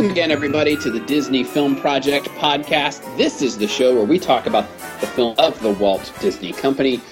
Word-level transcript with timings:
Welcome 0.00 0.12
again, 0.12 0.30
everybody, 0.30 0.78
to 0.78 0.90
the 0.90 1.00
Disney 1.00 1.44
Film 1.44 1.76
Project 1.76 2.24
podcast. 2.38 3.04
This 3.18 3.42
is 3.42 3.58
the 3.58 3.68
show 3.68 3.94
where 3.94 4.06
we 4.06 4.18
talk 4.18 4.46
about 4.46 4.66
the 4.98 5.06
film 5.06 5.34
of 5.36 5.60
the 5.60 5.72
Walt 5.72 6.10
Disney 6.20 6.54
Company. 6.54 7.02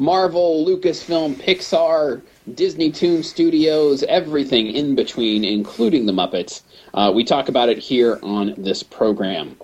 Marvel, 0.00 0.66
Lucasfilm, 0.66 1.36
Pixar, 1.36 2.20
Disney 2.52 2.90
Toon 2.90 3.22
Studios, 3.22 4.02
everything 4.02 4.66
in 4.66 4.96
between, 4.96 5.44
including 5.44 6.06
the 6.06 6.12
Muppets. 6.12 6.62
Uh, 6.94 7.12
we 7.14 7.22
talk 7.22 7.48
about 7.48 7.68
it 7.68 7.78
here 7.78 8.18
on 8.24 8.54
this 8.58 8.82
program. 8.82 9.56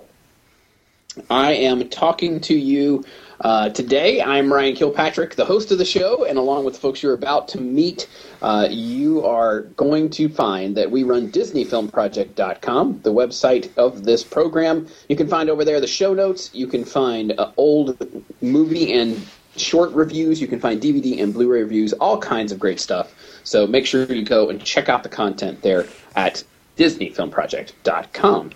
I 1.29 1.51
am 1.51 1.89
talking 1.89 2.39
to 2.39 2.55
you 2.55 3.03
uh, 3.41 3.69
today. 3.69 4.21
I'm 4.21 4.51
Ryan 4.51 4.75
Kilpatrick, 4.75 5.35
the 5.35 5.45
host 5.45 5.71
of 5.71 5.77
the 5.77 5.85
show, 5.85 6.25
and 6.25 6.37
along 6.37 6.65
with 6.65 6.75
the 6.75 6.79
folks 6.79 7.01
you're 7.01 7.13
about 7.13 7.47
to 7.49 7.61
meet, 7.61 8.09
uh, 8.41 8.67
you 8.69 9.25
are 9.25 9.61
going 9.61 10.09
to 10.11 10.29
find 10.29 10.75
that 10.77 10.91
we 10.91 11.03
run 11.03 11.31
DisneyFilmProject.com, 11.31 13.01
the 13.03 13.13
website 13.13 13.75
of 13.77 14.03
this 14.03 14.23
program. 14.23 14.87
You 15.07 15.15
can 15.15 15.27
find 15.27 15.49
over 15.49 15.63
there 15.63 15.79
the 15.79 15.87
show 15.87 16.13
notes. 16.13 16.49
You 16.53 16.67
can 16.67 16.83
find 16.83 17.33
uh, 17.37 17.51
old 17.57 17.97
movie 18.41 18.93
and 18.93 19.25
short 19.55 19.91
reviews. 19.91 20.41
You 20.41 20.47
can 20.47 20.59
find 20.59 20.81
DVD 20.81 21.21
and 21.21 21.33
Blu-ray 21.33 21.63
reviews, 21.63 21.93
all 21.93 22.19
kinds 22.19 22.51
of 22.51 22.59
great 22.59 22.79
stuff. 22.79 23.13
So 23.43 23.65
make 23.67 23.85
sure 23.85 24.05
you 24.05 24.23
go 24.23 24.49
and 24.49 24.61
check 24.61 24.89
out 24.89 25.03
the 25.03 25.09
content 25.09 25.61
there 25.61 25.85
at 26.15 26.43
DisneyFilmProject.com. 26.77 28.51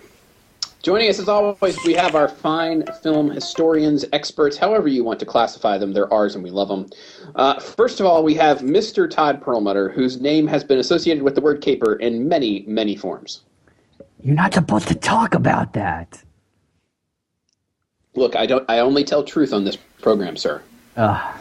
Joining 0.84 1.08
us 1.08 1.18
as 1.18 1.30
always, 1.30 1.82
we 1.86 1.94
have 1.94 2.14
our 2.14 2.28
fine 2.28 2.84
film 3.02 3.30
historians, 3.30 4.04
experts, 4.12 4.58
however 4.58 4.86
you 4.86 5.02
want 5.02 5.18
to 5.20 5.24
classify 5.24 5.78
them. 5.78 5.94
They're 5.94 6.12
ours 6.12 6.34
and 6.34 6.44
we 6.44 6.50
love 6.50 6.68
them. 6.68 6.90
Uh, 7.36 7.58
first 7.58 8.00
of 8.00 8.06
all, 8.06 8.22
we 8.22 8.34
have 8.34 8.58
Mr. 8.58 9.08
Todd 9.08 9.40
Perlmutter, 9.40 9.88
whose 9.88 10.20
name 10.20 10.46
has 10.46 10.62
been 10.62 10.78
associated 10.78 11.22
with 11.22 11.36
the 11.36 11.40
word 11.40 11.62
caper 11.62 11.94
in 11.94 12.28
many, 12.28 12.66
many 12.68 12.96
forms. 12.96 13.44
You're 14.22 14.34
not 14.34 14.52
supposed 14.52 14.86
to 14.88 14.94
talk 14.94 15.32
about 15.32 15.72
that. 15.72 16.22
Look, 18.14 18.36
I 18.36 18.44
don't. 18.44 18.68
I 18.68 18.80
only 18.80 19.04
tell 19.04 19.24
truth 19.24 19.54
on 19.54 19.64
this 19.64 19.78
program, 20.02 20.36
sir. 20.36 20.60
Uh, 20.98 21.32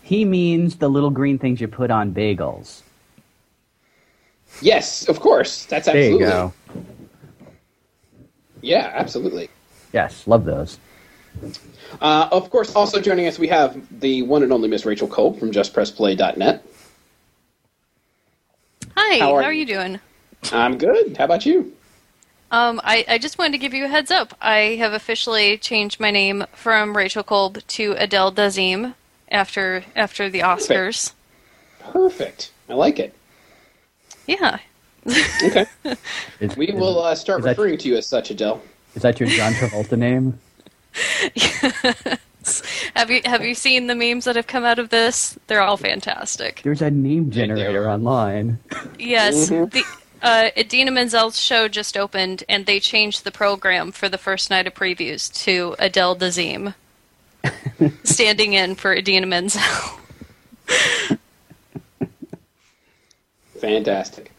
he 0.00 0.24
means 0.24 0.76
the 0.76 0.88
little 0.88 1.10
green 1.10 1.40
things 1.40 1.60
you 1.60 1.66
put 1.66 1.90
on 1.90 2.14
bagels. 2.14 2.82
Yes, 4.62 5.08
of 5.08 5.18
course. 5.18 5.64
That's 5.64 5.88
absolutely. 5.88 6.24
There 6.24 6.28
you 6.28 6.52
go. 6.74 6.84
Yeah, 8.62 8.90
absolutely. 8.94 9.48
Yes, 9.92 10.26
love 10.26 10.44
those. 10.44 10.78
Uh, 12.00 12.28
of 12.30 12.50
course, 12.50 12.74
also 12.74 13.00
joining 13.00 13.26
us, 13.26 13.38
we 13.38 13.48
have 13.48 14.00
the 14.00 14.22
one 14.22 14.42
and 14.42 14.52
only 14.52 14.68
Miss 14.68 14.84
Rachel 14.84 15.08
Kolb 15.08 15.38
from 15.38 15.50
JustPressPlay.net. 15.52 16.64
Hi, 18.96 19.18
How 19.18 19.26
how 19.26 19.34
are 19.34 19.42
are, 19.44 19.52
you? 19.52 19.60
you 19.60 19.66
doing? 19.66 20.00
I'm 20.52 20.78
good. 20.78 21.16
How 21.16 21.24
about 21.24 21.46
you? 21.46 21.72
Um, 22.50 22.80
I, 22.82 23.04
I 23.08 23.18
just 23.18 23.38
wanted 23.38 23.52
to 23.52 23.58
give 23.58 23.74
you 23.74 23.84
a 23.84 23.88
heads 23.88 24.10
up. 24.10 24.34
I 24.40 24.76
have 24.78 24.92
officially 24.92 25.56
changed 25.56 26.00
my 26.00 26.10
name 26.10 26.44
from 26.52 26.96
Rachel 26.96 27.22
Kolb 27.22 27.64
to 27.68 27.94
Adele 27.96 28.32
Dazeem 28.32 28.94
after 29.30 29.84
after 29.94 30.28
the 30.28 30.40
Oscars. 30.40 31.12
Perfect. 31.78 32.50
I 32.68 32.74
like 32.74 32.98
it. 32.98 33.14
Yeah. 34.26 34.58
Okay. 35.06 35.66
Is, 36.40 36.56
We 36.56 36.68
is- 36.68 36.74
will 36.74 37.00
uh, 37.02 37.14
start 37.14 37.40
is 37.40 37.44
that- 37.44 37.50
referring 37.50 37.78
to 37.78 37.88
you 37.88 37.96
as 37.96 38.06
such, 38.06 38.30
Adele. 38.30 38.60
Is 38.94 39.02
that 39.02 39.18
your 39.20 39.28
John 39.28 39.52
Travolta 39.52 39.96
name? 39.96 40.38
have 42.96 43.10
you 43.10 43.20
have 43.24 43.44
you 43.44 43.54
seen 43.54 43.86
the 43.86 43.94
memes 43.94 44.24
that 44.24 44.34
have 44.36 44.46
come 44.48 44.64
out 44.64 44.78
of 44.80 44.88
this? 44.90 45.38
They're 45.46 45.60
all 45.62 45.76
fantastic. 45.76 46.60
There's 46.64 46.82
a 46.82 46.90
name 46.90 47.30
generator 47.30 47.88
online. 47.88 48.58
Yes, 48.98 49.48
Mhm. 49.50 49.70
the 49.70 49.84
uh, 50.22 50.50
Idina 50.56 50.90
Menzel's 50.90 51.38
show 51.40 51.68
just 51.68 51.96
opened, 51.96 52.42
and 52.48 52.66
they 52.66 52.80
changed 52.80 53.22
the 53.24 53.30
program 53.30 53.92
for 53.92 54.08
the 54.08 54.18
first 54.18 54.50
night 54.50 54.66
of 54.66 54.74
previews 54.74 55.32
to 55.44 55.76
Adele 55.78 56.16
Dazeem, 56.16 56.74
standing 58.04 58.52
in 58.54 58.74
for 58.74 58.92
Idina 58.92 59.26
Menzel. 59.26 59.62
Fantastic. 63.60 64.32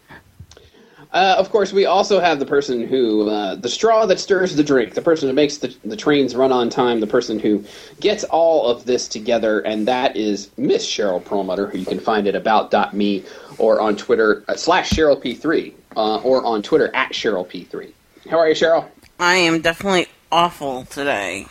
Uh, 1.14 1.36
of 1.38 1.50
course, 1.50 1.74
we 1.74 1.86
also 1.86 2.22
have 2.22 2.40
the 2.40 2.46
person 2.46 2.88
who, 2.88 3.30
uh, 3.30 3.56
the 3.56 3.68
straw 3.68 4.06
that 4.06 4.18
stirs 4.18 4.56
the 4.56 4.64
drink, 4.64 4.94
the 4.94 5.02
person 5.02 5.28
who 5.28 5.34
makes 5.36 5.58
the, 5.58 5.76
the 5.84 5.98
trains 5.98 6.36
run 6.36 6.54
on 6.54 6.70
time, 6.70 7.02
the 7.02 7.08
person 7.08 7.38
who 7.38 7.62
gets 8.00 8.24
all 8.26 8.66
of 8.68 8.86
this 8.86 9.10
together, 9.10 9.60
and 9.60 9.86
that 9.90 10.16
is 10.16 10.50
Miss 10.56 10.88
Cheryl 10.88 11.24
Perlmutter, 11.24 11.68
who 11.68 11.80
you 11.80 11.86
can 11.86 12.00
find 12.00 12.28
at 12.28 12.36
about.me 12.36 13.26
or 13.58 13.82
on 13.82 13.98
Twitter, 13.98 14.46
uh, 14.48 14.56
slash 14.56 14.90
Cheryl 14.92 15.22
P3, 15.22 15.74
uh, 15.98 16.18
or 16.22 16.46
on 16.46 16.62
Twitter 16.64 16.90
at 16.96 17.12
Cheryl 17.12 17.46
P3. 17.46 17.92
How 18.30 18.40
are 18.40 18.48
you, 18.48 18.56
Cheryl? 18.56 18.88
I 19.20 19.36
am 19.36 19.60
definitely 19.60 20.08
awful 20.32 20.86
today. 20.86 21.46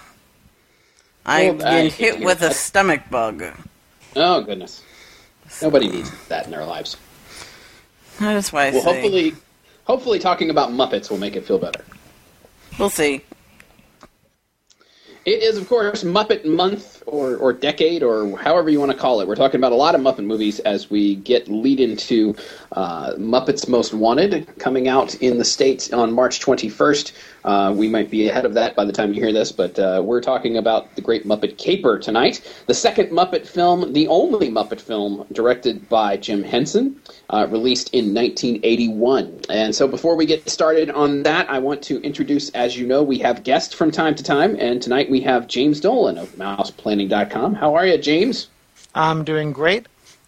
I've 1.27 1.59
Well, 1.59 1.67
I- 1.69 1.83
been 1.83 1.91
hit 1.91 2.21
with 2.25 2.41
a 2.41 2.55
stomach 2.55 3.03
bug. 3.11 3.45
Oh, 4.17 4.41
goodness. 4.41 4.83
Nobody 5.61 5.89
needs 5.89 6.11
that 6.29 6.47
in 6.47 6.51
their 6.51 6.65
lives. 6.65 6.97
That's 8.19 8.53
why 8.55 8.69
I 8.69 8.71
Well, 8.71 8.81
say. 8.83 8.93
hopefully, 8.93 9.35
hopefully 9.91 10.21
talking 10.21 10.51
about 10.51 10.71
Muppets 10.71 11.11
will 11.11 11.19
make 11.19 11.35
it 11.35 11.45
feel 11.45 11.59
better. 11.59 11.85
We'll 12.79 12.91
see. 12.91 13.25
It 15.25 15.43
is, 15.43 15.59
of 15.59 15.69
course, 15.69 16.05
Muppet 16.05 16.45
Month 16.45 17.00
or, 17.11 17.37
or 17.37 17.53
Decade 17.53 18.03
or 18.03 18.37
however 18.39 18.71
you 18.71 18.79
want 18.79 18.93
to 18.93 18.97
call 18.97 19.21
it. 19.21 19.29
We're 19.29 19.37
talking 19.37 19.61
about 19.61 19.73
a 19.73 19.77
lot 19.77 19.95
of 19.95 20.01
Muppet 20.01 20.25
movies 20.25 20.61
as 20.61 20.91
we 20.91 21.17
get 21.17 21.49
lead 21.49 21.81
into 21.81 22.35
uh, 22.73 23.15
Muppets 23.15 23.69
Most 23.69 23.93
Wanted 23.93 24.49
coming 24.59 24.89
out 24.89 25.15
in 25.17 25.39
the 25.39 25.45
States 25.45 25.93
on 25.93 26.13
March 26.13 26.41
21st. 26.41 27.13
Uh, 27.45 27.75
we 27.77 27.89
might 27.89 28.11
be 28.11 28.29
ahead 28.29 28.45
of 28.45 28.55
that 28.55 28.77
by 28.77 28.85
the 28.85 28.93
time 28.93 29.13
you 29.13 29.21
hear 29.23 29.33
this, 29.33 29.51
but 29.51 29.79
uh, 29.79 30.03
we're 30.05 30.21
talking 30.21 30.57
about 30.57 30.95
the 30.95 31.01
great 31.01 31.27
Muppet 31.27 31.57
Caper 31.59 31.99
tonight. 31.99 32.41
The 32.67 32.75
second 32.75 33.11
Muppet 33.11 33.47
film, 33.47 33.93
the 33.93 34.07
only 34.09 34.51
Muppet 34.51 34.81
film 34.81 35.27
directed 35.33 35.89
by 35.89 36.17
Jim 36.17 36.43
Henson, 36.43 37.01
uh, 37.31 37.47
released 37.51 37.91
in 37.95 38.15
1981. 38.15 39.41
And 39.49 39.75
so 39.75 39.89
before 39.89 40.17
we 40.17 40.27
get 40.27 40.49
started 40.49 40.91
on 40.91 41.23
that, 41.23 41.49
I 41.51 41.59
want 41.59 41.83
to 41.85 42.01
introduce, 42.03 42.51
as 42.51 42.77
you 42.77 42.87
know, 42.87 43.03
we 43.03 43.19
have 43.19 43.43
guests 43.43 43.75
from 43.75 43.91
time 43.91 44.15
to 44.17 44.23
time, 44.23 44.57
and 44.59 44.83
tonight 44.83 45.11
we 45.11 45.21
have 45.23 45.47
James 45.47 45.81
Dolan 45.81 46.19
of 46.19 46.37
MousePlanning.com. 47.09 47.55
How 47.55 47.75
are 47.75 47.87
you, 47.87 47.99
James? 47.99 48.49
I'm 48.95 49.25
doing 49.25 49.53
great. 49.53 49.87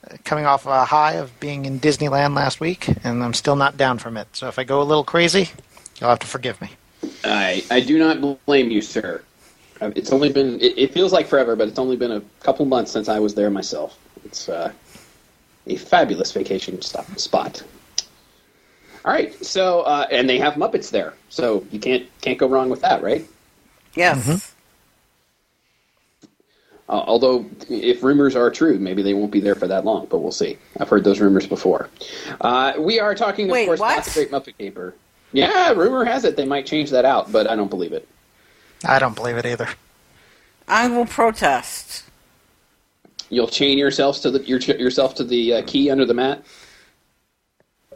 Uh, 0.09 0.16
Coming 0.25 0.47
off 0.47 0.66
a 0.66 0.84
high 0.84 1.15
of 1.15 1.38
being 1.41 1.65
in 1.65 1.81
Disneyland 1.81 2.34
last 2.34 2.60
week, 2.60 2.88
and 3.05 3.22
I'm 3.22 3.34
still 3.34 3.56
not 3.56 3.77
down 3.77 3.99
from 3.99 4.16
it. 4.16 4.28
So 4.33 4.49
if 4.49 4.59
I 4.59 4.65
go 4.65 4.81
a 4.82 4.84
little 4.84 5.05
crazy, 5.05 5.50
you'll 6.00 6.11
have 6.11 6.19
to 6.21 6.27
forgive 6.27 6.61
me. 6.61 6.71
I, 7.25 7.64
I 7.70 7.81
do 7.81 7.99
not 7.99 8.44
blame 8.46 8.70
you, 8.70 8.81
sir. 8.81 9.23
Uh, 9.81 9.91
It's 9.96 10.12
only 10.12 10.32
been, 10.32 10.61
it, 10.61 10.79
it 10.79 10.93
feels 10.93 11.12
like 11.12 11.26
forever, 11.26 11.56
but 11.56 11.69
it's 11.69 11.79
only 11.79 11.96
been 11.96 12.12
a 12.12 12.23
couple 12.41 12.64
months 12.64 12.93
since 12.93 13.08
I 13.08 13.19
was 13.19 13.35
there 13.35 13.50
myself. 13.50 13.99
It's 14.25 14.49
uh, 14.49 14.73
a 15.67 15.76
fabulous 15.76 16.32
vacation 16.32 16.81
stop, 16.82 17.06
spot. 17.19 17.62
All 19.05 19.12
right, 19.12 19.35
so 19.44 19.81
uh, 19.81 20.06
and 20.12 20.29
they 20.29 20.38
have 20.38 20.55
Muppets 20.55 20.91
there, 20.91 21.14
so 21.29 21.67
you 21.73 21.81
can't 21.81 22.06
can't 22.20 22.38
go 22.38 22.46
wrong 22.46 22.70
with 22.70 22.82
that, 22.82 23.02
right? 23.02 23.26
Yes. 23.96 24.51
Uh, 26.93 27.03
although, 27.06 27.47
if 27.71 28.03
rumors 28.03 28.37
are 28.37 28.50
true, 28.50 28.79
maybe 28.79 29.00
they 29.03 29.15
won't 29.15 29.33
be 29.33 29.41
there 29.41 29.55
for 29.55 29.67
that 29.67 29.83
long, 29.83 30.05
but 30.11 30.19
we'll 30.19 30.31
see. 30.31 30.59
I've 30.79 30.91
heard 30.91 31.05
those 31.05 31.21
rumors 31.21 31.47
before. 31.47 31.89
Uh, 32.43 32.75
we 32.79 33.00
are 33.00 33.15
talking, 33.15 33.47
of 33.47 33.53
Wait, 33.53 33.65
course, 33.65 33.81
what? 33.81 33.94
about 33.94 34.05
the 34.05 34.11
Great 34.11 34.31
Muppet 34.31 34.59
Caper. 34.59 34.94
Yeah, 35.33 35.73
rumor 35.73 36.05
has 36.05 36.25
it 36.27 36.37
they 36.37 36.44
might 36.44 36.67
change 36.67 36.91
that 36.91 37.06
out, 37.06 37.33
but 37.33 37.49
I 37.49 37.56
don't 37.56 37.71
believe 37.71 37.94
it. 37.94 38.06
I 38.85 38.99
don't 38.99 39.17
believe 39.17 39.39
it 39.39 39.47
either. 39.47 39.71
I 40.69 40.87
will 40.89 41.06
protest. 41.06 42.05
You'll 43.31 43.49
chain 43.49 43.79
yourselves 43.79 44.21
to 44.21 44.31
the 44.31 44.44
your, 44.44 44.59
yourself 44.59 45.15
to 45.15 45.25
the 45.25 45.55
uh, 45.55 45.62
key 45.67 45.91
under 45.91 46.05
the 46.05 46.12
mat. 46.12 46.44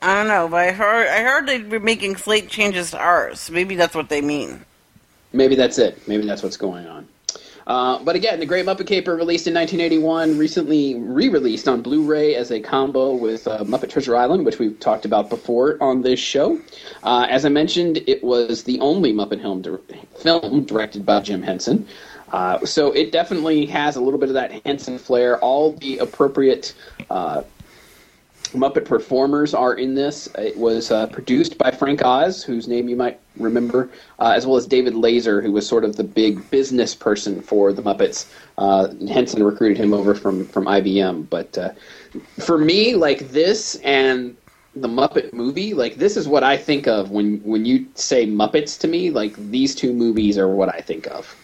I 0.01 0.15
don't 0.15 0.29
know, 0.29 0.49
but 0.49 0.69
I 0.69 0.73
heard 0.73 1.09
I 1.09 1.23
heard 1.23 1.47
they'd 1.47 1.69
be 1.69 1.79
making 1.79 2.17
slight 2.17 2.49
changes 2.49 2.93
to 2.93 2.99
ours. 2.99 3.51
Maybe 3.51 3.77
that's 3.77 3.95
what 3.95 4.09
they 4.09 4.23
mean. 4.23 4.65
Maybe 5.35 5.55
that's 5.55 5.77
it. 5.77 6.09
Maybe 6.09 6.25
that's 6.25 6.43
what's 6.43 6.57
going 6.57 6.87
on. 6.87 7.07
Uh, 7.67 7.99
but 8.05 8.15
again, 8.15 8.39
The 8.39 8.47
Great 8.47 8.65
Muppet 8.65 8.87
Caper, 8.87 9.17
released 9.17 9.47
in 9.49 9.55
1981, 9.55 10.39
recently 10.39 10.95
re-released 10.95 11.67
on 11.67 11.83
Blu-ray 11.83 12.37
as 12.37 12.53
a 12.53 12.61
combo 12.61 13.15
with 13.15 13.49
uh, 13.49 13.65
Muppet 13.65 13.91
Treasure 13.91 14.17
Island, 14.17 14.47
which 14.47 14.61
we've 14.61 14.79
talked 14.79 15.05
about 15.05 15.29
before 15.29 15.77
on 15.83 16.03
this 16.03 16.21
show. 16.21 16.61
Uh, 17.03 17.27
as 17.29 17.45
I 17.45 17.49
mentioned, 17.49 17.99
it 18.07 18.23
was 18.23 18.63
the 18.63 18.79
only 18.79 19.13
Muppet 19.13 19.43
film, 19.43 19.63
dir- 19.63 19.81
film 20.17 20.65
directed 20.65 21.05
by 21.05 21.21
Jim 21.21 21.43
Henson. 21.43 21.89
Uh, 22.33 22.65
so 22.65 22.93
it 22.93 23.13
definitely 23.13 23.67
has 23.67 23.97
a 23.97 24.01
little 24.01 24.19
bit 24.19 24.29
of 24.29 24.35
that 24.35 24.53
Henson 24.65 24.99
flair. 24.99 25.39
All 25.39 25.73
the 25.73 25.99
appropriate 25.99 26.75
uh, 27.11 27.43
Muppet 28.57 28.85
performers 28.85 29.55
are 29.55 29.75
in 29.75 29.95
this. 29.95 30.29
It 30.39 30.57
was 30.57 30.91
uh, 30.91 31.07
produced 31.09 31.59
by 31.59 31.71
Frank 31.71 32.05
Oz, 32.05 32.43
whose 32.43 32.67
name 32.67 32.89
you 32.89 32.97
might 32.97 33.21
remember, 33.37 33.91
uh, 34.19 34.33
as 34.35 34.47
well 34.47 34.57
as 34.57 34.67
David 34.67 34.95
Lazer, 34.95 35.43
who 35.43 35.53
was 35.53 35.67
sort 35.67 35.85
of 35.85 35.97
the 35.97 36.05
big 36.05 36.51
business 36.51 36.95
person 36.95 37.41
for 37.41 37.73
the 37.73 37.83
Muppets. 37.83 38.27
Uh, 38.59 38.89
Henson 39.07 39.43
recruited 39.43 39.77
him 39.77 39.93
over 39.93 40.15
from 40.15 40.47
from 40.47 40.65
IBM. 40.65 41.29
But 41.29 41.57
uh, 41.57 41.71
for 42.41 42.59
me, 42.59 42.95
like 42.95 43.29
this 43.31 43.77
and 43.77 44.37
the 44.75 44.89
Muppet 44.89 45.33
movie, 45.33 45.75
like 45.75 45.97
this 45.97 46.17
is 46.17 46.27
what 46.27 46.43
I 46.43 46.57
think 46.57 46.87
of 46.87 47.11
when 47.11 47.39
when 47.43 47.65
you 47.65 47.87
say 47.95 48.27
Muppets 48.27 48.79
to 48.81 48.89
me. 48.89 49.11
Like 49.11 49.35
these 49.51 49.75
two 49.75 49.93
movies 49.93 50.39
are 50.39 50.49
what 50.49 50.75
I 50.75 50.81
think 50.81 51.07
of. 51.09 51.37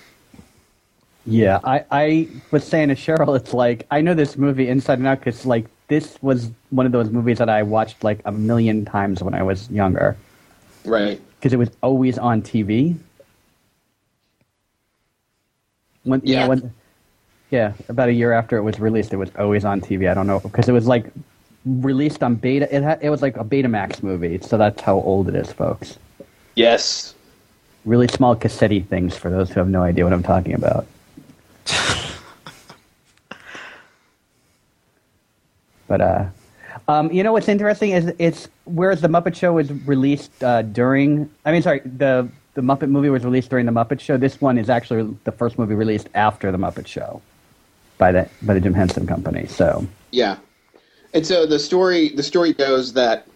Yeah, 1.25 1.61
I, 1.63 1.85
I 1.93 2.29
was 2.51 2.67
saying 2.67 2.89
to 2.89 2.97
Cheryl, 2.97 3.37
it's 3.37 3.55
like 3.55 3.87
I 3.91 4.01
know 4.01 4.15
this 4.15 4.37
movie 4.37 4.69
inside 4.69 4.99
and 4.99 5.07
out 5.07 5.21
because 5.21 5.47
like 5.47 5.67
this 5.93 6.17
was 6.23 6.51
one 6.71 6.87
of 6.87 6.93
those 6.93 7.11
movies 7.11 7.37
that 7.37 7.51
I 7.51 7.63
watched 7.63 8.03
like 8.03 8.21
a 8.25 8.33
million 8.33 8.87
times 8.87 9.23
when 9.23 9.35
I 9.35 9.43
was 9.43 9.71
younger 9.71 10.17
Right. 10.87 11.21
because 11.39 11.53
it 11.53 11.59
was 11.59 11.69
always 11.83 12.17
on 12.17 12.41
TV. 12.41 12.97
When, 16.05 16.23
Yeah. 16.25 16.41
yeah, 16.41 16.49
when, 16.49 16.73
yeah, 17.51 17.73
about 17.91 18.09
a 18.09 18.13
year 18.13 18.33
after 18.33 18.57
it 18.57 18.63
was 18.63 18.81
released, 18.81 19.13
it 19.13 19.19
was 19.19 19.29
always 19.39 19.67
on 19.67 19.83
TV. 19.83 20.11
I 20.11 20.15
don't 20.15 20.27
know 20.27 20.41
because 20.41 20.67
it 20.67 20.73
was 20.73 20.87
like 20.87 21.05
released 21.67 22.23
on 22.23 22.37
beta. 22.37 22.75
It 22.75 22.83
had, 22.83 22.99
it 23.03 23.11
was 23.11 23.21
like 23.21 23.37
a 23.37 23.45
Betamax 23.45 24.03
movie, 24.03 24.39
so 24.41 24.57
that's 24.57 24.81
how 24.81 24.95
old 24.95 25.29
it 25.29 25.35
is, 25.35 25.53
folks. 25.53 25.99
Yes. 26.55 27.15
Really 27.85 28.09
small 28.09 28.35
cassette 28.35 28.89
things 28.89 29.15
for 29.15 29.29
those 29.31 29.51
who 29.51 29.61
have 29.61 29.69
no 29.69 29.83
idea 29.83 30.05
what 30.05 30.15
I'm 30.15 30.23
talking 30.23 30.55
about. 30.55 30.87
But 35.93 36.01
uh, 36.01 36.25
um, 36.89 37.13
you 37.13 37.23
know 37.23 37.33
what's 37.33 37.51
interesting 37.51 37.91
is 37.91 38.15
it's 38.19 38.49
whereas 38.65 39.03
the 39.03 39.09
Muppet 39.09 39.37
Show 39.37 39.53
was 39.53 39.71
released 39.87 40.43
uh, 40.43 40.63
during. 40.63 41.29
I 41.45 41.53
mean, 41.53 41.61
sorry, 41.61 41.81
the 41.81 42.27
the 42.55 42.63
Muppet 42.63 42.89
movie 42.89 43.11
was 43.11 43.25
released 43.25 43.51
during 43.51 43.67
the 43.67 43.73
Muppet 43.73 44.01
Show. 44.01 44.17
This 44.17 44.41
one 44.41 44.57
is 44.57 44.71
actually 44.71 45.15
the 45.25 45.33
first 45.33 45.59
movie 45.59 45.75
released 45.75 46.09
after 46.15 46.51
the 46.51 46.57
Muppet 46.57 46.87
Show 46.87 47.21
by 47.99 48.11
the 48.11 48.27
by 48.41 48.55
the 48.55 48.61
Jim 48.61 48.73
Henson 48.73 49.07
Company. 49.07 49.45
So 49.49 49.87
Yeah, 50.13 50.39
and 51.13 51.27
so 51.27 51.45
the 51.45 51.59
story 51.59 52.09
the 52.09 52.23
story 52.23 52.55
goes 52.55 52.95
that 52.95 53.27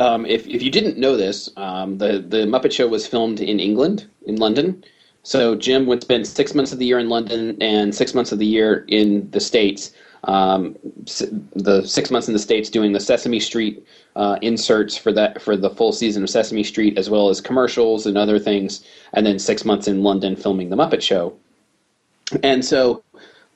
um, 0.00 0.26
if 0.26 0.48
if 0.48 0.60
you 0.64 0.70
didn't 0.72 0.98
know 0.98 1.16
this, 1.16 1.48
um, 1.56 1.98
the 1.98 2.18
the 2.18 2.38
Muppet 2.38 2.72
Show 2.72 2.88
was 2.88 3.06
filmed 3.06 3.38
in 3.38 3.60
England, 3.60 4.04
in 4.26 4.34
London. 4.34 4.82
So 5.22 5.54
Jim 5.54 5.86
would 5.86 6.02
spend 6.02 6.26
six 6.26 6.56
months 6.56 6.72
of 6.72 6.80
the 6.80 6.86
year 6.86 6.98
in 6.98 7.08
London 7.08 7.56
and 7.60 7.94
six 7.94 8.14
months 8.14 8.32
of 8.32 8.40
the 8.40 8.46
year 8.46 8.84
in 8.88 9.30
the 9.30 9.38
states. 9.38 9.92
Um, 10.24 10.76
the 11.54 11.82
six 11.86 12.10
months 12.10 12.28
in 12.28 12.34
the 12.34 12.40
states 12.40 12.70
doing 12.70 12.92
the 12.92 13.00
Sesame 13.00 13.40
Street 13.40 13.86
uh, 14.16 14.36
inserts 14.42 14.96
for 14.96 15.12
that 15.12 15.40
for 15.40 15.56
the 15.56 15.70
full 15.70 15.92
season 15.92 16.22
of 16.22 16.30
Sesame 16.30 16.64
Street, 16.64 16.98
as 16.98 17.08
well 17.08 17.28
as 17.28 17.40
commercials 17.40 18.06
and 18.06 18.18
other 18.18 18.38
things, 18.38 18.84
and 19.12 19.24
then 19.24 19.38
six 19.38 19.64
months 19.64 19.86
in 19.86 20.02
London 20.02 20.34
filming 20.34 20.70
the 20.70 20.76
Muppet 20.76 21.02
Show. 21.02 21.36
And 22.42 22.64
so 22.64 23.02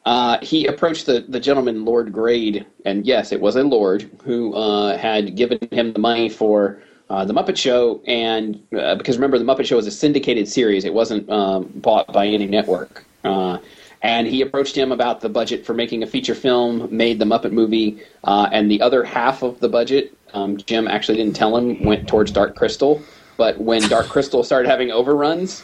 uh, 0.06 0.38
he 0.42 0.66
approached 0.66 1.06
the, 1.06 1.24
the 1.28 1.40
gentleman, 1.40 1.84
Lord 1.84 2.12
Grade, 2.12 2.66
and 2.84 3.06
yes, 3.06 3.32
it 3.32 3.40
was 3.40 3.56
a 3.56 3.62
lord 3.62 4.10
who 4.24 4.54
uh, 4.54 4.96
had 4.96 5.36
given 5.36 5.58
him 5.70 5.92
the 5.92 5.98
money 5.98 6.28
for 6.28 6.82
uh, 7.10 7.24
the 7.24 7.34
Muppet 7.34 7.56
Show. 7.56 8.00
And 8.06 8.62
uh, 8.76 8.94
because 8.96 9.16
remember, 9.16 9.38
the 9.38 9.44
Muppet 9.44 9.66
Show 9.66 9.76
was 9.76 9.86
a 9.86 9.92
syndicated 9.92 10.48
series; 10.48 10.84
it 10.84 10.94
wasn't 10.94 11.28
um, 11.30 11.70
bought 11.76 12.12
by 12.12 12.26
any 12.26 12.46
network. 12.46 13.04
Uh, 13.24 13.58
and 14.02 14.26
he 14.26 14.42
approached 14.42 14.76
him 14.76 14.90
about 14.92 15.20
the 15.20 15.28
budget 15.28 15.64
for 15.64 15.74
making 15.74 16.02
a 16.02 16.06
feature 16.06 16.34
film, 16.34 16.88
made 16.94 17.18
the 17.18 17.24
Muppet 17.24 17.52
movie, 17.52 18.02
uh, 18.24 18.48
and 18.52 18.70
the 18.70 18.80
other 18.80 19.04
half 19.04 19.42
of 19.42 19.60
the 19.60 19.68
budget, 19.68 20.16
um, 20.34 20.56
Jim 20.56 20.88
actually 20.88 21.16
didn't 21.16 21.36
tell 21.36 21.56
him, 21.56 21.84
went 21.84 22.08
towards 22.08 22.32
Dark 22.32 22.56
Crystal. 22.56 23.00
But 23.36 23.58
when 23.58 23.82
Dark 23.88 24.08
Crystal 24.08 24.42
started 24.42 24.68
having 24.68 24.90
overruns, 24.90 25.62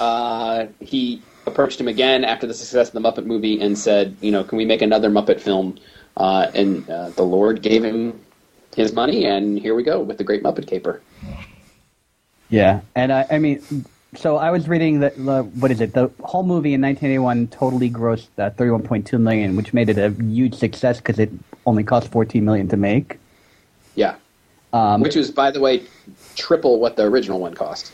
uh, 0.00 0.66
he 0.80 1.22
approached 1.46 1.80
him 1.80 1.88
again 1.88 2.24
after 2.24 2.46
the 2.46 2.54
success 2.54 2.88
of 2.88 2.94
the 2.94 3.00
Muppet 3.00 3.24
movie 3.24 3.60
and 3.60 3.78
said, 3.78 4.16
you 4.20 4.32
know, 4.32 4.42
can 4.42 4.58
we 4.58 4.64
make 4.64 4.82
another 4.82 5.08
Muppet 5.08 5.40
film? 5.40 5.78
Uh, 6.16 6.50
and 6.54 6.88
uh, 6.90 7.10
the 7.10 7.22
Lord 7.22 7.62
gave 7.62 7.84
him 7.84 8.18
his 8.74 8.92
money, 8.92 9.26
and 9.26 9.58
here 9.58 9.74
we 9.74 9.82
go 9.82 10.00
with 10.00 10.18
the 10.18 10.24
Great 10.24 10.42
Muppet 10.42 10.66
Caper. 10.66 11.00
Yeah, 12.48 12.80
and 12.94 13.12
I, 13.12 13.26
I 13.30 13.38
mean, 13.38 13.62
so 14.16 14.36
I 14.36 14.50
was 14.50 14.68
reading 14.68 15.00
that 15.00 15.16
the 15.16 15.42
what 15.42 15.70
is 15.70 15.80
it? 15.80 15.92
The 15.92 16.10
whole 16.22 16.42
movie 16.42 16.74
in 16.74 16.80
1981 16.80 17.48
totally 17.48 17.90
grossed 17.90 18.28
uh, 18.38 18.50
31.2 18.50 19.18
million, 19.20 19.56
which 19.56 19.72
made 19.74 19.88
it 19.88 19.98
a 19.98 20.10
huge 20.22 20.54
success 20.54 20.98
because 20.98 21.18
it 21.18 21.30
only 21.66 21.84
cost 21.84 22.08
14 22.10 22.44
million 22.44 22.68
to 22.68 22.76
make. 22.76 23.18
Yeah, 23.94 24.16
Um, 24.72 25.00
which 25.00 25.16
was, 25.16 25.30
by 25.30 25.50
the 25.50 25.60
way, 25.60 25.82
triple 26.34 26.78
what 26.80 26.96
the 26.96 27.04
original 27.04 27.40
one 27.40 27.54
cost. 27.54 27.92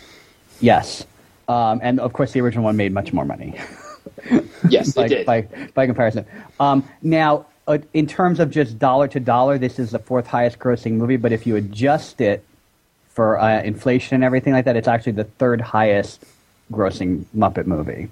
yes, 0.60 1.04
um, 1.48 1.80
and 1.82 2.00
of 2.00 2.12
course 2.12 2.32
the 2.32 2.40
original 2.40 2.64
one 2.64 2.76
made 2.76 2.92
much 2.92 3.12
more 3.12 3.24
money 3.24 3.58
Yes, 4.68 4.92
by, 4.92 5.04
it 5.04 5.08
did. 5.08 5.26
by 5.26 5.42
by 5.74 5.86
comparison. 5.86 6.24
Um, 6.60 6.88
now, 7.02 7.46
uh, 7.68 7.78
in 7.94 8.06
terms 8.06 8.40
of 8.40 8.50
just 8.50 8.78
dollar 8.78 9.06
to 9.08 9.20
dollar, 9.20 9.58
this 9.58 9.78
is 9.78 9.90
the 9.92 9.98
fourth 9.98 10.26
highest 10.26 10.58
grossing 10.58 10.92
movie. 10.92 11.16
But 11.16 11.32
if 11.32 11.46
you 11.46 11.54
adjust 11.56 12.20
it 12.20 12.44
for 13.14 13.38
uh, 13.38 13.62
inflation 13.62 14.16
and 14.16 14.24
everything 14.24 14.52
like 14.52 14.64
that, 14.64 14.76
it's 14.76 14.88
actually 14.88 15.12
the 15.12 15.24
third 15.24 15.60
highest 15.60 16.24
grossing 16.72 17.24
Muppet 17.36 17.66
movie. 17.66 18.08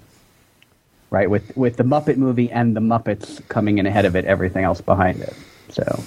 Right, 1.09 1.29
with 1.29 1.55
with 1.57 1.75
the 1.75 1.83
Muppet 1.83 2.15
movie 2.17 2.49
and 2.51 2.75
the 2.75 2.79
Muppets 2.79 3.45
coming 3.49 3.79
in 3.79 3.85
ahead 3.85 4.05
of 4.05 4.15
it, 4.15 4.25
everything 4.25 4.63
else 4.63 4.79
behind 4.79 5.19
it. 5.21 5.33
So 5.69 6.03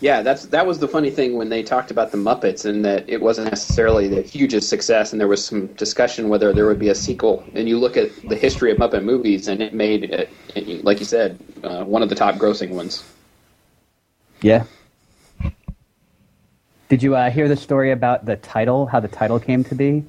Yeah, 0.00 0.22
that's 0.22 0.46
that 0.46 0.64
was 0.64 0.78
the 0.78 0.86
funny 0.86 1.10
thing 1.10 1.36
when 1.36 1.48
they 1.48 1.64
talked 1.64 1.90
about 1.90 2.12
the 2.12 2.18
Muppets 2.18 2.64
and 2.64 2.84
that 2.84 3.08
it 3.08 3.20
wasn't 3.20 3.50
necessarily 3.50 4.06
the 4.06 4.22
hugest 4.22 4.68
success, 4.68 5.10
and 5.12 5.20
there 5.20 5.26
was 5.26 5.44
some 5.44 5.66
discussion 5.74 6.28
whether 6.28 6.52
there 6.52 6.66
would 6.66 6.78
be 6.78 6.90
a 6.90 6.94
sequel. 6.94 7.42
And 7.54 7.68
you 7.68 7.78
look 7.78 7.96
at 7.96 8.10
the 8.28 8.36
history 8.36 8.70
of 8.70 8.78
Muppet 8.78 9.02
movies, 9.02 9.48
and 9.48 9.60
it 9.60 9.74
made, 9.74 10.04
it, 10.04 10.84
like 10.84 11.00
you 11.00 11.04
said, 11.04 11.40
uh, 11.64 11.82
one 11.84 12.02
of 12.04 12.08
the 12.08 12.14
top 12.14 12.36
grossing 12.36 12.70
ones. 12.70 13.02
yeah. 14.40 14.64
Did 16.88 17.02
you 17.02 17.14
uh, 17.14 17.30
hear 17.30 17.48
the 17.48 17.56
story 17.56 17.90
about 17.90 18.24
the 18.24 18.36
title? 18.36 18.86
How 18.86 19.00
the 19.00 19.08
title 19.08 19.38
came 19.38 19.62
to 19.64 19.74
be? 19.74 20.04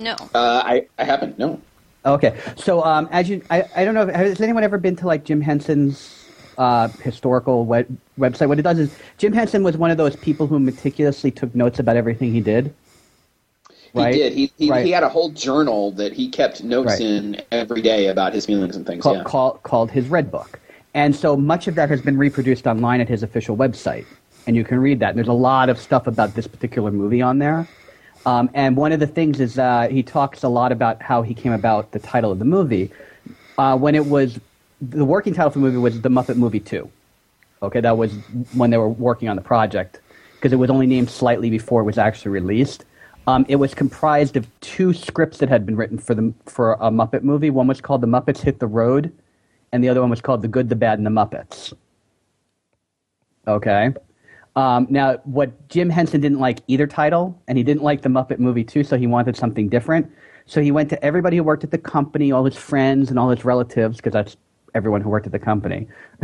No. 0.00 0.14
Uh, 0.34 0.62
I 0.64 0.86
I 0.98 1.04
haven't 1.04 1.38
no. 1.38 1.60
Okay, 2.04 2.38
so 2.54 2.84
um, 2.84 3.08
as 3.10 3.28
you, 3.28 3.42
I, 3.50 3.64
I 3.74 3.84
don't 3.84 3.94
know, 3.94 4.06
has 4.06 4.40
anyone 4.40 4.62
ever 4.62 4.78
been 4.78 4.94
to 4.96 5.06
like 5.08 5.24
Jim 5.24 5.40
Henson's 5.40 6.28
uh, 6.56 6.86
historical 6.86 7.64
web, 7.64 7.88
website? 8.16 8.46
What 8.46 8.60
it 8.60 8.62
does 8.62 8.78
is 8.78 8.96
Jim 9.18 9.32
Henson 9.32 9.64
was 9.64 9.76
one 9.76 9.90
of 9.90 9.96
those 9.96 10.14
people 10.14 10.46
who 10.46 10.60
meticulously 10.60 11.32
took 11.32 11.52
notes 11.56 11.80
about 11.80 11.96
everything 11.96 12.32
he 12.32 12.40
did. 12.40 12.72
Right? 13.92 14.14
He 14.14 14.20
did. 14.20 14.32
He 14.34 14.52
he, 14.56 14.70
Right. 14.70 14.86
he 14.86 14.92
had 14.92 15.02
a 15.02 15.08
whole 15.08 15.30
journal 15.30 15.90
that 15.92 16.12
he 16.12 16.28
kept 16.28 16.62
notes 16.62 16.92
Right. 16.92 17.00
in 17.00 17.42
every 17.50 17.82
day 17.82 18.06
about 18.06 18.32
his 18.32 18.46
feelings 18.46 18.76
and 18.76 18.86
things. 18.86 19.02
called, 19.02 19.18
yeah. 19.18 19.24
call, 19.24 19.52
called 19.64 19.90
his 19.90 20.06
Red 20.06 20.30
Book. 20.30 20.60
And 20.94 21.14
so 21.14 21.36
much 21.36 21.66
of 21.66 21.74
that 21.74 21.88
has 21.88 22.00
been 22.00 22.16
reproduced 22.16 22.66
online 22.66 23.00
at 23.00 23.08
his 23.08 23.22
official 23.24 23.56
website. 23.56 24.06
And 24.46 24.56
you 24.56 24.64
can 24.64 24.78
read 24.78 25.00
that. 25.00 25.10
And 25.10 25.18
there's 25.18 25.28
a 25.28 25.32
lot 25.32 25.68
of 25.68 25.78
stuff 25.78 26.06
about 26.06 26.34
this 26.34 26.46
particular 26.46 26.90
movie 26.90 27.22
on 27.22 27.38
there. 27.38 27.68
Um, 28.24 28.50
and 28.54 28.76
one 28.76 28.92
of 28.92 29.00
the 29.00 29.06
things 29.06 29.40
is 29.40 29.58
uh, 29.58 29.88
he 29.88 30.02
talks 30.02 30.42
a 30.42 30.48
lot 30.48 30.72
about 30.72 31.02
how 31.02 31.22
he 31.22 31.34
came 31.34 31.52
about 31.52 31.92
the 31.92 31.98
title 31.98 32.32
of 32.32 32.38
the 32.38 32.44
movie. 32.44 32.90
Uh, 33.58 33.76
when 33.76 33.94
it 33.94 34.06
was, 34.06 34.40
the 34.80 35.04
working 35.04 35.32
title 35.32 35.50
for 35.50 35.58
the 35.58 35.64
movie 35.64 35.78
was 35.78 36.00
The 36.00 36.08
Muppet 36.08 36.36
Movie 36.36 36.60
2. 36.60 36.90
Okay, 37.62 37.80
that 37.80 37.96
was 37.96 38.12
when 38.52 38.70
they 38.70 38.76
were 38.76 38.88
working 38.88 39.28
on 39.28 39.36
the 39.36 39.42
project 39.42 40.00
because 40.34 40.52
it 40.52 40.56
was 40.56 40.70
only 40.70 40.86
named 40.86 41.08
slightly 41.08 41.50
before 41.50 41.80
it 41.80 41.84
was 41.84 41.98
actually 41.98 42.30
released. 42.30 42.84
Um, 43.26 43.44
it 43.48 43.56
was 43.56 43.74
comprised 43.74 44.36
of 44.36 44.46
two 44.60 44.92
scripts 44.92 45.38
that 45.38 45.48
had 45.48 45.66
been 45.66 45.74
written 45.74 45.98
for 45.98 46.14
the 46.14 46.32
for 46.44 46.74
a 46.74 46.90
Muppet 46.90 47.22
movie. 47.22 47.50
One 47.50 47.66
was 47.66 47.80
called 47.80 48.00
The 48.00 48.06
Muppets 48.06 48.40
Hit 48.40 48.60
the 48.60 48.66
Road, 48.66 49.12
and 49.72 49.82
the 49.82 49.88
other 49.88 50.00
one 50.00 50.10
was 50.10 50.20
called 50.20 50.42
The 50.42 50.48
Good, 50.48 50.68
the 50.68 50.76
Bad, 50.76 50.98
and 50.98 51.06
the 51.06 51.10
Muppets. 51.10 51.72
Okay. 53.48 53.94
Um, 54.56 54.86
now, 54.88 55.18
what 55.24 55.68
Jim 55.68 55.90
Henson 55.90 56.20
didn't 56.20 56.40
like 56.40 56.60
either 56.66 56.86
title, 56.86 57.40
and 57.46 57.58
he 57.58 57.64
didn't 57.64 57.82
like 57.82 58.02
the 58.02 58.08
Muppet 58.08 58.38
movie 58.38 58.64
too, 58.64 58.82
so 58.82 58.96
he 58.96 59.06
wanted 59.06 59.36
something 59.36 59.68
different. 59.68 60.10
So 60.46 60.62
he 60.62 60.70
went 60.70 60.88
to 60.90 61.04
everybody 61.04 61.36
who 61.36 61.42
worked 61.42 61.64
at 61.64 61.70
the 61.70 61.78
company, 61.78 62.32
all 62.32 62.44
his 62.44 62.56
friends 62.56 63.10
and 63.10 63.18
all 63.18 63.28
his 63.28 63.44
relatives, 63.44 63.98
because 63.98 64.12
that's 64.12 64.36
everyone 64.74 65.00
who 65.00 65.08
worked 65.08 65.26
at 65.26 65.32
the 65.32 65.38
company 65.38 65.88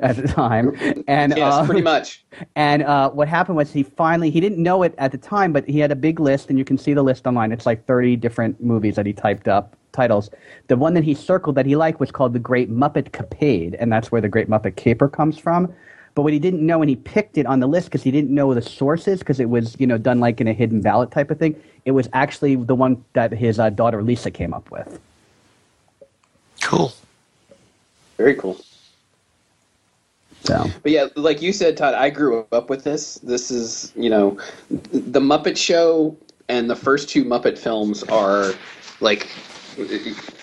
at 0.00 0.16
the 0.16 0.28
time. 0.28 0.74
And 1.06 1.36
Yes, 1.36 1.52
uh, 1.52 1.66
pretty 1.66 1.82
much. 1.82 2.24
and 2.56 2.82
uh, 2.82 3.10
what 3.10 3.28
happened 3.28 3.56
was 3.56 3.72
he 3.72 3.82
finally 3.82 4.30
he 4.30 4.40
didn't 4.40 4.62
know 4.62 4.82
it 4.82 4.94
at 4.98 5.12
the 5.12 5.18
time, 5.18 5.52
but 5.52 5.68
he 5.68 5.78
had 5.78 5.92
a 5.92 5.96
big 5.96 6.18
list, 6.18 6.48
and 6.50 6.58
you 6.58 6.64
can 6.64 6.78
see 6.78 6.94
the 6.94 7.02
list 7.02 7.26
online. 7.26 7.52
It's 7.52 7.66
like 7.66 7.86
thirty 7.86 8.16
different 8.16 8.60
movies 8.62 8.96
that 8.96 9.06
he 9.06 9.12
typed 9.12 9.46
up 9.46 9.76
titles. 9.92 10.30
The 10.68 10.76
one 10.76 10.94
that 10.94 11.04
he 11.04 11.14
circled 11.14 11.56
that 11.56 11.66
he 11.66 11.76
liked 11.76 12.00
was 12.00 12.10
called 12.10 12.32
The 12.32 12.38
Great 12.40 12.70
Muppet 12.70 13.10
Capade, 13.10 13.76
and 13.78 13.92
that's 13.92 14.10
where 14.10 14.20
the 14.20 14.28
Great 14.28 14.48
Muppet 14.48 14.76
Caper 14.76 15.08
comes 15.08 15.38
from. 15.38 15.72
But 16.14 16.22
what 16.22 16.32
he 16.32 16.38
didn't 16.38 16.64
know, 16.64 16.80
and 16.80 16.88
he 16.88 16.96
picked 16.96 17.38
it 17.38 17.46
on 17.46 17.58
the 17.60 17.66
list 17.66 17.88
because 17.88 18.02
he 18.02 18.10
didn't 18.10 18.32
know 18.32 18.54
the 18.54 18.62
sources, 18.62 19.18
because 19.18 19.40
it 19.40 19.48
was 19.48 19.76
you 19.78 19.86
know 19.86 19.98
done 19.98 20.20
like 20.20 20.40
in 20.40 20.46
a 20.46 20.52
hidden 20.52 20.80
ballot 20.80 21.10
type 21.10 21.30
of 21.30 21.38
thing. 21.38 21.60
It 21.84 21.90
was 21.90 22.08
actually 22.12 22.54
the 22.54 22.74
one 22.74 23.04
that 23.14 23.32
his 23.32 23.58
uh, 23.58 23.70
daughter 23.70 24.02
Lisa 24.02 24.30
came 24.30 24.54
up 24.54 24.70
with. 24.70 25.00
Cool. 26.62 26.92
Very 28.16 28.34
cool. 28.36 28.60
So 30.44 30.70
But 30.82 30.92
yeah, 30.92 31.06
like 31.16 31.42
you 31.42 31.52
said, 31.52 31.76
Todd, 31.76 31.94
I 31.94 32.10
grew 32.10 32.46
up 32.52 32.68
with 32.68 32.84
this. 32.84 33.16
This 33.16 33.50
is, 33.50 33.92
you 33.96 34.10
know, 34.10 34.38
the 34.70 35.20
Muppet 35.20 35.56
Show 35.56 36.16
and 36.48 36.68
the 36.68 36.76
first 36.76 37.08
two 37.08 37.24
Muppet 37.24 37.58
films 37.58 38.02
are 38.04 38.52
like, 39.00 39.28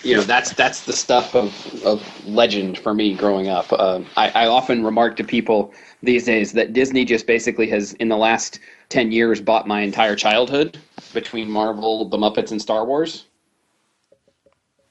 you 0.02 0.16
know, 0.16 0.22
that's 0.22 0.52
that's 0.54 0.84
the 0.84 0.92
stuff 0.92 1.34
of, 1.34 1.84
of 1.84 2.26
legend 2.26 2.78
for 2.78 2.94
me 2.94 3.14
growing 3.14 3.48
up. 3.48 3.72
Uh, 3.72 4.02
I, 4.16 4.30
I 4.30 4.46
often 4.46 4.84
remark 4.84 5.16
to 5.16 5.24
people 5.24 5.72
these 6.02 6.24
days 6.24 6.52
that 6.52 6.72
Disney 6.72 7.04
just 7.04 7.26
basically 7.26 7.68
has, 7.70 7.94
in 7.94 8.08
the 8.08 8.16
last 8.16 8.60
ten 8.88 9.12
years, 9.12 9.40
bought 9.40 9.66
my 9.66 9.80
entire 9.82 10.16
childhood 10.16 10.78
between 11.14 11.50
Marvel, 11.50 12.08
the 12.08 12.18
Muppets, 12.18 12.50
and 12.52 12.60
Star 12.60 12.84
Wars. 12.84 13.26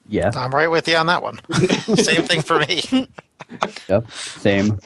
yeah, 0.10 0.31
I'm 0.36 0.51
right 0.51 0.69
with 0.69 0.88
you 0.88 0.95
on 0.98 1.07
that 1.07 1.24
one. 1.24 1.39
Same 1.95 2.24
thing 2.24 2.41
for 2.41 2.60
me. 2.60 3.07
yep, 3.89 4.10
same. 4.12 4.79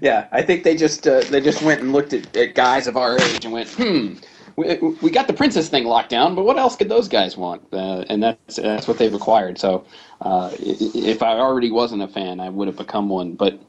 Yeah, 0.00 0.28
I 0.32 0.42
think 0.42 0.64
they 0.64 0.76
just 0.76 1.06
uh, 1.06 1.20
they 1.22 1.40
just 1.40 1.62
went 1.62 1.80
and 1.80 1.92
looked 1.92 2.12
at, 2.12 2.36
at 2.36 2.54
guys 2.54 2.86
of 2.86 2.96
our 2.96 3.20
age 3.20 3.44
and 3.44 3.52
went, 3.52 3.68
hmm, 3.70 4.14
we, 4.60 4.88
we 5.02 5.10
got 5.10 5.26
the 5.26 5.32
princess 5.32 5.68
thing 5.68 5.84
locked 5.84 6.10
down, 6.10 6.34
but 6.34 6.44
what 6.44 6.58
else 6.58 6.76
could 6.76 6.88
those 6.88 7.08
guys 7.08 7.36
want? 7.36 7.62
Uh, 7.72 8.04
and 8.08 8.22
that's 8.22 8.56
that's 8.56 8.86
what 8.86 8.98
they've 8.98 9.14
acquired. 9.14 9.58
So 9.58 9.84
uh, 10.20 10.50
if 10.58 11.22
I 11.22 11.38
already 11.38 11.70
wasn't 11.70 12.02
a 12.02 12.08
fan, 12.08 12.40
I 12.40 12.48
would 12.48 12.68
have 12.68 12.76
become 12.76 13.08
one. 13.08 13.34
But 13.34 13.60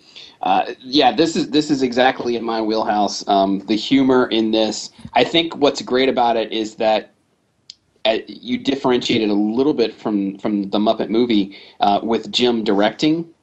uh, 0.41 0.73
yeah, 0.79 1.11
this 1.11 1.35
is 1.35 1.49
this 1.49 1.71
is 1.71 1.81
exactly 1.81 2.35
in 2.35 2.43
my 2.43 2.61
wheelhouse. 2.61 3.27
Um, 3.27 3.59
the 3.67 3.75
humor 3.75 4.27
in 4.27 4.51
this, 4.51 4.91
I 5.13 5.23
think, 5.23 5.55
what's 5.55 5.81
great 5.81 6.09
about 6.09 6.37
it 6.37 6.51
is 6.51 6.75
that 6.75 7.13
uh, 8.05 8.17
you 8.27 8.57
differentiated 8.57 9.29
a 9.29 9.33
little 9.33 9.73
bit 9.73 9.93
from 9.93 10.37
from 10.39 10.69
the 10.69 10.79
Muppet 10.79 11.09
movie 11.09 11.57
uh, 11.79 11.99
with 12.03 12.31
Jim 12.31 12.63
directing 12.63 13.33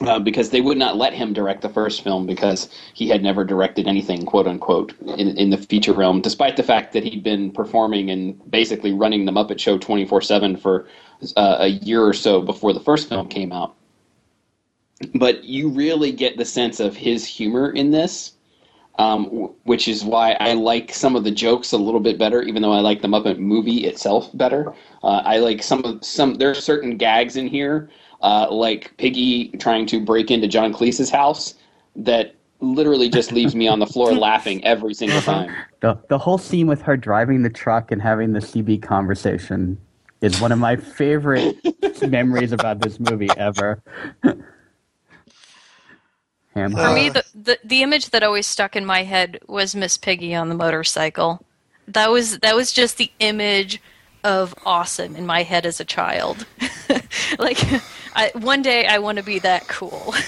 uh, 0.00 0.18
because 0.18 0.50
they 0.50 0.60
would 0.60 0.78
not 0.78 0.96
let 0.96 1.12
him 1.12 1.32
direct 1.32 1.62
the 1.62 1.68
first 1.68 2.02
film 2.02 2.26
because 2.26 2.68
he 2.94 3.08
had 3.08 3.22
never 3.22 3.44
directed 3.44 3.86
anything, 3.86 4.24
quote 4.24 4.46
unquote, 4.46 4.94
in, 5.00 5.36
in 5.36 5.50
the 5.50 5.56
feature 5.56 5.92
realm, 5.92 6.20
despite 6.20 6.56
the 6.56 6.62
fact 6.62 6.92
that 6.92 7.04
he'd 7.04 7.22
been 7.22 7.50
performing 7.50 8.10
and 8.10 8.50
basically 8.50 8.92
running 8.92 9.24
the 9.24 9.32
Muppet 9.32 9.58
Show 9.58 9.78
24 9.78 10.22
7 10.22 10.56
for 10.56 10.86
uh, 11.36 11.56
a 11.60 11.68
year 11.68 12.02
or 12.04 12.12
so 12.12 12.40
before 12.40 12.72
the 12.72 12.80
first 12.80 13.08
film 13.08 13.28
came 13.28 13.52
out. 13.52 13.74
But 15.14 15.44
you 15.44 15.68
really 15.68 16.12
get 16.12 16.36
the 16.36 16.44
sense 16.44 16.80
of 16.80 16.96
his 16.96 17.24
humor 17.26 17.70
in 17.70 17.90
this. 17.90 18.34
Um, 18.98 19.26
w- 19.26 19.54
which 19.62 19.86
is 19.86 20.04
why 20.04 20.32
I 20.40 20.54
like 20.54 20.92
some 20.92 21.14
of 21.14 21.22
the 21.22 21.30
jokes 21.30 21.70
a 21.70 21.78
little 21.78 22.00
bit 22.00 22.18
better, 22.18 22.42
even 22.42 22.62
though 22.62 22.72
I 22.72 22.80
like 22.80 23.00
the 23.00 23.06
Muppet 23.06 23.38
movie 23.38 23.86
itself 23.86 24.28
better. 24.36 24.74
Uh, 25.04 25.22
I 25.24 25.38
like 25.38 25.62
some 25.62 25.84
of 25.84 26.04
some. 26.04 26.34
There 26.34 26.50
are 26.50 26.54
certain 26.54 26.96
gags 26.96 27.36
in 27.36 27.46
here 27.46 27.90
uh, 28.22 28.50
like 28.50 28.96
Piggy 28.96 29.48
trying 29.58 29.86
to 29.86 30.00
break 30.04 30.30
into 30.30 30.48
John 30.48 30.72
Cleese's 30.72 31.10
house 31.10 31.54
that 31.96 32.34
literally 32.60 33.08
just 33.08 33.32
leaves 33.32 33.54
me 33.54 33.68
on 33.68 33.78
the 33.78 33.86
floor 33.86 34.12
laughing 34.14 34.64
every 34.64 34.94
single 34.94 35.20
time. 35.20 35.54
The 35.80 35.98
the 36.08 36.18
whole 36.18 36.38
scene 36.38 36.66
with 36.66 36.82
her 36.82 36.96
driving 36.96 37.42
the 37.42 37.50
truck 37.50 37.92
and 37.92 38.02
having 38.02 38.32
the 38.32 38.40
CB 38.40 38.82
conversation 38.82 39.78
is 40.20 40.40
one 40.40 40.50
of 40.52 40.58
my 40.58 40.76
favorite 40.76 41.56
memories 42.08 42.52
about 42.52 42.80
this 42.80 42.98
movie 42.98 43.30
ever. 43.36 43.80
Ham- 46.54 46.72
For 46.72 46.92
me, 46.92 47.08
the, 47.10 47.24
the 47.34 47.58
the 47.64 47.82
image 47.82 48.10
that 48.10 48.22
always 48.22 48.46
stuck 48.46 48.74
in 48.74 48.84
my 48.84 49.04
head 49.04 49.38
was 49.46 49.76
Miss 49.76 49.96
Piggy 49.96 50.34
on 50.34 50.48
the 50.48 50.54
motorcycle. 50.54 51.44
That 51.86 52.10
was 52.10 52.40
that 52.40 52.56
was 52.56 52.72
just 52.72 52.96
the 52.96 53.12
image 53.20 53.80
of 54.24 54.54
awesome 54.66 55.14
in 55.16 55.26
my 55.26 55.42
head 55.42 55.64
as 55.64 55.80
a 55.80 55.84
child. 55.84 56.46
like, 57.38 57.58
I, 58.18 58.30
one 58.34 58.62
day 58.62 58.86
I 58.86 58.98
want 58.98 59.18
to 59.18 59.24
be 59.24 59.38
that 59.40 59.68
cool. 59.68 60.14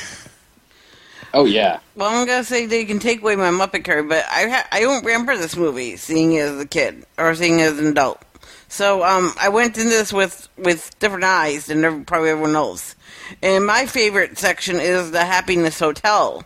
Oh 1.33 1.45
yeah, 1.45 1.79
Well, 1.95 2.09
I'm 2.11 2.27
gonna 2.27 2.43
say 2.43 2.67
they 2.67 2.85
can 2.85 2.99
take 2.99 3.21
away 3.23 3.37
my 3.37 3.51
Muppet 3.51 3.85
card, 3.85 4.09
but 4.09 4.25
I 4.29 4.49
ha- 4.49 4.67
I 4.73 4.81
don't 4.81 5.05
remember 5.05 5.37
this 5.37 5.57
movie 5.57 5.97
seeing 5.97 6.33
it 6.33 6.41
as 6.41 6.59
a 6.59 6.67
kid 6.67 7.07
or 7.19 7.35
seeing 7.37 7.61
it 7.61 7.73
as 7.73 7.79
an 7.79 7.87
adult. 7.87 8.21
So 8.67 9.05
um, 9.05 9.33
I 9.41 9.49
went 9.49 9.79
into 9.79 9.91
this 9.91 10.13
with 10.13 10.49
with 10.59 10.99
different 10.99 11.23
eyes 11.23 11.67
than 11.67 11.85
ev- 11.85 12.05
probably 12.07 12.31
everyone 12.31 12.57
else. 12.57 12.97
And 13.43 13.65
my 13.65 13.87
favorite 13.87 14.39
section 14.39 14.81
is 14.81 15.13
the 15.13 15.25
Happiness 15.25 15.79
Hotel 15.79 16.43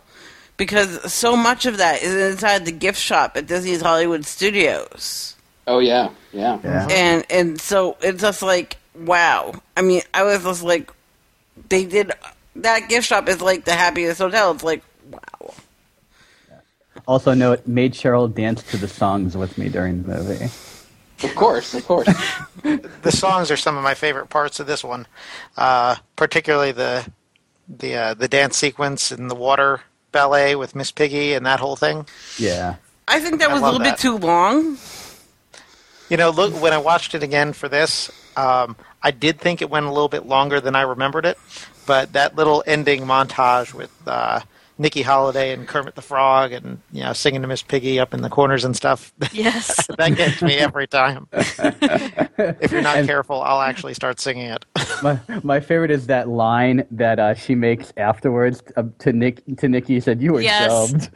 because 0.55 1.11
so 1.11 1.35
much 1.35 1.65
of 1.65 1.77
that 1.77 2.03
is 2.03 2.13
inside 2.33 2.65
the 2.65 2.71
gift 2.71 2.99
shop 2.99 3.35
at 3.37 3.47
Disney's 3.47 3.81
Hollywood 3.81 4.23
Studios. 4.23 5.35
oh 5.65 5.79
yeah, 5.79 6.11
yeah. 6.31 6.59
yeah. 6.63 6.87
and 6.91 7.25
and 7.31 7.59
so 7.59 7.97
it's 8.01 8.21
just 8.21 8.43
like 8.43 8.77
wow. 8.95 9.53
I 9.75 9.81
mean, 9.81 10.03
I 10.13 10.23
was 10.23 10.43
just 10.43 10.61
like, 10.63 10.91
they 11.69 11.85
did 11.85 12.11
that 12.57 12.89
gift 12.89 13.07
shop 13.07 13.27
is 13.27 13.41
like 13.41 13.65
the 13.65 13.73
happiest 13.73 14.19
hotel. 14.19 14.51
It's 14.51 14.63
like 14.63 14.83
wow. 15.09 15.53
Also, 17.07 17.33
note 17.33 17.67
made 17.67 17.93
Cheryl 17.93 18.33
dance 18.33 18.63
to 18.71 18.77
the 18.77 18.87
songs 18.87 19.37
with 19.37 19.57
me 19.57 19.69
during 19.69 20.03
the 20.03 20.17
movie. 20.17 20.45
Of 21.23 21.35
course, 21.35 21.73
of 21.73 21.85
course. 21.85 22.07
the 22.63 23.11
songs 23.11 23.51
are 23.51 23.57
some 23.57 23.77
of 23.77 23.83
my 23.83 23.93
favorite 23.93 24.29
parts 24.29 24.59
of 24.59 24.67
this 24.67 24.83
one, 24.83 25.07
uh, 25.57 25.95
particularly 26.15 26.71
the 26.71 27.07
the 27.67 27.95
uh, 27.95 28.13
the 28.13 28.27
dance 28.27 28.57
sequence 28.57 29.11
in 29.11 29.27
the 29.27 29.35
water 29.35 29.81
ballet 30.11 30.55
with 30.55 30.75
Miss 30.75 30.91
Piggy 30.91 31.33
and 31.33 31.45
that 31.45 31.59
whole 31.59 31.75
thing. 31.75 32.07
Yeah. 32.39 32.75
I 33.07 33.19
think 33.19 33.39
that 33.39 33.51
I 33.51 33.53
was 33.53 33.61
a 33.61 33.65
little 33.65 33.79
that. 33.79 33.97
bit 33.97 33.99
too 33.99 34.17
long. 34.17 34.77
You 36.09 36.17
know, 36.17 36.29
look 36.29 36.53
when 36.61 36.73
I 36.73 36.77
watched 36.77 37.15
it 37.15 37.23
again 37.23 37.53
for 37.53 37.67
this, 37.67 38.11
um, 38.37 38.75
I 39.05 39.11
did 39.11 39.39
think 39.39 39.61
it 39.61 39.69
went 39.69 39.85
a 39.85 39.89
little 39.91 40.09
bit 40.09 40.25
longer 40.25 40.59
than 40.59 40.75
I 40.75 40.81
remembered 40.81 41.27
it, 41.27 41.37
but 41.85 42.13
that 42.13 42.35
little 42.35 42.63
ending 42.65 43.03
montage 43.03 43.71
with 43.71 43.91
uh, 44.07 44.39
Nicky 44.79 45.03
Holiday 45.03 45.53
and 45.53 45.67
Kermit 45.67 45.93
the 45.93 46.01
Frog 46.01 46.51
and 46.51 46.81
you 46.91 47.03
know 47.03 47.13
singing 47.13 47.43
to 47.43 47.47
Miss 47.47 47.61
Piggy 47.61 47.99
up 47.99 48.15
in 48.15 48.23
the 48.23 48.29
corners 48.29 48.65
and 48.65 48.75
stuff. 48.75 49.13
Yes. 49.31 49.85
that 49.99 50.15
gets 50.15 50.41
me 50.41 50.55
every 50.55 50.87
time. 50.87 51.27
if 51.33 52.71
you're 52.71 52.81
not 52.81 53.05
careful, 53.05 53.41
I'll 53.43 53.61
actually 53.61 53.93
start 53.93 54.19
singing 54.19 54.47
it. 54.47 54.65
My 55.03 55.19
my 55.43 55.59
favorite 55.59 55.91
is 55.91 56.07
that 56.07 56.27
line 56.27 56.83
that 56.89 57.19
uh, 57.19 57.35
she 57.35 57.53
makes 57.53 57.93
afterwards 57.97 58.63
uh, 58.75 58.83
to 58.99 59.13
Nick 59.13 59.43
to 59.57 59.67
Nicky. 59.69 59.99
Said 59.99 60.19
you 60.19 60.33
were 60.33 60.41
Yes. 60.41 60.91
dubbed. 60.91 61.09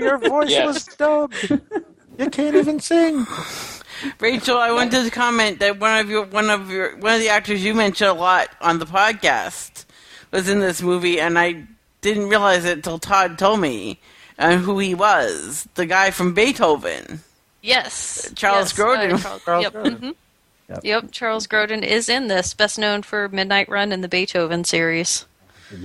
Your 0.00 0.18
voice 0.18 0.50
Yes. 0.50 0.66
was 0.66 0.84
dubbed. 0.96 1.60
You 2.18 2.30
can't 2.30 2.54
even 2.54 2.78
sing. 2.78 3.26
Rachel, 4.20 4.56
I 4.58 4.72
wanted 4.72 5.04
to 5.04 5.10
comment 5.10 5.58
that 5.60 5.78
one 5.78 5.98
of 5.98 6.10
your 6.10 6.24
one 6.24 6.50
of 6.50 6.70
your 6.70 6.96
one 6.96 7.14
of 7.14 7.20
the 7.20 7.28
actors 7.28 7.64
you 7.64 7.74
mentioned 7.74 8.10
a 8.10 8.14
lot 8.14 8.48
on 8.60 8.78
the 8.78 8.86
podcast 8.86 9.84
was 10.30 10.48
in 10.48 10.60
this 10.60 10.82
movie, 10.82 11.20
and 11.20 11.38
I 11.38 11.64
didn't 12.00 12.28
realize 12.28 12.64
it 12.64 12.76
until 12.78 12.98
Todd 12.98 13.38
told 13.38 13.60
me 13.60 13.98
uh, 14.38 14.56
who 14.56 14.78
he 14.78 14.94
was. 14.94 15.68
The 15.74 15.86
guy 15.86 16.10
from 16.10 16.34
Beethoven. 16.34 17.20
Yes. 17.60 18.30
Charles 18.34 18.76
yes, 18.76 18.78
uh, 18.78 18.82
Grodin. 18.82 19.22
Charles, 19.22 19.42
Charles 19.44 19.62
yep. 19.62 19.72
Grodin. 19.72 19.98
mhm. 19.98 20.14
Yep. 20.68 20.80
Yep. 20.84 21.10
Charles 21.12 21.46
Grodin 21.46 21.82
is 21.82 22.08
in 22.08 22.28
this, 22.28 22.54
best 22.54 22.78
known 22.78 23.02
for 23.02 23.28
Midnight 23.28 23.68
Run 23.68 23.92
and 23.92 24.02
the 24.02 24.08
Beethoven 24.08 24.64
series. 24.64 25.26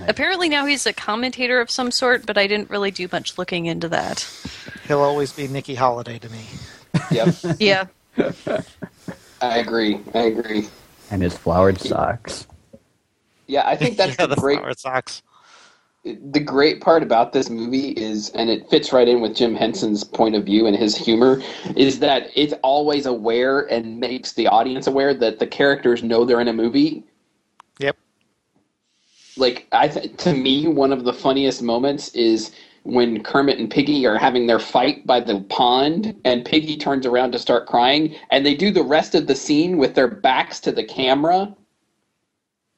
Apparently 0.07 0.49
now 0.49 0.65
he's 0.65 0.85
a 0.85 0.91
commentator 0.91 1.61
of 1.61 1.71
some 1.71 1.91
sort, 1.91 2.25
but 2.25 2.37
I 2.37 2.45
didn't 2.47 2.69
really 2.69 2.91
do 2.91 3.07
much 3.11 3.37
looking 3.37 3.67
into 3.67 3.87
that. 3.89 4.27
He'll 4.87 4.99
always 4.99 5.31
be 5.31 5.47
Nicky 5.47 5.75
Holiday 5.75 6.19
to 6.19 6.29
me. 6.29 6.45
yep, 7.11 7.35
Yeah. 7.59 7.85
I 9.41 9.57
agree. 9.59 9.99
I 10.13 10.19
agree. 10.23 10.67
And 11.11 11.21
his 11.21 11.37
flowered 11.37 11.79
socks. 11.79 12.47
Yeah, 13.47 13.67
I 13.67 13.75
think 13.75 13.97
that's 13.97 14.15
yeah, 14.19 14.25
the 14.25 14.35
the 14.35 14.41
great 14.41 14.59
flower 14.59 14.73
socks. 14.73 15.21
the 16.03 16.39
great 16.39 16.81
part 16.81 17.03
about 17.03 17.33
this 17.33 17.49
movie 17.49 17.89
is, 17.91 18.29
and 18.31 18.49
it 18.49 18.69
fits 18.69 18.91
right 18.93 19.07
in 19.07 19.21
with 19.21 19.35
Jim 19.35 19.55
Henson's 19.55 20.03
point 20.03 20.35
of 20.35 20.45
view 20.45 20.65
and 20.67 20.75
his 20.75 20.95
humor, 20.95 21.41
is 21.75 21.99
that 21.99 22.29
it's 22.35 22.53
always 22.63 23.05
aware 23.05 23.61
and 23.71 23.99
makes 23.99 24.33
the 24.33 24.47
audience 24.47 24.87
aware 24.87 25.13
that 25.13 25.39
the 25.39 25.47
characters 25.47 26.03
know 26.03 26.25
they're 26.25 26.41
in 26.41 26.47
a 26.47 26.53
movie. 26.53 27.03
Yep. 27.79 27.97
Like 29.37 29.67
I, 29.71 29.87
th- 29.87 30.17
to 30.17 30.33
me, 30.33 30.67
one 30.67 30.91
of 30.91 31.03
the 31.03 31.13
funniest 31.13 31.61
moments 31.61 32.09
is 32.09 32.51
when 32.87 33.21
Kermit 33.21 33.59
and 33.59 33.69
Piggy 33.69 34.07
are 34.07 34.17
having 34.17 34.47
their 34.47 34.59
fight 34.59 35.05
by 35.05 35.19
the 35.19 35.41
pond, 35.41 36.19
and 36.23 36.45
Piggy 36.45 36.77
turns 36.77 37.05
around 37.05 37.33
to 37.33 37.39
start 37.39 37.67
crying, 37.67 38.15
and 38.31 38.45
they 38.45 38.55
do 38.55 38.71
the 38.71 38.83
rest 38.83 39.13
of 39.13 39.27
the 39.27 39.35
scene 39.35 39.77
with 39.77 39.93
their 39.93 40.07
backs 40.07 40.59
to 40.61 40.71
the 40.71 40.83
camera 40.83 41.53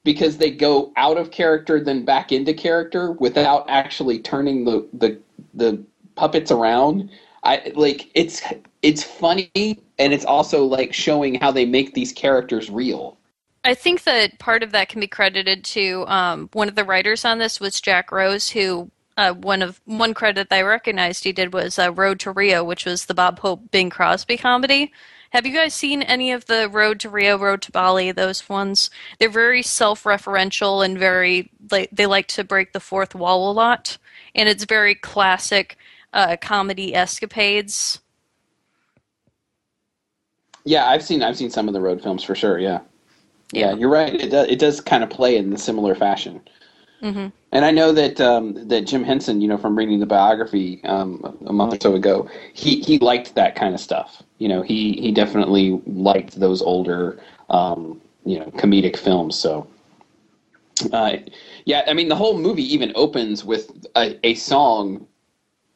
because 0.03 0.37
they 0.37 0.49
go 0.49 0.91
out 0.97 1.17
of 1.17 1.29
character 1.29 1.79
then 1.79 2.03
back 2.03 2.31
into 2.31 2.53
character 2.53 3.11
without 3.13 3.65
actually 3.69 4.19
turning 4.19 4.65
the 4.65 4.87
the 4.93 5.19
the 5.53 5.83
puppets 6.15 6.51
around. 6.51 7.09
I 7.43 7.71
like 7.75 8.09
it's 8.15 8.41
it's 8.81 9.03
funny 9.03 9.51
and 9.99 10.13
it's 10.13 10.25
also 10.25 10.65
like 10.65 10.93
showing 10.93 11.35
how 11.35 11.51
they 11.51 11.65
make 11.65 11.93
these 11.93 12.11
characters 12.11 12.69
real. 12.69 13.17
I 13.63 13.75
think 13.75 14.03
that 14.05 14.39
part 14.39 14.63
of 14.63 14.71
that 14.71 14.89
can 14.89 15.01
be 15.01 15.07
credited 15.07 15.63
to 15.65 16.05
um, 16.07 16.49
one 16.53 16.69
of 16.69 16.75
the 16.75 16.85
writers 16.85 17.25
on 17.25 17.37
this 17.37 17.59
was 17.59 17.81
Jack 17.81 18.11
Rose, 18.11 18.49
who 18.49 18.89
uh, 19.19 19.33
one 19.33 19.61
of 19.61 19.81
one 19.83 20.13
credit 20.13 20.49
that 20.49 20.55
I 20.55 20.61
recognized 20.61 21.25
he 21.25 21.33
did 21.33 21.51
was 21.53 21.77
uh, 21.77 21.91
Road 21.91 22.21
to 22.21 22.31
Rio, 22.31 22.63
which 22.63 22.85
was 22.85 23.05
the 23.05 23.13
Bob 23.13 23.39
Hope 23.39 23.69
Bing 23.69 23.89
Crosby 23.89 24.37
comedy. 24.37 24.93
Have 25.31 25.45
you 25.45 25.53
guys 25.53 25.73
seen 25.73 26.01
any 26.01 26.31
of 26.31 26.45
the 26.45 26.69
Road 26.69 27.01
to 27.01 27.09
Rio, 27.09 27.37
Road 27.37 27.61
to 27.63 27.71
Bali? 27.71 28.13
Those 28.13 28.47
ones 28.47 28.89
they're 29.19 29.29
very 29.29 29.61
self-referential 29.61 30.85
and 30.85 30.97
very 30.97 31.51
like 31.69 31.89
they 31.91 32.05
like 32.05 32.27
to 32.29 32.45
break 32.45 32.71
the 32.71 32.79
fourth 32.79 33.13
wall 33.13 33.51
a 33.51 33.53
lot, 33.53 33.97
and 34.33 34.47
it's 34.47 34.63
very 34.63 34.95
classic 34.95 35.77
uh, 36.13 36.37
comedy 36.39 36.95
escapades. 36.95 37.99
Yeah, 40.63 40.87
I've 40.87 41.03
seen 41.03 41.21
I've 41.23 41.35
seen 41.35 41.49
some 41.49 41.67
of 41.67 41.73
the 41.73 41.81
road 41.81 42.01
films 42.01 42.23
for 42.23 42.35
sure. 42.35 42.57
Yeah, 42.57 42.79
yeah, 43.51 43.73
you're 43.73 43.89
right. 43.89 44.15
It 44.15 44.29
does 44.29 44.47
it 44.47 44.59
does 44.59 44.79
kind 44.79 45.03
of 45.03 45.09
play 45.09 45.35
in 45.35 45.51
a 45.51 45.57
similar 45.57 45.93
fashion. 45.93 46.39
Mm-hmm. 47.01 47.27
And 47.51 47.65
I 47.65 47.71
know 47.71 47.91
that 47.93 48.19
um, 48.21 48.67
that 48.67 48.81
Jim 48.81 49.03
Henson, 49.03 49.41
you 49.41 49.47
know, 49.47 49.57
from 49.57 49.77
reading 49.77 49.99
the 49.99 50.05
biography 50.05 50.83
um, 50.83 51.37
a 51.45 51.53
month 51.53 51.73
or 51.73 51.79
so 51.79 51.95
ago, 51.95 52.29
he, 52.53 52.81
he 52.81 52.99
liked 52.99 53.35
that 53.35 53.55
kind 53.55 53.73
of 53.73 53.79
stuff. 53.79 54.21
You 54.37 54.49
know, 54.49 54.61
he, 54.61 54.93
he 54.93 55.11
definitely 55.11 55.81
liked 55.87 56.39
those 56.39 56.61
older, 56.61 57.19
um, 57.49 58.01
you 58.25 58.39
know, 58.39 58.45
comedic 58.51 58.97
films. 58.97 59.37
So, 59.39 59.67
uh, 60.91 61.17
yeah, 61.65 61.83
I 61.87 61.93
mean, 61.93 62.09
the 62.09 62.15
whole 62.15 62.37
movie 62.37 62.73
even 62.73 62.91
opens 62.95 63.43
with 63.43 63.71
a, 63.95 64.19
a 64.25 64.35
song 64.35 65.07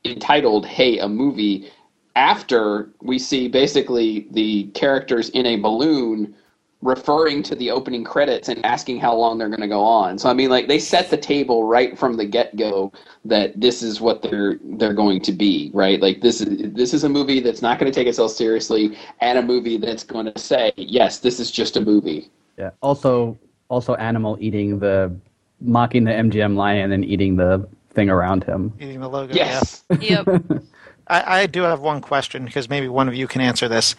entitled 0.05 0.65
"Hey, 0.65 0.99
a 0.99 1.07
Movie." 1.07 1.71
After 2.15 2.89
we 3.01 3.17
see 3.17 3.47
basically 3.47 4.27
the 4.29 4.65
characters 4.75 5.29
in 5.29 5.47
a 5.47 5.55
balloon 5.55 6.35
referring 6.83 7.41
to 7.43 7.55
the 7.55 7.71
opening 7.71 8.03
credits 8.03 8.49
and 8.49 8.63
asking 8.65 8.99
how 8.99 9.15
long 9.15 9.37
they're 9.37 9.49
going 9.49 9.61
to 9.61 9.67
go 9.67 9.83
on. 9.83 10.17
So 10.17 10.29
I 10.29 10.33
mean, 10.33 10.49
like 10.49 10.67
they 10.67 10.79
set 10.79 11.09
the 11.09 11.17
table 11.17 11.63
right 11.63 11.97
from 11.97 12.17
the 12.17 12.25
get 12.25 12.55
go 12.55 12.91
that 13.25 13.59
this 13.59 13.81
is 13.81 14.01
what 14.01 14.21
they're 14.21 14.59
they're 14.63 14.93
going 14.93 15.21
to 15.21 15.31
be, 15.31 15.71
right? 15.73 16.01
Like 16.01 16.21
this 16.21 16.41
is 16.41 16.73
this 16.73 16.93
is 16.93 17.03
a 17.03 17.09
movie 17.09 17.39
that's 17.39 17.61
not 17.61 17.79
going 17.79 17.91
to 17.91 17.95
take 17.95 18.07
itself 18.07 18.31
seriously, 18.31 18.97
and 19.21 19.37
a 19.37 19.41
movie 19.41 19.77
that's 19.77 20.03
going 20.03 20.31
to 20.31 20.37
say, 20.37 20.73
yes, 20.75 21.19
this 21.19 21.39
is 21.39 21.49
just 21.49 21.77
a 21.77 21.81
movie. 21.81 22.29
Yeah. 22.57 22.71
Also, 22.81 23.37
also, 23.69 23.95
animal 23.95 24.37
eating 24.39 24.79
the 24.79 25.15
mocking 25.61 26.03
the 26.03 26.11
MGM 26.11 26.55
lion 26.55 26.91
and 26.91 27.05
eating 27.05 27.37
the 27.37 27.67
thing 27.91 28.09
around 28.09 28.43
him. 28.43 28.73
Eating 28.79 28.99
the 28.99 29.09
logo. 29.09 29.33
Yes. 29.33 29.83
Yep. 29.99 30.27
I, 31.07 31.41
I 31.41 31.45
do 31.47 31.61
have 31.63 31.81
one 31.81 32.01
question 32.01 32.45
because 32.45 32.69
maybe 32.69 32.87
one 32.87 33.07
of 33.07 33.15
you 33.15 33.27
can 33.27 33.41
answer 33.41 33.67
this. 33.67 33.95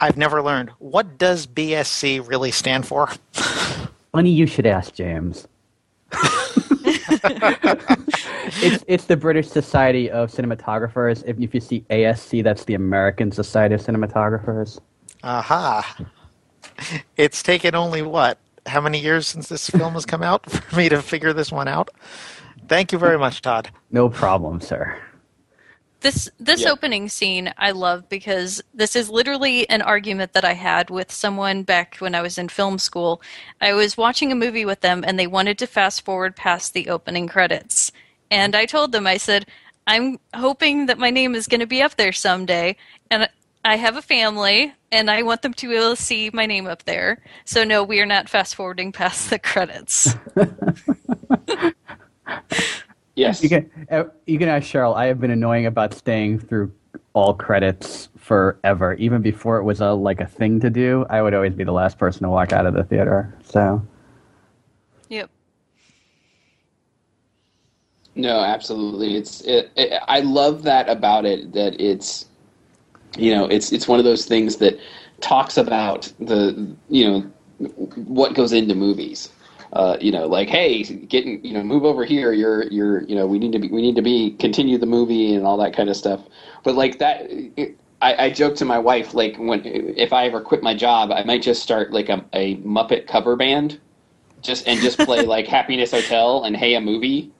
I've 0.00 0.16
never 0.16 0.42
learned. 0.42 0.70
What 0.78 1.18
does 1.18 1.46
BSC 1.46 2.26
really 2.28 2.50
stand 2.50 2.86
for? 2.86 3.08
Funny 4.12 4.30
you 4.30 4.46
should 4.46 4.66
ask, 4.66 4.94
James. 4.94 5.46
it's 8.62 8.84
it's 8.86 9.04
the 9.06 9.16
British 9.16 9.48
Society 9.48 10.10
of 10.10 10.30
Cinematographers. 10.30 11.22
If, 11.26 11.38
if 11.38 11.54
you 11.54 11.60
see 11.60 11.84
ASC, 11.90 12.42
that's 12.42 12.64
the 12.64 12.74
American 12.74 13.30
Society 13.32 13.74
of 13.74 13.82
Cinematographers. 13.82 14.80
Aha. 15.22 15.96
It's 17.16 17.42
taken 17.42 17.74
only 17.74 18.02
what? 18.02 18.38
How 18.66 18.80
many 18.80 19.00
years 19.00 19.26
since 19.26 19.48
this 19.48 19.68
film 19.68 19.94
has 19.94 20.06
come 20.06 20.22
out 20.22 20.48
for 20.50 20.76
me 20.76 20.88
to 20.88 21.02
figure 21.02 21.32
this 21.32 21.50
one 21.50 21.68
out? 21.68 21.90
Thank 22.68 22.92
you 22.92 22.98
very 22.98 23.18
much, 23.18 23.42
Todd. 23.42 23.70
No 23.90 24.08
problem, 24.08 24.60
sir. 24.60 24.96
This 26.00 26.28
this 26.38 26.62
Yeah. 26.62 26.70
opening 26.70 27.08
scene 27.08 27.52
I 27.58 27.72
love 27.72 28.08
because 28.08 28.62
this 28.72 28.94
is 28.94 29.10
literally 29.10 29.68
an 29.68 29.82
argument 29.82 30.32
that 30.32 30.44
I 30.44 30.52
had 30.52 30.90
with 30.90 31.10
someone 31.10 31.64
back 31.64 31.96
when 31.96 32.14
I 32.14 32.22
was 32.22 32.38
in 32.38 32.48
film 32.48 32.78
school. 32.78 33.20
I 33.60 33.72
was 33.72 33.96
watching 33.96 34.30
a 34.30 34.36
movie 34.36 34.64
with 34.64 34.80
them 34.80 35.02
and 35.06 35.18
they 35.18 35.26
wanted 35.26 35.58
to 35.58 35.66
fast 35.66 36.04
forward 36.04 36.36
past 36.36 36.72
the 36.72 36.88
opening 36.88 37.26
credits. 37.26 37.90
And 38.30 38.54
I 38.54 38.64
told 38.66 38.92
them 38.92 39.06
I 39.08 39.16
said, 39.16 39.46
"I'm 39.88 40.20
hoping 40.34 40.86
that 40.86 40.98
my 40.98 41.10
name 41.10 41.34
is 41.34 41.48
going 41.48 41.60
to 41.60 41.66
be 41.66 41.82
up 41.82 41.96
there 41.96 42.12
someday 42.12 42.76
and 43.10 43.28
I 43.64 43.76
have 43.76 43.96
a 43.96 44.02
family 44.02 44.72
and 44.92 45.10
I 45.10 45.22
want 45.22 45.42
them 45.42 45.52
to 45.54 45.68
be 45.68 45.74
able 45.74 45.96
to 45.96 46.02
see 46.02 46.30
my 46.32 46.46
name 46.46 46.68
up 46.68 46.84
there. 46.84 47.22
So 47.44 47.64
no, 47.64 47.82
we 47.82 48.00
are 48.00 48.06
not 48.06 48.28
fast 48.28 48.54
forwarding 48.54 48.92
past 48.92 49.30
the 49.30 49.38
credits." 49.40 50.14
Yes. 53.18 53.42
You 53.42 53.48
can 53.48 53.70
uh, 53.90 54.04
you 54.26 54.38
can 54.38 54.48
ask 54.48 54.66
Cheryl. 54.66 54.94
I 54.94 55.06
have 55.06 55.20
been 55.20 55.32
annoying 55.32 55.66
about 55.66 55.92
staying 55.92 56.38
through 56.38 56.72
all 57.14 57.34
credits 57.34 58.08
forever. 58.16 58.94
Even 58.94 59.22
before 59.22 59.58
it 59.58 59.64
was 59.64 59.80
a 59.80 59.90
like 59.92 60.20
a 60.20 60.26
thing 60.26 60.60
to 60.60 60.70
do, 60.70 61.04
I 61.10 61.20
would 61.20 61.34
always 61.34 61.52
be 61.52 61.64
the 61.64 61.72
last 61.72 61.98
person 61.98 62.22
to 62.22 62.28
walk 62.28 62.52
out 62.52 62.64
of 62.64 62.74
the 62.74 62.84
theater. 62.84 63.34
So 63.42 63.84
yep. 65.08 65.28
No, 68.14 68.40
absolutely. 68.40 69.16
It's 69.16 69.40
it, 69.40 69.72
it, 69.74 70.00
I 70.06 70.20
love 70.20 70.62
that 70.62 70.88
about 70.88 71.26
it 71.26 71.52
that 71.54 71.80
it's 71.80 72.26
you 73.16 73.34
know, 73.34 73.46
it's 73.46 73.72
it's 73.72 73.88
one 73.88 73.98
of 73.98 74.04
those 74.04 74.26
things 74.26 74.56
that 74.58 74.78
talks 75.20 75.56
about 75.56 76.12
the 76.20 76.76
you 76.88 77.10
know 77.10 77.20
what 77.96 78.34
goes 78.34 78.52
into 78.52 78.76
movies. 78.76 79.30
Uh, 79.72 79.98
you 80.00 80.10
know, 80.10 80.26
like 80.26 80.48
hey, 80.48 80.82
getting 80.82 81.44
you 81.44 81.52
know, 81.52 81.62
move 81.62 81.84
over 81.84 82.04
here. 82.04 82.32
You're 82.32 82.64
you're 82.64 83.02
you 83.02 83.14
know, 83.14 83.26
we 83.26 83.38
need 83.38 83.52
to 83.52 83.58
be 83.58 83.68
we 83.68 83.82
need 83.82 83.96
to 83.96 84.02
be 84.02 84.32
continue 84.38 84.78
the 84.78 84.86
movie 84.86 85.34
and 85.34 85.44
all 85.44 85.58
that 85.58 85.74
kind 85.74 85.90
of 85.90 85.96
stuff. 85.96 86.22
But 86.64 86.74
like 86.74 86.98
that, 87.00 87.26
it, 87.28 87.78
I, 88.00 88.26
I 88.26 88.30
joke 88.30 88.56
to 88.56 88.64
my 88.64 88.78
wife 88.78 89.12
like 89.14 89.36
when 89.36 89.62
if 89.64 90.12
I 90.12 90.26
ever 90.26 90.40
quit 90.40 90.62
my 90.62 90.74
job, 90.74 91.10
I 91.10 91.24
might 91.24 91.42
just 91.42 91.62
start 91.62 91.92
like 91.92 92.08
a, 92.08 92.24
a 92.32 92.56
Muppet 92.56 93.06
cover 93.06 93.36
band, 93.36 93.78
just 94.40 94.66
and 94.66 94.80
just 94.80 94.98
play 94.98 95.22
like 95.26 95.46
Happiness 95.46 95.90
Hotel 95.90 96.44
and 96.44 96.56
Hey 96.56 96.74
a 96.74 96.80
Movie. 96.80 97.30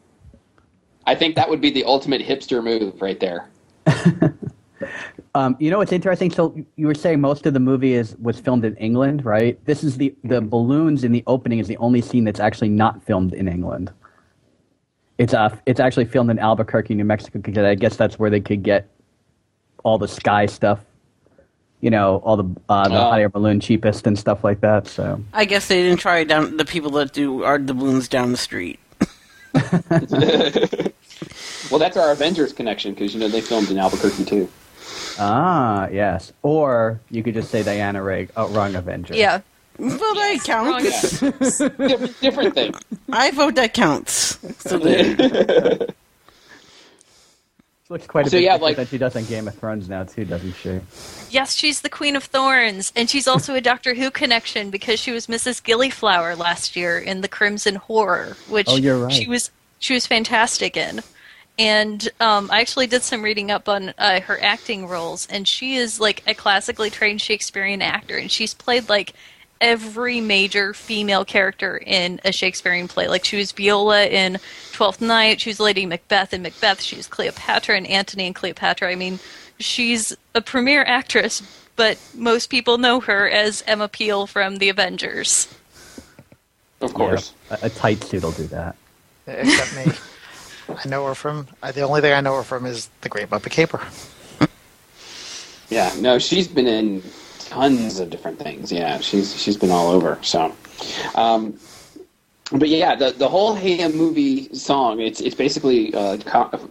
I 1.07 1.15
think 1.15 1.37
that 1.37 1.49
would 1.49 1.63
be 1.63 1.71
the 1.71 1.85
ultimate 1.85 2.21
hipster 2.21 2.63
move 2.63 3.01
right 3.01 3.19
there. 3.19 3.49
Um, 5.39 5.57
you 5.61 5.71
know 5.71 5.79
what's 5.79 5.93
interesting? 5.93 6.33
So 6.33 6.53
you 6.75 6.89
were 6.89 6.95
saying 6.97 7.21
most 7.21 7.47
of 7.47 7.55
the 7.55 7.61
movie 7.61 7.93
is 7.93 8.17
was 8.21 8.41
filmed 8.41 8.65
in 8.65 8.75
England, 8.77 9.25
right? 9.25 9.57
This 9.67 9.85
is 9.85 9.97
the 9.97 10.13
the 10.25 10.41
balloons 10.41 11.05
in 11.05 11.13
the 11.13 11.23
opening 11.29 11.61
is 11.61 11.69
the 11.69 11.77
only 11.77 12.01
scene 12.01 12.25
that's 12.25 12.41
actually 12.41 12.71
not 12.71 13.01
filmed 13.05 13.33
in 13.35 13.47
England. 13.47 13.93
It's 15.17 15.35
uh 15.35 15.57
it's 15.65 15.79
actually 15.79 16.07
filmed 16.07 16.31
in 16.31 16.41
Albuquerque, 16.41 16.95
New 16.95 17.05
Mexico, 17.05 17.39
because 17.39 17.57
I 17.65 17.77
guess 17.77 17.97
that's 17.97 18.19
where 18.19 18.31
they 18.31 18.41
could 18.41 18.65
get 18.65 18.89
all 19.85 19.97
the 19.97 20.09
sky 20.09 20.47
stuff. 20.47 20.81
You 21.81 21.91
know, 21.91 22.17
all 22.25 22.37
the 22.37 22.61
uh, 22.69 22.89
the 22.89 22.97
Oh. 22.97 23.11
hot 23.11 23.21
air 23.21 23.29
balloon 23.29 23.61
cheapest 23.61 24.09
and 24.09 24.19
stuff 24.19 24.43
like 24.43 24.61
that. 24.63 24.89
So 24.89 25.23
I 25.33 25.45
guess 25.45 25.69
they 25.69 25.83
didn't 25.83 26.01
try 26.01 26.25
down 26.25 26.57
the 26.57 26.65
people 26.65 26.91
that 26.93 27.13
do 27.13 27.45
are 27.45 27.59
the 27.59 27.75
balloons 27.75 28.09
down 28.09 28.33
the 28.33 28.39
street. 28.39 28.81
Well, 31.71 31.79
that's 31.79 31.99
our 31.99 32.13
Avengers 32.13 32.55
connection 32.55 32.95
because 32.95 33.13
you 33.13 33.21
know 33.21 33.29
they 33.29 33.43
filmed 33.43 33.71
in 33.71 33.79
Albuquerque 33.79 34.25
too. 34.25 34.49
Ah 35.19 35.89
yes, 35.89 36.33
or 36.43 37.01
you 37.11 37.23
could 37.23 37.35
just 37.35 37.51
say 37.51 37.63
Diana 37.63 38.03
Rigg, 38.03 38.31
oh, 38.37 38.49
wrong 38.49 38.75
Avenger. 38.75 39.15
Yeah. 39.15 39.41
Well, 39.79 39.97
that 40.15 40.45
Wrong 40.49 40.81
counts. 40.83 41.21
guy. 41.21 41.31
different, 41.69 42.21
different 42.21 42.55
thing. 42.55 42.75
I 43.13 43.31
vote 43.31 43.55
that 43.55 43.75
counts. 43.75 44.39
So 44.59 44.77
there. 44.79 45.87
She 47.87 47.95
looks 47.95 48.07
quite 48.07 48.27
a 48.27 48.31
So, 48.31 48.37
bit 48.37 48.43
yeah, 48.43 48.53
different 48.55 48.63
like- 48.63 48.77
than 48.77 48.87
she 48.89 48.99
does 48.99 49.17
on 49.17 49.25
Game 49.25 49.49
of 49.49 49.55
Thrones 49.55 49.89
now 49.89 50.05
too, 50.05 50.25
doesn't 50.25 50.55
she? 50.57 50.81
Yes, 51.31 51.55
she's 51.55 51.81
the 51.81 51.89
Queen 51.89 52.17
of 52.17 52.25
Thorns, 52.25 52.93
and 52.97 53.09
she's 53.09 53.27
also 53.29 53.55
a 53.55 53.61
Doctor 53.61 53.95
Who 53.95 54.11
connection 54.11 54.71
because 54.71 55.01
she 55.01 55.11
was 55.13 55.27
Mrs. 55.27 55.63
Gillyflower 55.63 56.37
last 56.37 56.77
year 56.77 56.99
in 56.99 57.21
The 57.23 57.29
Crimson 57.29 57.77
Horror, 57.77 58.37
which 58.49 58.67
Oh, 58.69 58.77
you're 58.77 58.99
right. 58.99 59.13
she 59.13 59.27
was 59.29 59.51
she 59.79 59.95
was 59.95 60.07
fantastic 60.07 60.77
in. 60.77 61.01
And 61.59 62.09
um, 62.21 62.51
I 62.53 62.61
actually 62.61 62.87
did 62.87 63.03
some 63.03 63.23
reading 63.23 63.51
up 63.51 63.69
on 63.69 63.93
uh, 63.99 64.21
her 64.21 64.39
acting 64.41 64.87
roles, 64.87 65.27
and 65.27 65.47
she 65.47 65.75
is 65.75 65.99
like 65.99 66.23
a 66.27 66.35
classically 66.35 66.89
trained 66.89 67.21
Shakespearean 67.21 67.83
actor, 67.83 68.17
and 68.17 68.31
she's 68.31 68.55
played 68.55 68.89
like 68.89 69.13
every 69.61 70.21
major 70.21 70.73
female 70.73 71.25
character 71.25 71.77
in 71.77 72.21
a 72.25 72.31
Shakespearean 72.31 72.87
play. 72.87 73.09
Like 73.09 73.25
she 73.25 73.37
was 73.37 73.51
Viola 73.51 74.07
in 74.07 74.39
Twelfth 74.73 75.01
Night, 75.01 75.41
she 75.41 75.51
was 75.51 75.59
Lady 75.59 75.85
Macbeth 75.85 76.33
in 76.33 76.43
Macbeth, 76.43 76.81
she 76.81 76.97
was 76.97 77.09
Cleopatra 77.09 77.77
in 77.77 77.87
Antony 77.87 78.27
and 78.27 78.37
Cleopatra. 78.37 78.89
I 78.89 78.95
mean, 78.95 79.19
she's 79.59 80.17
a 80.37 80.41
premier 80.41 80.85
actress, 80.85 81.43
but 81.75 81.99
most 82.15 82.51
people 82.51 82.79
know 82.79 83.01
her 83.01 83.29
as 83.29 83.65
Emma 83.67 83.89
Peel 83.89 84.29
from 84.29 84.57
The 84.57 84.69
Avengers. 84.69 85.53
Of 86.81 86.95
course. 86.95 87.33
Yeah, 87.51 87.57
a, 87.63 87.67
a 87.67 87.71
tight 87.71 88.05
suit 88.05 88.23
will 88.23 88.31
do 88.31 88.47
that. 88.47 88.77
Except 89.27 89.87
me. 89.87 89.93
I 90.69 90.89
know 90.89 91.07
her 91.07 91.15
from. 91.15 91.49
uh, 91.63 91.73
The 91.73 91.83
only 91.83 92.01
thing 92.01 92.13
I 92.13 92.21
know 92.21 92.37
her 92.37 92.43
from 92.43 92.67
is 92.67 92.91
The 93.01 93.09
Great 93.09 93.31
Muppet 93.31 93.51
Caper. 93.51 93.81
Yeah. 95.71 95.93
No, 95.99 96.19
she's 96.19 96.49
been 96.49 96.67
in 96.67 97.03
tons 97.41 97.99
of 98.01 98.09
different 98.09 98.39
things. 98.39 98.73
Yeah, 98.73 99.01
she's 99.01 99.39
she's 99.39 99.59
been 99.59 99.71
all 99.71 99.91
over. 99.91 100.19
So, 100.23 100.55
um, 101.15 101.59
but 102.53 102.71
yeah, 102.71 102.95
the 102.97 103.11
the 103.11 103.29
whole 103.29 103.53
Ham 103.55 103.95
movie 103.95 104.49
song 104.55 104.99
it's 105.01 105.21
it's 105.21 105.35
basically 105.35 105.93
uh, 105.93 106.17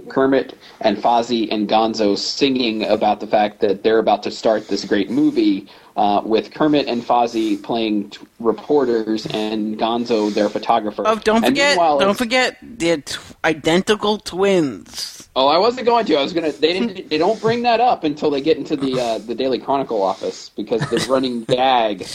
Kermit 0.10 0.58
and 0.82 0.98
Fozzie 0.98 1.48
and 1.52 1.70
Gonzo 1.70 2.18
singing 2.18 2.86
about 2.86 3.20
the 3.20 3.28
fact 3.28 3.60
that 3.60 3.84
they're 3.84 4.00
about 4.00 4.24
to 4.24 4.32
start 4.32 4.68
this 4.68 4.84
great 4.84 5.12
movie 5.12 5.68
uh, 5.98 6.22
with 6.24 6.52
Kermit 6.52 6.88
and 6.88 7.02
Fozzie 7.04 7.62
playing 7.62 8.12
t- 8.12 8.26
reporters 8.40 9.26
and 9.26 9.78
Gonzo 9.78 10.34
their 10.34 10.48
photographer. 10.48 11.04
Oh, 11.06 11.16
don't 11.16 11.38
And 11.44 11.48
forget! 11.48 11.76
Don't 11.78 12.02
it's- 12.02 12.18
forget 12.18 12.58
they're 12.62 13.02
t- 13.02 13.18
identical 13.44 14.20
twins. 14.20 15.28
Oh, 15.36 15.48
I 15.48 15.58
wasn't 15.58 15.86
going 15.86 16.06
to. 16.06 16.16
I 16.16 16.24
was 16.24 16.34
gonna. 16.34 16.52
They 16.52 16.74
didn't. 16.74 17.10
They 17.10 17.18
don't 17.18 17.40
bring 17.42 17.64
that 17.64 17.80
up 17.80 18.04
until 18.04 18.30
they 18.30 18.42
get 18.42 18.58
into 18.58 18.76
the 18.76 19.00
uh, 19.00 19.18
the 19.20 19.36
Daily 19.36 19.60
Chronicle 19.60 20.02
office 20.02 20.50
because 20.50 20.82
the 20.90 21.06
running 21.10 21.44
gag. 21.48 22.08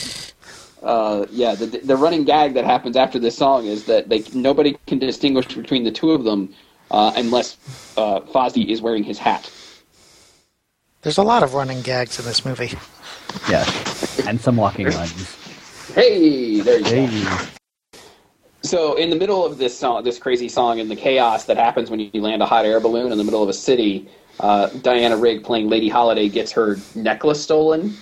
Uh, 0.82 1.26
yeah, 1.30 1.54
the 1.54 1.66
the 1.66 1.96
running 1.96 2.24
gag 2.24 2.54
that 2.54 2.64
happens 2.64 2.96
after 2.96 3.18
this 3.18 3.36
song 3.36 3.66
is 3.66 3.84
that 3.84 4.08
they 4.08 4.24
nobody 4.34 4.76
can 4.88 4.98
distinguish 4.98 5.46
between 5.54 5.84
the 5.84 5.92
two 5.92 6.10
of 6.10 6.24
them 6.24 6.52
uh, 6.90 7.12
unless 7.16 7.56
uh, 7.96 8.18
Fozzie 8.20 8.66
is 8.68 8.80
wearing 8.82 9.04
his 9.04 9.18
hat. 9.18 9.48
There's 11.02 11.18
a 11.18 11.22
lot 11.22 11.42
of 11.44 11.54
running 11.54 11.82
gags 11.82 12.18
in 12.18 12.24
this 12.24 12.44
movie. 12.44 12.72
Yes, 13.48 14.26
and 14.26 14.40
some 14.40 14.56
walking 14.56 14.86
runs. 14.86 15.36
Hey, 15.94 16.60
there 16.60 16.78
you 16.78 17.24
go. 17.24 17.38
So 18.62 18.94
in 18.94 19.10
the 19.10 19.16
middle 19.16 19.44
of 19.44 19.58
this 19.58 19.76
song, 19.76 20.04
this 20.04 20.18
crazy 20.18 20.48
song, 20.48 20.78
and 20.78 20.90
the 20.90 20.96
chaos 20.96 21.44
that 21.46 21.56
happens 21.56 21.90
when 21.90 21.98
you 22.00 22.10
land 22.14 22.42
a 22.42 22.46
hot 22.46 22.64
air 22.64 22.80
balloon 22.80 23.10
in 23.10 23.18
the 23.18 23.24
middle 23.24 23.42
of 23.42 23.48
a 23.48 23.52
city, 23.52 24.08
uh, 24.40 24.68
Diana 24.68 25.16
Rigg 25.16 25.42
playing 25.42 25.68
Lady 25.68 25.88
Holiday 25.88 26.28
gets 26.28 26.52
her 26.52 26.78
necklace 26.94 27.42
stolen. 27.42 27.94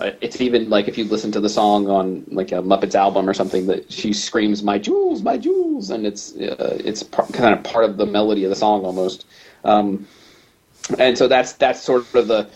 Uh, 0.00 0.10
it's 0.20 0.40
even 0.40 0.68
like 0.68 0.88
if 0.88 0.98
you 0.98 1.04
listen 1.04 1.32
to 1.32 1.40
the 1.40 1.48
song 1.48 1.88
on 1.88 2.24
like 2.28 2.52
a 2.52 2.56
Muppets 2.56 2.94
album 2.94 3.28
or 3.28 3.34
something, 3.34 3.66
that 3.66 3.90
she 3.90 4.12
screams 4.12 4.62
"My 4.62 4.78
jewels, 4.78 5.22
my 5.22 5.38
jewels," 5.38 5.90
and 5.90 6.06
it's 6.06 6.34
uh, 6.36 6.78
it's 6.84 7.02
par- 7.02 7.26
kind 7.32 7.54
of 7.54 7.64
part 7.64 7.84
of 7.84 7.96
the 7.96 8.06
melody 8.06 8.44
of 8.44 8.50
the 8.50 8.56
song 8.56 8.84
almost. 8.84 9.24
Um, 9.64 10.06
and 10.98 11.16
so 11.16 11.28
that's 11.28 11.54
that's 11.54 11.80
sort 11.80 12.12
of 12.14 12.28
the 12.28 12.48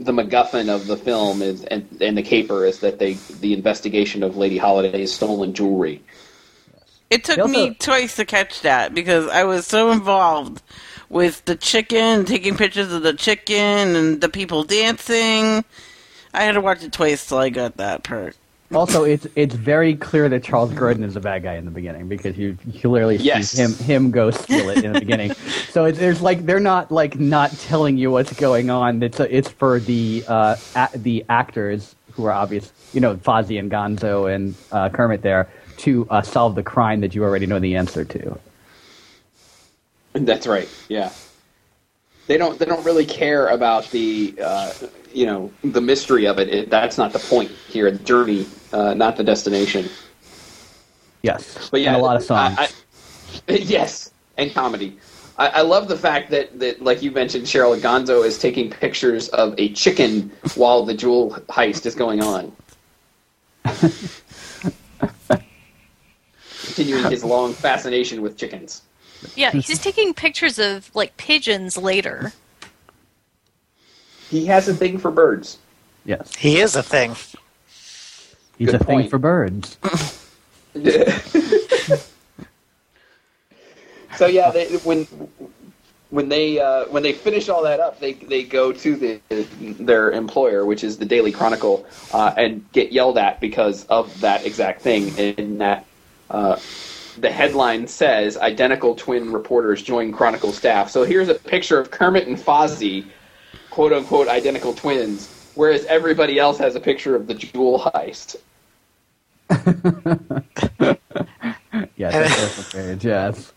the 0.00 0.12
MacGuffin 0.12 0.74
of 0.74 0.86
the 0.86 0.96
film 0.96 1.42
is 1.42 1.62
and, 1.64 1.86
and 2.00 2.16
the 2.16 2.22
caper 2.22 2.64
is 2.64 2.80
that 2.80 2.98
they 2.98 3.14
the 3.40 3.52
investigation 3.52 4.22
of 4.22 4.36
Lady 4.36 4.56
Holiday's 4.56 5.12
stolen 5.12 5.52
jewelry. 5.52 6.02
It 7.10 7.24
took 7.24 7.38
also- 7.38 7.52
me 7.52 7.74
twice 7.74 8.16
to 8.16 8.24
catch 8.24 8.62
that 8.62 8.94
because 8.94 9.28
I 9.28 9.44
was 9.44 9.66
so 9.66 9.90
involved 9.90 10.62
with 11.10 11.44
the 11.44 11.56
chicken, 11.56 12.24
taking 12.24 12.56
pictures 12.56 12.90
of 12.92 13.02
the 13.02 13.12
chicken 13.12 13.96
and 13.96 14.20
the 14.20 14.28
people 14.28 14.64
dancing. 14.64 15.64
I 16.32 16.44
had 16.44 16.52
to 16.52 16.60
watch 16.60 16.82
it 16.82 16.92
twice 16.92 17.26
till 17.26 17.38
I 17.38 17.50
got 17.50 17.76
that 17.76 18.02
part. 18.04 18.36
Also, 18.72 19.02
it's 19.02 19.26
it's 19.34 19.54
very 19.54 19.96
clear 19.96 20.28
that 20.28 20.44
Charles 20.44 20.70
Grodin 20.70 21.02
is 21.04 21.16
a 21.16 21.20
bad 21.20 21.42
guy 21.42 21.54
in 21.56 21.64
the 21.64 21.72
beginning 21.72 22.06
because 22.06 22.38
you 22.38 22.56
clearly 22.80 23.16
Yes. 23.16 23.50
see 23.50 23.62
him 23.62 23.74
him 23.74 24.10
go 24.12 24.30
steal 24.30 24.70
it 24.70 24.84
in 24.84 24.92
the 24.92 25.00
beginning. 25.00 25.34
So 25.70 25.84
it's, 25.84 26.00
there's 26.00 26.20
like 26.20 26.46
they're 26.46 26.58
not 26.58 26.90
like 26.90 27.20
not 27.20 27.52
telling 27.60 27.96
you 27.96 28.10
what's 28.10 28.32
going 28.32 28.70
on. 28.70 29.00
It's 29.04 29.20
it's 29.20 29.48
for 29.48 29.78
the 29.78 30.24
uh, 30.26 30.56
a, 30.74 30.88
the 30.96 31.24
actors 31.28 31.94
who 32.10 32.24
are 32.24 32.32
obvious, 32.32 32.72
you 32.92 33.00
know, 33.00 33.14
Fozzie 33.16 33.56
and 33.60 33.70
Gonzo 33.70 34.32
and 34.34 34.56
uh, 34.72 34.88
Kermit 34.88 35.22
there 35.22 35.48
to 35.78 36.08
uh, 36.10 36.22
solve 36.22 36.56
the 36.56 36.62
crime 36.64 37.00
that 37.02 37.14
you 37.14 37.22
already 37.22 37.46
know 37.46 37.60
the 37.60 37.76
answer 37.76 38.04
to. 38.04 38.36
That's 40.14 40.48
right. 40.48 40.68
Yeah. 40.88 41.12
They 42.26 42.36
don't. 42.36 42.58
They 42.58 42.64
don't 42.64 42.84
really 42.84 43.06
care 43.06 43.46
about 43.48 43.88
the, 43.92 44.34
uh, 44.44 44.72
you 45.12 45.26
know, 45.26 45.50
the 45.62 45.80
mystery 45.80 46.26
of 46.26 46.38
it. 46.38 46.48
it. 46.48 46.70
That's 46.70 46.98
not 46.98 47.12
the 47.12 47.18
point 47.18 47.50
here. 47.68 47.90
The 47.90 47.98
journey, 47.98 48.46
uh, 48.72 48.94
not 48.94 49.16
the 49.16 49.24
destination. 49.24 49.88
Yes, 51.22 51.68
But 51.70 51.80
yeah, 51.82 51.88
and 51.88 51.96
a 51.96 52.04
lot 52.04 52.16
of 52.16 52.22
songs. 52.22 52.56
I, 52.58 52.68
I, 53.48 53.52
yes, 53.52 54.12
and 54.38 54.52
comedy. 54.52 54.98
I, 55.36 55.48
I 55.48 55.60
love 55.62 55.88
the 55.88 55.96
fact 55.96 56.30
that, 56.30 56.58
that, 56.60 56.82
like 56.82 57.02
you 57.02 57.10
mentioned, 57.10 57.44
Cheryl 57.44 57.78
Gonzo 57.78 58.24
is 58.24 58.38
taking 58.38 58.70
pictures 58.70 59.28
of 59.28 59.54
a 59.58 59.72
chicken 59.72 60.30
while 60.54 60.84
the 60.84 60.94
jewel 60.94 61.30
heist 61.48 61.86
is 61.86 61.94
going 61.94 62.22
on. 62.22 62.52
Continuing 66.64 67.10
his 67.10 67.24
long 67.24 67.52
fascination 67.52 68.22
with 68.22 68.36
chickens. 68.36 68.82
Yeah, 69.36 69.50
he's 69.50 69.78
taking 69.78 70.14
pictures 70.14 70.58
of 70.58 70.90
like 70.94 71.16
pigeons 71.16 71.76
later. 71.76 72.32
He 74.30 74.46
has 74.46 74.68
a 74.68 74.74
thing 74.74 74.98
for 74.98 75.10
birds. 75.10 75.58
yes, 76.04 76.34
He 76.36 76.60
is 76.60 76.76
a 76.76 76.82
thing. 76.82 77.16
he's 78.56 78.70
Good 78.70 78.80
a 78.80 78.84
thing 78.84 79.08
for 79.08 79.18
birds. 79.18 79.76
so 84.16 84.26
yeah, 84.26 84.50
they, 84.52 84.68
when 84.78 85.04
when 86.10 86.28
they 86.28 86.60
uh, 86.60 86.84
when 86.86 87.02
they 87.02 87.12
finish 87.12 87.48
all 87.48 87.62
that 87.64 87.80
up, 87.80 87.98
they 87.98 88.12
they 88.14 88.44
go 88.44 88.72
to 88.72 88.96
the 88.96 89.20
their 89.60 90.12
employer, 90.12 90.64
which 90.64 90.84
is 90.84 90.98
the 90.98 91.04
Daily 91.04 91.32
Chronicle, 91.32 91.86
uh, 92.12 92.34
and 92.36 92.64
get 92.72 92.92
yelled 92.92 93.18
at 93.18 93.40
because 93.40 93.84
of 93.86 94.20
that 94.20 94.44
exact 94.46 94.82
thing. 94.82 95.16
In 95.16 95.58
that, 95.58 95.86
uh, 96.30 96.58
the 97.18 97.30
headline 97.30 97.86
says 97.86 98.36
"Identical 98.36 98.94
twin 98.94 99.32
reporters 99.32 99.82
join 99.82 100.12
Chronicle 100.12 100.52
staff." 100.52 100.90
So 100.90 101.04
here's 101.04 101.28
a 101.28 101.34
picture 101.34 101.78
of 101.80 101.90
Kermit 101.90 102.26
and 102.26 102.36
Fozzie, 102.36 103.06
quote 103.70 103.92
unquote 103.92 104.28
identical 104.28 104.74
twins, 104.74 105.28
whereas 105.54 105.84
everybody 105.86 106.38
else 106.38 106.58
has 106.58 106.74
a 106.76 106.80
picture 106.80 107.14
of 107.16 107.26
the 107.26 107.34
jewel 107.34 107.78
heist. 107.80 108.36
Yes, 111.96 112.12
that's 112.14 112.72
page. 112.72 113.04
Yes. 113.04 113.52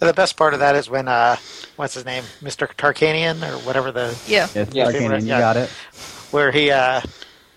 The 0.00 0.12
best 0.12 0.36
part 0.36 0.54
of 0.54 0.60
that 0.60 0.74
is 0.74 0.90
when, 0.90 1.06
uh, 1.08 1.36
what's 1.76 1.94
his 1.94 2.04
name, 2.04 2.24
Mr. 2.42 2.66
Tarkanian 2.66 3.42
or 3.48 3.58
whatever 3.64 3.92
the, 3.92 4.16
Yeah. 4.26 4.48
Yes, 4.54 4.68
Yeah, 4.72 4.86
Tarkanian, 4.90 5.22
you 5.22 5.28
yeah. 5.28 5.38
got 5.40 5.56
it. 5.56 5.70
where 6.32 6.50
he 6.50 6.70
uh, 6.72 7.00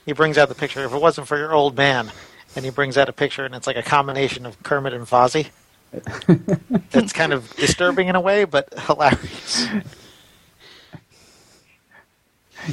he 0.05 0.13
brings 0.13 0.37
out 0.37 0.49
the 0.49 0.55
picture. 0.55 0.85
If 0.85 0.93
it 0.93 1.01
wasn't 1.01 1.27
for 1.27 1.37
your 1.37 1.53
old 1.53 1.75
man, 1.75 2.11
and 2.55 2.63
he 2.63 2.69
brings 2.71 2.95
out 2.97 3.09
a 3.09 3.13
picture, 3.13 3.43
and 3.43 3.55
it's 3.55 3.65
like 3.67 3.75
a 3.75 3.81
combination 3.83 4.45
of 4.45 4.61
Kermit 4.63 4.93
and 4.93 5.05
Fozzie. 5.05 5.47
It's 6.93 7.13
kind 7.13 7.33
of 7.33 7.53
disturbing 7.55 8.07
in 8.07 8.15
a 8.15 8.21
way, 8.21 8.45
but 8.45 8.73
hilarious. 8.79 9.67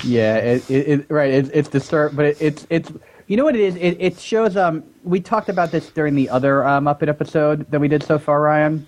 Yeah, 0.03 0.37
it, 0.37 0.71
it, 0.71 0.89
it 0.89 1.07
right. 1.11 1.31
It's 1.33 1.51
it's 1.51 1.69
disturbed, 1.69 2.17
but 2.17 2.27
it, 2.27 2.37
it's 2.43 2.67
it's 2.71 2.93
you 3.27 3.37
know 3.37 3.45
what 3.45 3.55
it 3.55 3.63
is. 3.63 3.77
It 3.77 3.97
it 4.01 4.19
shows. 4.19 4.57
Um, 4.57 4.83
we 5.05 5.21
talked 5.21 5.49
about 5.49 5.71
this 5.71 5.89
during 5.91 6.15
the 6.15 6.29
other 6.31 6.65
uh, 6.65 6.81
Muppet 6.81 7.09
episode 7.09 7.71
that 7.71 7.81
we 7.81 7.89
did 7.89 8.03
so 8.03 8.19
far, 8.19 8.41
Ryan, 8.41 8.87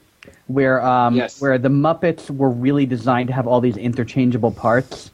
where 0.48 0.82
um 0.84 1.14
Yes. 1.14 1.40
where 1.40 1.58
the 1.58 1.68
Muppets 1.68 2.30
were 2.30 2.50
really 2.50 2.86
designed 2.86 3.28
to 3.28 3.34
have 3.34 3.46
all 3.46 3.60
these 3.60 3.76
interchangeable 3.76 4.50
parts, 4.50 5.10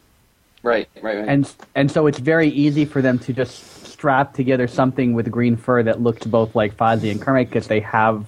Right, 0.62 0.88
right, 1.02 1.16
right. 1.18 1.28
and 1.28 1.52
and 1.74 1.90
so 1.90 2.07
it's 2.07 2.18
very 2.18 2.48
easy 2.48 2.85
for 2.85 3.02
them 3.02 3.18
to 3.20 3.33
just 3.33 3.87
strap 3.87 4.33
together 4.35 4.66
something 4.66 5.12
with 5.12 5.31
green 5.31 5.57
fur 5.57 5.83
that 5.83 6.00
looks 6.00 6.26
both 6.26 6.55
like 6.55 6.76
Fozzie 6.76 7.11
and 7.11 7.20
Kermit 7.20 7.48
because 7.48 7.66
they 7.68 7.81
have 7.81 8.26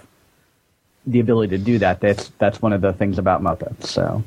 the 1.06 1.20
ability 1.20 1.56
to 1.56 1.62
do 1.62 1.78
that. 1.78 2.00
That's 2.00 2.28
that's 2.38 2.60
one 2.62 2.72
of 2.72 2.80
the 2.80 2.92
things 2.92 3.18
about 3.18 3.42
Muppets. 3.42 3.86
So 3.86 4.22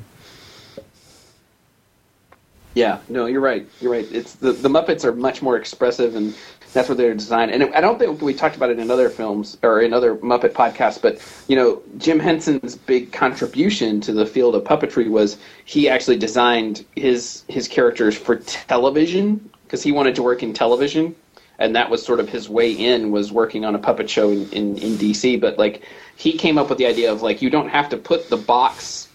Yeah, 2.78 3.00
no, 3.08 3.26
you're 3.26 3.40
right. 3.40 3.68
You're 3.80 3.90
right. 3.90 4.06
It's 4.12 4.34
the 4.34 4.52
the 4.52 4.68
Muppets 4.68 5.04
are 5.04 5.12
much 5.12 5.42
more 5.42 5.56
expressive, 5.56 6.14
and 6.14 6.32
that's 6.72 6.88
what 6.88 6.96
they're 6.96 7.12
designed. 7.12 7.50
And 7.50 7.74
I 7.74 7.80
don't 7.80 7.98
think 7.98 8.22
we 8.22 8.32
talked 8.32 8.54
about 8.54 8.70
it 8.70 8.78
in 8.78 8.88
other 8.88 9.10
films 9.10 9.58
or 9.64 9.80
in 9.80 9.92
other 9.92 10.14
Muppet 10.14 10.52
podcasts, 10.52 11.02
but 11.02 11.20
you 11.48 11.56
know, 11.56 11.82
Jim 11.96 12.20
Henson's 12.20 12.76
big 12.76 13.10
contribution 13.10 14.00
to 14.02 14.12
the 14.12 14.24
field 14.24 14.54
of 14.54 14.62
puppetry 14.62 15.10
was 15.10 15.38
he 15.64 15.88
actually 15.88 16.18
designed 16.18 16.84
his 16.94 17.42
his 17.48 17.66
characters 17.66 18.16
for 18.16 18.36
television 18.36 19.50
because 19.64 19.82
he 19.82 19.90
wanted 19.90 20.14
to 20.14 20.22
work 20.22 20.44
in 20.44 20.52
television, 20.52 21.16
and 21.58 21.74
that 21.74 21.90
was 21.90 22.06
sort 22.06 22.20
of 22.20 22.28
his 22.28 22.48
way 22.48 22.70
in 22.70 23.10
was 23.10 23.32
working 23.32 23.64
on 23.64 23.74
a 23.74 23.78
puppet 23.80 24.08
show 24.08 24.30
in, 24.30 24.48
in, 24.52 24.78
in 24.78 24.92
DC. 24.92 25.40
But 25.40 25.58
like 25.58 25.82
he 26.14 26.32
came 26.34 26.58
up 26.58 26.68
with 26.68 26.78
the 26.78 26.86
idea 26.86 27.10
of 27.10 27.22
like 27.22 27.42
you 27.42 27.50
don't 27.50 27.70
have 27.70 27.88
to 27.88 27.96
put 27.96 28.30
the 28.30 28.36
box 28.36 29.07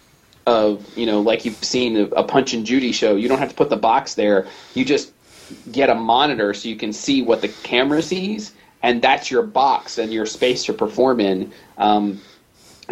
of 0.46 0.98
you 0.98 1.06
know 1.06 1.22
like 1.22 1.46
you've 1.46 1.64
seen 1.64 1.98
a, 1.98 2.24
Punch 2.24 2.54
and 2.54 2.66
Judy 2.66 2.92
show. 2.92 3.16
You 3.16 3.28
don't 3.28 3.40
have 3.40 3.50
to 3.50 3.56
put 3.56 3.70
the 3.70 3.78
box 3.78 4.16
there. 4.16 4.48
You 4.74 4.86
just 4.86 5.12
get 5.72 5.90
a 5.90 5.96
monitor 5.96 6.54
so 6.54 6.70
you 6.70 6.76
can 6.76 6.94
see 6.94 7.22
what 7.22 7.42
the 7.42 7.50
camera 7.50 8.02
sees, 8.02 8.54
and 8.82 9.02
that's 9.02 9.30
your 9.30 9.44
box 9.44 9.98
and 9.98 10.12
your 10.12 10.26
space 10.26 10.66
to 10.66 10.74
perform 10.74 11.20
in. 11.20 11.52
Um, 11.78 12.22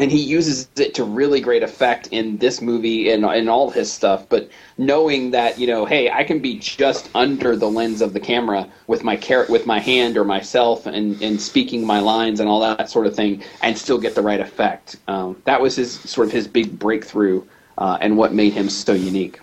and 0.02 0.12
he 0.12 0.20
uses 0.20 0.68
it 0.78 0.96
to 0.96 1.04
really 1.04 1.40
great 1.40 1.62
effect 1.62 2.08
in 2.08 2.38
this 2.38 2.60
movie 2.60 3.12
and 3.12 3.24
in 3.24 3.48
all 3.48 3.70
his 3.70 3.92
stuff. 3.92 4.28
But 4.28 4.50
knowing 4.78 5.32
that 5.32 5.60
you 5.60 5.68
know, 5.68 5.86
hey, 5.86 6.10
I 6.10 6.24
can 6.24 6.40
be 6.40 6.58
just 6.58 7.10
under 7.14 7.56
the 7.56 7.70
lens 7.70 8.02
of 8.02 8.14
the 8.14 8.20
camera 8.20 8.68
with 8.88 9.04
my 9.04 9.16
car- 9.16 9.46
with 9.48 9.68
my 9.68 9.80
hand 9.80 10.18
or 10.18 10.24
myself, 10.24 10.88
and, 10.88 11.22
and 11.22 11.40
speaking 11.40 11.86
my 11.86 12.00
lines 12.00 12.40
and 12.40 12.50
all 12.50 12.62
that 12.62 12.90
sort 12.90 13.06
of 13.06 13.16
thing, 13.16 13.44
and 13.62 13.78
still 13.78 14.00
get 14.00 14.16
the 14.16 14.24
right 14.24 14.40
effect. 14.40 14.98
Um, 15.08 15.40
that 15.46 15.62
was 15.62 15.76
his 15.76 16.00
sort 16.00 16.28
of 16.28 16.34
his 16.34 16.48
big 16.48 16.80
breakthrough, 16.80 17.44
uh, 17.78 18.00
and 18.02 18.18
what 18.18 18.34
made 18.34 18.54
him 18.54 18.70
so 18.70 18.94
unique. 18.94 19.40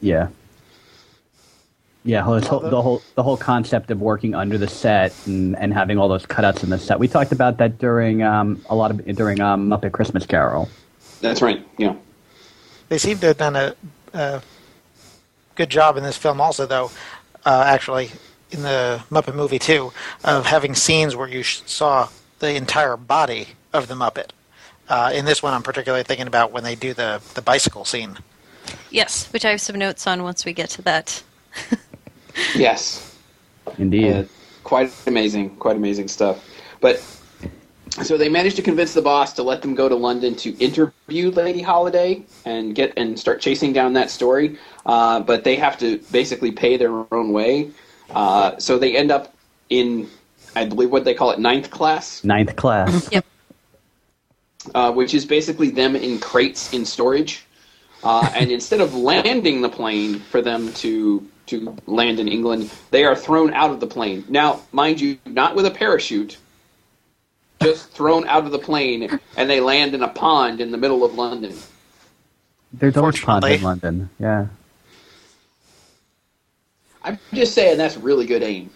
yeah. 0.00 0.28
Yeah, 2.04 2.22
whole- 2.22 2.40
whole- 2.40 2.60
the 2.60 2.80
whole 2.80 3.02
the 3.16 3.22
whole 3.22 3.36
concept 3.36 3.90
of 3.90 4.00
working 4.00 4.34
under 4.34 4.56
the 4.56 4.68
set 4.68 5.12
and, 5.26 5.56
and 5.58 5.74
having 5.74 5.98
all 5.98 6.08
those 6.08 6.24
cutouts 6.24 6.62
in 6.62 6.70
the 6.70 6.78
set. 6.78 6.98
We 6.98 7.08
talked 7.08 7.32
about 7.32 7.58
that 7.58 7.78
during 7.78 8.22
um, 8.22 8.64
a 8.70 8.74
lot 8.74 8.90
of 8.90 9.04
during 9.16 9.40
um, 9.40 9.68
Muppet 9.68 9.92
Christmas 9.92 10.24
Carol. 10.24 10.68
That's 11.20 11.42
right. 11.42 11.66
Yeah. 11.76 11.94
They 12.88 12.98
seem 12.98 13.18
to 13.18 13.26
have 13.26 13.36
done 13.36 13.56
a, 13.56 13.74
a 14.14 14.40
good 15.56 15.68
job 15.68 15.96
in 15.96 16.02
this 16.04 16.16
film, 16.16 16.40
also, 16.40 16.64
though. 16.66 16.90
Uh, 17.44 17.64
actually, 17.66 18.10
in 18.50 18.62
the 18.62 19.02
Muppet 19.10 19.34
movie 19.34 19.58
too, 19.58 19.92
of 20.24 20.46
having 20.46 20.74
scenes 20.74 21.14
where 21.16 21.28
you 21.28 21.42
saw 21.42 22.08
the 22.38 22.54
entire 22.54 22.96
body 22.96 23.48
of 23.72 23.88
the 23.88 23.94
Muppet. 23.94 24.30
Uh, 24.88 25.10
in 25.14 25.24
this 25.26 25.42
one, 25.42 25.52
I'm 25.52 25.62
particularly 25.62 26.04
thinking 26.04 26.26
about 26.26 26.52
when 26.52 26.64
they 26.64 26.74
do 26.74 26.94
the 26.94 27.20
the 27.34 27.42
bicycle 27.42 27.84
scene. 27.84 28.16
Yes, 28.90 29.30
which 29.32 29.44
I 29.44 29.50
have 29.50 29.60
some 29.60 29.76
notes 29.76 30.06
on 30.06 30.22
once 30.22 30.44
we 30.44 30.52
get 30.54 30.70
to 30.70 30.82
that. 30.82 31.22
Yes. 32.54 33.16
Indeed. 33.78 34.12
Uh, 34.12 34.24
quite 34.64 34.92
amazing, 35.06 35.56
quite 35.56 35.76
amazing 35.76 36.08
stuff. 36.08 36.44
But 36.80 37.02
so 38.02 38.16
they 38.16 38.28
managed 38.28 38.56
to 38.56 38.62
convince 38.62 38.94
the 38.94 39.02
boss 39.02 39.32
to 39.34 39.42
let 39.42 39.62
them 39.62 39.74
go 39.74 39.88
to 39.88 39.94
London 39.96 40.34
to 40.36 40.56
interview 40.58 41.30
Lady 41.30 41.62
Holiday 41.62 42.22
and 42.44 42.74
get 42.74 42.92
and 42.96 43.18
start 43.18 43.40
chasing 43.40 43.72
down 43.72 43.92
that 43.94 44.10
story. 44.10 44.58
Uh, 44.86 45.20
but 45.20 45.44
they 45.44 45.56
have 45.56 45.78
to 45.78 45.98
basically 46.12 46.52
pay 46.52 46.76
their 46.76 47.12
own 47.12 47.32
way. 47.32 47.70
Uh, 48.10 48.56
so 48.58 48.78
they 48.78 48.96
end 48.96 49.10
up 49.10 49.34
in, 49.68 50.08
I 50.54 50.64
believe, 50.64 50.90
what 50.90 51.04
they 51.04 51.14
call 51.14 51.30
it, 51.30 51.38
ninth 51.38 51.70
class, 51.70 52.24
Ninth 52.24 52.56
class. 52.56 53.08
Yep. 53.12 53.24
uh, 54.74 54.92
which 54.92 55.14
is 55.14 55.24
basically 55.26 55.70
them 55.70 55.96
in 55.96 56.18
crates 56.18 56.72
in 56.72 56.84
storage. 56.84 57.44
Uh, 58.04 58.30
and 58.34 58.52
instead 58.52 58.80
of 58.80 58.94
landing 58.94 59.60
the 59.60 59.68
plane 59.68 60.20
for 60.20 60.40
them 60.40 60.72
to 60.74 61.26
to 61.48 61.76
land 61.86 62.20
in 62.20 62.28
England, 62.28 62.70
they 62.90 63.04
are 63.04 63.16
thrown 63.16 63.52
out 63.52 63.70
of 63.70 63.80
the 63.80 63.86
plane. 63.86 64.24
Now, 64.28 64.60
mind 64.72 65.00
you, 65.00 65.18
not 65.26 65.54
with 65.54 65.66
a 65.66 65.70
parachute, 65.70 66.38
just 67.60 67.90
thrown 67.90 68.26
out 68.28 68.44
of 68.44 68.52
the 68.52 68.58
plane, 68.58 69.18
and 69.36 69.50
they 69.50 69.60
land 69.60 69.94
in 69.94 70.02
a 70.02 70.08
pond 70.08 70.60
in 70.60 70.70
the 70.70 70.78
middle 70.78 71.04
of 71.04 71.14
London. 71.14 71.56
There's 72.72 72.96
always 72.96 73.20
ponds 73.20 73.46
in 73.46 73.62
London. 73.62 74.10
Yeah. 74.18 74.46
I'm 77.02 77.18
just 77.32 77.54
saying 77.54 77.78
that's 77.78 77.96
really 77.96 78.26
good 78.26 78.42
aim. 78.42 78.70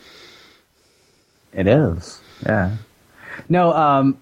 It 1.53 1.67
is. 1.67 2.21
Yeah. 2.47 2.77
No, 3.49 3.73
um, 3.73 4.19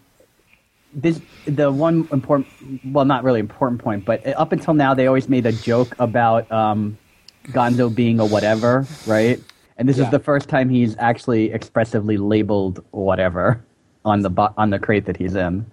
this 0.93 1.21
the 1.47 1.71
one 1.71 2.09
important, 2.13 2.49
well, 2.85 3.05
not 3.05 3.25
really 3.25 3.41
important 3.41 3.81
point, 3.81 4.05
but 4.05 4.27
up 4.27 4.53
until 4.53 4.75
now, 4.75 4.95
they 4.95 5.07
always 5.07 5.29
made 5.29 5.47
a 5.47 5.53
joke 5.53 5.95
about 5.99 6.51
um, 6.51 6.99
Gonzo 7.48 7.92
being 7.94 8.20
a 8.20 8.26
whatever, 8.26 8.87
right? 9.07 9.40
And 9.76 9.88
this 9.88 9.98
Yeah. 9.98 10.05
is 10.05 10.11
the 10.11 10.18
first 10.18 10.48
time 10.48 10.68
he's 10.68 10.96
actually 10.98 11.53
expressively 11.53 12.16
labeled 12.16 12.85
whatever 12.90 13.62
on 14.05 14.20
the 14.22 14.31
bo- 14.31 14.53
on 14.57 14.70
the 14.70 14.79
crate 14.79 15.07
that 15.07 15.16
he's 15.16 15.35
in. 15.35 15.64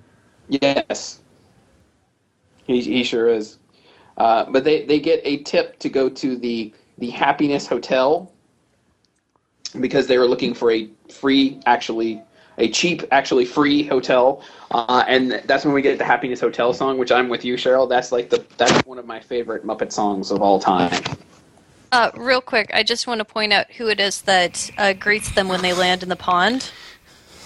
Yes, 0.49 1.19
he 2.65 2.81
he 2.81 3.03
sure 3.03 3.27
is. 3.29 3.57
Uh, 4.17 4.45
but 4.49 4.63
they, 4.63 4.83
they 4.85 4.99
get 4.99 5.21
a 5.23 5.37
tip 5.43 5.77
to 5.79 5.89
go 5.89 6.09
to 6.09 6.37
the 6.37 6.73
the 6.97 7.09
Happiness 7.09 7.67
Hotel 7.67 8.31
because 9.79 10.07
they 10.07 10.17
were 10.17 10.25
looking 10.27 10.53
for 10.53 10.71
a 10.71 10.89
free, 11.11 11.59
actually 11.65 12.21
a 12.57 12.67
cheap, 12.69 13.03
actually 13.11 13.45
free 13.45 13.83
hotel, 13.83 14.41
uh, 14.71 15.03
and 15.07 15.43
that's 15.45 15.63
when 15.63 15.75
we 15.75 15.81
get 15.83 15.99
the 15.99 16.03
Happiness 16.03 16.39
Hotel 16.39 16.73
song, 16.73 16.97
which 16.97 17.11
I'm 17.11 17.29
with 17.29 17.45
you, 17.45 17.55
Cheryl. 17.55 17.87
That's 17.87 18.11
like 18.11 18.29
the 18.31 18.43
that's 18.57 18.85
one 18.87 18.97
of 18.97 19.05
my 19.05 19.19
favorite 19.19 19.63
Muppet 19.65 19.91
songs 19.91 20.31
of 20.31 20.41
all 20.41 20.59
time. 20.59 20.91
Uh, 21.91 22.11
real 22.15 22.41
quick, 22.41 22.69
I 22.73 22.83
just 22.83 23.07
want 23.07 23.19
to 23.19 23.25
point 23.25 23.53
out 23.53 23.71
who 23.71 23.87
it 23.87 23.99
is 23.99 24.21
that 24.23 24.69
uh, 24.77 24.93
greets 24.93 25.31
them 25.31 25.47
when 25.47 25.61
they 25.61 25.73
land 25.73 26.03
in 26.03 26.09
the 26.09 26.15
pond. 26.15 26.71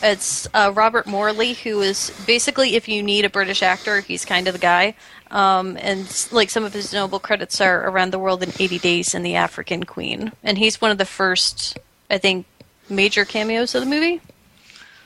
It's 0.04 0.48
uh, 0.54 0.72
Robert 0.74 1.06
Morley, 1.06 1.54
who 1.54 1.82
is 1.82 2.12
basically, 2.26 2.76
if 2.76 2.88
you 2.88 3.04
need 3.04 3.24
a 3.24 3.30
British 3.30 3.62
actor, 3.62 4.02
he's 4.02 4.26
kind 4.26 4.48
of 4.48 4.54
the 4.54 4.60
guy. 4.60 4.96
Um, 5.30 5.78
and 5.80 6.28
like 6.32 6.50
some 6.50 6.64
of 6.64 6.74
his 6.74 6.92
notable 6.92 7.20
credits 7.20 7.62
are 7.62 7.88
Around 7.88 8.12
the 8.12 8.20
World 8.20 8.42
in 8.42 8.52
80 8.58 8.80
Days 8.80 9.14
and 9.14 9.24
The 9.24 9.36
African 9.36 9.84
Queen. 9.84 10.32
And 10.44 10.58
he's 10.58 10.82
one 10.82 10.92
of 10.92 10.98
the 10.98 11.06
first, 11.06 11.78
I 12.10 12.18
think, 12.18 12.48
major 12.90 13.26
cameos 13.26 13.76
of 13.76 13.84
the 13.84 13.90
movie. 13.90 14.22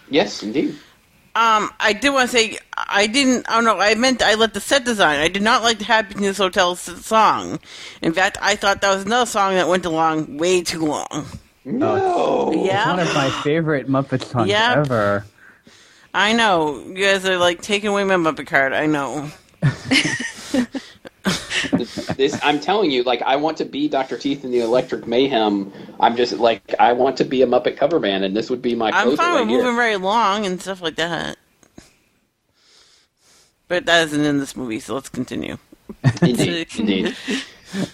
Yes, 0.10 0.43
indeed. 0.43 0.78
Um, 1.36 1.69
I 1.82 1.91
did 1.91 2.12
want 2.12 2.30
to 2.32 2.38
say 2.38 2.58
I 2.78 3.08
didn't. 3.08 3.50
I 3.50 3.56
don't 3.56 3.65
know. 3.65 3.78
I 3.78 3.93
meant 3.95 4.21
I 4.21 4.36
let 4.36 4.54
the 4.54 4.62
set 4.62 4.86
design. 4.86 5.19
I 5.19 5.28
did 5.28 5.41
not 5.43 5.63
like 5.63 5.80
the 5.80 5.84
Happiness 5.84 6.38
Hotel 6.38 6.76
song. 6.78 7.60
In 8.02 8.13
fact, 8.13 8.38
I 8.41 8.56
thought 8.56 8.80
that 8.82 8.95
was 8.95 9.06
another 9.06 9.26
song 9.26 9.56
that 9.56 9.67
went 9.67 9.86
along 9.86 10.38
way 10.38 10.62
too 10.62 10.86
long. 10.86 11.26
No. 11.65 12.52
It's 12.54 12.58
one 12.58 12.65
Yeah, 12.65 13.02
of 13.02 13.13
my 13.13 13.30
favorite 13.43 13.88
Muppet 13.89 14.24
songs 14.24 14.48
Yep. 14.50 14.78
ever. 14.78 15.26
I 16.13 16.32
know. 16.32 16.80
You 16.88 17.04
guys 17.04 17.26
are 17.26 17.38
like 17.38 17.62
taking 17.62 17.89
away 17.89 18.06
my 18.06 18.15
Muppet 18.15 18.48
card. 18.48 18.71
I 18.71 18.86
know. 18.86 19.30
this 21.78 22.40
I'm 22.44 22.60
telling 22.60 22.92
you, 22.92 23.04
like 23.04 23.22
I 23.22 23.36
want 23.36 23.58
to 23.58 23.66
be 23.66 23.88
Dr. 23.88 24.18
Teeth 24.18 24.44
in 24.44 24.52
the 24.52 24.60
Electric 24.60 25.08
Mayhem. 25.08 25.72
I'm 26.00 26.16
just 26.16 26.34
like 26.34 26.76
I 26.80 26.94
want 26.94 27.18
to 27.18 27.26
be 27.26 27.42
a 27.42 27.48
Muppet 27.48 27.78
cover 27.78 28.00
band, 28.00 28.24
and 28.24 28.36
this 28.36 28.50
would 28.50 28.62
be 28.62 28.76
my 28.76 28.92
I'm 28.92 29.16
fine 29.16 29.36
right 29.36 29.40
with 29.42 29.50
moving 29.50 29.76
very 29.76 29.98
long 29.98 30.46
and 30.46 30.62
stuff 30.62 30.82
like 30.82 30.96
that. 30.96 31.38
But 33.68 33.86
that 33.86 34.06
isn't 34.08 34.24
in 34.24 34.40
this 34.40 34.56
movie, 34.56 34.80
so 34.80 34.94
let's 34.94 35.10
continue. 35.10 35.58
Indeed, 36.22 36.68
indeed. 36.78 37.16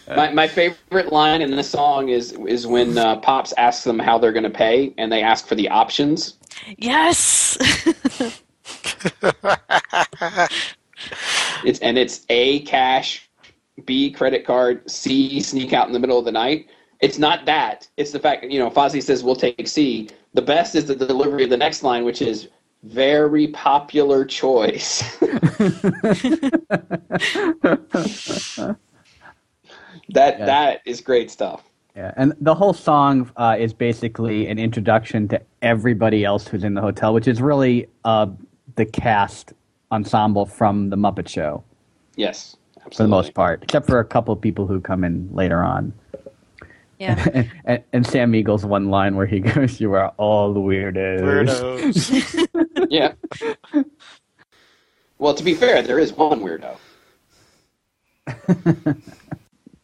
My 0.08 0.32
my 0.32 0.48
favorite 0.48 1.12
line 1.12 1.41
in 1.41 1.52
this 1.52 1.70
song 1.70 2.10
is 2.10 2.34
is 2.48 2.67
when 2.67 2.98
uh, 2.98 3.17
Pops 3.17 3.54
asks 3.58 3.84
them 3.84 4.00
how 4.00 4.17
they're 4.17 4.34
going 4.34 4.44
to 4.44 4.50
pay, 4.50 4.94
and 4.98 5.12
they 5.12 5.22
ask 5.22 5.48
for 5.48 5.56
the 5.56 5.70
options. 5.70 6.38
Yes! 6.78 7.58
It's 11.63 11.80
and 11.80 11.98
it's 11.98 12.26
A 12.30 12.62
cash, 12.62 13.30
B 13.86 14.12
credit 14.12 14.46
card, 14.46 14.89
C 14.89 15.39
sneak 15.39 15.74
out 15.74 15.88
in 15.88 15.94
the 15.94 16.00
middle 16.00 16.20
of 16.20 16.26
the 16.26 16.32
night. 16.32 16.70
It's 17.00 17.17
not 17.17 17.46
that. 17.46 17.88
It's 17.98 18.12
the 18.12 18.20
fact 18.20 18.44
that, 18.44 18.52
you 18.52 18.60
know 18.60 18.70
Fozzie 18.70 19.02
says 19.02 19.24
we'll 19.24 19.36
take 19.36 19.67
C. 19.67 20.10
The 20.34 20.41
best 20.41 20.76
is 20.76 20.86
the 20.86 20.96
delivery 20.96 21.44
of 21.44 21.50
the 21.50 21.58
next 21.58 21.84
line, 21.84 22.06
which 22.06 22.22
is 22.22 22.48
very 22.84 23.48
popular 23.48 24.26
choice. 24.26 25.17
that 25.20 26.78
Yeah. 30.13 30.46
that 30.46 30.82
is 30.86 31.02
great 31.02 31.32
stuff. 31.32 31.63
Yeah, 31.96 32.13
and 32.15 32.34
the 32.39 32.56
whole 32.56 32.74
song 32.74 33.30
uh, 33.36 33.58
is 33.60 33.74
basically 33.74 34.48
an 34.48 34.58
introduction 34.58 35.28
to 35.28 35.41
everybody 35.62 36.24
else 36.24 36.48
who's 36.48 36.63
in 36.63 36.74
the 36.74 36.82
hotel, 36.82 37.13
which 37.13 37.28
is 37.28 37.41
really 37.41 37.88
uh, 38.06 38.28
the 38.76 38.86
cast 38.86 39.52
ensemble 39.91 40.46
from 40.46 40.89
the 40.89 40.96
Muppet 40.96 41.28
Show 41.28 41.63
Yes, 42.15 42.56
for 42.94 43.04
the 43.04 43.08
most 43.10 43.34
part, 43.34 43.63
except 43.63 43.88
for 43.88 44.00
a 44.00 44.06
couple 44.06 44.34
of 44.34 44.41
people 44.41 44.67
who 44.67 44.80
come 44.82 45.04
in 45.04 45.30
later 45.34 45.63
on. 45.63 45.94
yeah. 47.00 47.28
And, 47.34 47.52
and, 47.65 47.84
and 47.94 48.08
Sam 48.08 48.34
Eagle's 48.36 48.65
one 48.65 48.89
line 48.89 49.15
where 49.15 49.26
he 49.26 49.39
goes, 49.54 49.80
"You 49.80 49.94
are 49.94 50.10
all 50.17 50.54
the 50.54 50.60
weirdos." 50.60 51.22
Weirdos. 51.22 52.48
Yeah. 52.89 53.13
well, 55.17 55.34
to 55.34 55.44
be 55.44 55.54
fair, 55.54 55.82
there 55.82 56.00
is 56.00 56.12
one 56.12 56.41
weirdo. 56.41 56.76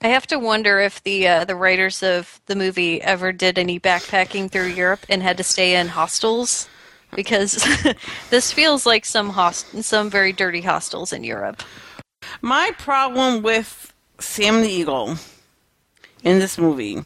I 0.02 0.08
have 0.10 0.28
to 0.28 0.38
wonder 0.40 0.80
if 0.80 1.02
the 1.04 1.28
uh, 1.28 1.46
the 1.46 1.56
writers 1.56 2.04
of 2.04 2.40
the 2.48 2.56
movie 2.56 3.02
ever 3.02 3.32
did 3.32 3.58
any 3.58 3.80
backpacking 3.80 4.52
through 4.52 4.68
Europe 4.68 5.06
and 5.10 5.24
had 5.24 5.38
to 5.38 5.44
stay 5.44 5.76
in 5.76 5.88
hostels, 5.88 6.68
because 7.16 7.64
this 8.30 8.52
feels 8.52 8.86
like 8.86 9.06
some 9.06 9.30
host- 9.30 9.84
some 9.84 10.10
very 10.10 10.34
dirty 10.34 10.62
hostels 10.62 11.14
in 11.14 11.24
Europe. 11.24 11.64
My 12.42 12.72
problem 12.78 13.42
with 13.44 13.94
Sam 14.20 14.62
the 14.62 14.70
Eagle 14.70 15.16
in 16.24 16.40
this 16.40 16.58
movie 16.58 17.04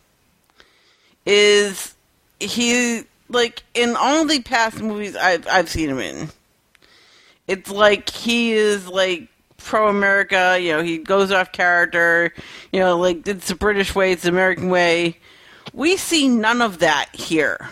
is 1.25 1.95
he 2.39 3.03
like 3.29 3.63
in 3.73 3.95
all 3.95 4.25
the 4.25 4.41
past 4.41 4.81
movies 4.81 5.15
I've 5.15 5.47
I've 5.47 5.69
seen 5.69 5.89
him 5.89 5.99
in. 5.99 6.29
It's 7.47 7.69
like 7.69 8.09
he 8.09 8.51
is 8.51 8.87
like 8.87 9.27
pro 9.57 9.89
America, 9.89 10.57
you 10.59 10.71
know, 10.71 10.81
he 10.81 10.97
goes 10.97 11.31
off 11.31 11.51
character, 11.51 12.33
you 12.71 12.79
know, 12.79 12.97
like 12.97 13.27
it's 13.27 13.47
the 13.47 13.55
British 13.55 13.93
way, 13.95 14.11
it's 14.11 14.23
the 14.23 14.29
American 14.29 14.69
way. 14.69 15.17
We 15.73 15.97
see 15.97 16.27
none 16.27 16.61
of 16.61 16.79
that 16.79 17.09
here. 17.13 17.69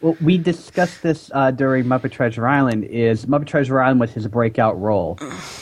Well, 0.00 0.16
we 0.20 0.36
discussed 0.36 1.02
this 1.02 1.30
uh, 1.32 1.52
during 1.52 1.84
Muppet 1.84 2.10
Treasure 2.10 2.46
Island. 2.46 2.84
Is 2.84 3.24
Muppet 3.26 3.46
Treasure 3.46 3.80
Island 3.80 4.00
was 4.00 4.10
his 4.10 4.26
breakout 4.26 4.80
role? 4.80 5.18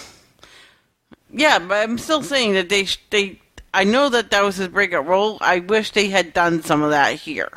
Yeah, 1.32 1.58
but 1.60 1.74
I'm 1.88 1.98
still 1.98 2.22
saying 2.22 2.54
that 2.54 2.68
they 2.68 2.86
they. 3.10 3.40
I 3.72 3.84
know 3.84 4.08
that 4.08 4.30
that 4.32 4.42
was 4.42 4.56
his 4.56 4.68
breakout 4.68 5.06
role. 5.06 5.38
I 5.40 5.60
wish 5.60 5.92
they 5.92 6.08
had 6.08 6.32
done 6.32 6.62
some 6.62 6.82
of 6.82 6.90
that 6.90 7.14
here. 7.14 7.48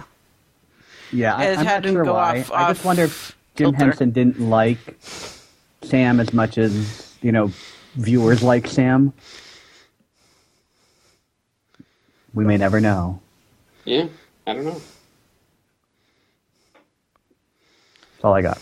Yeah, 1.12 1.36
I, 1.36 1.46
It 1.46 1.60
I'm 1.60 1.66
had 1.66 1.84
not 1.84 1.90
him 1.90 1.96
sure 1.96 2.04
go 2.06 2.14
why. 2.14 2.42
off- 2.42 2.52
I 2.52 2.68
just 2.74 2.86
wonder 2.86 3.04
if 3.04 3.36
Jim 3.56 3.72
kilter. 3.72 3.86
Henson 3.86 4.12
didn't 4.12 4.40
like 4.40 4.78
Sam 5.82 6.20
as 6.20 6.34
much 6.34 6.58
as 6.60 7.14
you 7.22 7.32
know 7.32 7.52
viewers 7.96 8.44
like 8.44 8.68
Sam. 8.68 9.12
We 12.34 12.46
may 12.46 12.58
never 12.58 12.80
know. 12.80 13.20
Yeah. 13.86 14.08
I 14.48 14.54
don't 14.54 14.66
know. 14.66 14.82
That's 18.12 18.24
all 18.24 18.34
I 18.34 18.42
got. 18.42 18.60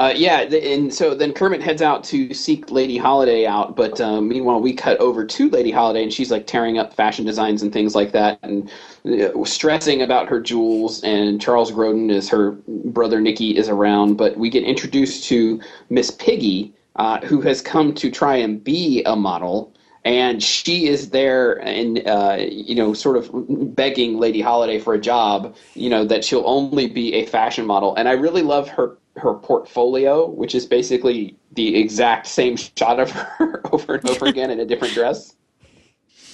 Uh, 0.00 0.14
yeah, 0.16 0.40
and 0.40 0.94
so 0.94 1.14
then 1.14 1.30
Kermit 1.30 1.60
heads 1.60 1.82
out 1.82 2.02
to 2.04 2.32
seek 2.32 2.70
Lady 2.70 2.96
Holiday 2.96 3.44
out, 3.44 3.76
but 3.76 4.00
um, 4.00 4.28
meanwhile 4.28 4.58
we 4.58 4.72
cut 4.72 4.98
over 4.98 5.26
to 5.26 5.50
Lady 5.50 5.70
Holiday, 5.70 6.02
and 6.02 6.10
she's 6.10 6.30
like 6.30 6.46
tearing 6.46 6.78
up 6.78 6.94
fashion 6.94 7.26
designs 7.26 7.60
and 7.62 7.70
things 7.70 7.94
like 7.94 8.12
that, 8.12 8.38
and 8.42 8.70
uh, 9.04 9.44
stressing 9.44 10.00
about 10.00 10.26
her 10.26 10.40
jewels. 10.40 11.04
And 11.04 11.38
Charles 11.38 11.70
Grodin 11.70 12.10
is 12.10 12.30
her 12.30 12.52
brother. 12.66 13.20
Nicky 13.20 13.54
is 13.54 13.68
around, 13.68 14.14
but 14.16 14.38
we 14.38 14.48
get 14.48 14.64
introduced 14.64 15.24
to 15.24 15.60
Miss 15.90 16.10
Piggy, 16.10 16.72
uh, 16.96 17.20
who 17.20 17.42
has 17.42 17.60
come 17.60 17.92
to 17.96 18.10
try 18.10 18.36
and 18.36 18.64
be 18.64 19.02
a 19.04 19.16
model. 19.16 19.74
And 20.06 20.42
she 20.42 20.86
is 20.86 21.10
there, 21.10 21.60
and 21.62 22.08
uh, 22.08 22.38
you 22.40 22.74
know, 22.74 22.94
sort 22.94 23.18
of 23.18 23.30
begging 23.76 24.18
Lady 24.18 24.40
Holiday 24.40 24.78
for 24.78 24.94
a 24.94 24.98
job. 24.98 25.54
You 25.74 25.90
know 25.90 26.06
that 26.06 26.24
she'll 26.24 26.46
only 26.46 26.88
be 26.88 27.12
a 27.16 27.26
fashion 27.26 27.66
model, 27.66 27.94
and 27.96 28.08
I 28.08 28.12
really 28.12 28.40
love 28.40 28.66
her 28.70 28.96
her 29.16 29.34
portfolio, 29.34 30.26
which 30.28 30.54
is 30.54 30.66
basically 30.66 31.36
the 31.52 31.76
exact 31.76 32.26
same 32.26 32.56
shot 32.56 33.00
of 33.00 33.10
her 33.10 33.60
over 33.72 33.96
and 33.96 34.08
over 34.08 34.26
again 34.26 34.50
in 34.50 34.60
a 34.60 34.64
different 34.64 34.94
dress. 34.94 35.34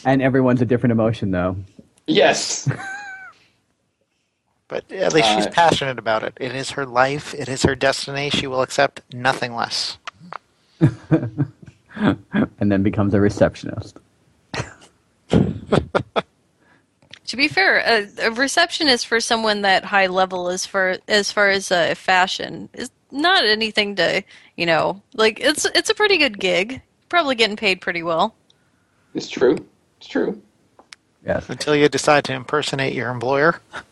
And 0.05 0.21
everyone's 0.23 0.63
a 0.63 0.67
different 0.67 0.93
emotion, 0.93 1.31
though. 1.31 1.57
Yes. 2.07 2.69
But 4.69 4.91
at 4.91 5.13
least 5.15 5.29
she's 5.29 5.47
Uh, 5.47 5.51
passionate 5.51 5.97
about 5.97 6.25
it. 6.25 6.37
It 6.41 6.53
is 6.53 6.71
her 6.73 6.85
life. 6.85 7.33
It 7.35 7.49
is 7.49 7.63
her 7.63 7.77
destiny. 7.77 8.31
She 8.31 8.49
will 8.49 8.63
accept 8.63 9.01
nothing 9.15 9.55
less. 9.55 9.99
And 12.59 12.73
then 12.73 12.83
becomes 12.83 13.15
a 13.15 13.21
receptionist. 13.21 13.97
To 17.27 17.37
be 17.37 17.49
fair, 17.49 17.79
a, 17.79 18.27
a 18.27 18.31
receptionist 18.31 19.07
for 19.07 19.21
someone 19.21 19.63
that 19.63 19.85
high 19.85 20.07
level 20.07 20.49
as 20.49 20.67
far 20.67 20.99
as 21.09 21.33
far 21.33 21.49
as 21.49 21.71
uh, 21.73 21.95
fashion 21.97 22.69
is 22.73 22.91
not 23.11 23.45
anything 23.45 23.97
to 23.97 24.23
you 24.57 24.67
know 24.67 25.01
like 25.15 25.41
it's 25.41 25.65
it's 25.65 25.91
a 25.91 25.95
pretty 25.95 26.19
good 26.19 26.39
gig. 26.39 26.83
Probably 27.09 27.35
getting 27.35 27.57
paid 27.57 27.81
pretty 27.81 28.03
well. 28.03 28.35
It's 29.15 29.29
true. 29.29 29.57
It's 29.99 30.09
true. 30.09 30.41
Yes. 31.25 31.49
Until 31.49 31.75
you 31.75 31.89
decide 31.89 32.25
to 32.25 32.35
impersonate 32.35 32.95
your 32.95 33.11
employer. 33.11 33.61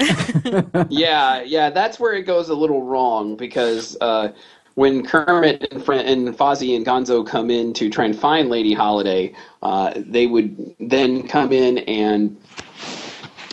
yeah, 0.88 1.42
yeah, 1.42 1.70
that's 1.70 2.00
where 2.00 2.14
it 2.14 2.22
goes 2.22 2.48
a 2.48 2.54
little 2.54 2.82
wrong 2.82 3.36
because 3.36 3.96
uh, 4.00 4.32
when 4.74 5.04
Kermit 5.04 5.72
and, 5.72 5.84
Fr- 5.84 5.92
and 5.94 6.28
Fozzie 6.36 6.76
and 6.76 6.86
Gonzo 6.86 7.26
come 7.26 7.50
in 7.50 7.72
to 7.74 7.90
try 7.90 8.04
and 8.04 8.18
find 8.18 8.48
Lady 8.48 8.72
Holiday, 8.72 9.34
uh, 9.62 9.92
they 9.96 10.26
would 10.26 10.74
then 10.78 11.26
come 11.26 11.52
in 11.52 11.78
and 11.78 12.36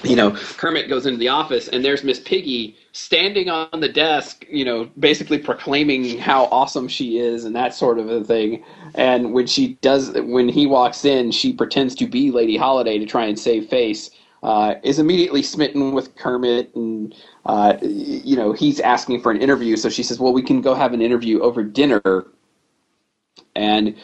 you 0.04 0.16
know, 0.16 0.32
Kermit 0.32 0.90
goes 0.90 1.06
into 1.06 1.18
the 1.18 1.28
office 1.30 1.68
and 1.68 1.84
there's 1.84 2.04
Miss 2.04 2.20
Piggy 2.20 2.78
standing 2.92 3.50
on 3.50 3.80
the 3.80 3.90
desk, 3.90 4.46
you 4.50 4.64
know, 4.64 4.90
basically 5.00 5.40
proclaiming 5.40 6.18
how 6.18 6.46
awesome 6.46 6.88
she 6.88 7.18
is 7.18 7.46
and 7.46 7.56
that 7.56 7.74
sort 7.74 8.00
of 8.00 8.10
a 8.10 8.24
thing. 8.24 8.64
And 8.96 9.34
when 9.34 9.48
she 9.48 9.74
does, 9.82 10.12
when 10.14 10.50
he 10.50 10.68
walks 10.68 11.04
in, 11.04 11.32
she 11.32 11.52
pretends 11.52 11.96
to 11.96 12.08
be 12.08 12.32
Lady 12.32 12.58
Holiday 12.58 13.00
to 13.00 13.06
try 13.06 13.26
and 13.26 13.38
save 13.38 13.68
face. 13.68 14.12
Uh, 14.44 14.76
is 14.84 15.00
immediately 15.00 15.42
smitten 15.42 15.94
with 15.94 16.16
Kermit, 16.16 16.74
and 16.76 17.16
uh, 17.46 17.76
you 17.82 18.36
know 18.36 18.54
he's 18.54 18.80
asking 18.80 19.22
for 19.22 19.32
an 19.32 19.42
interview. 19.42 19.76
So 19.76 19.90
she 19.90 20.04
says, 20.04 20.20
"Well, 20.20 20.34
we 20.34 20.44
can 20.44 20.62
go 20.62 20.76
have 20.76 20.94
an 20.94 21.02
interview 21.02 21.42
over 21.42 21.64
dinner." 21.64 22.28
And 23.56 23.96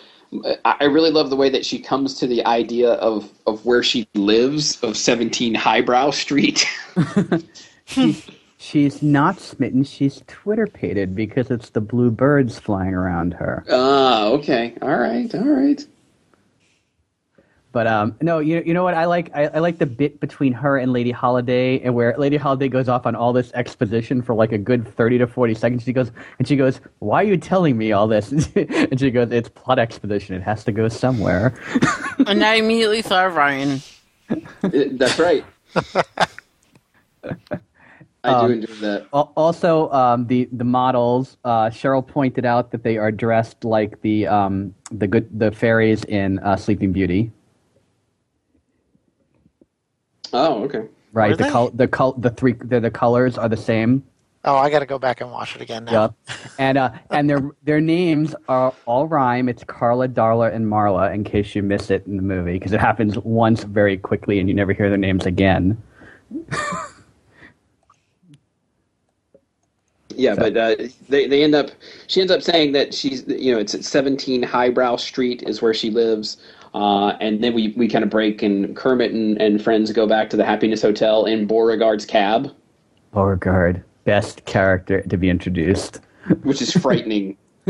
I 0.65 0.86
really 0.86 1.12
love 1.12 1.30
the 1.30 1.36
way 1.36 1.50
that 1.50 1.65
she 1.65 1.80
comes 1.80 2.15
to 2.15 2.28
the 2.28 2.46
idea 2.46 2.93
of, 2.93 3.32
of 3.46 3.65
where 3.65 3.84
she 3.84 4.08
lives, 4.15 4.82
of 4.84 4.98
17 4.98 5.54
Highbrow 5.54 6.12
Street. 6.12 6.67
She's 8.58 9.04
not 9.04 9.39
smitten. 9.39 9.84
She's 9.84 10.24
Twitter 10.28 10.67
pated 10.67 11.15
because 11.15 11.52
it's 11.52 11.69
the 11.69 11.82
blue 11.82 12.10
birds 12.10 12.58
flying 12.58 12.93
around 12.93 13.34
her. 13.34 13.65
Ah, 13.69 14.28
okay. 14.28 14.74
All 14.82 14.98
right, 14.98 15.34
all 15.36 15.41
right. 15.41 15.86
But 17.74 17.88
um, 17.88 18.16
no, 18.22 18.38
you 18.38 18.62
you 18.66 18.74
know 18.74 18.84
what 18.84 18.94
I 18.94 19.06
like? 19.06 19.32
I, 19.36 19.48
I 19.48 19.58
like 19.60 19.80
the 19.80 19.88
bit 19.88 20.20
between 20.20 20.54
her 20.54 20.78
and 20.78 20.94
Lady 20.94 21.10
Holiday, 21.10 21.80
and 21.82 21.96
where 21.96 22.16
Lady 22.20 22.38
Holiday 22.38 22.68
goes 22.70 22.88
off 22.88 23.08
on 23.08 23.16
all 23.16 23.34
this 23.34 23.52
exposition 23.56 24.22
for 24.22 24.36
like 24.36 24.52
a 24.52 24.60
good 24.60 24.88
thirty 24.96 25.18
to 25.18 25.26
forty 25.26 25.56
seconds. 25.56 25.82
She 25.84 25.92
goes 25.92 26.12
and 26.38 26.48
she 26.48 26.56
goes, 26.56 26.80
"Why 27.00 27.22
are 27.24 27.28
you 27.28 27.36
telling 27.36 27.76
me 27.76 27.92
all 27.92 28.08
this?" 28.08 28.32
and 28.56 29.00
she 29.00 29.10
goes, 29.10 29.32
"It's 29.32 29.50
plot 29.50 29.80
exposition. 29.80 30.36
It 30.36 30.44
has 30.44 30.64
to 30.66 30.72
go 30.72 30.88
somewhere." 30.88 31.56
and 32.28 32.44
I 32.44 32.54
immediately 32.56 33.02
thought 33.02 33.26
of 33.26 33.36
Ryan. 33.36 33.82
Uh, 34.30 34.36
That's 34.62 35.18
right. 35.18 35.44
I 38.26 38.30
Um, 38.30 38.48
do 38.48 38.54
enjoy 38.54 38.74
that. 38.76 39.08
Al- 39.14 39.34
Also, 39.36 39.90
um, 39.92 40.28
the 40.28 40.48
the 40.52 40.64
models. 40.64 41.38
Uh, 41.44 41.72
Cheryl 41.72 42.06
pointed 42.06 42.46
out 42.46 42.72
that 42.72 42.84
they 42.84 42.98
are 42.98 43.12
dressed 43.12 43.66
like 43.66 44.00
the 44.02 44.28
um, 44.28 44.74
the 44.92 45.08
good 45.08 45.28
the 45.38 45.52
fairies 45.52 46.04
in 46.06 46.38
uh, 46.40 46.56
Sleeping 46.56 46.92
Beauty. 46.94 47.32
Oh, 50.34 50.63
okay. 50.63 50.88
Right. 51.13 51.32
Were 51.32 51.38
the 51.38 51.43
they? 51.43 51.50
col- 51.50 51.69
the 51.72 51.88
col- 51.88 52.13
the 52.13 52.32
three 52.32 52.54
the, 52.54 52.80
the 52.80 52.91
colors 52.91 53.38
are 53.38 53.48
the 53.48 53.58
same. 53.58 54.04
Oh, 54.46 54.58
I 54.58 54.69
got 54.69 54.80
to 54.80 54.86
go 54.86 55.00
back 55.00 55.22
and 55.22 55.32
watch 55.32 55.56
it 55.56 55.62
again 55.62 55.86
now. 55.86 56.02
Yep. 56.02 56.13
And 56.60 56.78
uh, 56.78 56.91
and 57.12 57.30
their 57.30 57.52
their 57.63 57.80
names 57.80 58.36
are 58.50 58.74
all 58.86 59.08
rhyme. 59.08 59.48
It's 59.48 59.63
Carla, 59.63 60.10
Darla, 60.10 60.54
and 60.54 60.65
Marla. 60.65 61.13
In 61.13 61.24
case 61.24 61.56
you 61.56 61.63
miss 61.63 61.89
it 61.89 62.06
in 62.08 62.17
the 62.17 62.24
movie, 62.24 62.54
because 62.54 62.74
it 62.74 62.82
happens 62.82 63.17
once 63.19 63.63
very 63.63 63.98
quickly, 63.98 64.39
and 64.39 64.50
you 64.50 64.56
never 64.56 64.74
hear 64.74 64.89
their 64.89 64.98
names 64.98 65.26
again. 65.26 65.82
Yeah, 70.15 70.36
but 70.36 70.56
uh, 70.56 70.76
they 71.10 71.28
they 71.28 71.43
end 71.43 71.56
up. 71.56 71.72
She 72.08 72.22
ends 72.22 72.32
up 72.32 72.41
saying 72.41 72.74
that 72.74 72.93
she's 72.93 73.24
you 73.28 73.54
know 73.54 73.60
it's 73.60 73.74
at 73.74 73.84
17 73.84 74.43
Highbrow 74.43 74.98
Street 74.98 75.43
is 75.43 75.62
where 75.62 75.74
she 75.74 75.89
lives. 75.89 76.38
Uh, 76.74 77.10
and 77.20 77.44
then 77.44 77.54
we, 77.54 77.74
we 77.78 77.88
kind 77.88 78.04
of 78.04 78.10
break, 78.10 78.42
and 78.42 78.76
Kermit 78.76 79.12
and, 79.12 79.40
and 79.42 79.64
friends 79.64 79.92
go 79.92 80.08
back 80.08 80.30
to 80.32 80.38
the 80.38 80.46
Happiness 80.46 80.82
Hotel 80.82 81.26
in 81.26 81.46
Beauregard's 81.46 82.06
cab, 82.06 82.52
Beauregard, 83.12 83.84
best 84.06 84.44
character 84.46 85.02
to 85.04 85.18
be 85.18 85.30
introduced. 85.30 86.00
which 86.44 86.62
is 86.62 86.72
frightening. 86.72 87.38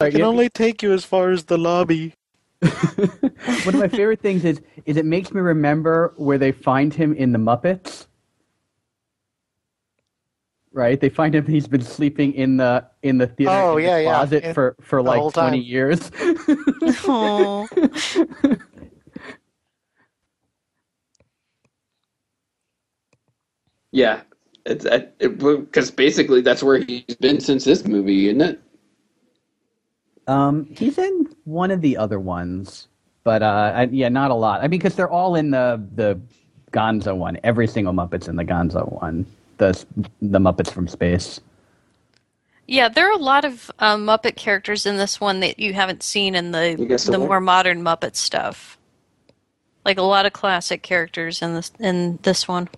I 0.00 0.10
can 0.10 0.22
only 0.22 0.48
take 0.48 0.82
you 0.82 0.92
as 0.92 1.04
far 1.04 1.30
as 1.30 1.44
the 1.44 1.58
lobby. 1.58 2.14
One 2.60 3.74
of 3.74 3.74
my 3.74 3.88
favorite 3.88 4.20
things 4.20 4.44
is 4.44 4.60
is 4.86 4.96
it 4.96 5.04
makes 5.04 5.32
me 5.32 5.40
remember 5.40 6.14
where 6.16 6.38
they 6.38 6.52
find 6.52 6.94
him 6.94 7.14
in 7.14 7.32
the 7.32 7.38
Muppets. 7.38 8.06
Right, 10.74 10.98
they 10.98 11.10
find 11.10 11.34
him. 11.34 11.44
He's 11.46 11.68
been 11.68 11.82
sleeping 11.82 12.32
in 12.32 12.56
the 12.56 12.86
in 13.02 13.18
the 13.18 13.26
theater 13.26 13.52
Oh, 13.52 13.76
in 13.76 13.84
yeah, 13.84 13.98
yeah. 13.98 14.10
closet 14.14 14.44
In- 14.44 14.54
for 14.54 14.74
for 14.80 15.02
the 15.02 15.08
like 15.08 15.32
twenty 15.34 15.58
time. 15.58 15.68
years. 15.68 16.10
Oh, 17.04 17.68
Yeah, 23.92 24.22
it's 24.64 24.86
because 25.18 25.90
basically 25.90 26.40
that's 26.40 26.62
where 26.62 26.78
he's 26.78 27.16
been 27.20 27.40
since 27.40 27.64
this 27.64 27.84
movie, 27.84 28.28
isn't 28.28 28.40
it? 28.40 28.60
Um, 30.26 30.66
he's 30.70 30.98
in 30.98 31.28
one 31.44 31.70
of 31.70 31.80
the 31.80 31.96
other 31.96 32.18
ones, 32.18 32.88
but 33.24 33.42
uh, 33.42 33.72
I, 33.74 33.82
yeah, 33.90 34.08
not 34.08 34.30
a 34.30 34.34
lot. 34.34 34.60
I 34.60 34.68
mean, 34.68 34.78
because 34.78 34.94
they're 34.94 35.10
all 35.10 35.34
in 35.34 35.50
the 35.50 35.84
the 35.94 36.18
Gonzo 36.72 37.16
one. 37.16 37.38
Every 37.44 37.66
single 37.66 37.92
Muppet's 37.92 38.28
in 38.28 38.36
the 38.36 38.44
Gonzo 38.44 39.00
one. 39.02 39.26
The 39.62 39.86
the 40.20 40.38
Muppets 40.40 40.72
from 40.72 40.88
space. 40.88 41.40
yeah. 42.66 42.88
There 42.88 43.08
are 43.08 43.12
a 43.12 43.22
lot 43.22 43.44
of 43.44 43.70
um, 43.78 44.06
Muppet 44.06 44.36
characters 44.36 44.86
in 44.86 44.96
this 44.96 45.20
one 45.20 45.40
that 45.40 45.60
you 45.60 45.74
haven't 45.74 46.02
seen 46.02 46.34
in 46.34 46.50
the 46.52 46.76
the 47.06 47.20
what? 47.20 47.28
more 47.28 47.40
modern 47.40 47.82
Muppet 47.84 48.16
stuff. 48.16 48.78
Like 49.84 49.98
a 49.98 50.02
lot 50.02 50.26
of 50.26 50.32
classic 50.32 50.82
characters 50.82 51.42
in 51.42 51.54
this 51.54 51.70
in 51.78 52.18
this 52.22 52.48
one. 52.48 52.68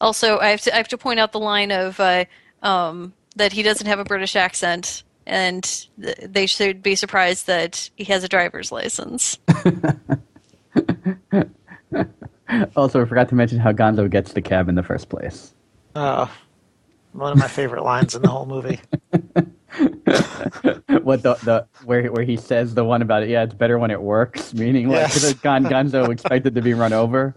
Also, 0.00 0.38
I 0.38 0.48
have 0.48 0.62
to 0.62 0.74
I 0.74 0.78
have 0.78 0.88
to 0.88 0.98
point 0.98 1.20
out 1.20 1.32
the 1.32 1.40
line 1.40 1.72
of 1.72 2.00
uh, 2.00 2.24
um, 2.62 3.12
that 3.36 3.52
he 3.52 3.62
doesn't 3.62 3.86
have 3.86 3.98
a 3.98 4.04
British 4.04 4.36
accent, 4.36 5.02
and 5.26 5.62
th- 6.00 6.16
they 6.22 6.46
should 6.46 6.82
be 6.82 6.94
surprised 6.94 7.46
that 7.46 7.90
he 7.96 8.04
has 8.04 8.24
a 8.24 8.28
driver's 8.28 8.70
license. 8.72 9.38
Also, 12.76 13.02
I 13.02 13.04
forgot 13.06 13.28
to 13.30 13.34
mention 13.34 13.58
how 13.58 13.72
Gonzo 13.72 14.08
gets 14.08 14.32
the 14.32 14.40
cab 14.40 14.68
in 14.68 14.76
the 14.76 14.82
first 14.82 15.08
place. 15.08 15.52
Uh, 15.96 16.26
one 17.12 17.32
of 17.32 17.38
my 17.38 17.48
favorite 17.48 17.82
lines 17.82 18.14
in 18.14 18.22
the 18.22 18.28
whole 18.28 18.46
movie. 18.46 18.80
What 21.02 21.22
the 21.22 21.34
the 21.44 21.66
where 21.84 22.06
where 22.12 22.24
he 22.24 22.36
says 22.36 22.74
the 22.74 22.84
one 22.84 23.02
about 23.02 23.22
it? 23.24 23.28
Yeah, 23.28 23.42
it's 23.42 23.52
better 23.54 23.78
when 23.78 23.90
it 23.90 24.00
works. 24.00 24.54
Meaning, 24.54 24.88
like, 24.88 25.08
Yes. 25.12 25.32
Gon, 25.42 25.64
Gonzo 25.64 26.08
expected 26.10 26.54
to 26.54 26.62
be 26.62 26.72
run 26.72 26.92
over. 26.92 27.34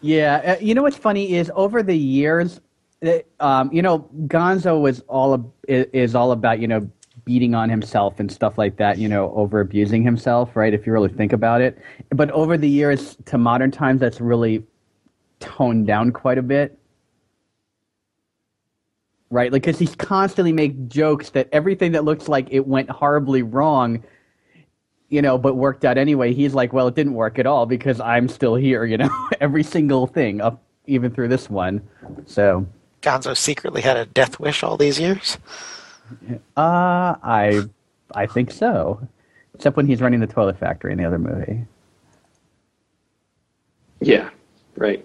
Yeah, 0.00 0.56
uh, 0.58 0.60
you 0.60 0.74
know 0.74 0.82
what's 0.82 0.96
funny 0.96 1.34
is 1.34 1.50
over 1.54 1.82
the 1.82 1.96
years, 1.96 2.60
um, 3.40 3.72
you 3.72 3.82
know, 3.82 4.08
Gonzo 4.26 4.80
was 4.80 5.00
all 5.08 5.54
is 5.68 6.14
all 6.14 6.32
about 6.32 6.60
you 6.60 6.68
know 6.68 6.88
beating 7.24 7.54
on 7.54 7.68
himself 7.68 8.18
and 8.18 8.30
stuff 8.30 8.58
like 8.58 8.76
that. 8.76 8.98
You 8.98 9.08
know, 9.08 9.32
over 9.34 9.60
abusing 9.60 10.02
himself, 10.02 10.56
right? 10.56 10.74
If 10.74 10.86
you 10.86 10.92
really 10.92 11.08
think 11.08 11.32
about 11.32 11.60
it. 11.60 11.78
But 12.10 12.30
over 12.32 12.56
the 12.56 12.68
years 12.68 13.16
to 13.26 13.38
modern 13.38 13.70
times, 13.70 14.00
that's 14.00 14.20
really 14.20 14.64
toned 15.40 15.86
down 15.86 16.12
quite 16.12 16.38
a 16.38 16.42
bit. 16.42 16.78
Right, 19.30 19.52
like 19.52 19.62
because 19.62 19.78
he's 19.78 19.94
constantly 19.94 20.52
make 20.52 20.88
jokes 20.88 21.30
that 21.30 21.50
everything 21.52 21.92
that 21.92 22.04
looks 22.04 22.28
like 22.28 22.48
it 22.50 22.66
went 22.66 22.88
horribly 22.88 23.42
wrong, 23.42 24.02
you 25.10 25.20
know, 25.20 25.36
but 25.36 25.54
worked 25.54 25.84
out 25.84 25.98
anyway. 25.98 26.32
He's 26.32 26.54
like, 26.54 26.72
well, 26.72 26.88
it 26.88 26.94
didn't 26.94 27.12
work 27.12 27.38
at 27.38 27.46
all 27.46 27.66
because 27.66 28.00
I'm 28.00 28.26
still 28.26 28.54
here, 28.54 28.84
you 28.86 28.96
know, 28.96 29.10
every 29.40 29.62
single 29.62 30.06
thing 30.06 30.40
up 30.40 30.62
even 30.86 31.12
through 31.12 31.28
this 31.28 31.50
one. 31.50 31.82
So, 32.24 32.66
Gonzo 33.02 33.36
secretly 33.36 33.80
had 33.80 33.96
a 33.96 34.06
death 34.06 34.40
wish 34.40 34.62
all 34.62 34.76
these 34.76 34.98
years. 34.98 35.38
uh, 36.56 37.14
I, 37.22 37.62
I 38.14 38.26
think 38.26 38.50
so, 38.50 39.00
except 39.54 39.76
when 39.76 39.86
he's 39.86 40.00
running 40.00 40.20
the 40.20 40.26
toilet 40.26 40.58
factory 40.58 40.92
in 40.92 40.98
the 40.98 41.04
other 41.04 41.18
movie. 41.18 41.64
Yeah, 44.00 44.30
right. 44.76 45.04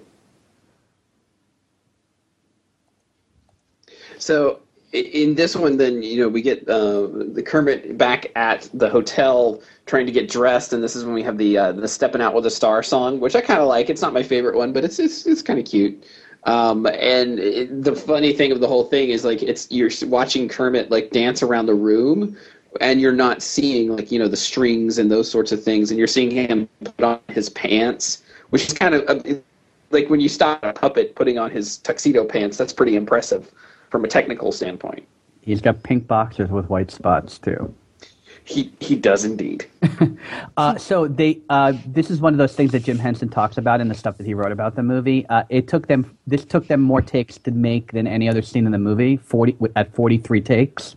So 4.20 4.60
in 4.94 5.34
this 5.34 5.56
one, 5.56 5.78
then 5.78 6.04
you 6.04 6.20
know 6.20 6.30
we 6.30 6.42
get 6.42 6.68
uh, 6.70 7.08
the 7.08 7.44
Kermit 7.44 7.98
back 7.98 8.32
at 8.36 8.70
the 8.74 8.90
hotel 8.90 9.62
trying 9.86 10.06
to 10.06 10.12
get 10.12 10.30
dressed, 10.30 10.72
and 10.72 10.84
this 10.84 10.96
is 10.96 11.04
when 11.04 11.14
we 11.14 11.24
have 11.24 11.38
the 11.38 11.58
uh, 11.58 11.72
the 11.72 11.88
"Stepping 11.88 12.22
Out 12.22 12.36
with 12.36 12.46
a 12.46 12.52
Star" 12.52 12.84
song, 12.84 13.20
which 13.20 13.36
I 13.36 13.42
kind 13.42 13.60
of 13.60 13.68
like. 13.68 13.90
It's 13.90 14.02
not 14.02 14.14
my 14.14 14.24
favorite 14.24 14.56
one, 14.56 14.72
but 14.72 14.84
it's 14.84 15.00
it's 15.00 15.26
it's 15.26 15.42
kind 15.42 15.60
of 15.60 15.66
cute. 15.66 16.06
Um, 16.46 16.86
and 16.88 17.40
it, 17.40 17.84
the 17.84 17.96
funny 17.96 18.34
thing 18.34 18.52
of 18.52 18.60
the 18.60 18.68
whole 18.68 18.84
thing 18.84 19.10
is 19.10 19.24
like 19.24 19.42
it's 19.42 19.72
you're 19.72 19.90
watching 20.08 20.50
Kermit 20.50 20.92
like 20.92 21.12
dance 21.12 21.42
around 21.42 21.68
the 21.68 21.74
room, 21.74 22.36
and 22.82 23.00
you're 23.00 23.14
not 23.14 23.42
seeing 23.42 23.96
like 23.96 24.12
you 24.12 24.20
know 24.20 24.28
the 24.28 24.38
strings 24.38 24.98
and 24.98 25.10
those 25.10 25.30
sorts 25.30 25.52
of 25.52 25.64
things, 25.64 25.90
and 25.90 25.98
you're 25.98 26.08
seeing 26.08 26.32
him 26.32 26.68
put 26.84 27.04
on 27.04 27.20
his 27.30 27.50
pants, 27.50 28.24
which 28.50 28.68
is 28.68 28.74
kind 28.74 28.94
of 28.96 29.04
uh, 29.08 29.36
like 29.92 30.10
when 30.10 30.20
you 30.20 30.28
stop 30.28 30.62
a 30.64 30.74
puppet 30.74 31.16
putting 31.16 31.38
on 31.38 31.50
his 31.50 31.78
tuxedo 31.78 32.26
pants. 32.26 32.58
That's 32.58 32.74
pretty 32.74 32.96
impressive 32.96 33.50
from 33.90 34.04
a 34.04 34.08
technical 34.08 34.52
standpoint. 34.52 35.08
He's 35.42 35.62
got 35.62 35.82
pink 35.84 36.08
boxers 36.08 36.50
with 36.50 36.70
white 36.70 36.92
spots 36.92 37.38
too. 37.38 37.74
He 38.46 38.72
he 38.80 38.96
does 38.96 39.26
indeed. 39.26 39.66
Uh, 40.56 40.78
so 40.78 41.08
they, 41.08 41.40
uh, 41.50 41.74
this 41.88 42.10
is 42.12 42.22
one 42.22 42.34
of 42.34 42.38
those 42.38 42.56
things 42.56 42.72
that 42.72 42.84
Jim 42.84 42.98
Henson 42.98 43.28
talks 43.28 43.58
about 43.58 43.82
in 43.82 43.88
the 43.88 43.96
stuff 43.96 44.18
that 44.18 44.26
he 44.26 44.34
wrote 44.34 44.52
about 44.52 44.76
the 44.76 44.84
movie. 44.84 45.26
Uh, 45.28 45.44
it 45.50 45.68
took 45.68 45.88
them, 45.88 46.18
this 46.28 46.46
took 46.46 46.68
them 46.68 46.80
more 46.80 47.02
takes 47.02 47.38
to 47.40 47.52
make 47.52 47.92
than 47.92 48.06
any 48.08 48.30
other 48.30 48.42
scene 48.42 48.66
in 48.66 48.72
the 48.72 48.78
movie, 48.78 49.18
forty 49.18 49.58
at 49.76 49.94
forty 49.94 50.18
three 50.18 50.42
takes. 50.42 50.96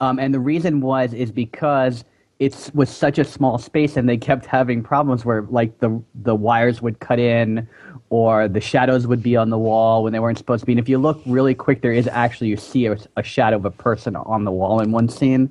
Um, 0.00 0.18
and 0.18 0.34
the 0.34 0.40
reason 0.40 0.80
was 0.80 1.14
is 1.14 1.30
because 1.30 2.04
it 2.38 2.70
was 2.74 2.90
such 2.90 3.18
a 3.18 3.24
small 3.24 3.58
space, 3.58 3.96
and 3.96 4.08
they 4.08 4.16
kept 4.16 4.44
having 4.44 4.82
problems 4.82 5.24
where 5.24 5.42
like 5.42 5.78
the 5.78 6.02
the 6.16 6.34
wires 6.34 6.82
would 6.82 6.98
cut 7.00 7.18
in, 7.18 7.66
or 8.10 8.48
the 8.48 8.60
shadows 8.60 9.06
would 9.06 9.22
be 9.22 9.36
on 9.36 9.50
the 9.50 9.58
wall 9.58 10.02
when 10.02 10.12
they 10.12 10.20
weren't 10.20 10.38
supposed 10.38 10.62
to 10.62 10.66
be. 10.66 10.72
And 10.72 10.80
if 10.80 10.88
you 10.88 10.98
look 10.98 11.22
really 11.26 11.54
quick, 11.54 11.80
there 11.80 11.92
is 11.92 12.08
actually 12.08 12.48
you 12.48 12.56
see 12.56 12.86
a, 12.86 12.98
a 13.16 13.22
shadow 13.22 13.56
of 13.56 13.64
a 13.64 13.70
person 13.70 14.16
on 14.16 14.44
the 14.44 14.52
wall 14.52 14.80
in 14.80 14.90
one 14.90 15.08
scene 15.08 15.50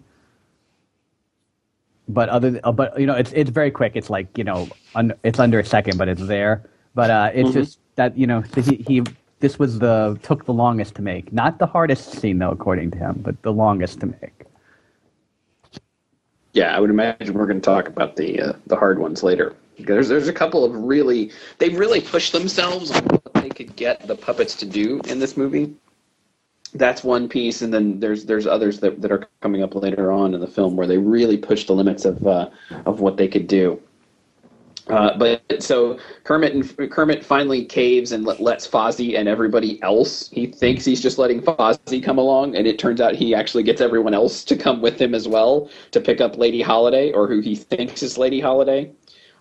but 2.08 2.30
other 2.30 2.60
uh, 2.64 2.72
but 2.72 3.00
you 3.00 3.06
know 3.06 3.16
it's 3.16 3.32
it's 3.34 3.50
very 3.50 3.72
quick. 3.72 3.94
It's 3.96 4.10
like 4.10 4.38
you 4.38 4.44
know 4.44 4.68
un, 4.96 5.14
it's 5.24 5.40
under 5.40 5.60
a 5.60 5.66
second 5.66 5.98
but 5.98 6.08
it's 6.08 6.26
there. 6.26 6.64
But 6.94 7.10
uh 7.10 7.32
it's 7.34 7.52
just 7.54 7.80
that 7.96 8.18
you 8.18 8.28
know 8.28 8.42
he, 8.42 8.84
he 8.88 9.04
this 9.40 9.58
was 9.58 9.80
the 9.80 10.20
took 10.24 10.46
the 10.46 10.54
longest 10.54 10.96
to 10.96 11.02
make. 11.02 11.32
Not 11.32 11.60
the 11.60 11.68
hardest 11.68 12.14
scene 12.14 12.40
though 12.40 12.52
according 12.52 12.92
to 12.92 12.98
him 12.98 13.22
but 13.24 13.42
the 13.42 13.54
longest 13.54 14.00
to 14.02 14.08
make. 14.08 14.46
Yeah, 16.54 16.76
I 16.76 16.80
would 16.80 16.90
imagine 16.90 17.34
we're 17.34 17.46
going 17.46 17.62
to 17.62 17.66
talk 17.66 17.88
about 17.88 18.18
the 18.18 18.42
uh, 18.42 18.54
the 18.68 18.76
hard 18.76 19.00
ones 19.00 19.24
later. 19.24 19.56
There's 19.80 20.10
there's 20.10 20.28
a 20.28 20.34
couple 20.34 20.66
of 20.66 20.76
really 20.76 21.32
they 21.60 21.70
really 21.70 22.02
pushed 22.02 22.34
themselves 22.34 22.92
on 22.92 23.04
what 23.06 23.34
they 23.36 23.50
could 23.50 23.76
get 23.76 24.06
the 24.06 24.16
puppets 24.16 24.56
to 24.56 24.66
do 24.66 25.00
in 25.08 25.20
this 25.20 25.38
movie. 25.38 25.74
That's 26.74 27.04
one 27.04 27.28
piece, 27.28 27.62
and 27.62 27.74
then 27.74 28.00
there's 28.00 28.26
there's 28.26 28.48
others 28.48 28.80
that, 28.80 29.02
that 29.02 29.12
are 29.12 29.28
coming 29.42 29.62
up 29.62 29.76
later 29.76 30.12
on 30.12 30.34
in 30.34 30.40
the 30.40 30.48
film 30.48 30.78
where 30.78 30.88
they 30.88 30.98
really 30.98 31.38
push 31.38 31.66
the 31.66 31.74
limits 31.74 32.06
of 32.06 32.26
uh, 32.26 32.50
of 32.86 33.02
what 33.02 33.18
they 33.18 33.28
could 33.28 33.48
do. 33.48 33.82
Uh, 34.88 35.18
but 35.18 35.42
so 35.62 35.98
Kermit 36.24 36.54
and 36.54 36.92
Kermit 36.92 37.24
finally 37.24 37.64
caves 37.64 38.12
and 38.12 38.26
let, 38.26 38.40
lets 38.40 38.68
Fozzie 38.68 39.18
and 39.18 39.28
everybody 39.28 39.82
else. 39.84 40.30
He 40.30 40.48
thinks 40.48 40.84
he's 40.84 41.02
just 41.02 41.18
letting 41.18 41.42
Fozzie 41.42 42.04
come 42.04 42.18
along, 42.18 42.56
and 42.56 42.66
it 42.66 42.80
turns 42.80 43.00
out 43.00 43.16
he 43.16 43.36
actually 43.36 43.64
gets 43.64 43.80
everyone 43.80 44.14
else 44.14 44.44
to 44.46 44.56
come 44.56 44.82
with 44.82 45.00
him 45.00 45.14
as 45.14 45.28
well 45.28 45.70
to 45.92 46.02
pick 46.02 46.20
up 46.20 46.38
Lady 46.38 46.62
Holiday, 46.62 47.12
or 47.12 47.28
who 47.28 47.42
he 47.42 47.56
thinks 47.56 48.02
is 48.02 48.18
Lady 48.18 48.40
Holiday. 48.40 48.92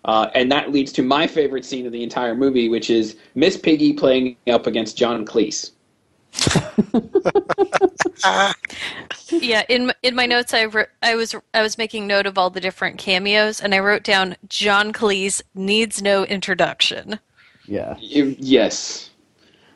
Uh, 0.04 0.30
and 0.34 0.50
that 0.50 0.72
leads 0.72 0.92
to 0.92 1.02
my 1.02 1.26
favorite 1.26 1.64
scene 1.64 1.86
of 1.86 1.92
the 1.92 2.02
entire 2.02 2.34
movie, 2.34 2.68
which 2.68 2.90
is 2.90 3.16
Miss 3.34 3.56
Piggy 3.56 3.92
playing 3.92 4.36
up 4.48 4.66
against 4.66 4.96
John 4.96 5.26
Cleese. 5.26 5.72
Yeah, 9.40 9.62
in 9.68 9.92
in 10.02 10.14
my 10.14 10.26
notes, 10.26 10.52
I 10.54 10.64
wrote, 10.66 10.88
I 11.02 11.14
was 11.14 11.34
I 11.54 11.62
was 11.62 11.78
making 11.78 12.06
note 12.06 12.26
of 12.26 12.36
all 12.38 12.50
the 12.50 12.60
different 12.60 12.98
cameos, 12.98 13.60
and 13.60 13.74
I 13.74 13.78
wrote 13.80 14.02
down 14.02 14.36
John 14.48 14.92
Cleese 14.92 15.42
needs 15.54 16.02
no 16.02 16.24
introduction. 16.24 17.20
yeah 17.66 17.96
Y- 18.00 18.36
Yes. 18.38 19.10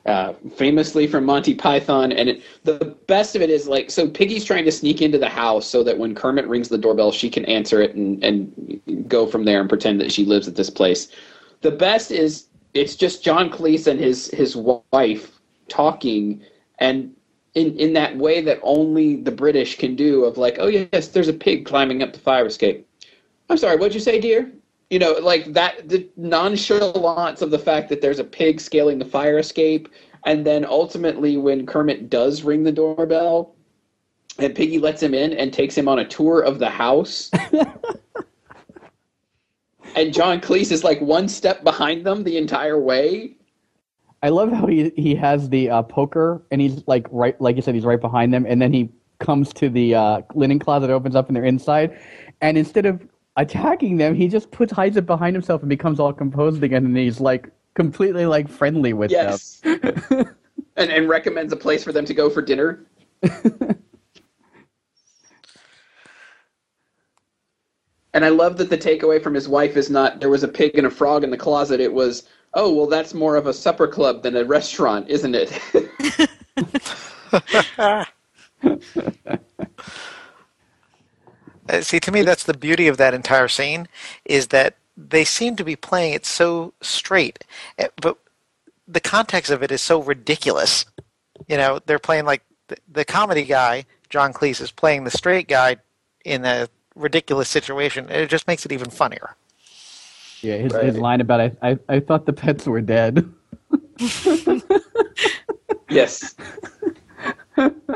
Uh, 0.07 0.35
famously 0.57 1.07
from 1.07 1.25
Monty 1.25 1.55
Python, 1.55 2.13
and 2.13 2.29
it, 2.29 2.43
the 2.65 2.95
best 3.07 3.35
of 3.37 3.41
it 3.43 3.49
is 3.51 3.67
like 3.67 3.91
so. 3.91 4.07
Piggy's 4.09 4.45
trying 4.45 4.65
to 4.67 4.73
sneak 4.73 5.01
into 5.01 5.17
the 5.19 5.29
house 5.31 5.67
so 5.67 5.83
that 5.83 5.97
when 5.99 6.15
Kermit 6.15 6.47
rings 6.47 6.69
the 6.69 6.77
doorbell, 6.77 7.11
she 7.11 7.31
can 7.31 7.45
answer 7.47 7.81
it 7.81 7.95
and 7.95 8.23
and 8.23 9.09
go 9.09 9.27
from 9.27 9.45
there 9.47 9.61
and 9.61 9.69
pretend 9.69 10.01
that 10.03 10.13
she 10.13 10.25
lives 10.27 10.47
at 10.47 10.57
this 10.57 10.69
place. 10.71 11.09
The 11.63 11.71
best 11.71 12.11
is 12.11 12.49
it's 12.75 12.97
just 12.97 13.25
John 13.25 13.49
Cleese 13.51 13.87
and 13.87 13.99
his 13.99 14.29
his 14.33 14.55
wife 14.57 15.34
talking, 15.69 16.43
and 16.79 17.15
in 17.55 17.77
in 17.79 17.93
that 17.95 18.17
way 18.17 18.41
that 18.41 18.61
only 18.63 19.17
the 19.17 19.31
British 19.31 19.79
can 19.79 19.95
do 19.97 20.25
of 20.25 20.39
like, 20.39 20.57
oh 20.59 20.67
yes, 20.67 21.09
there's 21.09 21.29
a 21.29 21.33
pig 21.33 21.65
climbing 21.65 22.03
up 22.03 22.13
the 22.13 22.19
fire 22.19 22.47
escape. 22.47 22.87
I'm 23.49 23.59
sorry, 23.59 23.77
what'd 23.77 23.95
you 23.95 24.01
say, 24.01 24.21
dear? 24.21 24.51
You 24.91 24.99
know, 24.99 25.13
like 25.13 25.53
that 25.53 25.89
the 25.89 26.09
nonchalance 26.17 27.43
of 27.43 27.51
the 27.51 27.59
fact 27.59 27.89
that 27.89 28.01
there's 28.01 28.19
a 28.19 28.25
pig 28.25 28.61
scaling 28.61 28.99
the 28.99 29.05
fire 29.05 29.39
escape, 29.39 29.89
and 30.25 30.45
then 30.45 30.65
ultimately 30.65 31.37
when 31.37 31.67
Kermit 31.67 32.11
does 32.11 32.43
ring 32.43 32.65
the 32.65 32.73
doorbell, 32.73 33.55
and 34.39 34.55
Piggy 34.55 34.79
lets 34.79 35.03
him 35.03 35.15
in 35.15 35.33
and 35.33 35.53
takes 35.53 35.77
him 35.77 35.89
on 35.89 35.99
a 35.99 36.05
tour 36.05 36.41
of 36.41 36.59
the 36.59 36.71
house. 36.71 37.31
and 39.97 40.13
John 40.13 40.41
Cleese 40.41 40.73
is 40.73 40.83
like 40.83 41.01
one 41.01 41.29
step 41.29 41.63
behind 41.63 42.05
them 42.05 42.25
the 42.25 42.37
entire 42.37 42.81
way. 42.81 43.37
I 44.25 44.29
love 44.29 44.51
how 44.51 44.67
he 44.67 44.91
he 44.97 45.15
has 45.15 45.49
the 45.51 45.71
uh, 45.71 45.83
poker 45.83 46.43
and 46.51 46.61
he's 46.61 46.83
like 46.89 47.07
right 47.13 47.41
like 47.41 47.55
you 47.55 47.63
said 47.63 47.75
he's 47.75 47.85
right 47.85 48.01
behind 48.01 48.35
them 48.35 48.45
and 48.49 48.61
then 48.61 48.73
he 48.73 48.91
comes 49.21 49.53
to 49.53 49.71
the 49.71 49.95
uh, 49.95 50.21
linen 50.35 50.59
closet 50.59 50.91
opens 50.91 51.15
up 51.15 51.29
and 51.29 51.37
they're 51.37 51.45
inside 51.45 51.97
and 52.41 52.59
instead 52.59 52.85
of 52.85 53.07
attacking 53.37 53.97
them 53.97 54.15
he 54.15 54.27
just 54.27 54.51
puts 54.51 54.73
hides 54.73 54.97
it 54.97 55.07
behind 55.07 55.37
himself 55.37 55.61
and 55.61 55.69
becomes 55.69 56.01
all 56.01 56.13
composed 56.13 56.65
again 56.65 56.85
and 56.85 56.97
he's 56.97 57.21
like 57.21 57.49
completely 57.75 58.27
like 58.27 58.49
friendly 58.49 58.93
with 58.93 59.13
them 59.13 59.31
Yes. 59.31 59.63
and 60.77 60.91
and 60.91 61.09
recommends 61.09 61.53
a 61.53 61.57
place 61.57 61.85
for 61.85 61.93
them 61.93 62.05
to 62.05 62.15
go 62.15 62.29
for 62.29 62.43
dinner. 62.43 62.87
and 68.13 68.25
I 68.25 68.29
love 68.29 68.57
that 68.59 68.71
the 68.71 68.79
takeaway 68.79 69.23
from 69.23 69.35
his 69.35 69.49
wife 69.49 69.77
is 69.77 69.91
not 69.91 70.21
there 70.21 70.31
was 70.31 70.43
a 70.43 70.49
pig 70.49 70.77
and 70.77 70.87
a 70.87 70.91
frog 70.91 71.25
in 71.25 71.31
the 71.31 71.37
closet. 71.37 71.81
It 71.81 71.93
was, 71.93 72.25
oh 72.55 72.73
well, 72.73 72.87
that's 72.87 73.15
more 73.15 73.37
of 73.37 73.47
a 73.47 73.53
supper 73.53 73.87
club 73.87 74.23
than 74.23 74.37
a 74.37 74.45
restaurant, 74.45 75.09
isn't 75.09 75.35
it? 75.35 75.61
Uh, 81.69 81.81
See, 81.81 82.01
to 82.01 82.13
me, 82.13 82.23
that's 82.23 82.45
the 82.45 82.55
beauty 82.55 82.89
of 82.89 82.97
that 82.99 83.15
entire 83.15 83.49
scene 83.49 83.89
is 84.25 84.49
that 84.49 84.77
they 84.97 85.25
seem 85.25 85.57
to 85.57 85.65
be 85.65 85.77
playing 85.77 86.13
it 86.13 86.27
so 86.27 86.73
straight, 86.83 87.43
eh, 87.79 87.89
but 88.01 88.19
the 88.87 89.01
context 89.01 89.51
of 89.51 89.63
it 89.63 89.73
is 89.73 89.81
so 89.81 90.03
ridiculous. 90.03 90.85
You 91.49 91.57
know, 91.57 91.81
they're 91.87 91.99
playing 91.99 92.27
like 92.27 92.43
the, 92.69 92.77
the 92.93 93.05
comedy 93.05 93.45
guy, 93.45 93.87
John 94.11 94.33
Cleese, 94.33 94.61
is 94.61 94.71
playing 94.71 95.05
the 95.05 95.11
straight 95.11 95.49
guy 95.49 95.77
in 96.25 96.45
a 96.45 96.69
ridiculous 96.95 97.49
situation. 97.49 98.09
It 98.11 98.29
just 98.29 98.47
makes 98.47 98.65
it 98.65 98.73
even 98.73 98.91
funnier. 98.91 99.35
Yeah 100.45 100.57
his, 100.57 100.73
Right. 100.73 100.85
his 100.85 100.99
line 100.99 101.21
about 101.21 101.41
I, 101.41 101.53
I 101.63 101.79
i 101.89 102.01
thought 102.01 102.27
the 102.27 102.33
pets 102.33 102.67
were 102.67 102.81
dead 102.81 103.29
yes. 105.91 106.35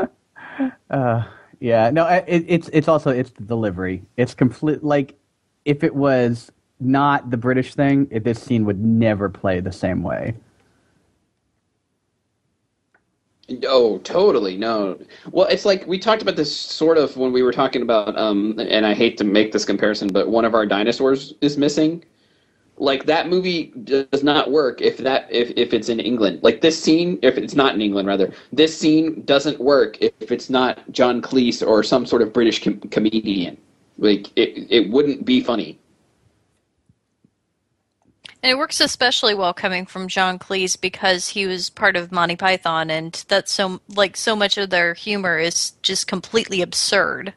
Yeah, 1.61 1.91
no, 1.91 2.07
it, 2.07 2.45
it's 2.49 2.69
it's 2.73 2.89
also 2.89 3.11
it's 3.11 3.31
the 3.31 3.43
delivery. 3.43 4.03
It's 4.17 4.35
complete 4.35 4.85
like 4.85 5.17
if 5.65 5.83
it 5.83 5.95
was 5.95 6.53
not 6.81 7.31
the 7.31 7.37
British 7.37 7.75
thing, 7.75 8.07
if 8.11 8.23
this 8.25 8.41
scene 8.41 8.65
would 8.65 8.83
never 8.83 9.29
play 9.29 9.61
the 9.61 9.73
same 9.73 10.03
way. 10.03 10.35
Oh, 13.67 13.99
totally. 14.01 14.57
No. 14.57 14.99
Well, 15.33 15.49
it's 15.49 15.65
like 15.65 15.87
we 15.87 15.99
talked 15.99 16.23
about 16.23 16.37
this 16.37 16.55
sort 16.55 16.99
of 16.99 17.17
when 17.17 17.33
we 17.33 17.43
were 17.43 17.53
talking 17.53 17.83
about, 17.83 18.17
um, 18.19 18.55
and 18.59 18.85
I 18.87 18.95
hate 18.95 19.17
to 19.19 19.25
make 19.25 19.53
this 19.53 19.65
comparison, 19.65 20.09
but 20.09 20.29
one 20.29 20.45
of 20.45 20.55
our 20.55 20.67
dinosaurs 20.67 21.35
is 21.41 21.57
missing. 21.57 22.05
Like 22.81 23.07
that 23.07 23.29
movie 23.29 23.73
does 23.85 24.23
not 24.23 24.51
work 24.51 24.81
if 24.81 24.99
that 24.99 25.27
if, 25.31 25.51
if 25.57 25.73
it's 25.73 25.89
in 25.89 26.01
England. 26.01 26.41
Like 26.43 26.61
this 26.61 26.81
scene, 26.81 27.19
if 27.23 27.37
it's 27.37 27.55
not 27.55 27.75
in 27.75 27.81
England, 27.81 28.09
rather, 28.09 28.33
this 28.53 28.79
scene 28.79 29.23
doesn't 29.25 29.59
work 29.59 30.01
if 30.01 30.31
it's 30.31 30.49
not 30.49 30.81
John 30.93 31.21
Cleese 31.21 31.67
or 31.67 31.83
some 31.83 32.07
sort 32.07 32.23
of 32.23 32.33
British 32.33 32.63
com- 32.63 32.81
comedian. 32.81 33.57
Like 33.99 34.29
it, 34.37 34.71
it 34.71 34.91
wouldn't 34.91 35.25
be 35.25 35.43
funny. 35.43 35.79
And 38.43 38.53
it 38.53 38.59
works 38.59 38.81
especially 38.81 39.35
well 39.35 39.53
coming 39.53 39.85
from 39.85 40.07
John 40.07 40.39
Cleese 40.39 40.81
because 40.81 41.31
he 41.31 41.47
was 41.47 41.71
part 41.71 41.97
of 41.97 42.13
Monty 42.13 42.37
Python, 42.37 42.89
and 42.91 43.13
that's 43.27 43.51
so 43.51 43.81
like 43.89 44.17
so 44.17 44.37
much 44.37 44.57
of 44.57 44.71
their 44.71 44.95
humor 44.95 45.39
is 45.39 45.73
just 45.83 46.07
completely 46.07 46.63
absurd. 46.63 47.35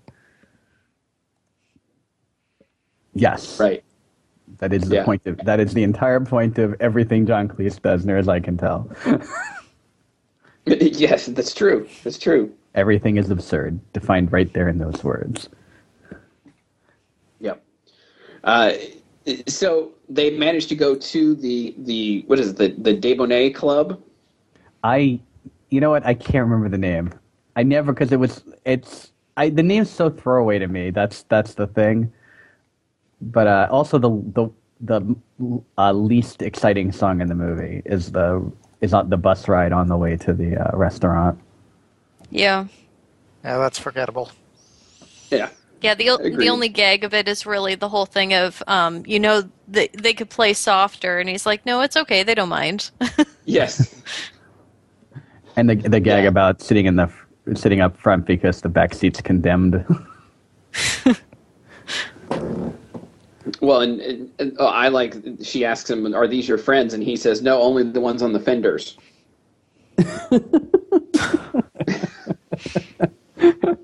Yes. 3.13 3.59
Right. 3.59 3.83
That 4.61 4.73
is 4.73 4.83
the 4.87 4.97
Yeah. 4.97 5.05
point 5.05 5.25
of 5.25 5.37
that 5.43 5.59
is 5.59 5.73
the 5.73 5.81
entire 5.81 6.19
point 6.19 6.59
of 6.59 6.75
everything 6.79 7.25
John 7.25 7.47
Cleese 7.47 7.81
does, 7.81 8.05
near 8.05 8.17
as 8.17 8.29
I 8.29 8.39
can 8.39 8.57
tell. 8.57 8.87
yes, 10.65 11.25
that's 11.25 11.53
true. 11.53 11.87
That's 12.03 12.19
true. 12.19 12.53
Everything 12.75 13.17
is 13.17 13.31
absurd, 13.31 13.79
defined 13.91 14.31
right 14.31 14.53
there 14.53 14.69
in 14.69 14.77
those 14.77 15.03
words. 15.03 15.49
Yep. 17.39 17.63
Uh, 18.43 18.73
so 19.47 19.93
they 20.09 20.37
managed 20.37 20.69
to 20.69 20.75
go 20.75 20.93
to 20.95 21.35
the 21.35 21.73
the 21.79 22.23
what 22.27 22.39
is 22.39 22.49
it, 22.51 22.57
the 22.57 22.93
the 22.93 22.95
Debonnaire 22.95 23.53
Club. 23.53 23.99
I, 24.83 25.19
you 25.69 25.81
know 25.81 25.89
what? 25.89 26.05
I 26.05 26.13
can't 26.13 26.45
remember 26.45 26.69
the 26.69 26.77
name. 26.77 27.11
I 27.55 27.63
never 27.63 27.93
because 27.93 28.11
it 28.11 28.19
was 28.19 28.43
it's 28.63 29.11
I 29.37 29.49
the 29.49 29.63
name's 29.63 29.89
so 29.89 30.11
throwaway 30.11 30.59
to 30.59 30.67
me. 30.67 30.91
That's 30.91 31.23
that's 31.23 31.55
the 31.55 31.65
thing. 31.65 32.13
But 33.21 33.47
uh, 33.47 33.67
also 33.71 33.99
the 33.99 34.09
the 34.33 34.49
the 34.81 35.15
uh, 35.77 35.91
least 35.93 36.41
exciting 36.41 36.91
song 36.91 37.21
in 37.21 37.27
the 37.27 37.35
movie 37.35 37.81
is 37.85 38.11
the 38.11 38.51
is 38.81 38.93
on 38.93 39.09
the 39.09 39.17
bus 39.17 39.47
ride 39.47 39.71
on 39.71 39.87
the 39.87 39.97
way 39.97 40.17
to 40.17 40.33
the 40.33 40.57
uh, 40.57 40.75
restaurant. 40.75 41.39
Yeah, 42.31 42.65
Yeah, 43.43 43.57
that's 43.59 43.79
forgettable. 43.79 44.31
Yeah. 45.29 45.49
yeah. 45.81 45.95
The 45.95 46.17
the 46.37 46.49
only 46.49 46.69
gag 46.69 47.03
of 47.03 47.13
it 47.13 47.27
is 47.27 47.45
really 47.45 47.75
the 47.75 47.89
whole 47.89 48.05
thing 48.07 48.33
of 48.33 48.63
um, 48.67 49.03
you 49.05 49.19
know 49.19 49.43
they 49.67 49.89
they 49.89 50.13
could 50.13 50.29
play 50.29 50.53
softer, 50.53 51.19
and 51.19 51.29
he's 51.29 51.45
like, 51.45 51.65
no, 51.65 51.81
it's 51.81 51.97
okay, 51.97 52.23
they 52.23 52.35
don't 52.35 52.49
mind. 52.49 52.91
Yes. 53.45 53.93
And 55.57 55.69
the 55.69 55.75
the 55.75 55.99
gag 55.99 56.23
Yeah. 56.23 56.29
about 56.29 56.61
sitting 56.61 56.85
in 56.85 56.95
the 56.95 57.11
sitting 57.55 57.81
up 57.81 57.97
front 57.97 58.25
because 58.25 58.61
the 58.61 58.69
back 58.69 58.93
seat's 58.93 59.21
condemned. 59.21 59.83
well, 63.61 63.81
and, 63.81 63.99
and, 64.01 64.31
and 64.39 64.55
oh, 64.59 64.67
I 64.67 64.89
like 64.89 65.15
she 65.41 65.65
asks 65.65 65.89
him, 65.89 66.13
"Are 66.13 66.27
these 66.27 66.47
your 66.47 66.57
friends?" 66.57 66.93
And 66.93 67.03
he 67.03 67.15
says, 67.15 67.41
"No, 67.41 67.61
only 67.61 67.83
the 67.83 68.01
ones 68.01 68.21
on 68.21 68.33
the 68.33 68.39
fenders." 68.39 68.97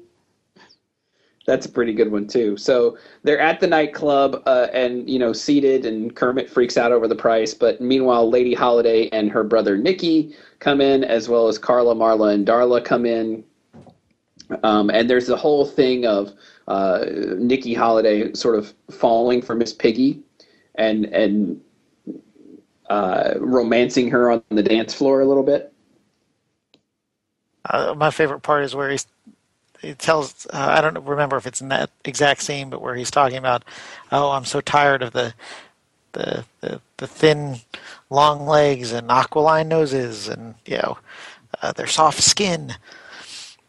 That's 1.47 1.65
a 1.65 1.69
pretty 1.69 1.93
good 1.93 2.11
one 2.11 2.27
too. 2.27 2.57
So 2.57 2.97
they're 3.23 3.39
at 3.39 3.61
the 3.61 3.67
nightclub, 3.67 4.43
uh, 4.45 4.67
and 4.73 5.09
you 5.09 5.17
know, 5.17 5.31
seated, 5.31 5.85
and 5.85 6.13
Kermit 6.13 6.49
freaks 6.49 6.77
out 6.77 6.91
over 6.91 7.07
the 7.07 7.15
price. 7.15 7.53
But 7.53 7.79
meanwhile, 7.79 8.29
Lady 8.29 8.53
Holiday 8.53 9.07
and 9.09 9.31
her 9.31 9.45
brother 9.45 9.77
Nicky 9.77 10.35
come 10.59 10.81
in, 10.81 11.05
as 11.05 11.29
well 11.29 11.47
as 11.47 11.57
Carla, 11.57 11.95
Marla, 11.95 12.33
and 12.33 12.45
Darla 12.45 12.83
come 12.83 13.05
in. 13.05 13.45
Um, 14.63 14.89
and 14.89 15.09
there's 15.09 15.27
the 15.27 15.37
whole 15.37 15.65
thing 15.65 16.05
of 16.05 16.33
uh, 16.67 17.05
Nicky 17.37 17.73
Holiday 17.73 18.33
sort 18.33 18.55
of 18.55 18.73
falling 18.89 19.41
for 19.41 19.55
Miss 19.55 19.73
Piggy, 19.73 20.21
and 20.75 21.05
and 21.05 21.61
uh, 22.89 23.33
romancing 23.39 24.09
her 24.09 24.31
on 24.31 24.43
the 24.49 24.63
dance 24.63 24.93
floor 24.93 25.21
a 25.21 25.25
little 25.25 25.43
bit. 25.43 25.73
Uh, 27.69 27.93
my 27.97 28.09
favorite 28.09 28.41
part 28.41 28.63
is 28.63 28.75
where 28.75 28.89
he's 28.89 29.07
he 29.81 29.93
tells 29.93 30.47
uh, 30.47 30.75
I 30.77 30.81
don't 30.81 31.03
remember 31.05 31.37
if 31.37 31.45
it's 31.45 31.61
in 31.61 31.69
that 31.69 31.89
exact 32.05 32.41
scene, 32.41 32.69
but 32.69 32.81
where 32.81 32.95
he's 32.95 33.11
talking 33.11 33.37
about, 33.37 33.63
oh, 34.11 34.31
I'm 34.31 34.45
so 34.45 34.61
tired 34.61 35.03
of 35.03 35.13
the 35.13 35.33
the 36.13 36.45
the, 36.61 36.81
the 36.97 37.07
thin, 37.07 37.57
long 38.09 38.45
legs 38.47 38.91
and 38.91 39.11
aquiline 39.11 39.67
noses, 39.67 40.27
and 40.27 40.55
you 40.65 40.77
know, 40.77 40.97
uh, 41.61 41.71
their 41.73 41.87
soft 41.87 42.21
skin. 42.21 42.73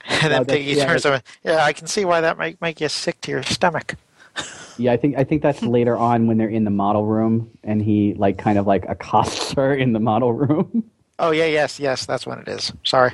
And 0.22 0.32
then 0.32 0.42
that's- 0.42 0.46
Piggy 0.56 0.72
yeah, 0.72 0.86
turns 0.86 1.06
around. 1.06 1.22
Yeah, 1.44 1.64
I 1.64 1.72
can 1.72 1.86
see 1.86 2.04
why 2.04 2.20
that 2.22 2.38
might 2.38 2.60
make 2.60 2.80
you 2.80 2.88
sick 2.88 3.20
to 3.22 3.30
your 3.30 3.42
stomach. 3.42 3.94
Yeah, 4.78 4.92
I 4.92 4.96
think 4.96 5.16
I 5.18 5.24
think 5.24 5.42
that's 5.42 5.62
later 5.76 5.96
on 5.96 6.26
when 6.26 6.38
they're 6.38 6.48
in 6.48 6.64
the 6.64 6.70
model 6.70 7.04
room 7.04 7.50
and 7.64 7.82
he 7.82 8.14
like 8.14 8.38
kind 8.38 8.58
of 8.58 8.66
like 8.66 8.84
accosts 8.88 9.52
her 9.56 9.74
in 9.74 9.92
the 9.92 10.00
model 10.00 10.32
room. 10.32 10.84
Oh 11.18 11.30
yeah, 11.32 11.46
yes, 11.46 11.78
yes, 11.80 12.06
that's 12.06 12.26
when 12.26 12.38
it 12.38 12.48
is. 12.48 12.72
Sorry. 12.84 13.12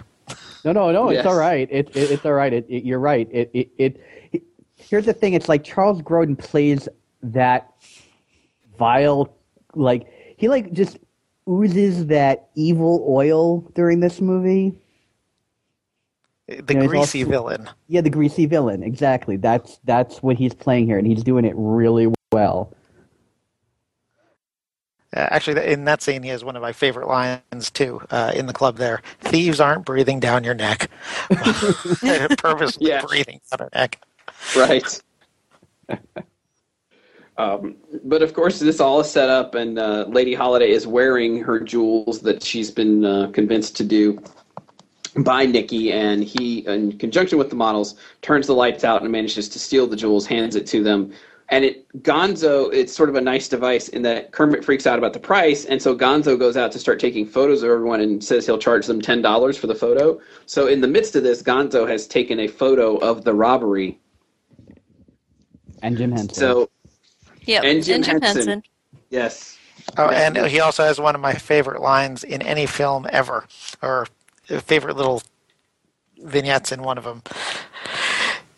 No, 0.65 0.73
no, 0.73 0.93
no. 0.93 1.09
It's 1.09 1.17
Yes. 1.17 1.27
all 1.27 1.37
right. 1.37 1.69
It, 1.71 1.89
it, 1.97 2.11
it's 2.11 2.25
all 2.25 2.33
right. 2.33 2.53
It, 2.53 2.65
it, 2.69 2.85
you're 2.85 2.99
right. 2.99 3.29
It, 3.31 3.51
it, 3.53 3.69
it, 3.77 4.01
it. 4.33 4.43
Here's 4.77 5.05
the 5.07 5.13
thing. 5.13 5.35
It's 5.35 5.49
like 5.49 5.65
Charles 5.65 6.01
Grodin 6.03 6.39
plays 6.39 6.89
that 7.23 7.71
vile, 8.79 9.35
like 9.75 10.07
he 10.37 10.49
like 10.49 10.73
just 10.73 10.99
oozes 11.49 12.07
that 12.07 12.49
evil 12.55 13.05
oil 13.09 13.61
during 13.75 14.01
this 14.01 14.21
movie. 14.21 14.79
The 16.47 16.75
Yeah, 16.75 16.81
he's 16.83 16.89
greasy 16.91 17.21
also- 17.21 17.31
villain. 17.31 17.71
Yeah, 17.89 18.01
the 18.03 18.11
greasy 18.11 18.45
villain. 18.47 18.83
Exactly. 18.83 19.37
That's 19.37 19.79
that's 19.85 20.23
what 20.23 20.37
he's 20.37 20.53
playing 20.55 20.87
here, 20.87 20.99
and 20.99 21.07
he's 21.07 21.23
doing 21.25 21.45
it 21.45 21.55
really 21.57 22.13
well. 22.33 22.73
Uh, 25.17 25.29
actually, 25.31 25.65
in 25.73 25.85
that 25.85 26.03
scene, 26.03 26.23
he 26.25 26.29
has 26.29 26.45
one 26.45 26.57
of 26.57 26.63
my 26.63 26.73
favorite 26.73 27.07
lines 27.09 27.71
too. 27.71 28.01
Uh, 28.11 28.33
in 28.35 28.47
the 28.47 28.53
club, 28.53 28.77
there, 28.77 29.01
thieves 29.21 29.61
aren't 29.61 29.85
breathing 29.87 30.19
down 30.21 30.43
your 30.45 30.55
neck, 30.55 30.91
purposely 32.39 32.89
Yeah. 32.89 33.01
breathing 33.07 33.41
down 33.51 33.61
your 33.61 33.71
neck. 33.73 34.01
right. 34.57 35.03
um, 37.39 37.77
but 38.05 38.23
of 38.23 38.35
course, 38.35 38.59
this 38.59 38.81
all 38.81 39.01
is 39.01 39.09
set 39.11 39.29
up, 39.31 39.55
and 39.55 39.79
uh, 39.79 40.05
Lady 40.09 40.35
Holiday 40.35 40.71
is 40.71 40.87
wearing 40.87 41.41
her 41.43 41.61
jewels 41.61 42.21
that 42.21 42.43
she's 42.43 42.71
been 42.71 43.05
uh, 43.05 43.31
convinced 43.33 43.77
to 43.77 43.85
do 43.85 44.19
by 45.19 45.47
Nicky, 45.47 45.93
and 45.93 46.25
he, 46.25 46.67
in 46.67 46.99
conjunction 46.99 47.39
with 47.39 47.51
the 47.51 47.57
models, 47.57 47.95
turns 48.23 48.47
the 48.47 48.55
lights 48.55 48.85
out 48.85 49.03
and 49.03 49.13
manages 49.13 49.49
to 49.51 49.59
steal 49.59 49.87
the 49.87 49.97
jewels, 49.97 50.27
hands 50.27 50.57
it 50.57 50.67
to 50.69 50.83
them. 50.83 51.13
And 51.51 51.65
it 51.65 51.87
Gonzo, 52.03 52.73
it's 52.73 52.93
sort 52.93 53.11
of 53.11 53.17
a 53.17 53.21
nice 53.21 53.49
device 53.49 53.89
in 53.89 54.01
that 54.03 54.33
Kermit 54.33 54.65
freaks 54.65 54.87
out 54.87 54.99
about 54.99 55.13
the 55.13 55.21
price, 55.21 55.67
and 55.67 55.81
so 55.81 55.95
Gonzo 55.97 56.39
goes 56.39 56.57
out 56.57 56.73
to 56.73 56.79
start 56.79 56.99
taking 56.99 57.27
photos 57.27 57.63
of 57.63 57.71
everyone 57.71 58.01
and 58.01 58.25
says 58.25 58.47
he'll 58.47 58.59
charge 58.59 58.87
them 58.87 59.01
ten 59.01 59.21
dollars 59.21 59.57
for 59.59 59.67
the 59.67 59.75
photo. 59.75 60.19
So 60.47 60.67
in 60.67 60.81
the 60.81 60.89
midst 60.89 61.15
of 61.17 61.23
this, 61.23 61.43
Gonzo 61.43 61.87
has 61.89 62.07
taken 62.07 62.41
a 62.41 62.49
photo 62.49 62.97
of 62.97 63.25
the 63.25 63.35
robbery 63.35 64.01
And 65.83 65.99
Jim 65.99 66.13
Henson. 66.13 66.35
So 66.35 66.71
yeah, 67.43 67.61
And 67.63 67.85
Jim 67.85 68.03
Henson. 68.03 68.23
Henson. 68.23 68.63
yes, 69.11 69.59
Oh, 69.99 70.09
and 70.09 70.37
he 70.47 70.61
also 70.61 70.83
has 70.85 70.99
one 70.99 71.15
of 71.15 71.21
my 71.21 71.35
favorite 71.35 71.83
lines 71.83 72.25
in 72.25 72.41
any 72.41 72.65
film 72.65 73.07
ever, 73.13 73.47
or 73.83 74.07
favorite 74.61 74.97
little 74.97 75.23
vignettes 76.19 76.73
in 76.73 76.83
one 76.83 76.99
of 76.99 77.05
them. 77.05 77.23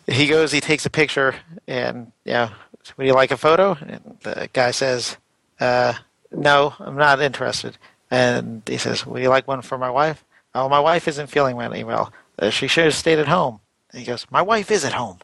He 0.07 0.27
goes, 0.27 0.51
he 0.51 0.61
takes 0.61 0.85
a 0.85 0.89
picture, 0.89 1.35
and 1.67 2.11
yeah, 2.23 2.51
would 2.95 3.07
you 3.07 3.13
like 3.13 3.31
a 3.31 3.37
photo? 3.37 3.77
And 3.81 4.17
the 4.23 4.49
guy 4.53 4.71
says, 4.71 5.17
uh, 5.59 5.93
"No, 6.31 6.73
I'm 6.79 6.95
not 6.95 7.21
interested." 7.21 7.77
And 8.09 8.61
he 8.65 8.77
says, 8.77 9.05
"Would 9.05 9.21
you 9.21 9.29
like 9.29 9.47
one 9.47 9.61
for 9.61 9.77
my 9.77 9.89
wife?" 9.89 10.23
Oh, 10.55 10.69
my 10.69 10.79
wife 10.79 11.07
isn't 11.07 11.27
feeling 11.27 11.57
well. 11.57 11.71
well. 11.85 12.13
Uh, 12.39 12.49
she 12.49 12.67
should 12.67 12.85
have 12.85 12.95
stayed 12.95 13.19
at 13.19 13.27
home. 13.27 13.59
And 13.91 13.99
he 13.99 14.05
goes, 14.05 14.25
"My 14.31 14.41
wife 14.41 14.71
is 14.71 14.85
at 14.85 14.93
home." 14.93 15.19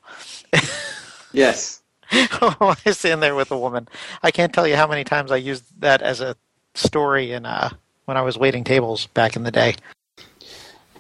yes. 1.32 1.82
I 2.12 2.76
was 2.86 3.06
in 3.06 3.22
there 3.22 3.36
with 3.36 3.52
a 3.52 3.58
woman. 3.58 3.88
I 4.22 4.32
can't 4.32 4.54
tell 4.54 4.68
you 4.68 4.76
how 4.76 4.88
many 4.88 5.04
times 5.04 5.32
I 5.32 5.38
used 5.38 5.64
that 5.80 6.02
as 6.02 6.22
a 6.22 6.36
story 6.76 7.32
in 7.32 7.46
uh, 7.46 7.70
when 8.06 8.18
I 8.18 8.22
was 8.22 8.38
waiting 8.38 8.64
tables 8.64 9.08
back 9.08 9.36
in 9.36 9.44
the 9.44 9.52
day. 9.52 9.76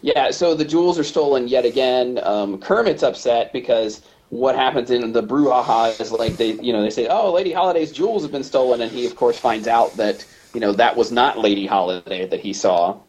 Yeah, 0.03 0.31
so 0.31 0.55
the 0.55 0.65
jewels 0.65 0.99
are 0.99 1.05
stolen 1.05 1.47
yet 1.47 1.65
again. 1.65 2.19
Um, 2.23 2.59
Kermit's 2.59 3.03
upset 3.03 3.53
because 3.53 4.01
what 4.29 4.55
happens 4.55 4.91
in 4.91 5.13
the 5.13 5.23
brouhaha 5.23 5.99
is 6.01 6.11
like 6.11 6.37
they, 6.37 6.53
you 6.61 6.73
know, 6.73 6.83
they 6.83 6.91
say, 6.91 7.07
"Oh, 7.07 7.31
Lady 7.33 7.53
Holiday's 7.53 7.91
jewels 7.93 8.23
have 8.23 8.31
been 8.33 8.43
stolen," 8.43 8.81
and 8.81 8.91
he, 8.91 9.05
of 9.05 9.15
course, 9.15 9.39
finds 9.39 9.67
out 9.67 9.97
that 9.97 10.25
you 10.53 10.61
know 10.61 10.73
that 10.73 10.97
was 10.97 11.11
not 11.13 11.39
Lady 11.39 11.65
Holiday 11.67 12.27
that 12.27 12.41
he 12.41 12.53
saw, 12.53 12.99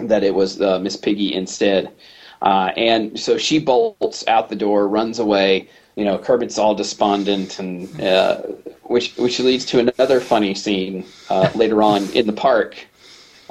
that 0.00 0.24
it 0.24 0.34
was 0.34 0.60
uh, 0.60 0.80
Miss 0.80 0.96
Piggy 0.96 1.32
instead. 1.34 1.92
Uh, 2.42 2.72
and 2.76 3.18
so 3.20 3.38
she 3.38 3.60
bolts 3.60 4.26
out 4.28 4.48
the 4.50 4.56
door, 4.56 4.88
runs 4.88 5.20
away. 5.20 5.68
you 5.96 6.04
know, 6.04 6.18
Kermit's 6.18 6.58
all 6.58 6.74
despondent, 6.74 7.60
and 7.60 8.00
uh, 8.02 8.42
which 8.82 9.14
which 9.16 9.38
leads 9.40 9.64
to 9.66 9.78
another 9.78 10.20
funny 10.20 10.54
scene 10.54 11.04
uh, 11.30 11.50
later 11.54 11.82
on 11.82 12.10
in 12.10 12.26
the 12.26 12.32
park. 12.32 12.86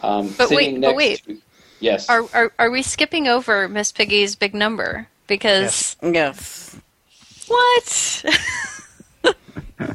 Um, 0.04 0.36
But 0.38 0.52
wait, 0.52 0.82
but 0.82 0.96
wait. 0.98 1.24
to- 1.26 1.42
yes. 1.84 2.10
Are, 2.10 2.24
are 2.34 2.52
are 2.58 2.72
we 2.72 2.82
skipping 2.82 3.28
over 3.28 3.68
Miss 3.68 3.92
Piggy's 3.92 4.36
big 4.36 4.54
number? 4.54 5.08
Because 5.28 5.96
Yes. 6.02 6.76
yes. 6.82 7.46
what? 7.48 8.26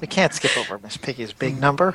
We 0.01 0.07
can't 0.07 0.33
skip 0.35 0.57
over 0.59 0.79
Miss 0.79 0.97
Piggy's 0.97 1.33
big 1.33 1.59
number. 1.61 1.95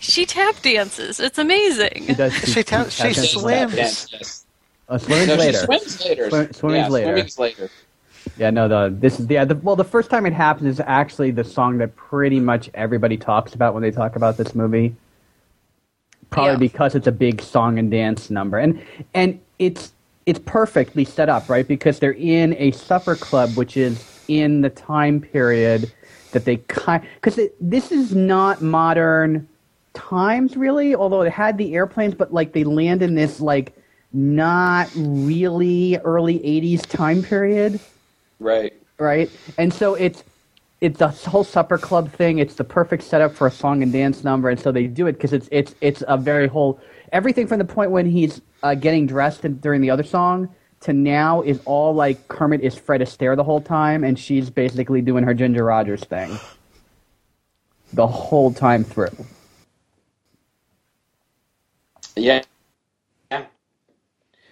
she 0.00 0.24
tap 0.26 0.60
dances. 0.62 1.20
It's 1.20 1.38
amazing. 1.38 2.04
She 2.06 2.14
does. 2.14 2.32
She 2.34 2.62
tell- 2.62 2.88
she 2.88 3.02
tap 3.02 3.14
dances 3.14 3.30
swims. 3.32 3.72
that. 3.72 3.76
Yes, 3.76 4.08
yes. 4.12 4.44
Uh, 4.88 4.98
swimming's 4.98 5.28
No, 5.28 5.34
later. 5.36 5.58
she 5.58 5.64
swims 5.64 6.04
later. 6.04 6.30
Swim- 6.30 6.52
swimming's 6.52 6.84
yeah, 6.86 6.88
later. 6.88 7.06
Swimming's 7.28 7.38
later. 7.38 7.70
Yeah, 8.38 8.50
no, 8.50 8.68
the 8.68 8.94
this 8.98 9.20
is 9.20 9.28
yeah. 9.28 9.44
The, 9.44 9.54
well, 9.56 9.76
the 9.76 9.84
first 9.84 10.10
time 10.10 10.24
it 10.26 10.32
happens 10.32 10.68
is 10.68 10.80
actually 10.86 11.30
the 11.30 11.44
song 11.44 11.78
that 11.78 11.94
pretty 11.96 12.40
much 12.40 12.70
everybody 12.74 13.16
talks 13.18 13.54
about 13.54 13.74
when 13.74 13.82
they 13.82 13.90
talk 13.90 14.16
about 14.16 14.36
this 14.38 14.54
movie. 14.54 14.94
Probably 16.34 16.52
Yeah. 16.66 16.72
because 16.72 16.96
it's 16.96 17.06
a 17.06 17.12
big 17.12 17.40
song 17.40 17.78
and 17.78 17.90
dance 17.90 18.28
number, 18.28 18.58
and 18.58 18.82
and 19.14 19.40
it's 19.60 19.92
it's 20.26 20.40
perfectly 20.40 21.04
set 21.04 21.28
up, 21.28 21.48
right? 21.48 21.66
Because 21.66 22.00
they're 22.00 22.14
in 22.14 22.56
a 22.58 22.72
supper 22.72 23.14
club, 23.14 23.50
which 23.56 23.76
is 23.76 24.04
in 24.26 24.60
the 24.62 24.70
time 24.70 25.20
period 25.20 25.92
that 26.32 26.44
they 26.44 26.56
kind 26.66 27.04
because 27.14 27.38
this 27.60 27.92
is 27.92 28.16
not 28.16 28.60
modern 28.62 29.46
times 29.92 30.56
really, 30.56 30.92
although 30.96 31.22
it 31.22 31.30
had 31.30 31.56
the 31.56 31.72
airplanes, 31.72 32.14
but 32.14 32.32
like 32.34 32.52
they 32.52 32.64
land 32.64 33.00
in 33.00 33.14
this 33.14 33.40
like 33.40 33.72
not 34.12 34.90
really 34.96 35.98
early 35.98 36.40
'80s 36.40 36.84
time 36.88 37.22
period 37.22 37.78
Right. 38.40 38.72
right? 38.98 39.30
And 39.56 39.72
so 39.72 39.94
it's 39.94 40.24
it's 40.84 40.98
the 40.98 41.08
whole 41.08 41.44
supper 41.44 41.78
club 41.78 42.12
thing. 42.12 42.38
It's 42.38 42.56
the 42.56 42.64
perfect 42.64 43.04
setup 43.04 43.32
for 43.34 43.46
a 43.46 43.50
song 43.50 43.82
and 43.82 43.90
dance 43.90 44.22
number, 44.22 44.50
and 44.50 44.60
so 44.60 44.70
they 44.70 44.86
do 44.86 45.06
it 45.06 45.14
because 45.14 45.32
it's 45.32 45.48
it's 45.50 45.74
it's 45.80 46.02
a 46.06 46.18
very 46.18 46.46
whole 46.46 46.78
everything 47.10 47.46
from 47.46 47.58
the 47.58 47.64
point 47.64 47.90
when 47.90 48.04
he's 48.04 48.42
uh, 48.62 48.74
getting 48.74 49.06
dressed 49.06 49.46
in, 49.46 49.56
during 49.60 49.80
the 49.80 49.88
other 49.88 50.02
song 50.02 50.54
to 50.80 50.92
now 50.92 51.40
is 51.40 51.58
all 51.64 51.94
like 51.94 52.28
Kermit 52.28 52.60
is 52.60 52.74
Fred 52.74 53.00
Astaire 53.00 53.34
the 53.34 53.44
whole 53.44 53.62
time, 53.62 54.04
and 54.04 54.18
she's 54.18 54.50
basically 54.50 55.00
doing 55.00 55.24
her 55.24 55.32
Ginger 55.32 55.64
Rogers 55.64 56.04
thing 56.04 56.38
the 57.94 58.06
whole 58.06 58.52
time 58.52 58.84
through. 58.84 59.16
Yeah. 62.14 62.42
Yeah. 63.30 63.46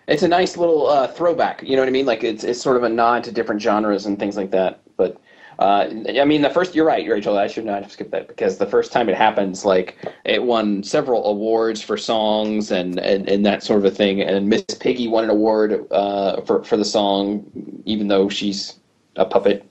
It's 0.09 0.23
a 0.23 0.29
nice 0.29 0.57
little 0.57 0.87
uh, 0.87 1.09
throwback. 1.09 1.63
You 1.63 1.77
know 1.77 1.83
what 1.83 1.89
I 1.89 1.93
mean? 1.93 2.07
Like 2.07 2.25
it's 2.25 2.43
it's 2.43 2.63
sort 2.63 2.79
of 2.79 2.85
a 2.85 2.89
nod 2.89 3.23
to 3.25 3.33
different 3.33 3.61
genres 3.61 4.07
and 4.07 4.19
things 4.19 4.39
like 4.39 4.51
that. 4.53 4.81
But 4.97 5.21
uh, 5.59 5.89
I 6.19 6.25
mean, 6.25 6.43
the 6.43 6.51
first 6.51 6.75
you're 6.75 6.87
right, 6.87 7.09
Rachel. 7.09 7.39
I 7.39 7.47
should 7.47 7.65
not 7.65 7.83
have 7.83 7.93
skipped 7.93 8.11
that 8.13 8.29
because 8.29 8.59
the 8.59 8.67
first 8.67 8.93
time 8.93 9.09
it 9.09 9.17
happens, 9.17 9.65
like 9.65 9.99
it 10.25 10.43
won 10.43 10.83
several 10.83 11.25
awards 11.27 11.83
for 11.83 11.97
songs 11.97 12.71
and 12.71 12.99
and, 12.99 13.29
and 13.29 13.45
that 13.47 13.63
sort 13.63 13.79
of 13.79 13.85
a 13.85 13.91
thing. 13.91 14.21
And 14.23 14.49
Miss 14.49 14.65
Piggy 14.81 15.09
won 15.09 15.25
an 15.25 15.31
award 15.31 15.87
uh, 15.91 16.41
for 16.43 16.65
for 16.65 16.77
the 16.77 16.85
song, 16.85 17.45
even 17.85 18.09
though 18.09 18.29
she's 18.29 18.79
a 19.17 19.25
puppet. 19.25 19.69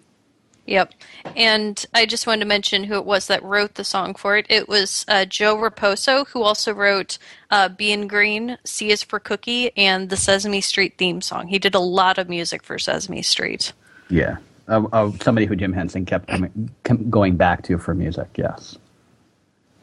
Yep. 0.68 0.94
And 1.36 1.86
I 1.94 2.06
just 2.06 2.28
wanted 2.28 2.42
to 2.42 2.46
mention 2.46 2.84
who 2.84 2.96
it 2.96 3.06
was 3.06 3.28
that 3.28 3.44
wrote 3.44 3.76
the 3.76 3.84
song 3.84 4.14
for 4.14 4.38
it. 4.38 4.46
It 4.48 4.70
was 4.70 5.04
uh, 5.08 5.26
Joe 5.26 5.58
Raposo, 5.58 6.28
who 6.28 6.44
also 6.44 6.74
wrote 6.74 7.18
uh, 7.50 7.68
Being 7.70 8.08
Green, 8.08 8.58
C 8.64 8.92
is 8.92 9.04
for 9.04 9.20
Cookie, 9.20 9.76
and 9.76 10.10
the 10.10 10.18
Sesame 10.18 10.62
Street 10.62 10.98
theme 10.98 11.20
song. 11.22 11.48
He 11.48 11.60
did 11.60 11.76
a 11.76 11.80
lot 11.80 12.18
of 12.18 12.30
music 12.30 12.64
for 12.64 12.78
Sesame 12.78 13.24
Street. 13.24 13.74
Yeah, 14.10 14.38
uh, 14.68 15.12
somebody 15.22 15.46
who 15.46 15.56
Jim 15.56 15.74
Henson 15.74 16.06
kept 16.06 16.28
coming, 16.28 16.70
com- 16.84 17.10
going 17.10 17.36
back 17.36 17.64
to 17.64 17.78
for 17.78 17.94
music. 17.94 18.28
Yes. 18.36 18.78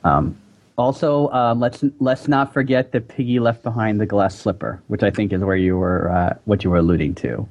Um, 0.05 0.37
also, 0.77 1.27
uh, 1.29 1.55
let's 1.57 1.85
let's 1.99 2.29
not 2.29 2.53
forget 2.53 2.93
that 2.93 3.09
Piggy 3.09 3.41
left 3.41 3.63
behind 3.63 4.01
the 4.01 4.07
glass 4.07 4.39
slipper, 4.39 4.81
which 4.87 5.03
I 5.03 5.11
think 5.11 5.33
is 5.33 5.43
where 5.43 5.57
you 5.57 5.77
were 5.77 6.11
uh, 6.11 6.35
what 6.45 6.63
you 6.63 6.71
were 6.71 6.77
alluding 6.77 7.17
to. 7.17 7.49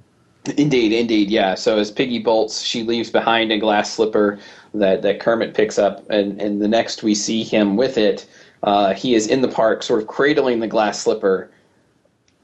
Indeed, 0.55 0.93
indeed, 0.93 1.29
yeah. 1.29 1.55
So 1.55 1.77
as 1.77 1.91
Piggy 1.91 2.19
bolts, 2.19 2.61
she 2.61 2.83
leaves 2.83 3.09
behind 3.09 3.51
a 3.51 3.57
glass 3.57 3.91
slipper 3.91 4.39
that, 4.73 5.01
that 5.01 5.19
Kermit 5.19 5.53
picks 5.53 5.77
up, 5.77 6.09
and, 6.09 6.41
and 6.41 6.61
the 6.61 6.67
next 6.67 7.03
we 7.03 7.15
see 7.15 7.43
him 7.43 7.75
with 7.75 7.97
it, 7.97 8.25
uh, 8.63 8.93
he 8.93 9.13
is 9.13 9.27
in 9.27 9.41
the 9.41 9.47
park, 9.47 9.83
sort 9.83 10.01
of 10.01 10.07
cradling 10.07 10.59
the 10.59 10.67
glass 10.67 10.99
slipper. 10.99 11.49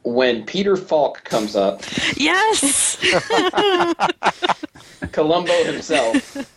When 0.03 0.45
Peter 0.45 0.75
Falk 0.75 1.23
comes 1.23 1.55
up, 1.55 1.81
Yes! 2.17 2.97
Columbo 5.11 5.53
himself, 5.63 6.47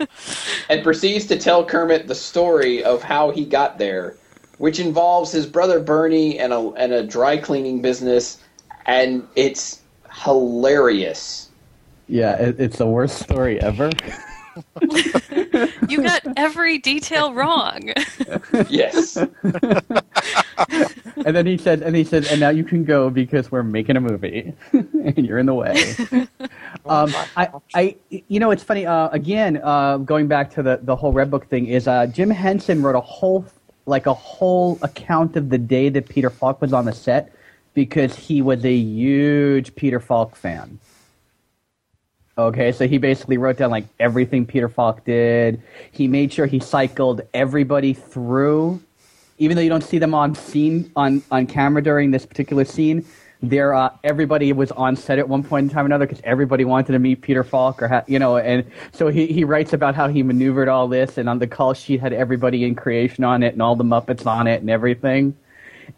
and 0.71 0.83
proceeds 0.83 1.27
to 1.27 1.39
tell 1.39 1.65
Kermit 1.65 2.09
the 2.09 2.15
story 2.15 2.83
of 2.83 3.03
how 3.03 3.31
he 3.31 3.45
got 3.45 3.79
there, 3.79 4.17
which 4.59 4.81
involves 4.81 5.31
his 5.31 5.47
brother 5.47 5.79
Bernie 5.79 6.39
and 6.39 6.53
a 6.53 6.71
and 6.73 6.93
a 6.93 7.03
dry 7.03 7.37
cleaning 7.37 7.83
business, 7.83 8.39
and 8.87 9.27
it's 9.37 9.83
hilarious. 10.13 11.51
Yeah, 12.09 12.37
it, 12.37 12.61
it's 12.61 12.79
the 12.79 12.87
worst 12.87 13.19
story 13.19 13.61
ever. 13.61 13.91
you 15.89 16.03
got 16.03 16.23
every 16.37 16.79
detail 16.79 17.33
wrong. 17.33 17.93
Yes. 18.69 19.17
and 19.17 19.31
then 21.37 21.47
he 21.47 21.57
said, 21.57 21.83
and 21.83 21.95
he 21.95 22.05
said, 22.05 22.27
and 22.27 22.41
now 22.41 22.51
you 22.51 22.65
can 22.65 22.85
go 22.85 23.11
because 23.11 23.51
we're 23.51 23.63
making 23.63 23.97
a 23.97 24.01
movie, 24.01 24.53
and 24.73 25.19
you're 25.19 25.39
in 25.39 25.47
the 25.47 25.55
way. 25.55 25.97
um, 26.87 27.13
I, 27.37 27.49
I, 27.75 27.97
you 28.11 28.41
know, 28.41 28.51
it's 28.51 28.63
funny. 28.63 28.87
Uh, 28.87 29.09
again, 29.11 29.61
uh, 29.63 29.99
going 29.99 30.27
back 30.27 30.51
to 30.55 30.63
the 30.63 30.81
the 30.83 30.97
whole 30.97 31.13
Red 31.13 31.31
Book 31.31 31.47
thing, 31.49 31.67
is 31.67 31.87
uh, 31.89 32.07
Jim 32.07 32.31
Henson 32.31 32.83
wrote 32.83 32.97
a 32.97 33.01
whole 33.01 33.45
like 33.87 34.07
a 34.07 34.15
whole 34.15 34.79
account 34.83 35.37
of 35.37 35.49
the 35.49 35.59
day 35.59 35.89
that 35.89 36.09
Peter 36.09 36.31
Falk 36.31 36.61
was 36.61 36.73
on 36.73 36.85
the 36.85 36.93
set 36.93 37.33
because 37.75 38.17
he 38.17 38.43
was 38.43 38.65
a 38.65 38.75
huge 38.75 39.75
Peter 39.77 40.01
Falk 40.01 40.35
fan. 40.35 40.79
Okay, 42.39 42.71
so 42.71 42.87
he 42.87 42.99
basically 42.99 43.39
wrote 43.39 43.57
down 43.57 43.71
like 43.71 43.87
everything 43.99 44.45
Peter 44.45 44.69
Falk 44.69 45.05
did. 45.07 45.63
He 45.91 46.07
made 46.07 46.31
sure 46.31 46.45
he 46.45 46.61
cycled 46.61 47.23
everybody 47.33 47.95
through, 47.95 48.83
even 49.39 49.57
though 49.57 49.63
you 49.63 49.71
don't 49.71 49.85
see 49.85 49.97
them 49.97 50.13
on 50.13 50.35
scene 50.35 50.93
on 50.97 51.23
on 51.31 51.47
camera 51.47 51.83
during 51.83 52.11
this 52.11 52.27
particular 52.27 52.67
scene. 52.67 53.07
There, 53.43 53.73
uh, 53.73 53.91
everybody 54.05 54.53
was 54.53 54.71
on 54.73 54.97
set 54.97 55.19
at 55.19 55.31
one 55.31 55.45
point 55.45 55.65
in 55.65 55.71
time 55.71 55.85
or 55.85 55.87
another 55.87 56.07
because 56.07 56.21
everybody 56.25 56.67
wanted 56.67 56.93
to 56.93 56.99
meet 56.99 57.23
Peter 57.23 57.43
Falk, 57.43 57.81
or 57.83 57.89
ha- 57.89 58.05
you 58.07 58.19
know, 58.19 58.37
and 58.37 58.71
so 58.93 59.09
he 59.09 59.29
he 59.29 59.43
writes 59.45 59.73
about 59.73 59.95
how 59.95 60.07
he 60.07 60.23
maneuvered 60.23 60.69
all 60.69 60.89
this, 60.89 61.17
and 61.17 61.31
on 61.31 61.39
the 61.39 61.47
call 61.47 61.73
sheet 61.73 62.01
had 62.01 62.13
everybody 62.13 62.65
in 62.65 62.75
creation 62.75 63.25
on 63.25 63.43
it 63.43 63.55
and 63.55 63.63
all 63.63 63.77
the 63.77 63.85
Muppets 63.85 64.27
on 64.27 64.47
it 64.47 64.61
and 64.61 64.69
everything. 64.69 65.35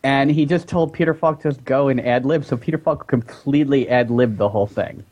And 0.04 0.30
he 0.30 0.46
just 0.46 0.68
told 0.68 0.92
Peter 0.92 1.14
Falk 1.14 1.42
to 1.42 1.48
just 1.48 1.64
go 1.64 1.88
and 1.88 2.00
ad 2.00 2.24
lib, 2.24 2.44
so 2.44 2.56
Peter 2.56 2.78
Falk 2.78 3.08
completely 3.08 3.88
ad 3.88 4.08
libbed 4.08 4.38
the 4.38 4.48
whole 4.48 4.68
thing. 4.68 5.02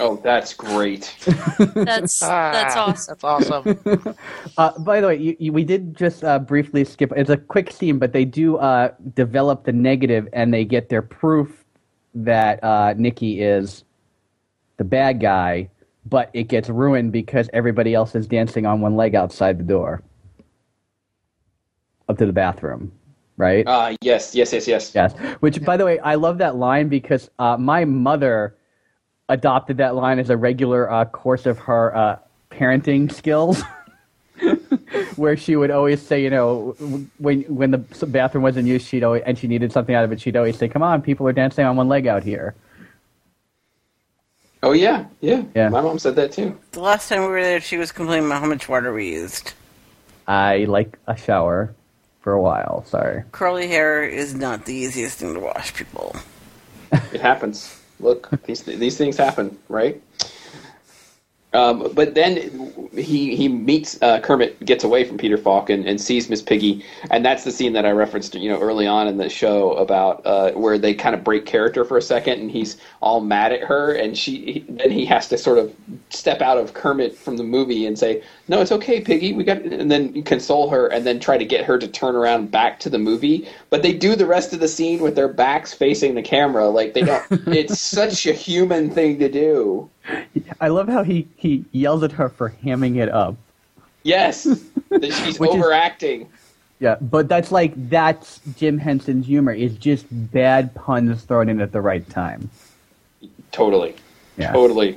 Oh, 0.00 0.16
that's 0.22 0.54
great. 0.54 1.14
That's 1.24 1.74
that's 1.74 2.22
Ah, 2.22 2.74
awesome. 2.76 3.12
That's 3.12 3.24
awesome. 3.24 4.14
Uh, 4.58 4.76
by 4.80 5.00
the 5.00 5.06
way, 5.06 5.16
you, 5.16 5.36
you, 5.38 5.52
we 5.52 5.62
did 5.62 5.96
just 5.96 6.24
uh, 6.24 6.36
briefly 6.38 6.84
skip. 6.84 7.12
It's 7.16 7.30
a 7.30 7.36
quick 7.36 7.70
scene, 7.70 7.98
but 8.00 8.12
they 8.12 8.24
do 8.24 8.56
uh, 8.56 8.92
develop 9.14 9.62
the 9.62 9.72
negative, 9.72 10.28
and 10.32 10.52
they 10.52 10.64
get 10.64 10.88
their 10.88 11.02
proof 11.02 11.64
that 12.14 12.62
uh, 12.64 12.94
Nicky 12.96 13.40
is 13.40 13.84
the 14.76 14.82
bad 14.84 15.20
guy. 15.20 15.70
But 16.06 16.30
it 16.32 16.44
gets 16.48 16.68
ruined 16.68 17.12
because 17.12 17.48
everybody 17.52 17.94
else 17.94 18.16
is 18.16 18.26
dancing 18.26 18.66
on 18.66 18.80
one 18.80 18.96
leg 18.96 19.14
outside 19.14 19.58
the 19.60 19.64
door, 19.64 20.02
up 22.08 22.18
to 22.18 22.26
the 22.26 22.32
bathroom, 22.32 22.90
right? 23.36 23.64
Uh, 23.66 23.94
yes, 24.00 24.34
yes, 24.34 24.52
yes, 24.52 24.66
yes. 24.66 24.92
Yes. 24.94 25.14
Which, 25.40 25.62
by 25.62 25.76
the 25.76 25.84
way, 25.84 26.00
I 26.00 26.16
love 26.16 26.38
that 26.38 26.56
line 26.56 26.88
because 26.88 27.30
uh, 27.38 27.56
my 27.56 27.84
mother 27.84 28.56
adopted 29.28 29.76
that 29.78 29.94
line 29.94 30.18
as 30.18 30.30
a 30.30 30.36
regular 30.36 30.90
uh, 30.90 31.04
course 31.04 31.46
of 31.46 31.58
her 31.58 31.94
uh, 31.96 32.18
parenting 32.50 33.12
skills. 33.12 33.62
Where 35.16 35.36
she 35.36 35.56
would 35.56 35.70
always 35.72 36.00
say, 36.00 36.22
you 36.22 36.30
know, 36.30 36.76
when 37.18 37.42
when 37.42 37.72
the 37.72 37.78
bathroom 38.06 38.42
wasn't 38.44 38.68
used, 38.68 38.86
she'd 38.86 39.02
always, 39.02 39.22
and 39.26 39.36
she 39.36 39.48
needed 39.48 39.72
something 39.72 39.94
out 39.94 40.04
of 40.04 40.12
it, 40.12 40.20
she'd 40.20 40.36
always 40.36 40.56
say, 40.56 40.68
"Come 40.68 40.82
on, 40.82 41.02
people 41.02 41.26
are 41.26 41.32
dancing 41.32 41.64
on 41.64 41.76
one 41.76 41.88
leg 41.88 42.06
out 42.06 42.22
here." 42.22 42.54
Oh 44.62 44.72
yeah, 44.72 45.06
yeah. 45.20 45.44
Yeah. 45.54 45.68
My 45.68 45.80
mom 45.80 45.98
said 45.98 46.16
that 46.16 46.32
too. 46.32 46.56
The 46.72 46.80
last 46.80 47.08
time 47.08 47.22
we 47.22 47.28
were 47.28 47.42
there, 47.42 47.60
she 47.60 47.76
was 47.76 47.92
complaining 47.92 48.26
about 48.26 48.42
how 48.42 48.48
much 48.48 48.68
water 48.68 48.92
we 48.92 49.12
used. 49.12 49.52
I 50.26 50.64
like 50.64 50.98
a 51.06 51.16
shower 51.16 51.74
for 52.20 52.32
a 52.32 52.40
while. 52.40 52.84
Sorry. 52.86 53.24
Curly 53.32 53.68
hair 53.68 54.02
is 54.02 54.34
not 54.34 54.64
the 54.64 54.74
easiest 54.74 55.18
thing 55.18 55.34
to 55.34 55.40
wash, 55.40 55.74
people. 55.74 56.14
It 56.92 57.20
happens. 57.20 57.77
Look, 58.00 58.30
these 58.44 58.62
these 58.62 58.96
things 58.96 59.16
happen, 59.16 59.58
right? 59.68 60.00
Um, 61.54 61.90
but 61.94 62.14
then 62.14 62.90
he 62.94 63.34
he 63.34 63.48
meets 63.48 64.00
uh, 64.02 64.20
Kermit, 64.20 64.62
gets 64.64 64.84
away 64.84 65.04
from 65.04 65.16
Peter 65.16 65.38
Falk, 65.38 65.70
and, 65.70 65.86
and 65.86 65.98
sees 65.98 66.28
Miss 66.28 66.42
Piggy, 66.42 66.84
and 67.10 67.24
that's 67.24 67.44
the 67.44 67.50
scene 67.50 67.72
that 67.72 67.86
I 67.86 67.90
referenced, 67.90 68.34
you 68.34 68.50
know, 68.50 68.60
early 68.60 68.86
on 68.86 69.08
in 69.08 69.16
the 69.16 69.30
show 69.30 69.72
about 69.72 70.26
uh, 70.26 70.52
where 70.52 70.78
they 70.78 70.92
kind 70.92 71.14
of 71.14 71.24
break 71.24 71.46
character 71.46 71.86
for 71.86 71.96
a 71.96 72.02
second, 72.02 72.40
and 72.40 72.50
he's 72.50 72.76
all 73.00 73.20
mad 73.20 73.52
at 73.52 73.62
her, 73.62 73.92
and 73.92 74.16
she 74.16 74.62
then 74.68 74.90
he 74.90 75.06
has 75.06 75.28
to 75.28 75.38
sort 75.38 75.56
of 75.56 75.74
step 76.10 76.42
out 76.42 76.58
of 76.58 76.74
Kermit 76.74 77.16
from 77.16 77.38
the 77.38 77.44
movie 77.44 77.86
and 77.86 77.98
say, 77.98 78.22
"No, 78.48 78.60
it's 78.60 78.72
okay, 78.72 79.00
Piggy, 79.00 79.32
we 79.32 79.42
got," 79.42 79.62
and 79.62 79.90
then 79.90 80.22
console 80.24 80.68
her, 80.68 80.88
and 80.88 81.06
then 81.06 81.18
try 81.18 81.38
to 81.38 81.46
get 81.46 81.64
her 81.64 81.78
to 81.78 81.88
turn 81.88 82.14
around 82.14 82.50
back 82.50 82.78
to 82.80 82.90
the 82.90 82.98
movie. 82.98 83.48
But 83.70 83.82
they 83.82 83.94
do 83.94 84.16
the 84.16 84.26
rest 84.26 84.52
of 84.52 84.60
the 84.60 84.68
scene 84.68 85.00
with 85.00 85.14
their 85.14 85.28
backs 85.28 85.72
facing 85.72 86.14
the 86.14 86.22
camera, 86.22 86.68
like 86.68 86.92
they 86.92 87.02
don't. 87.02 87.24
it's 87.30 87.80
such 87.80 88.26
a 88.26 88.32
human 88.34 88.90
thing 88.90 89.18
to 89.20 89.30
do. 89.30 89.88
I 90.60 90.68
love 90.68 90.88
how 90.88 91.02
he, 91.02 91.28
he 91.36 91.64
yells 91.72 92.02
at 92.02 92.12
her 92.12 92.28
for 92.28 92.50
hamming 92.64 92.96
it 92.96 93.08
up. 93.08 93.36
Yes, 94.02 94.44
that 94.88 95.12
she's 95.12 95.38
Which 95.38 95.50
is- 95.50 95.56
overacting. 95.56 96.28
Yeah, 96.80 96.94
but 97.00 97.28
that's 97.28 97.50
like 97.50 97.72
that's 97.90 98.40
Jim 98.56 98.78
Henson's 98.78 99.26
humor 99.26 99.52
is 99.52 99.74
just 99.76 100.06
bad 100.10 100.72
puns 100.76 101.22
thrown 101.24 101.48
in 101.48 101.60
at 101.60 101.72
the 101.72 101.80
right 101.80 102.08
time. 102.08 102.48
Totally. 103.50 103.96
Yeah. 104.36 104.52
Totally. 104.52 104.96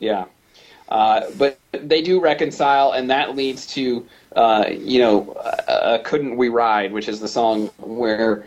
Yeah. 0.00 0.26
Uh, 0.90 1.22
but 1.38 1.58
they 1.72 2.02
do 2.02 2.20
reconcile, 2.20 2.92
and 2.92 3.08
that 3.08 3.34
leads 3.34 3.66
to, 3.68 4.06
uh, 4.36 4.66
you 4.70 4.98
know, 4.98 5.32
uh, 5.66 5.96
Couldn't 6.04 6.36
We 6.36 6.50
Ride, 6.50 6.92
which 6.92 7.08
is 7.08 7.20
the 7.20 7.28
song 7.28 7.68
where 7.78 8.44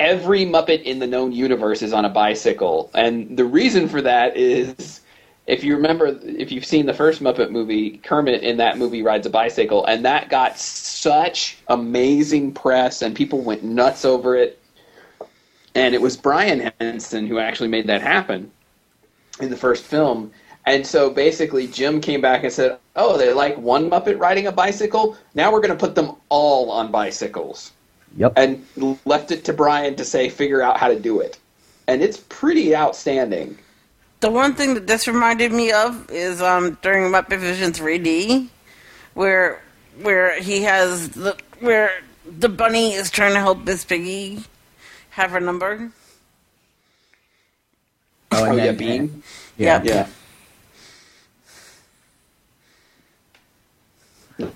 every 0.00 0.44
Muppet 0.44 0.82
in 0.82 0.98
the 0.98 1.06
known 1.06 1.30
universe 1.30 1.82
is 1.82 1.92
on 1.92 2.04
a 2.04 2.08
bicycle. 2.08 2.90
And 2.94 3.36
the 3.36 3.44
reason 3.44 3.88
for 3.88 4.02
that 4.02 4.36
is. 4.36 4.97
If 5.48 5.64
you 5.64 5.74
remember, 5.74 6.18
if 6.22 6.52
you've 6.52 6.66
seen 6.66 6.84
the 6.84 6.92
first 6.92 7.22
Muppet 7.22 7.50
movie, 7.50 7.96
Kermit 8.04 8.42
in 8.42 8.58
that 8.58 8.76
movie 8.76 9.02
rides 9.02 9.26
a 9.26 9.30
bicycle, 9.30 9.84
and 9.86 10.04
that 10.04 10.28
got 10.28 10.58
such 10.58 11.56
amazing 11.68 12.52
press, 12.52 13.00
and 13.00 13.16
people 13.16 13.40
went 13.40 13.64
nuts 13.64 14.04
over 14.04 14.36
it. 14.36 14.60
And 15.74 15.94
it 15.94 16.02
was 16.02 16.16
Brian 16.18 16.70
Henson 16.78 17.26
who 17.26 17.38
actually 17.38 17.70
made 17.70 17.86
that 17.86 18.02
happen 18.02 18.50
in 19.40 19.48
the 19.48 19.56
first 19.56 19.84
film. 19.84 20.32
And 20.66 20.86
so 20.86 21.08
basically, 21.08 21.66
Jim 21.66 22.02
came 22.02 22.20
back 22.20 22.44
and 22.44 22.52
said, 22.52 22.76
"Oh, 22.94 23.16
they 23.16 23.32
like 23.32 23.56
one 23.56 23.88
Muppet 23.88 24.20
riding 24.20 24.46
a 24.48 24.52
bicycle. 24.52 25.16
Now 25.34 25.50
we're 25.50 25.62
going 25.62 25.76
to 25.76 25.86
put 25.86 25.94
them 25.94 26.12
all 26.28 26.70
on 26.70 26.92
bicycles." 26.92 27.72
Yep. 28.16 28.32
And 28.36 28.66
left 29.04 29.30
it 29.30 29.44
to 29.44 29.52
Brian 29.52 29.94
to 29.96 30.04
say, 30.04 30.28
figure 30.28 30.62
out 30.62 30.78
how 30.78 30.88
to 30.88 30.98
do 30.98 31.20
it. 31.20 31.38
And 31.86 32.02
it's 32.02 32.18
pretty 32.28 32.74
outstanding. 32.74 33.58
The 34.20 34.30
one 34.30 34.54
thing 34.54 34.74
that 34.74 34.86
this 34.86 35.06
reminded 35.06 35.52
me 35.52 35.70
of 35.70 36.10
is 36.10 36.42
um, 36.42 36.76
during 36.82 37.10
Muppet 37.12 37.38
Vision 37.38 37.72
3D, 37.72 38.48
where 39.14 39.62
where 40.02 40.40
he 40.40 40.62
has 40.62 41.10
the 41.10 41.36
where 41.60 41.90
the 42.26 42.48
bunny 42.48 42.92
is 42.94 43.10
trying 43.10 43.34
to 43.34 43.40
help 43.40 43.64
Miss 43.64 43.84
Piggy 43.84 44.42
have 45.10 45.30
her 45.30 45.40
number. 45.40 45.90
Oh, 48.32 48.42
Oh, 48.42 48.44
and 48.50 48.58
yeah, 48.58 48.64
then- 48.66 48.76
Bean. 48.76 49.22
Yeah. 49.56 49.82
Yeah. 49.84 50.06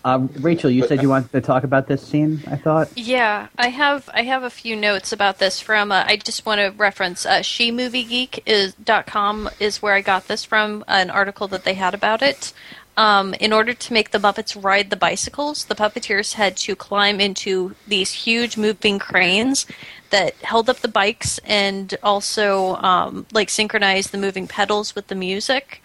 Um, 0.05 0.31
Rachel, 0.41 0.71
you 0.71 0.87
said 0.87 1.03
you 1.03 1.09
wanted 1.09 1.33
to 1.33 1.41
talk 1.41 1.65
about 1.65 1.89
this 1.89 2.07
scene. 2.07 2.43
I 2.47 2.57
thought. 2.57 2.97
Yeah, 2.97 3.49
I 3.59 3.69
have 3.69 4.09
I 4.15 4.23
have 4.23 4.45
a 4.45 4.51
few 4.51 4.77
notes 4.77 5.13
about 5.13 5.39
this 5.39 5.61
from. 5.61 5.91
Uh, 5.91 6.05
I 6.07 6.17
just 6.17 6.47
want 6.47 6.61
to 6.61 6.69
reference 6.77 7.27
uh, 7.27 7.41
SheMovieGeek 7.41 8.41
is 8.47 8.75
dot 8.75 9.07
com 9.07 9.51
is 9.59 9.83
where 9.83 9.95
I 9.95 10.01
got 10.01 10.29
this 10.29 10.45
from 10.45 10.85
an 10.87 11.11
article 11.11 11.49
that 11.49 11.65
they 11.65 11.75
had 11.75 11.95
about 11.95 12.23
it. 12.23 12.53
Um, 12.95 13.33
in 13.35 13.55
order 13.55 13.73
to 13.73 13.93
make 13.93 14.11
the 14.11 14.19
Muppets 14.19 14.63
ride 14.63 14.91
the 14.91 14.97
bicycles, 14.97 15.65
the 15.65 15.75
puppeteers 15.75 16.35
had 16.35 16.59
to 16.59 16.77
climb 16.77 17.21
into 17.21 17.75
these 17.89 18.13
huge 18.13 18.59
moving 18.59 18.99
cranes 18.99 19.67
that 20.11 20.35
held 20.43 20.69
up 20.69 20.81
the 20.81 20.89
bikes 20.89 21.39
and 21.39 21.95
also 22.03 22.77
um, 22.77 23.25
like 23.33 23.49
synchronized 23.49 24.13
the 24.13 24.19
moving 24.19 24.47
pedals 24.47 24.95
with 24.95 25.07
the 25.07 25.15
music. 25.15 25.83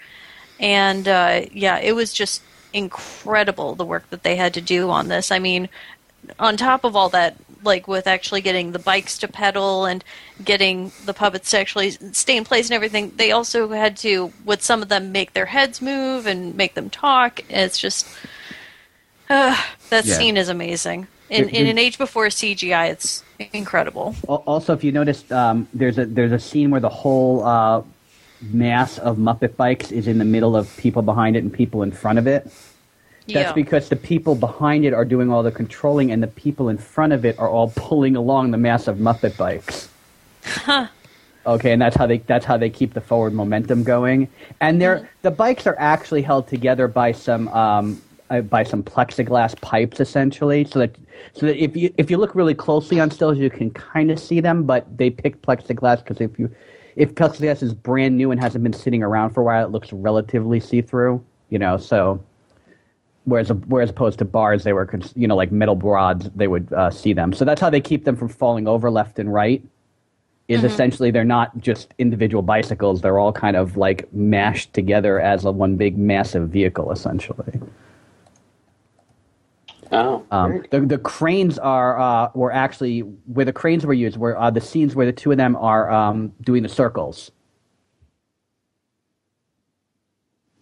And 0.60 1.08
uh, 1.08 1.46
yeah, 1.54 1.80
it 1.80 1.94
was 1.94 2.12
just 2.12 2.42
incredible 2.78 3.76
the 3.76 3.86
work 3.86 4.10
that 4.12 4.24
they 4.24 4.36
had 4.36 4.54
to 4.54 4.62
do 4.62 4.90
on 4.90 5.08
this. 5.08 5.32
I 5.32 5.40
mean, 5.40 5.68
on 6.40 6.58
top 6.58 6.84
of 6.84 6.96
all 6.96 7.10
that, 7.10 7.36
like 7.64 7.88
with 7.88 8.06
actually 8.08 8.42
getting 8.42 8.72
the 8.72 8.80
bikes 8.80 9.18
to 9.20 9.28
pedal 9.28 9.86
and 9.86 10.04
getting 10.44 10.92
the 11.06 11.14
puppets 11.14 11.52
to 11.52 11.60
actually 11.60 11.92
stay 11.92 12.38
in 12.38 12.44
place 12.44 12.70
and 12.70 12.76
everything, 12.76 13.12
they 13.16 13.32
also 13.32 13.70
had 13.70 13.98
to, 13.98 14.32
with 14.46 14.62
some 14.62 14.82
of 14.82 14.90
them, 14.90 15.12
make 15.12 15.34
their 15.34 15.48
heads 15.48 15.82
move 15.82 16.28
and 16.28 16.56
make 16.56 16.76
them 16.76 16.90
talk. 16.90 17.42
It's 17.50 17.80
just, 17.80 18.08
uh, 19.30 19.58
that 19.90 20.06
Yeah. 20.06 20.14
scene 20.18 20.38
is 20.38 20.50
amazing. 20.50 21.08
In, 21.30 21.50
in 21.50 21.68
an 21.68 21.78
age 21.78 21.98
before 21.98 22.28
CGI, 22.28 22.92
it's 22.92 23.22
incredible. 23.52 24.16
Also, 24.28 24.74
if 24.74 24.82
you 24.84 24.94
noticed, 24.94 25.30
um, 25.34 25.68
there's 25.74 25.98
a 25.98 26.06
there's 26.06 26.32
a 26.32 26.40
scene 26.40 26.72
where 26.72 26.80
the 26.80 26.88
whole 26.88 27.44
uh, 27.44 27.82
mass 28.42 28.98
of 29.00 29.18
Muppet 29.18 29.58
bikes 29.58 29.92
is 29.92 30.08
in 30.08 30.20
the 30.20 30.26
middle 30.26 30.56
of 30.56 30.76
people 30.78 31.02
behind 31.02 31.36
it 31.36 31.44
and 31.44 31.52
people 31.52 31.84
in 31.84 31.92
front 31.92 32.18
of 32.18 32.28
it. 32.28 32.50
That's 33.28 33.50
yeah. 33.50 33.54
because 33.54 33.90
the 33.90 33.96
people 33.98 34.36
behind 34.36 34.86
it 34.86 34.94
are 34.94 35.04
doing 35.04 35.32
all 35.32 35.44
the 35.44 35.52
controlling, 35.52 36.12
and 36.12 36.24
the 36.24 36.28
people 36.28 36.70
in 36.70 36.78
front 36.78 37.12
of 37.14 37.26
it 37.26 37.38
are 37.38 37.50
all 37.50 37.72
pulling 37.76 38.16
along 38.16 38.52
the 38.52 38.58
massive 38.58 38.98
Muppet 38.98 39.36
bikes. 39.36 39.90
Huh. 40.44 40.88
Okay, 41.46 41.72
and 41.72 41.82
that's 41.82 41.96
how 41.96 42.06
they 42.06 42.18
that's 42.20 42.46
how 42.46 42.58
they 42.58 42.70
keep 42.70 42.94
the 42.94 43.02
forward 43.02 43.34
momentum 43.34 43.84
going. 43.84 44.28
And 44.60 44.82
they're 44.82 45.10
the 45.22 45.32
bikes 45.32 45.66
are 45.66 45.78
actually 45.80 46.22
held 46.22 46.48
together 46.48 46.88
by 46.88 47.12
some 47.12 47.48
um, 47.50 48.02
uh, 48.30 48.42
by 48.42 48.64
some 48.64 48.84
plexiglass 48.84 49.60
pipes, 49.62 50.00
essentially, 50.00 50.66
so 50.66 50.80
that 50.80 50.96
so 51.34 51.46
that 51.46 51.62
if 51.62 51.76
you 51.78 51.94
if 51.98 52.12
you 52.12 52.18
look 52.18 52.36
really 52.36 52.54
closely 52.54 53.00
on 53.00 53.10
stills, 53.12 53.38
you 53.38 53.50
can 53.50 53.72
kind 53.72 54.12
of 54.12 54.20
see 54.20 54.42
them. 54.42 54.64
But 54.64 54.98
they 54.98 55.10
pick 55.10 55.42
plexiglass 55.42 56.00
because 56.00 56.20
if 56.20 56.38
you 56.38 56.54
if 56.98 57.16
plexiglass 57.16 57.64
is 57.64 57.74
brand 57.74 58.18
new 58.18 58.32
and 58.32 58.42
hasn't 58.42 58.64
been 58.64 58.74
sitting 58.74 59.02
around 59.02 59.30
for 59.30 59.42
a 59.42 59.44
while, 59.44 59.66
it 59.66 59.72
looks 59.72 59.94
relatively 59.94 60.60
see 60.60 60.82
through. 60.82 61.24
You 61.50 61.60
know, 61.60 61.78
so 61.78 62.22
whereas 63.28 63.52
whereas 63.68 63.90
opposed 63.90 64.20
to 64.20 64.26
bars, 64.26 64.64
they 64.64 64.74
were 64.74 64.90
you 65.16 65.28
know 65.28 65.36
like 65.36 65.52
metal 65.52 65.76
rods, 65.76 66.30
they 66.36 66.48
would 66.48 66.72
uh, 66.74 66.90
see 66.90 67.14
them. 67.14 67.34
So 67.34 67.46
that's 67.46 67.62
how 67.62 67.70
they 67.70 67.82
keep 67.82 68.06
them 68.06 68.16
from 68.16 68.30
falling 68.30 68.68
over 68.68 68.90
left 68.90 69.20
and 69.20 69.32
right. 69.32 69.64
Is 70.48 70.64
essentially 70.64 71.12
they're 71.12 71.26
not 71.26 71.58
just 71.60 71.94
individual 71.98 72.42
bicycles; 72.42 73.02
they're 73.02 73.20
all 73.20 73.34
kind 73.34 73.58
of 73.58 73.76
like 73.76 74.12
mashed 74.14 74.74
together 74.74 75.20
as 75.20 75.44
a 75.44 75.52
one 75.52 75.76
big 75.76 75.98
massive 75.98 76.48
vehicle, 76.48 76.90
essentially. 76.90 77.60
Oh. 79.92 80.26
Um, 80.32 80.64
the 80.72 80.80
the 80.80 80.98
cranes 80.98 81.60
are 81.60 82.00
uh, 82.00 82.32
were 82.34 82.54
actually 82.54 83.02
where 83.02 83.44
the 83.44 83.52
cranes 83.52 83.86
were 83.86 83.94
used 83.94 84.16
were 84.16 84.38
uh, 84.40 84.50
the 84.50 84.62
scenes 84.62 84.96
where 84.96 85.06
the 85.06 85.12
two 85.12 85.32
of 85.32 85.38
them 85.38 85.58
are 85.58 85.92
um, 85.92 86.32
doing 86.42 86.64
the 86.64 86.70
circles, 86.70 87.32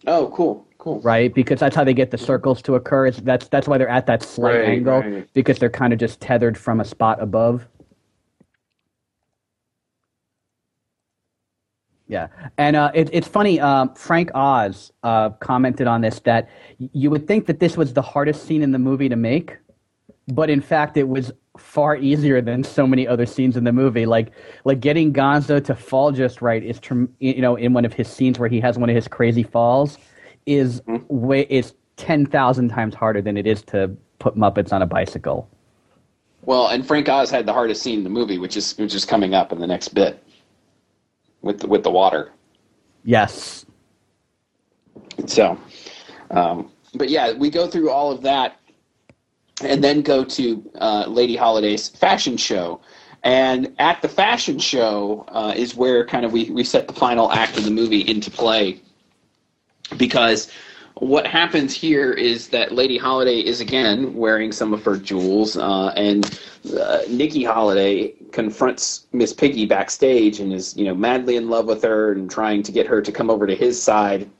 oh, 0.06 0.32
cool. 0.34 0.65
Cool. 0.86 1.00
right? 1.00 1.34
Because 1.34 1.58
that's 1.58 1.74
how 1.74 1.82
they 1.82 1.94
get 1.94 2.12
the 2.12 2.16
circles 2.18 2.62
to 2.62 2.76
occur. 2.76 3.06
It's, 3.08 3.18
that's 3.18 3.48
that's 3.48 3.66
why 3.66 3.76
they're 3.76 3.88
at 3.88 4.06
that 4.06 4.22
slight 4.22 4.60
Right, 4.60 4.68
angle 4.68 5.00
right. 5.00 5.28
because 5.34 5.58
they're 5.58 5.68
kind 5.68 5.92
of 5.92 5.98
just 5.98 6.20
tethered 6.20 6.56
from 6.56 6.78
a 6.78 6.84
spot 6.84 7.20
above. 7.20 7.66
Yeah, 12.06 12.28
and 12.56 12.76
uh, 12.76 12.92
it, 12.94 13.10
it's 13.12 13.26
funny. 13.26 13.58
Um, 13.58 13.96
Frank 13.96 14.30
Oz 14.32 14.92
uh, 15.02 15.30
commented 15.30 15.88
on 15.88 16.02
this 16.02 16.20
that 16.20 16.48
you 16.78 17.10
would 17.10 17.26
think 17.26 17.46
that 17.46 17.58
this 17.58 17.76
was 17.76 17.92
the 17.92 18.02
hardest 18.02 18.46
scene 18.46 18.62
in 18.62 18.70
the 18.70 18.78
movie 18.78 19.08
to 19.08 19.16
make, 19.16 19.56
but 20.28 20.48
in 20.50 20.60
fact, 20.60 20.96
it 20.96 21.08
was 21.08 21.32
far 21.58 21.96
easier 21.96 22.40
than 22.40 22.62
so 22.62 22.86
many 22.86 23.08
other 23.08 23.26
scenes 23.26 23.56
in 23.56 23.64
the 23.64 23.72
movie. 23.72 24.06
Like 24.06 24.30
like 24.64 24.78
getting 24.78 25.12
Gonzo 25.12 25.64
to 25.64 25.74
fall 25.74 26.12
just 26.12 26.40
right 26.40 26.62
is 26.62 26.78
you 27.18 27.42
know 27.42 27.56
in 27.56 27.72
one 27.72 27.84
of 27.84 27.92
his 27.92 28.06
scenes 28.06 28.38
where 28.38 28.48
he 28.48 28.60
has 28.60 28.78
one 28.78 28.88
of 28.88 28.94
his 28.94 29.08
crazy 29.08 29.42
falls 29.42 29.98
is 30.46 30.80
way 31.08 31.42
is 31.50 31.74
ten 31.96 32.24
thousand 32.24 32.70
times 32.70 32.94
harder 32.94 33.20
than 33.20 33.36
it 33.36 33.46
is 33.46 33.62
to 33.62 33.94
put 34.18 34.36
Muppets 34.36 34.72
on 34.72 34.82
a 34.82 34.86
bicycle. 34.86 35.48
Well, 36.42 36.68
and 36.68 36.86
Frank 36.86 37.08
Oz 37.08 37.30
had 37.30 37.44
the 37.44 37.52
hardest 37.52 37.82
scene 37.82 37.98
in 37.98 38.04
the 38.04 38.10
movie, 38.10 38.38
which 38.38 38.56
is 38.56 38.78
which 38.78 38.94
is 38.94 39.04
coming 39.04 39.34
up 39.34 39.52
in 39.52 39.58
the 39.58 39.66
next 39.66 39.88
bit 39.88 40.22
with 41.42 41.60
the, 41.60 41.66
with 41.66 41.82
the 41.82 41.90
water. 41.90 42.32
Yes. 43.04 43.66
So, 45.26 45.58
um, 46.30 46.70
but 46.94 47.08
yeah, 47.08 47.32
we 47.32 47.50
go 47.50 47.66
through 47.66 47.90
all 47.90 48.12
of 48.12 48.22
that, 48.22 48.60
and 49.62 49.82
then 49.82 50.02
go 50.02 50.24
to 50.24 50.70
uh, 50.76 51.04
Lady 51.08 51.36
Holiday's 51.36 51.88
fashion 51.88 52.36
show. 52.36 52.80
And 53.22 53.74
at 53.78 54.02
the 54.02 54.08
fashion 54.08 54.60
show 54.60 55.24
uh, 55.28 55.52
is 55.56 55.74
where 55.74 56.06
kind 56.06 56.24
of 56.24 56.32
we, 56.32 56.50
we 56.50 56.62
set 56.62 56.86
the 56.86 56.92
final 56.92 57.32
act 57.32 57.56
of 57.58 57.64
the 57.64 57.72
movie 57.72 58.02
into 58.02 58.30
play, 58.30 58.80
because 59.96 60.50
what 60.94 61.26
happens 61.26 61.74
here 61.74 62.12
is 62.12 62.48
that 62.48 62.72
Lady 62.72 62.96
Holiday 62.96 63.40
is 63.40 63.60
again 63.60 64.14
wearing 64.14 64.50
some 64.50 64.72
of 64.72 64.82
her 64.84 64.96
jewels, 64.96 65.56
uh, 65.56 65.92
and 65.96 66.40
uh, 66.80 67.00
Nicky 67.08 67.44
Holiday 67.44 68.14
confronts 68.32 69.06
Miss 69.12 69.32
Piggy 69.32 69.66
backstage 69.66 70.40
and 70.40 70.52
is 70.52 70.76
you 70.76 70.84
know 70.84 70.94
madly 70.94 71.36
in 71.36 71.50
love 71.50 71.66
with 71.66 71.82
her 71.82 72.12
and 72.12 72.30
trying 72.30 72.62
to 72.62 72.72
get 72.72 72.86
her 72.86 73.02
to 73.02 73.12
come 73.12 73.30
over 73.30 73.46
to 73.46 73.54
his 73.54 73.80
side 73.80 74.30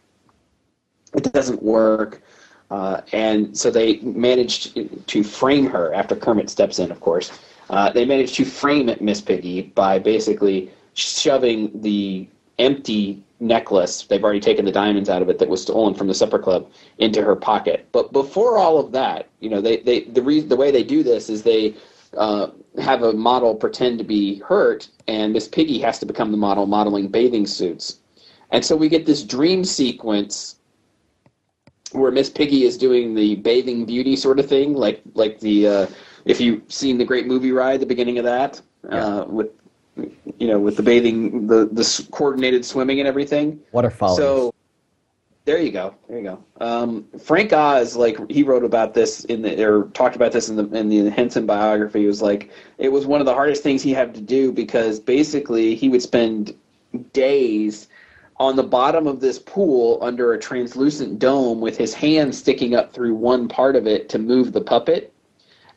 it 1.16 1.32
doesn't 1.32 1.62
work. 1.62 2.22
Uh, 2.70 3.00
and 3.12 3.56
so 3.56 3.70
they 3.70 3.98
managed 4.00 5.06
to 5.06 5.22
frame 5.22 5.66
her 5.66 5.94
after 5.94 6.16
Kermit 6.16 6.50
steps 6.50 6.78
in, 6.78 6.90
of 6.90 7.00
course. 7.00 7.32
Uh, 7.70 7.90
they 7.90 8.04
managed 8.04 8.34
to 8.36 8.44
frame 8.44 8.94
Miss 9.00 9.20
Piggy 9.20 9.62
by 9.62 9.98
basically 9.98 10.70
shoving 10.94 11.70
the 11.80 12.28
empty 12.58 13.22
necklace, 13.38 14.04
they've 14.04 14.24
already 14.24 14.40
taken 14.40 14.64
the 14.64 14.72
diamonds 14.72 15.08
out 15.08 15.22
of 15.22 15.28
it 15.28 15.38
that 15.38 15.48
was 15.48 15.62
stolen 15.62 15.94
from 15.94 16.06
the 16.06 16.14
supper 16.14 16.38
club, 16.38 16.70
into 16.98 17.22
her 17.22 17.36
pocket. 17.36 17.86
But 17.92 18.12
before 18.12 18.56
all 18.56 18.78
of 18.78 18.92
that, 18.92 19.28
you 19.40 19.50
know, 19.50 19.60
they, 19.60 19.78
they 19.78 20.04
the, 20.04 20.22
re- 20.22 20.40
the 20.40 20.56
way 20.56 20.70
they 20.70 20.82
do 20.82 21.02
this 21.02 21.28
is 21.28 21.42
they 21.42 21.74
uh, 22.16 22.48
have 22.78 23.02
a 23.02 23.12
model 23.12 23.54
pretend 23.54 23.98
to 23.98 24.04
be 24.04 24.38
hurt, 24.40 24.88
and 25.06 25.32
Miss 25.32 25.48
Piggy 25.48 25.78
has 25.80 25.98
to 25.98 26.06
become 26.06 26.30
the 26.30 26.38
model 26.38 26.66
modeling 26.66 27.08
bathing 27.08 27.46
suits. 27.46 28.00
And 28.50 28.64
so 28.64 28.76
we 28.76 28.88
get 28.88 29.06
this 29.06 29.22
dream 29.22 29.64
sequence 29.64 30.56
where 31.92 32.10
Miss 32.10 32.30
Piggy 32.30 32.64
is 32.64 32.76
doing 32.78 33.14
the 33.14 33.36
bathing 33.36 33.84
beauty 33.84 34.16
sort 34.16 34.38
of 34.38 34.48
thing, 34.48 34.74
like 34.74 35.02
like 35.14 35.40
the 35.40 35.66
uh, 35.66 35.86
if 36.24 36.40
you've 36.40 36.70
seen 36.72 36.98
the 36.98 37.04
Great 37.04 37.26
Movie 37.26 37.52
Ride, 37.52 37.80
the 37.80 37.86
beginning 37.86 38.18
of 38.18 38.24
that 38.24 38.60
uh, 38.90 39.24
with 39.28 39.50
you 39.96 40.46
know 40.46 40.58
with 40.58 40.76
the 40.76 40.82
bathing, 40.82 41.46
the 41.46 41.66
the 41.66 42.08
coordinated 42.10 42.64
swimming 42.64 43.00
and 43.00 43.08
everything. 43.08 43.60
Waterfall. 43.72 44.16
So 44.16 44.54
there 45.46 45.58
you 45.58 45.70
go. 45.70 45.94
There 46.08 46.18
you 46.18 46.24
go. 46.24 46.44
Um, 46.60 47.06
Frank 47.22 47.52
Oz, 47.52 47.96
like 47.96 48.18
he 48.30 48.42
wrote 48.42 48.64
about 48.64 48.94
this 48.94 49.24
in 49.26 49.42
the 49.42 49.64
or 49.64 49.84
talked 49.94 50.16
about 50.16 50.32
this 50.32 50.48
in 50.48 50.56
the 50.56 50.64
in 50.76 50.88
the 50.88 51.08
Henson 51.10 51.46
biography. 51.46 52.00
He 52.00 52.06
was 52.06 52.20
like 52.20 52.50
it 52.78 52.88
was 52.88 53.06
one 53.06 53.20
of 53.20 53.26
the 53.26 53.34
hardest 53.34 53.62
things 53.62 53.82
he 53.82 53.92
had 53.92 54.12
to 54.14 54.20
do 54.20 54.52
because 54.52 54.98
basically 54.98 55.74
he 55.76 55.88
would 55.88 56.02
spend 56.02 56.56
days 57.12 57.88
on 58.38 58.56
the 58.56 58.62
bottom 58.62 59.06
of 59.06 59.20
this 59.20 59.38
pool 59.38 59.98
under 60.02 60.32
a 60.32 60.38
translucent 60.38 61.18
dome 61.18 61.60
with 61.60 61.76
his 61.76 61.94
hand 61.94 62.34
sticking 62.34 62.74
up 62.74 62.92
through 62.92 63.14
one 63.14 63.48
part 63.48 63.76
of 63.76 63.86
it 63.86 64.08
to 64.08 64.18
move 64.18 64.52
the 64.52 64.60
puppet. 64.60 65.12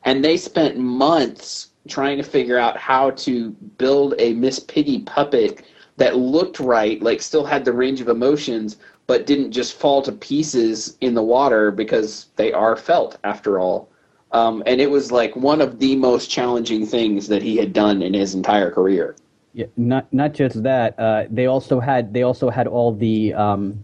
And 0.03 0.23
they 0.23 0.35
spent 0.35 0.77
months 0.77 1.69
trying 1.89 2.17
to 2.17 2.23
figure 2.23 2.57
out 2.57 2.77
how 2.77 3.11
to 3.11 3.51
build 3.77 4.15
a 4.19 4.33
Miss 4.33 4.59
Piggy 4.59 5.01
puppet 5.01 5.63
that 5.97 6.15
looked 6.15 6.59
right, 6.59 7.01
like 7.01 7.21
still 7.21 7.45
had 7.45 7.65
the 7.65 7.73
range 7.73 7.99
of 7.99 8.07
emotions, 8.07 8.77
but 9.07 9.25
didn't 9.25 9.51
just 9.51 9.73
fall 9.73 10.01
to 10.03 10.11
pieces 10.11 10.97
in 11.01 11.13
the 11.13 11.23
water 11.23 11.71
because 11.71 12.27
they 12.35 12.53
are 12.53 12.75
felt 12.75 13.17
after 13.23 13.59
all. 13.59 13.89
Um, 14.31 14.61
and 14.65 14.79
it 14.79 14.89
was 14.89 15.11
like 15.11 15.35
one 15.35 15.61
of 15.61 15.79
the 15.79 15.95
most 15.95 16.29
challenging 16.29 16.85
things 16.85 17.27
that 17.27 17.41
he 17.41 17.57
had 17.57 17.73
done 17.73 18.01
in 18.01 18.13
his 18.13 18.35
entire 18.35 18.69
career. 18.69 19.15
Yeah, 19.53 19.65
not 19.75 20.11
not 20.13 20.33
just 20.33 20.61
that. 20.61 20.97
Uh, 20.99 21.25
they 21.29 21.47
also 21.47 21.79
had 21.79 22.13
they 22.13 22.21
also 22.21 22.51
had 22.51 22.67
all 22.67 22.93
the 22.93 23.33
um, 23.33 23.83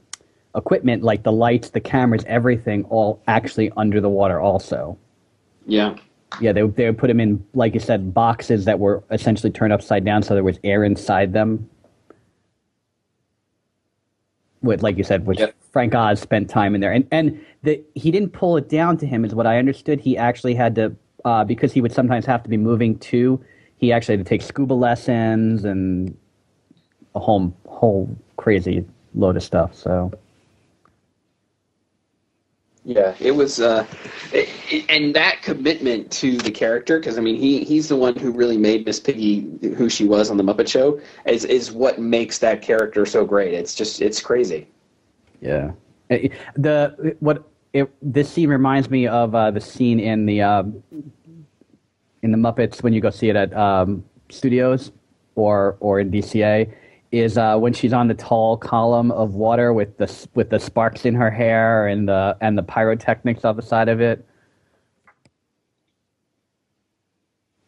equipment 0.56 1.02
like 1.02 1.24
the 1.24 1.32
lights, 1.32 1.72
the 1.72 1.82
cameras, 1.82 2.24
everything, 2.28 2.86
all 2.86 3.22
actually 3.28 3.72
under 3.76 4.00
the 4.00 4.10
water. 4.10 4.40
Also, 4.40 4.98
Yeah. 5.66 5.96
Yeah, 6.42 6.52
they 6.52 6.64
they 6.64 6.86
would 6.86 6.98
put 6.98 7.08
them 7.08 7.20
in 7.20 7.46
like 7.54 7.74
you 7.74 7.80
said 7.80 8.14
boxes 8.14 8.66
that 8.66 8.80
were 8.80 9.04
essentially 9.12 9.52
turned 9.52 9.74
upside 9.74 10.04
down, 10.06 10.24
so 10.24 10.34
there 10.34 10.44
was 10.44 10.60
air 10.64 10.84
inside 10.84 11.34
them. 11.34 11.70
With 14.62 14.84
like 14.84 14.98
you 14.98 15.04
said, 15.04 15.26
which 15.26 15.40
Yep. 15.40 15.56
Frank 15.72 15.96
Oz 15.96 16.20
spent 16.20 16.50
time 16.50 16.76
in 16.76 16.82
there, 16.82 16.92
and 16.92 17.08
and 17.12 17.40
the 17.64 17.84
he 17.96 18.12
didn't 18.12 18.32
pull 18.32 18.58
it 18.58 18.70
down 18.70 18.98
to 18.98 19.06
him, 19.06 19.24
is 19.26 19.36
what 19.36 19.48
I 19.48 19.60
understood. 19.60 20.00
He 20.00 20.18
actually 20.18 20.56
had 20.56 20.76
to 20.76 20.96
uh, 21.26 21.44
because 21.44 21.72
he 21.74 21.82
would 21.82 21.94
sometimes 21.94 22.26
have 22.26 22.44
to 22.44 22.50
be 22.50 22.58
moving 22.58 22.98
too. 23.00 23.44
He 23.78 23.92
actually 23.92 24.18
had 24.18 24.26
to 24.26 24.30
take 24.30 24.42
scuba 24.42 24.74
lessons 24.74 25.66
and 25.66 26.18
a 27.14 27.20
whole 27.20 27.56
whole 27.68 28.16
crazy 28.38 28.86
load 29.14 29.38
of 29.38 29.44
stuff. 29.44 29.74
So 29.76 30.12
Yeah, 32.88 33.16
it 33.20 33.32
was, 33.32 33.60
uh, 33.60 33.84
it, 34.32 34.86
and 34.90 35.16
that 35.16 35.42
commitment 35.42 36.12
to 36.12 36.38
the 36.38 36.52
character, 36.52 37.00
because 37.00 37.18
I 37.18 37.22
mean, 37.22 37.36
he 37.36 37.64
he's 37.64 37.90
the 37.90 37.96
one 37.96 38.16
who 38.16 38.32
really 38.32 38.58
made 38.58 38.86
Miss 38.86 39.00
Piggy 39.00 39.42
who 39.76 39.90
she 39.90 40.06
was 40.06 40.30
on 40.30 40.38
the 40.38 40.44
Muppet 40.44 40.68
Show, 40.68 41.02
is 41.26 41.46
is 41.46 41.72
what 41.72 41.98
makes 41.98 42.38
that 42.40 42.62
character 42.62 43.08
so 43.08 43.26
great. 43.26 43.56
It's 43.56 43.74
just 43.74 44.04
it's 44.04 44.22
crazy. 44.22 44.68
Yeah. 45.42 45.72
Uh, 46.12 46.18
The 46.58 47.16
what 47.22 47.44
it, 47.74 47.92
this 48.04 48.30
scene 48.30 48.50
reminds 48.50 48.92
me 48.92 49.08
of 49.08 49.34
uh, 49.34 49.50
the 49.50 49.62
scene 49.62 50.00
in 50.00 50.28
the 50.28 50.44
uh, 50.44 50.64
in 52.22 52.32
the 52.32 52.38
Muppets 52.38 52.84
when 52.84 52.94
you 52.94 53.02
go 53.02 53.10
see 53.10 53.30
it 53.30 53.36
at 53.36 53.52
um, 53.58 54.06
studios 54.30 54.92
or 55.34 55.76
or 55.80 56.00
in 56.00 56.12
DCA 56.12 56.72
is 57.16 57.38
uh, 57.38 57.58
when 57.58 57.74
she's 57.74 57.94
on 57.94 58.08
the 58.08 58.14
tall 58.14 58.58
column 58.58 59.12
of 59.12 59.34
water 59.34 59.74
with 59.74 59.98
the 59.98 60.28
with 60.36 60.50
the 60.50 60.60
sparks 60.60 61.06
in 61.06 61.16
her 61.16 61.32
hair 61.32 61.88
and 61.88 62.08
the 62.08 62.36
and 62.42 62.58
the 62.58 62.64
pyrotechnics 62.64 63.46
off 63.46 63.56
the 63.56 63.62
side 63.62 63.88
of 63.90 64.02
it. 64.02 64.26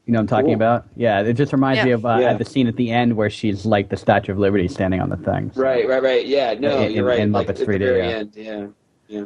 You 0.05 0.13
know 0.13 0.19
what 0.19 0.23
I'm 0.23 0.27
talking 0.27 0.45
Cool. 0.47 0.55
about? 0.55 0.85
Yeah, 0.95 1.21
it 1.21 1.33
just 1.33 1.51
reminds 1.51 1.79
Yeah. 1.79 1.85
me 1.85 1.91
of 1.91 2.05
uh, 2.05 2.17
Yeah. 2.21 2.33
the 2.35 2.45
scene 2.45 2.67
at 2.67 2.77
the 2.77 2.91
end 2.91 3.17
where 3.17 3.29
she's 3.29 3.65
like 3.65 3.89
the 3.89 3.97
Statue 3.97 4.31
of 4.31 4.39
Liberty 4.39 4.69
standing 4.69 5.01
on 5.01 5.09
the 5.09 5.17
thing. 5.17 5.51
Right, 5.55 5.85
right, 5.87 6.01
right. 6.01 6.25
Yeah, 6.25 6.53
no, 6.53 6.79
In- 6.79 6.93
you're 6.93 7.03
right. 7.05 7.19
in 7.19 7.33
like, 7.33 7.47
Muppets 7.47 7.49
at 7.51 7.55
the 7.57 7.65
3D, 7.65 7.79
very 7.79 7.99
yeah. 7.99 8.15
end, 8.15 8.31
yeah, 8.35 8.65
yeah. 9.09 9.23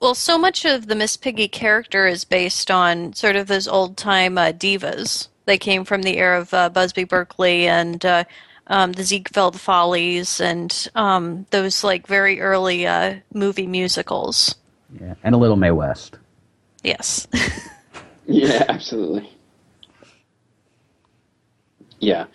Well, 0.00 0.14
so 0.16 0.36
much 0.36 0.64
of 0.64 0.86
the 0.88 0.94
Miss 0.96 1.16
Piggy 1.16 1.46
character 1.48 2.06
is 2.08 2.24
based 2.24 2.68
on 2.70 3.12
sort 3.12 3.36
of 3.36 3.46
those 3.46 3.68
old 3.68 3.96
time 3.96 4.38
uh, 4.38 4.50
divas. 4.52 5.28
They 5.44 5.58
came 5.58 5.84
from 5.84 6.02
the 6.02 6.18
era 6.18 6.40
of 6.40 6.52
uh, 6.52 6.68
Busby 6.68 7.04
Berkeley 7.04 7.68
and 7.68 8.04
uh, 8.04 8.24
um, 8.68 8.92
the 8.92 9.02
Ziegfeld 9.02 9.60
Follies 9.60 10.40
and 10.40 10.88
um, 10.94 11.46
those 11.50 11.82
like 11.84 12.06
very 12.06 12.40
early 12.40 12.86
uh, 12.86 13.16
movie 13.32 13.66
musicals. 13.66 14.54
Yeah, 15.00 15.14
and 15.22 15.34
a 15.34 15.38
little 15.38 15.56
Mae 15.56 15.70
West. 15.70 16.18
Yes. 16.82 17.26
Yeah, 18.28 18.64
absolutely. 18.68 19.32
Yeah. 21.98 22.26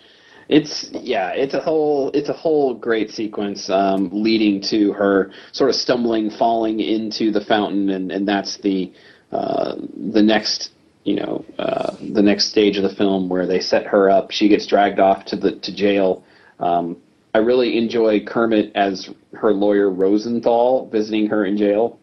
It's 0.48 0.90
yeah, 0.92 1.30
it's 1.30 1.54
a 1.54 1.60
whole 1.60 2.10
it's 2.12 2.28
a 2.28 2.34
whole 2.34 2.74
great 2.74 3.10
sequence 3.10 3.70
um, 3.70 4.10
leading 4.12 4.60
to 4.62 4.92
her 4.92 5.30
sort 5.52 5.70
of 5.70 5.76
stumbling, 5.76 6.30
falling 6.30 6.80
into 6.80 7.30
the 7.30 7.40
fountain, 7.40 7.88
and, 7.88 8.12
and 8.12 8.28
that's 8.28 8.58
the 8.58 8.92
uh, 9.32 9.76
the 10.12 10.22
next 10.22 10.72
you 11.04 11.16
know 11.16 11.44
uh, 11.58 11.94
the 12.00 12.22
next 12.22 12.46
stage 12.46 12.76
of 12.76 12.82
the 12.82 12.94
film 12.94 13.28
where 13.28 13.46
they 13.46 13.60
set 13.60 13.86
her 13.86 14.10
up. 14.10 14.30
She 14.30 14.48
gets 14.48 14.66
dragged 14.66 14.98
off 14.98 15.24
to 15.26 15.36
the 15.36 15.52
to 15.56 15.72
jail. 15.72 16.24
Um, 16.58 16.96
I 17.34 17.38
really 17.38 17.78
enjoy 17.78 18.24
Kermit 18.24 18.72
as 18.74 19.10
her 19.32 19.52
lawyer 19.52 19.90
Rosenthal 19.90 20.88
visiting 20.88 21.26
her 21.28 21.44
in 21.44 21.56
jail. 21.56 21.98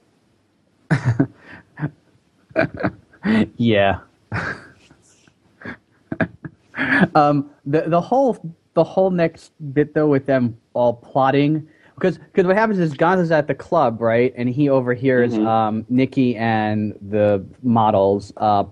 Yeah. 3.58 4.00
um, 7.16 7.50
the 7.66 7.84
the 7.88 8.02
whole 8.02 8.56
the 8.74 8.84
whole 8.84 9.12
next 9.12 9.52
bit 9.74 9.94
though 9.94 10.08
with 10.08 10.26
them 10.26 10.58
all 10.74 10.94
plotting 10.94 11.68
because 11.96 12.18
because 12.18 12.46
what 12.46 12.56
happens 12.56 12.80
is 12.80 12.94
Gonzo's 12.94 13.32
at 13.32 13.48
the 13.48 13.56
club 13.56 14.02
right 14.02 14.34
and 14.36 14.50
he 14.50 14.70
overhears 14.70 15.34
um, 15.38 15.86
Nicky 15.90 16.36
and 16.36 16.98
the 17.10 17.46
models 17.62 18.34
uh, 18.38 18.64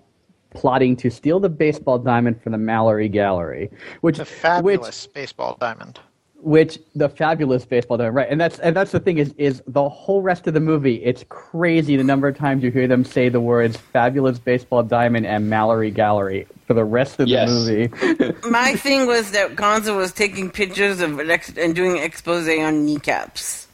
plotting 0.59 0.95
to 0.97 1.09
steal 1.09 1.39
the 1.39 1.49
baseball 1.49 1.97
diamond 1.97 2.41
from 2.41 2.51
the 2.51 2.57
Mallory 2.57 3.07
Gallery, 3.09 3.69
which 4.01 4.17
The 4.17 4.23
which 4.23 4.29
fabulous 4.29 5.07
baseball 5.07 5.57
diamond. 5.59 5.99
which 6.41 6.79
the 6.95 7.07
fabulous 7.09 7.65
baseball 7.65 7.97
diamond, 7.97 8.15
right? 8.15 8.27
And 8.29 8.39
that's 8.41 8.59
and 8.59 8.75
that's 8.75 8.91
the 8.91 8.99
thing 8.99 9.17
is 9.17 9.33
is 9.37 9.61
the 9.67 9.87
whole 9.87 10.21
rest 10.21 10.47
of 10.47 10.53
the 10.53 10.59
movie. 10.59 10.95
It's 11.03 11.23
crazy 11.29 11.95
the 11.97 12.03
number 12.03 12.27
of 12.27 12.37
times 12.37 12.63
you 12.63 12.71
hear 12.71 12.87
them 12.87 13.03
say 13.05 13.29
the 13.29 13.39
words 13.41 13.77
"fabulous 13.77 14.37
baseball 14.39 14.83
diamond" 14.83 15.25
and 15.25 15.49
"Mallory 15.49 15.91
Gallery" 15.91 16.45
for 16.67 16.73
the 16.73 16.83
rest 16.85 17.19
of 17.19 17.27
Yes. 17.27 17.49
the 17.49 17.55
movie. 17.55 18.33
My 18.49 18.75
thing 18.75 19.07
was 19.07 19.31
that 19.31 19.55
Gonzo 19.55 19.95
was 19.97 20.11
taking 20.11 20.49
pictures 20.51 20.99
of 21.01 21.19
ex- 21.29 21.57
and 21.57 21.73
doing 21.75 21.97
expose 21.97 22.47
on 22.49 22.85
kneecaps. 22.85 23.67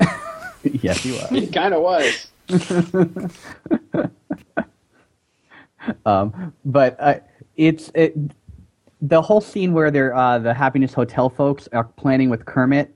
yes, 0.64 0.98
he 1.02 1.12
was. 1.12 1.28
he 1.30 1.46
kind 1.48 1.74
of 1.74 1.82
was. 1.82 2.28
But 6.04 6.96
uh, 6.98 7.14
it's 7.56 7.90
it, 7.94 8.14
the 9.00 9.20
whole 9.20 9.40
scene 9.40 9.72
where 9.72 9.90
they're 9.90 10.14
uh, 10.14 10.38
the 10.38 10.54
Happiness 10.54 10.92
Hotel 10.94 11.28
folks 11.28 11.68
are 11.72 11.84
planning 11.84 12.30
with 12.30 12.44
Kermit 12.44 12.94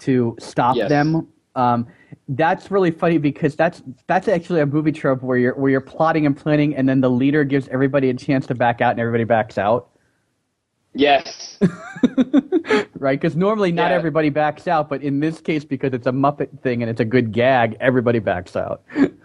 to 0.00 0.36
stop 0.38 0.76
Yes. 0.76 0.88
them. 0.88 1.28
Um, 1.54 1.86
that's 2.28 2.70
really 2.70 2.90
funny 2.90 3.18
because 3.18 3.54
that's 3.56 3.82
that's 4.06 4.28
actually 4.28 4.60
a 4.60 4.66
movie 4.66 4.92
trope 4.92 5.22
where 5.22 5.38
you're 5.38 5.54
where 5.54 5.70
you're 5.70 5.80
plotting 5.80 6.26
and 6.26 6.36
planning, 6.36 6.74
and 6.76 6.88
then 6.88 7.00
the 7.00 7.10
leader 7.10 7.44
gives 7.44 7.68
everybody 7.68 8.10
a 8.10 8.14
chance 8.14 8.46
to 8.46 8.54
back 8.54 8.80
out, 8.80 8.92
and 8.92 9.00
everybody 9.00 9.24
backs 9.24 9.58
out. 9.58 9.90
Yes. 10.94 11.58
right? 12.98 13.20
Because 13.20 13.34
normally 13.36 13.72
not 13.72 13.90
Yeah. 13.90 13.96
everybody 13.96 14.30
backs 14.30 14.68
out, 14.68 14.88
but 14.88 15.02
in 15.02 15.18
this 15.20 15.40
case, 15.40 15.64
because 15.64 15.92
it's 15.92 16.06
a 16.06 16.12
Muppet 16.12 16.60
thing 16.60 16.82
and 16.82 16.90
it's 16.90 17.00
a 17.00 17.04
good 17.04 17.32
gag, 17.32 17.76
everybody 17.80 18.20
backs 18.20 18.54
out. 18.54 18.82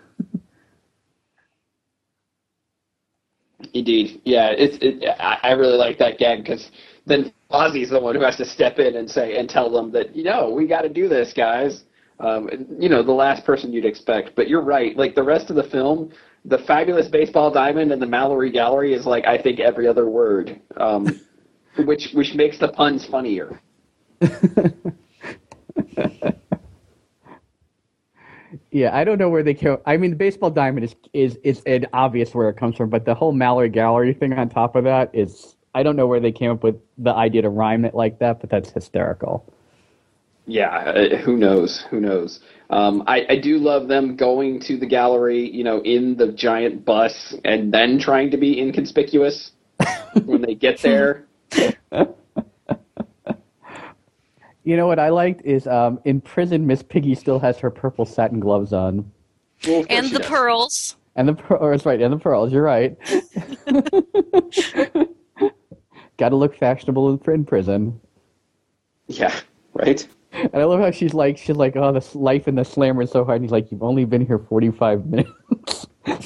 Indeed, 3.74 4.22
yeah. 4.26 4.50
It's 4.52 4.78
it, 4.82 5.04
I, 5.20 5.52
really 5.52 5.78
like 5.78 5.98
that 6.00 6.18
gag 6.18 6.44
because 6.44 6.72
then 7.06 7.32
Fozzie's 7.52 7.90
the 7.90 8.00
one 8.00 8.16
who 8.16 8.22
has 8.22 8.36
to 8.38 8.46
step 8.46 8.80
in 8.80 8.96
and 8.96 9.10
say 9.10 9.38
and 9.38 9.50
tell 9.50 9.70
them 9.70 9.92
that 9.92 10.16
you 10.16 10.24
know 10.24 10.50
we 10.50 10.68
got 10.68 10.82
to 10.82 10.90
do 10.90 11.08
this, 11.08 11.34
guys. 11.34 11.84
Um, 12.20 12.50
you 12.78 12.90
know, 12.90 13.04
the 13.04 13.12
last 13.12 13.46
person 13.46 13.72
you'd 13.72 13.86
expect. 13.86 14.36
But 14.36 14.50
you're 14.50 14.64
right. 14.64 14.96
Like 14.98 15.16
the 15.16 15.24
rest 15.24 15.50
of 15.50 15.56
the 15.56 15.64
film, 15.64 16.12
the 16.46 16.58
fabulous 16.60 17.08
baseball 17.08 17.52
diamond 17.52 17.92
and 17.92 18.02
the 18.02 18.08
Mallory 18.08 18.52
Gallery 18.52 18.94
is 18.94 19.06
like 19.06 19.26
I 19.26 19.42
think 19.42 19.60
every 19.60 19.88
other 19.88 20.10
word, 20.10 20.60
um, 20.78 21.22
which 21.86 22.12
which 22.14 22.34
makes 22.34 22.58
the 22.58 22.70
puns 22.70 23.06
funnier. 23.06 23.62
Yeah, 28.72 28.96
I 28.96 29.04
don't 29.04 29.18
know 29.18 29.30
where 29.30 29.44
they 29.44 29.54
came. 29.54 29.78
I 29.86 29.98
mean, 29.98 30.12
the 30.12 30.18
baseball 30.18 30.52
diamond 30.52 30.86
is 30.86 30.96
is 31.14 31.40
is 31.44 31.62
an 31.66 31.88
obvious 31.94 32.36
where 32.36 32.50
it 32.50 32.58
comes 32.58 32.78
from, 32.78 32.90
but 32.90 33.06
the 33.06 33.16
whole 33.16 33.32
Mallory 33.32 33.70
Gallery 33.70 34.14
thing 34.14 34.34
on 34.34 34.50
top 34.50 34.76
of 34.76 34.84
that 34.84 35.10
is 35.14 35.56
I 35.74 35.84
don't 35.84 35.96
know 35.96 36.08
where 36.08 36.20
they 36.20 36.32
came 36.32 36.52
up 36.52 36.64
with 36.64 36.76
the 36.98 37.14
idea 37.14 37.42
to 37.44 37.50
rhyme 37.50 37.86
it 37.86 37.96
like 37.96 38.20
that, 38.20 38.40
but 38.42 38.50
that's 38.50 38.70
hysterical. 38.70 39.52
Yeah, 40.46 40.70
uh, 40.70 41.18
who 41.18 41.38
knows? 41.38 41.86
Who 41.92 42.00
knows? 42.00 42.40
Um, 42.72 43.04
I, 43.08 43.26
I 43.30 43.36
do 43.38 43.60
love 43.60 43.88
them 43.88 44.16
going 44.16 44.60
to 44.62 44.78
the 44.78 44.88
gallery, 44.88 45.50
you 45.50 45.64
know, 45.64 45.82
in 45.82 46.18
the 46.18 46.32
giant 46.32 46.86
bus, 46.86 47.36
and 47.46 47.72
then 47.72 48.00
trying 48.00 48.32
to 48.32 48.38
be 48.38 48.60
inconspicuous 48.60 49.52
when 50.26 50.42
they 50.42 50.56
get 50.56 50.80
there. 50.82 51.26
You 54.70 54.78
know 54.78 54.86
what 54.86 55.00
I 55.00 55.10
liked 55.10 55.42
is 55.46 55.66
um, 55.66 56.00
in 56.06 56.22
prison, 56.22 56.68
Miss 56.68 56.84
Piggy 56.84 57.16
still 57.16 57.40
has 57.40 57.58
her 57.58 57.72
purple 57.72 58.06
satin 58.06 58.40
gloves 58.40 58.72
on, 58.72 59.12
Well, 59.68 59.84
And 59.90 60.12
the 60.12 60.20
does. 60.20 60.28
pearls. 60.28 60.96
and 61.16 61.28
the 61.28 61.34
per- 61.34 61.56
or 61.56 61.74
it's 61.74 61.88
right, 61.88 62.00
and 62.00 62.14
the 62.14 62.20
pearls. 62.20 62.54
You're 62.54 62.62
right. 62.62 62.96
Got 66.18 66.30
to 66.30 66.36
look 66.36 66.56
fashionable 66.56 67.10
in, 67.10 67.20
in 67.34 67.46
prison. 67.46 68.00
Yeah, 69.08 69.34
right. 69.74 70.08
And 70.34 70.52
I 70.54 70.66
love 70.66 70.82
how 70.82 70.92
she's 70.92 71.16
like, 71.16 71.40
she's 71.40 71.56
like, 71.56 71.76
oh, 71.76 71.92
this 71.92 72.14
life 72.14 72.48
in 72.48 72.54
the 72.54 72.64
slammer 72.64 73.02
is 73.02 73.10
so 73.10 73.26
hard. 73.26 73.38
And 73.38 73.46
he's 73.46 73.52
like, 73.52 73.72
you've 73.72 73.82
only 73.82 74.06
been 74.06 74.24
here 74.24 74.38
45 74.38 75.08
minutes. 75.08 75.88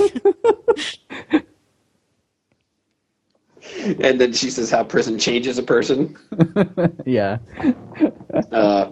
And 3.85 4.19
then 4.19 4.33
she 4.33 4.49
says 4.49 4.69
how 4.69 4.83
prison 4.83 5.19
changes 5.19 5.57
a 5.57 5.63
person. 5.63 6.17
yeah. 7.05 7.37
Uh, 8.51 8.91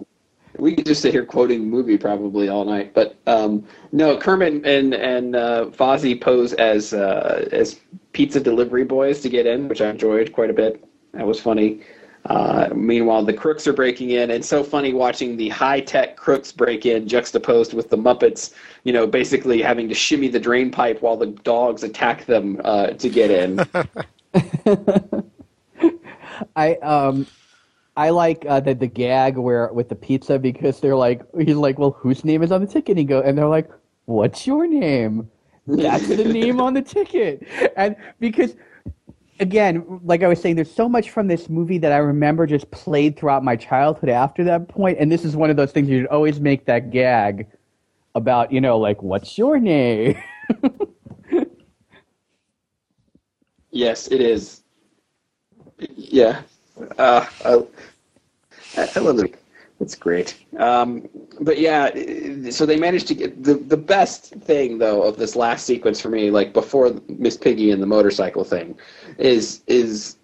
we 0.57 0.75
could 0.75 0.85
just 0.85 1.01
sit 1.01 1.13
here 1.13 1.25
quoting 1.25 1.61
the 1.61 1.65
movie 1.65 1.97
probably 1.97 2.49
all 2.49 2.65
night, 2.65 2.93
but 2.93 3.15
um, 3.27 3.65
no, 3.91 4.17
Kermit 4.17 4.65
and 4.65 4.93
and 4.93 5.35
uh, 5.35 5.65
Fozzie 5.71 6.19
pose 6.19 6.53
as 6.53 6.93
uh, 6.93 7.47
as 7.51 7.79
pizza 8.13 8.39
delivery 8.39 8.83
boys 8.83 9.21
to 9.21 9.29
get 9.29 9.45
in, 9.45 9.67
which 9.67 9.81
I 9.81 9.89
enjoyed 9.89 10.33
quite 10.33 10.49
a 10.49 10.53
bit. 10.53 10.83
That 11.13 11.25
was 11.25 11.39
funny. 11.39 11.81
Uh, 12.25 12.69
meanwhile, 12.75 13.25
the 13.25 13.33
crooks 13.33 13.65
are 13.65 13.73
breaking 13.73 14.11
in, 14.11 14.29
and 14.31 14.45
so 14.45 14.63
funny 14.63 14.93
watching 14.93 15.35
the 15.37 15.49
high 15.49 15.79
tech 15.79 16.15
crooks 16.15 16.51
break 16.51 16.85
in 16.85 17.07
juxtaposed 17.07 17.73
with 17.73 17.89
the 17.89 17.97
Muppets. 17.97 18.53
You 18.83 18.93
know, 18.93 19.07
basically 19.07 19.61
having 19.61 19.89
to 19.89 19.95
shimmy 19.95 20.27
the 20.27 20.39
drain 20.39 20.69
pipe 20.69 21.01
while 21.01 21.17
the 21.17 21.27
dogs 21.27 21.83
attack 21.83 22.25
them 22.25 22.61
uh, 22.63 22.87
to 22.87 23.09
get 23.09 23.31
in. 23.31 23.65
I 26.55 26.75
um 26.75 27.25
I 28.01 28.09
like 28.09 28.45
uh, 28.47 28.59
the 28.59 28.73
the 28.73 28.87
gag 28.87 29.37
where 29.37 29.71
with 29.73 29.89
the 29.89 29.95
pizza 29.95 30.39
because 30.39 30.79
they're 30.79 30.95
like 30.95 31.21
he's 31.37 31.55
like 31.55 31.77
well 31.77 31.91
whose 31.91 32.25
name 32.25 32.41
is 32.41 32.51
on 32.51 32.61
the 32.61 32.67
ticket? 32.67 32.89
And 32.89 32.99
he 32.99 33.05
go 33.05 33.21
and 33.21 33.37
they're 33.37 33.47
like 33.47 33.69
what's 34.05 34.47
your 34.47 34.65
name? 34.65 35.29
That's 35.67 36.07
the 36.07 36.25
name 36.41 36.59
on 36.59 36.73
the 36.73 36.81
ticket. 36.81 37.47
And 37.77 37.95
because 38.19 38.55
again 39.39 40.01
like 40.03 40.23
I 40.23 40.27
was 40.27 40.41
saying 40.41 40.55
there's 40.55 40.73
so 40.73 40.89
much 40.89 41.11
from 41.11 41.27
this 41.27 41.47
movie 41.47 41.77
that 41.77 41.91
I 41.91 41.97
remember 41.97 42.47
just 42.47 42.71
played 42.71 43.17
throughout 43.17 43.43
my 43.43 43.55
childhood 43.55 44.09
after 44.09 44.43
that 44.45 44.67
point 44.67 44.97
and 44.99 45.11
this 45.11 45.23
is 45.23 45.35
one 45.35 45.51
of 45.51 45.55
those 45.55 45.71
things 45.71 45.87
you 45.87 45.99
should 46.01 46.07
always 46.07 46.39
make 46.39 46.65
that 46.65 46.89
gag 46.89 47.45
about 48.15 48.51
you 48.51 48.61
know 48.61 48.79
like 48.79 49.03
what's 49.03 49.37
your 49.37 49.59
name? 49.59 50.21
Yes, 53.73 54.09
it 54.09 54.19
is. 54.19 54.63
Yeah, 55.95 56.41
uh, 56.97 57.25
I, 57.45 57.63
I 58.77 58.99
love 58.99 59.19
it. 59.19 59.35
It's 59.81 59.95
great. 59.95 60.35
Um, 60.59 61.09
but 61.39 61.59
yeah, 61.59 61.89
so 62.51 62.67
they 62.67 62.77
managed 62.77 63.07
to 63.07 63.15
get 63.15 63.43
the 63.43 63.55
the 63.55 63.77
best 63.77 64.35
thing 64.35 64.77
though 64.77 65.01
of 65.01 65.17
this 65.17 65.35
last 65.35 65.65
sequence 65.65 65.99
for 65.99 66.09
me, 66.09 66.29
like 66.29 66.53
before 66.53 66.93
Miss 67.07 67.35
Piggy 67.35 67.71
and 67.71 67.81
the 67.81 67.87
motorcycle 67.87 68.43
thing, 68.43 68.77
is 69.17 69.61
is 69.65 70.17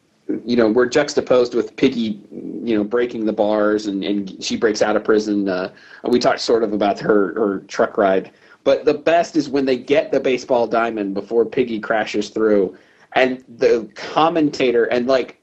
you 0.45 0.55
know 0.55 0.69
we're 0.69 0.85
juxtaposed 0.85 1.55
with 1.55 1.75
Piggy, 1.75 2.21
you 2.31 2.77
know, 2.77 2.83
breaking 2.83 3.25
the 3.25 3.33
bars 3.33 3.87
and 3.87 4.03
and 4.03 4.43
she 4.43 4.55
breaks 4.55 4.83
out 4.83 4.95
of 4.95 5.03
prison. 5.03 5.49
Uh, 5.49 5.73
we 6.03 6.19
talked 6.19 6.39
sort 6.39 6.63
of 6.63 6.71
about 6.71 6.99
her 6.99 7.33
her 7.33 7.59
truck 7.61 7.97
ride, 7.97 8.31
but 8.63 8.85
the 8.85 8.93
best 8.93 9.35
is 9.35 9.49
when 9.49 9.65
they 9.65 9.77
get 9.77 10.11
the 10.11 10.19
baseball 10.19 10.67
diamond 10.67 11.15
before 11.15 11.45
Piggy 11.45 11.79
crashes 11.79 12.29
through, 12.29 12.77
and 13.13 13.43
the 13.57 13.89
commentator 13.95 14.85
and 14.85 15.07
like 15.07 15.41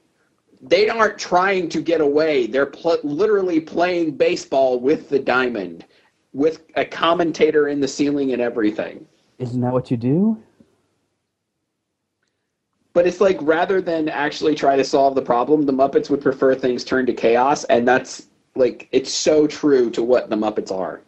they 0.67 0.89
aren't 0.89 1.17
trying 1.17 1.69
to 1.69 1.81
get 1.81 2.01
away. 2.01 2.47
They're 2.47 2.65
pl- 2.65 2.99
literally 3.03 3.59
playing 3.59 4.17
baseball 4.17 4.79
with 4.79 5.09
the 5.09 5.19
diamond, 5.19 5.85
with 6.33 6.65
a 6.75 6.85
commentator 6.85 7.67
in 7.67 7.79
the 7.79 7.87
ceiling 7.87 8.33
and 8.33 8.41
everything. 8.41 9.05
isn't 9.37 9.61
that 9.61 9.73
what 9.73 9.91
you 9.91 9.97
do 9.97 10.37
But 12.93 13.05
it's 13.05 13.19
like 13.19 13.37
rather 13.41 13.81
than 13.81 14.07
actually 14.07 14.55
try 14.55 14.77
to 14.77 14.83
solve 14.83 15.15
the 15.15 15.21
problem, 15.21 15.63
the 15.63 15.73
Muppets 15.73 16.09
would 16.09 16.21
prefer 16.21 16.55
things 16.55 16.83
turn 16.85 17.05
to 17.07 17.13
chaos, 17.13 17.65
and 17.65 17.85
that's 17.85 18.27
like 18.55 18.87
it's 18.93 19.11
so 19.13 19.47
true 19.47 19.89
to 19.91 20.01
what 20.01 20.29
the 20.29 20.37
Muppets 20.37 20.71
are. 20.71 21.01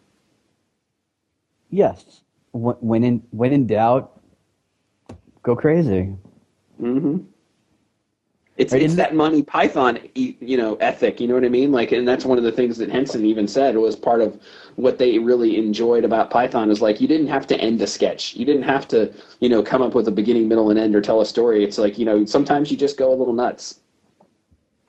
yes 1.70 2.22
when 2.52 3.04
in 3.04 3.22
when 3.30 3.52
in 3.52 3.66
doubt 3.66 4.20
go 5.42 5.54
crazy 5.56 6.14
hmm 6.78 7.18
It's 8.58 8.72
Right, 8.72 8.82
it's 8.82 8.96
that 8.96 9.14
Monty 9.14 9.42
Python 9.42 10.00
e- 10.14 10.34
you 10.40 10.56
know 10.56 10.74
ethic. 10.76 11.20
You 11.20 11.28
know 11.28 11.34
what 11.34 11.44
I 11.44 11.48
mean? 11.48 11.70
Like, 11.70 11.92
and 11.92 12.06
that's 12.06 12.24
one 12.24 12.38
of 12.38 12.44
the 12.44 12.52
things 12.52 12.76
that 12.78 12.90
Henson 12.90 13.24
even 13.24 13.46
said 13.46 13.76
was 13.76 13.94
part 13.94 14.20
of 14.20 14.38
what 14.74 14.98
they 14.98 15.18
really 15.18 15.56
enjoyed 15.56 16.04
about 16.04 16.30
Python 16.30 16.70
is 16.70 16.82
like 16.82 17.00
you 17.00 17.06
didn't 17.06 17.28
have 17.28 17.46
to 17.46 17.60
end 17.60 17.80
a 17.80 17.86
sketch. 17.86 18.34
You 18.34 18.44
didn't 18.44 18.64
have 18.64 18.88
to 18.88 19.14
you 19.38 19.48
know 19.48 19.62
come 19.62 19.80
up 19.80 19.94
with 19.94 20.08
a 20.08 20.10
beginning, 20.10 20.48
middle, 20.48 20.70
and 20.70 20.78
end 20.78 20.96
or 20.96 21.00
tell 21.00 21.20
a 21.20 21.26
story. 21.26 21.62
It's 21.62 21.78
like 21.78 21.98
you 21.98 22.04
know 22.04 22.24
sometimes 22.24 22.70
you 22.70 22.76
just 22.76 22.98
go 22.98 23.12
a 23.12 23.16
little 23.16 23.32
nuts. 23.32 23.80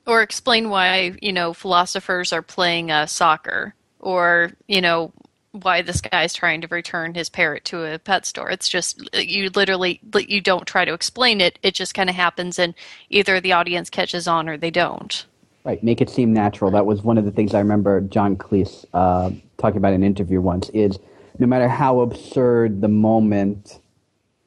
Or 0.07 0.23
explain 0.23 0.71
why, 0.71 1.15
you 1.21 1.31
know, 1.31 1.53
philosophers 1.53 2.33
are 2.33 2.41
playing 2.41 2.89
uh, 2.89 3.05
soccer. 3.05 3.75
Or, 3.99 4.51
you 4.67 4.81
know, 4.81 5.13
why 5.51 5.81
this 5.81 6.01
guy's 6.01 6.33
trying 6.33 6.61
to 6.61 6.67
return 6.67 7.13
his 7.13 7.29
parrot 7.29 7.65
to 7.65 7.93
a 7.93 7.99
pet 7.99 8.25
store. 8.25 8.51
It's 8.51 8.69
just, 8.69 9.09
you 9.15 9.49
literally, 9.55 9.99
you 10.27 10.41
don't 10.41 10.67
try 10.67 10.85
to 10.85 10.93
explain 10.93 11.41
it. 11.41 11.57
It 11.63 11.73
just 11.73 11.95
kind 11.95 12.09
of 12.09 12.15
happens 12.15 12.59
and 12.59 12.75
either 13.09 13.39
the 13.39 13.53
audience 13.53 13.89
catches 13.89 14.27
on 14.27 14.47
or 14.47 14.57
they 14.57 14.71
don't. 14.71 15.25
Right, 15.65 15.83
make 15.83 16.01
it 16.01 16.09
seem 16.09 16.33
natural. 16.33 16.71
That 16.71 16.85
was 16.85 17.03
one 17.03 17.17
of 17.17 17.25
the 17.25 17.31
things 17.31 17.53
I 17.53 17.59
remember 17.59 17.99
John 18.01 18.37
Cleese 18.37 18.85
uh, 18.93 19.31
talking 19.57 19.77
about 19.77 19.93
in 19.93 20.01
an 20.01 20.07
interview 20.07 20.39
once. 20.39 20.69
Is 20.69 20.97
no 21.37 21.47
matter 21.47 21.67
how 21.67 21.99
absurd 21.99 22.81
the 22.81 22.87
moment, 22.87 23.79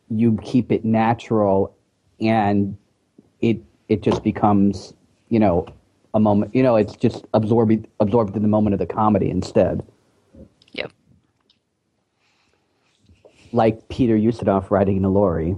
you 0.08 0.38
keep 0.42 0.72
it 0.72 0.84
natural, 0.86 1.76
and 2.20 2.76
it 3.40 3.58
it 3.88 4.02
just 4.02 4.24
becomes 4.24 4.94
you 5.28 5.38
know 5.38 5.66
a 6.14 6.18
moment. 6.18 6.54
You 6.54 6.62
know, 6.62 6.76
it's 6.76 6.96
just 6.96 7.26
absorbed 7.34 7.86
absorbed 8.00 8.34
in 8.34 8.42
the 8.42 8.48
moment 8.48 8.72
of 8.72 8.80
the 8.80 8.86
comedy 8.86 9.28
instead. 9.28 9.86
Like 13.52 13.88
Peter 13.88 14.16
Ustinov 14.16 14.70
riding 14.70 14.96
in 14.96 15.04
a 15.04 15.10
lorry. 15.10 15.56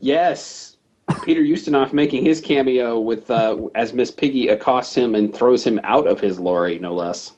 Yes, 0.00 0.76
Peter 1.22 1.42
Ustinov 1.42 1.92
making 1.92 2.24
his 2.24 2.40
cameo 2.40 2.98
with 2.98 3.30
uh, 3.30 3.56
as 3.74 3.92
Miss 3.92 4.10
Piggy 4.10 4.48
accosts 4.48 4.94
him 4.94 5.14
and 5.14 5.34
throws 5.34 5.64
him 5.64 5.80
out 5.84 6.06
of 6.06 6.20
his 6.20 6.38
lorry, 6.38 6.78
no 6.78 6.94
less. 6.94 7.32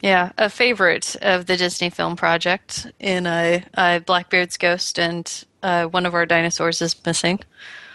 Yeah, 0.00 0.32
a 0.36 0.50
favorite 0.50 1.16
of 1.22 1.46
the 1.46 1.56
Disney 1.56 1.90
film 1.90 2.16
project 2.16 2.88
in 2.98 3.26
uh, 3.26 3.60
uh, 3.74 4.00
Blackbeard's 4.00 4.56
Ghost 4.56 4.98
and 4.98 5.44
uh, 5.62 5.86
one 5.86 6.06
of 6.06 6.14
our 6.14 6.26
dinosaurs 6.26 6.82
is 6.82 6.96
missing. 7.06 7.38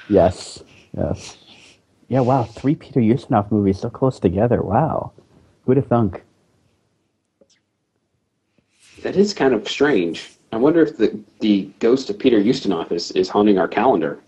Yes, 0.10 0.64
yes. 0.96 1.38
Yeah, 2.08 2.22
wow, 2.22 2.44
three 2.44 2.76
Peter 2.76 3.02
Ustinov 3.02 3.52
movies 3.52 3.80
so 3.80 3.90
close 3.90 4.20
together. 4.20 4.62
Wow, 4.62 5.12
who'd 5.66 5.78
have 5.78 5.88
thunk? 5.88 6.24
That 9.08 9.16
is 9.16 9.34
kind 9.34 9.54
of 9.54 9.70
strange. 9.70 10.34
I 10.52 10.58
wonder 10.58 10.82
if 10.82 10.98
the 10.98 11.18
the 11.40 11.70
ghost 11.80 12.10
of 12.10 12.20
Peter 12.20 12.42
Ustinov 12.42 12.92
is, 12.92 13.12
is 13.12 13.30
haunting 13.30 13.58
our 13.58 13.70
calendar. 13.70 14.20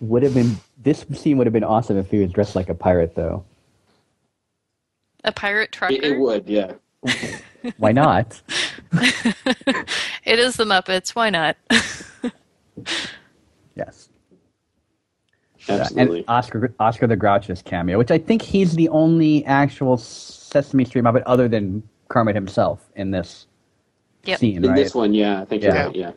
Would 0.00 0.22
have 0.22 0.34
been 0.34 0.58
this 0.82 1.06
scene 1.14 1.38
would 1.38 1.46
have 1.46 1.54
been 1.54 1.64
awesome 1.64 1.96
if 1.96 2.10
he 2.10 2.18
was 2.18 2.30
dressed 2.30 2.54
like 2.54 2.68
a 2.68 2.74
pirate, 2.74 3.14
though. 3.14 3.46
A 5.24 5.32
pirate 5.32 5.72
trucker. 5.72 5.94
It, 5.94 6.04
it 6.04 6.18
would, 6.18 6.46
yeah. 6.46 6.72
Why 7.78 7.92
not? 7.92 8.42
It 10.26 10.38
is 10.38 10.56
the 10.56 10.64
Muppets. 10.64 11.14
Why 11.16 11.30
not? 11.30 11.56
yes. 13.74 14.10
Absolutely. 15.66 16.18
And 16.18 16.28
Oscar 16.28 16.74
Oscar 16.78 17.06
the 17.06 17.16
Grouch's 17.16 17.62
cameo, 17.62 17.96
which 17.96 18.10
I 18.10 18.18
think 18.18 18.42
he's 18.42 18.74
the 18.74 18.90
only 18.90 19.46
actual 19.46 19.96
Sesame 19.96 20.84
Street 20.84 21.04
Muppet 21.04 21.22
other 21.24 21.48
than 21.48 21.82
Kermit 22.10 22.34
himself 22.34 22.90
in 22.96 23.12
this 23.12 23.46
Yep. 24.24 24.38
scene, 24.38 24.56
In 24.62 24.62
right? 24.62 24.76
this 24.76 24.94
one, 24.94 25.14
yeah, 25.14 25.40
I 25.40 25.44
think 25.44 25.62
you're 25.62 25.74
Yeah. 25.74 25.86
right. 25.86 25.96
Yeah. 25.96 26.12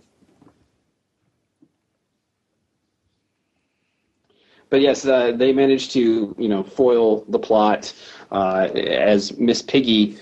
But 4.69 4.81
yes, 4.81 5.05
uh, 5.05 5.33
they 5.33 5.53
managed 5.53 5.91
to 5.91 6.35
you 6.37 6.49
know 6.49 6.63
foil 6.63 7.23
the 7.29 7.39
plot 7.39 7.93
uh, 8.31 8.69
as 8.75 9.37
Miss 9.37 9.61
Piggy 9.61 10.17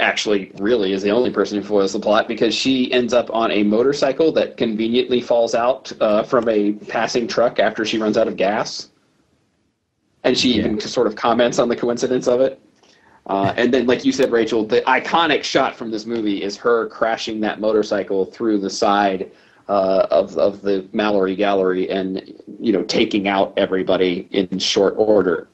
actually 0.00 0.50
really 0.58 0.92
is 0.92 1.02
the 1.02 1.10
only 1.10 1.30
person 1.30 1.58
who 1.58 1.64
foils 1.64 1.92
the 1.92 2.00
plot 2.00 2.26
because 2.26 2.54
she 2.54 2.90
ends 2.92 3.12
up 3.12 3.30
on 3.32 3.52
a 3.52 3.62
motorcycle 3.62 4.32
that 4.32 4.56
conveniently 4.56 5.20
falls 5.20 5.54
out 5.54 5.92
uh, 6.00 6.22
from 6.24 6.48
a 6.48 6.72
passing 6.88 7.28
truck 7.28 7.60
after 7.60 7.84
she 7.84 7.98
runs 7.98 8.16
out 8.16 8.26
of 8.26 8.36
gas, 8.36 8.90
and 10.24 10.36
she 10.36 10.50
even 10.54 10.80
sort 10.80 11.06
of 11.06 11.14
comments 11.14 11.60
on 11.60 11.68
the 11.68 11.76
coincidence 11.76 12.26
of 12.26 12.40
it. 12.40 12.60
Uh, 13.26 13.52
and 13.56 13.72
then, 13.72 13.86
like 13.86 14.04
you 14.04 14.12
said, 14.12 14.32
Rachel, 14.32 14.64
the 14.64 14.80
iconic 14.82 15.42
shot 15.42 15.76
from 15.76 15.90
this 15.90 16.06
movie 16.06 16.42
is 16.42 16.56
her 16.56 16.88
crashing 16.88 17.40
that 17.40 17.60
motorcycle 17.60 18.24
through 18.24 18.58
the 18.58 18.70
side 18.70 19.30
uh, 19.68 20.06
of 20.10 20.36
of 20.38 20.62
the 20.62 20.88
Mallory 20.92 21.36
Gallery, 21.36 21.90
and 21.90 22.34
you 22.58 22.72
know, 22.72 22.82
taking 22.84 23.28
out 23.28 23.52
everybody 23.56 24.28
in 24.30 24.58
short 24.58 24.94
order. 24.96 25.48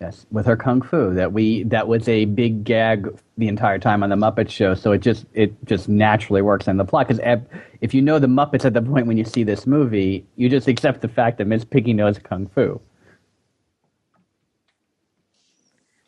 Yes, 0.00 0.26
with 0.30 0.44
her 0.44 0.56
kung 0.56 0.82
fu 0.82 1.14
that 1.14 1.32
we 1.32 1.62
that 1.64 1.88
was 1.88 2.06
a 2.08 2.26
big 2.26 2.64
gag 2.64 3.08
the 3.38 3.48
entire 3.48 3.78
time 3.78 4.02
on 4.02 4.10
the 4.10 4.16
Muppet 4.16 4.50
Show. 4.50 4.74
So 4.74 4.92
it 4.92 4.98
just 4.98 5.24
it 5.32 5.54
just 5.64 5.88
naturally 5.88 6.42
works 6.42 6.68
in 6.68 6.76
the 6.76 6.84
plot 6.84 7.08
because 7.08 7.42
if 7.80 7.94
you 7.94 8.02
know 8.02 8.18
the 8.18 8.26
Muppets 8.26 8.64
at 8.64 8.74
the 8.74 8.82
point 8.82 9.06
when 9.06 9.16
you 9.16 9.24
see 9.24 9.44
this 9.44 9.66
movie, 9.66 10.26
you 10.36 10.50
just 10.50 10.68
accept 10.68 11.00
the 11.00 11.08
fact 11.08 11.38
that 11.38 11.46
Miss 11.46 11.64
Piggy 11.64 11.94
knows 11.94 12.18
kung 12.18 12.46
fu. 12.48 12.80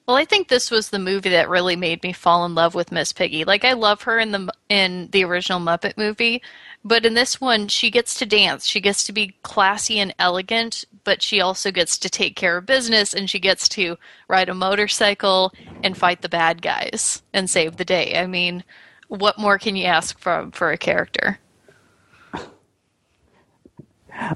Well, 0.07 0.17
I 0.17 0.25
think 0.25 0.47
this 0.47 0.71
was 0.71 0.91
the 0.91 1.01
movie 1.01 1.31
that 1.31 1.49
really 1.49 1.75
made 1.75 2.05
me 2.05 2.13
fall 2.13 2.45
in 2.45 2.55
love 2.55 2.77
with 2.77 2.93
Miss 2.93 3.13
Piggy. 3.13 3.45
Like 3.45 3.65
I 3.65 3.73
love 3.73 4.03
her 4.03 4.21
in 4.21 4.31
the 4.31 4.53
in 4.69 5.09
the 5.11 5.25
original 5.25 5.59
Muppet 5.59 5.97
movie, 5.97 6.43
but 6.85 7.05
in 7.05 7.15
this 7.15 7.41
one 7.41 7.67
she 7.67 7.91
gets 7.91 8.17
to 8.21 8.27
dance. 8.27 8.67
She 8.67 8.81
gets 8.81 9.03
to 9.05 9.13
be 9.13 9.35
classy 9.43 9.99
and 9.99 10.15
elegant, 10.21 10.85
but 11.03 11.23
she 11.23 11.41
also 11.41 11.73
gets 11.73 11.99
to 11.99 12.09
take 12.09 12.37
care 12.37 12.57
of 12.57 12.67
business 12.67 13.15
and 13.15 13.29
she 13.29 13.41
gets 13.41 13.69
to 13.71 13.99
ride 14.29 14.49
a 14.49 14.55
motorcycle 14.55 15.53
and 15.83 15.97
fight 15.97 16.23
the 16.23 16.29
bad 16.29 16.63
guys 16.63 17.25
and 17.33 17.51
save 17.51 17.77
the 17.77 17.85
day. 17.85 18.17
I 18.17 18.29
mean, 18.29 18.63
what 19.09 19.41
more 19.41 19.59
can 19.59 19.75
you 19.75 19.87
ask 19.87 20.21
from 20.21 20.53
for 20.53 20.71
a 20.71 20.79
character? 20.79 21.41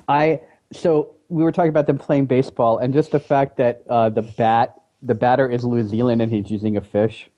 I 0.09 0.41
so 0.73 1.15
we 1.29 1.45
were 1.45 1.53
talking 1.53 1.71
about 1.71 1.87
them 1.87 1.99
playing 1.99 2.27
baseball 2.27 2.79
and 2.79 2.93
just 2.93 3.13
the 3.13 3.21
fact 3.21 3.57
that 3.59 3.85
uh, 3.89 4.09
the 4.09 4.23
bat 4.23 4.80
the 5.03 5.15
batter 5.15 5.49
is 5.51 5.65
Lew 5.65 5.83
Zealand 5.87 6.23
and 6.23 6.31
he's 6.33 6.51
using 6.51 6.77
a 6.77 6.81
fish, 6.81 7.31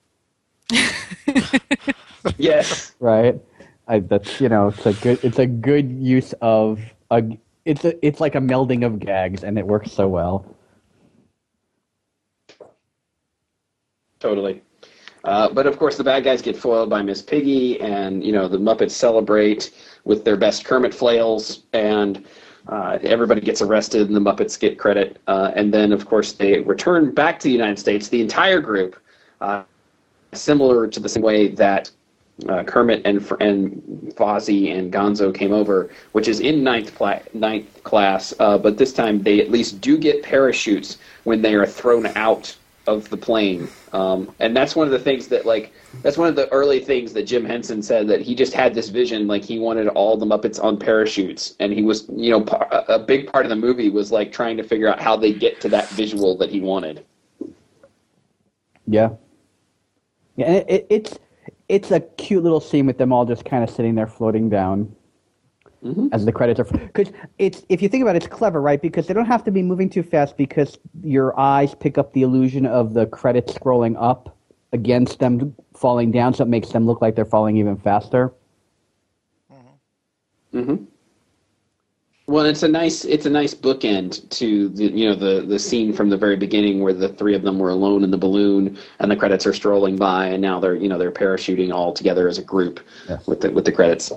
Yes. 2.37 2.93
right? 2.99 3.39
I, 3.87 3.99
that's 3.99 4.39
you 4.39 4.49
know 4.49 4.69
it's 4.69 4.85
a 4.85 4.93
good 4.93 5.19
it's 5.23 5.39
a 5.39 5.45
good 5.45 5.91
use 5.91 6.33
of 6.41 6.79
a 7.11 7.21
it's 7.65 7.83
a 7.85 8.05
it's 8.05 8.19
like 8.21 8.35
a 8.35 8.39
melding 8.39 8.85
of 8.85 8.99
gags 8.99 9.43
and 9.43 9.57
it 9.59 9.67
works 9.67 9.91
so 9.91 10.07
well. 10.07 10.45
Totally. 14.19 14.61
Uh, 15.25 15.49
but 15.49 15.67
of 15.67 15.77
course, 15.77 15.97
the 15.97 16.03
bad 16.03 16.23
guys 16.23 16.41
get 16.41 16.55
foiled 16.57 16.89
by 16.89 17.01
Miss 17.01 17.21
Piggy, 17.21 17.79
and 17.81 18.23
you 18.23 18.31
know 18.31 18.47
the 18.47 18.57
Muppets 18.57 18.91
celebrate 18.91 19.71
with 20.03 20.25
their 20.25 20.35
best 20.37 20.65
Kermit 20.65 20.93
flails, 20.93 21.63
and 21.73 22.25
uh, 22.67 22.97
everybody 23.03 23.41
gets 23.41 23.61
arrested, 23.61 24.07
and 24.07 24.15
the 24.15 24.19
Muppets 24.19 24.59
get 24.59 24.79
credit. 24.79 25.19
Uh, 25.27 25.51
and 25.55 25.73
then, 25.73 25.91
of 25.91 26.05
course, 26.05 26.33
they 26.33 26.59
return 26.59 27.13
back 27.13 27.39
to 27.39 27.43
the 27.45 27.51
United 27.51 27.77
States. 27.77 28.07
The 28.07 28.21
entire 28.21 28.61
group, 28.61 28.97
uh, 29.41 29.63
similar 30.31 30.87
to 30.87 30.99
the 30.99 31.09
same 31.09 31.23
way 31.23 31.49
that 31.49 31.91
uh, 32.49 32.63
Kermit 32.63 33.01
and 33.05 33.17
and 33.41 34.13
Fozzie 34.15 34.75
and 34.75 34.91
Gonzo 34.91 35.33
came 35.33 35.51
over, 35.51 35.91
which 36.13 36.27
is 36.27 36.39
in 36.39 36.63
ninth 36.63 36.95
pla- 36.95 37.19
ninth 37.33 37.83
class. 37.83 38.33
Uh, 38.39 38.57
but 38.57 38.77
this 38.77 38.93
time, 38.93 39.21
they 39.21 39.39
at 39.39 39.51
least 39.51 39.81
do 39.81 39.97
get 39.97 40.23
parachutes 40.23 40.97
when 41.25 41.41
they 41.41 41.53
are 41.53 41.65
thrown 41.65 42.07
out 42.15 42.55
of 42.87 43.09
the 43.09 43.17
plane. 43.17 43.67
Um, 43.93 44.33
and 44.39 44.55
that's 44.55 44.75
one 44.75 44.87
of 44.87 44.91
the 44.91 44.99
things 44.99 45.27
that 45.29 45.45
like 45.45 45.71
that's 46.01 46.17
one 46.17 46.27
of 46.27 46.35
the 46.35 46.49
early 46.51 46.79
things 46.79 47.13
that 47.13 47.23
Jim 47.23 47.45
Henson 47.45 47.81
said 47.81 48.07
that 48.07 48.21
he 48.21 48.35
just 48.35 48.53
had 48.53 48.73
this 48.73 48.89
vision 48.89 49.27
like 49.27 49.43
he 49.43 49.59
wanted 49.59 49.87
all 49.89 50.17
the 50.17 50.25
Muppets 50.25 50.61
on 50.61 50.77
parachutes 50.77 51.55
and 51.59 51.71
he 51.71 51.81
was 51.81 52.07
you 52.15 52.31
know 52.31 52.43
a 52.89 52.99
big 52.99 53.31
part 53.31 53.45
of 53.45 53.49
the 53.49 53.55
movie 53.55 53.89
was 53.89 54.11
like 54.11 54.31
trying 54.31 54.57
to 54.57 54.63
figure 54.63 54.87
out 54.87 55.01
how 55.01 55.15
they 55.15 55.31
get 55.33 55.61
to 55.61 55.69
that 55.69 55.89
visual 55.89 56.37
that 56.37 56.49
he 56.49 56.59
wanted. 56.59 57.05
Yeah. 58.85 59.11
Yeah, 60.35 60.51
it, 60.51 60.65
it, 60.67 60.87
it's 60.89 61.19
it's 61.69 61.91
a 61.91 62.01
cute 62.01 62.43
little 62.43 62.59
scene 62.59 62.85
with 62.85 62.97
them 62.97 63.13
all 63.13 63.25
just 63.25 63.45
kind 63.45 63.63
of 63.63 63.69
sitting 63.69 63.95
there 63.95 64.07
floating 64.07 64.49
down 64.49 64.93
Mm-hmm. 65.83 66.07
as 66.13 66.23
the 66.23 66.31
credits 66.31 66.61
are. 66.61 66.63
Because 66.63 67.11
it's 67.39 67.65
if 67.67 67.81
you 67.81 67.89
think 67.89 68.03
about 68.03 68.15
it, 68.15 68.23
it's 68.23 68.33
clever, 68.33 68.61
right? 68.61 68.81
Because 68.81 69.05
they 69.05 69.13
don't 69.13 69.25
have 69.25 69.43
to 69.43 69.51
be 69.51 69.61
moving 69.61 69.89
too 69.89 70.01
fast 70.01 70.37
because 70.37 70.79
your 71.03 71.37
eyes 71.37 71.75
pick 71.75 71.97
up 71.97 72.13
the 72.13 72.21
illusion 72.21 72.65
of 72.65 72.93
the 72.93 73.05
credits 73.07 73.53
scrolling 73.53 73.97
up 73.99 74.37
against 74.71 75.19
them 75.19 75.53
falling 75.73 76.09
down, 76.09 76.33
so 76.33 76.43
it 76.43 76.47
makes 76.47 76.69
them 76.69 76.85
look 76.85 77.01
like 77.01 77.15
they're 77.15 77.25
falling 77.25 77.57
even 77.57 77.75
faster. 77.75 78.33
Mm-hmm. 79.51 80.59
Mm-hmm. 80.59 80.83
Well, 82.25 82.45
it's 82.45 82.63
a 82.63 82.69
nice 82.69 83.03
it's 83.03 83.25
a 83.25 83.29
nice 83.29 83.53
bookend 83.53 84.29
to 84.29 84.69
the 84.69 84.85
you 84.85 85.09
know 85.09 85.13
the 85.15 85.41
the 85.45 85.59
scene 85.59 85.91
from 85.91 86.09
the 86.09 86.15
very 86.15 86.37
beginning 86.37 86.81
where 86.81 86.93
the 86.93 87.09
three 87.09 87.35
of 87.35 87.41
them 87.41 87.59
were 87.59 87.69
alone 87.69 88.01
in 88.01 88.11
the 88.11 88.17
balloon 88.17 88.77
and 88.99 89.11
the 89.11 89.15
credits 89.17 89.45
are 89.45 89.51
strolling 89.51 89.97
by 89.97 90.27
and 90.27 90.41
now 90.41 90.57
they're 90.57 90.75
you 90.75 90.87
know 90.87 90.97
they're 90.97 91.11
parachuting 91.11 91.73
all 91.73 91.91
together 91.91 92.29
as 92.29 92.37
a 92.37 92.41
group 92.41 92.79
Yes. 93.09 93.27
with 93.27 93.41
the 93.41 93.51
with 93.51 93.65
the 93.65 93.73
credits. 93.73 94.09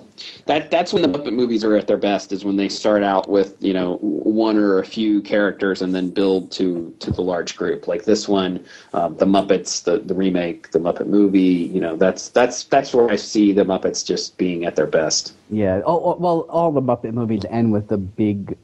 That 0.44 0.70
that's 0.70 0.92
when 0.92 1.02
the 1.02 1.08
Muppet 1.08 1.32
movies 1.32 1.64
are 1.64 1.74
at 1.74 1.88
their 1.88 1.96
best 1.96 2.30
is 2.30 2.44
when 2.44 2.54
they 2.54 2.68
start 2.68 3.02
out 3.02 3.28
with 3.28 3.56
you 3.58 3.72
know 3.74 3.96
one 3.96 4.56
or 4.56 4.78
a 4.78 4.84
few 4.86 5.20
characters 5.20 5.82
and 5.82 5.92
then 5.92 6.10
build 6.10 6.52
to 6.52 6.94
to 7.00 7.10
the 7.10 7.22
large 7.22 7.56
group 7.56 7.88
like 7.88 8.04
this 8.04 8.28
one, 8.28 8.64
um, 8.94 9.16
the 9.16 9.26
Muppets, 9.26 9.82
the 9.82 9.98
the 9.98 10.14
remake, 10.14 10.70
the 10.70 10.78
Muppet 10.78 11.08
movie. 11.08 11.40
You 11.74 11.80
know 11.80 11.96
that's 11.96 12.28
that's 12.28 12.62
that's 12.62 12.94
where 12.94 13.10
I 13.10 13.16
see 13.16 13.52
the 13.52 13.64
Muppets 13.64 14.06
just 14.06 14.36
being 14.38 14.64
at 14.64 14.76
their 14.76 14.86
best. 14.86 15.32
Yeah. 15.50 15.80
Oh, 15.84 16.02
oh, 16.04 16.16
well, 16.18 16.40
all 16.48 16.70
the 16.72 16.80
Muppet 16.80 17.12
movies 17.12 17.42
end 17.50 17.72
with 17.72 17.88
a 17.96 18.02
big 18.22 18.56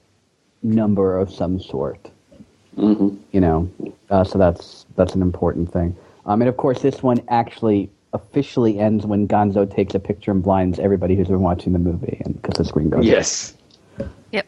number 0.62 1.18
of 1.18 1.26
some 1.40 1.58
sort. 1.60 2.10
hmm 2.76 3.08
you 3.32 3.40
know 3.40 3.58
uh, 4.10 4.24
so 4.30 4.38
that's 4.38 4.86
that's 4.96 5.14
an 5.14 5.22
important 5.22 5.72
thing 5.72 5.90
um, 6.26 6.40
and 6.42 6.48
of 6.48 6.56
course 6.56 6.80
this 6.82 7.02
one 7.02 7.20
actually 7.28 7.90
officially 8.12 8.78
ends 8.78 9.04
when 9.06 9.26
gonzo 9.26 9.64
takes 9.78 9.94
a 9.94 9.98
picture 9.98 10.30
and 10.30 10.42
blinds 10.42 10.78
everybody 10.78 11.14
who's 11.16 11.28
been 11.28 11.40
watching 11.50 11.72
the 11.72 11.78
movie 11.90 12.18
and 12.24 12.32
because 12.40 12.56
the 12.60 12.64
screen 12.64 12.88
goes 12.90 13.04
Yes. 13.04 13.56
Yep. 14.32 14.46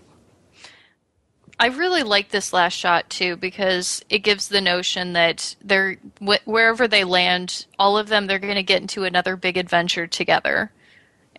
I 1.59 1.66
really 1.68 2.03
like 2.03 2.28
this 2.30 2.53
last 2.53 2.74
shot 2.74 3.09
too 3.09 3.37
because 3.37 4.05
it 4.11 4.18
gives 4.20 4.49
the 4.49 4.61
notion 4.61 5.12
that 5.14 5.57
they're 5.64 5.97
wh- 6.20 6.45
wherever 6.47 6.87
they 6.89 7.05
land, 7.05 7.66
all 7.78 7.97
of 7.97 8.09
them 8.09 8.26
they're 8.26 8.39
going 8.39 8.57
to 8.57 8.62
get 8.62 8.82
into 8.82 9.05
another 9.05 9.37
big 9.37 9.57
adventure 9.57 10.07
together, 10.07 10.70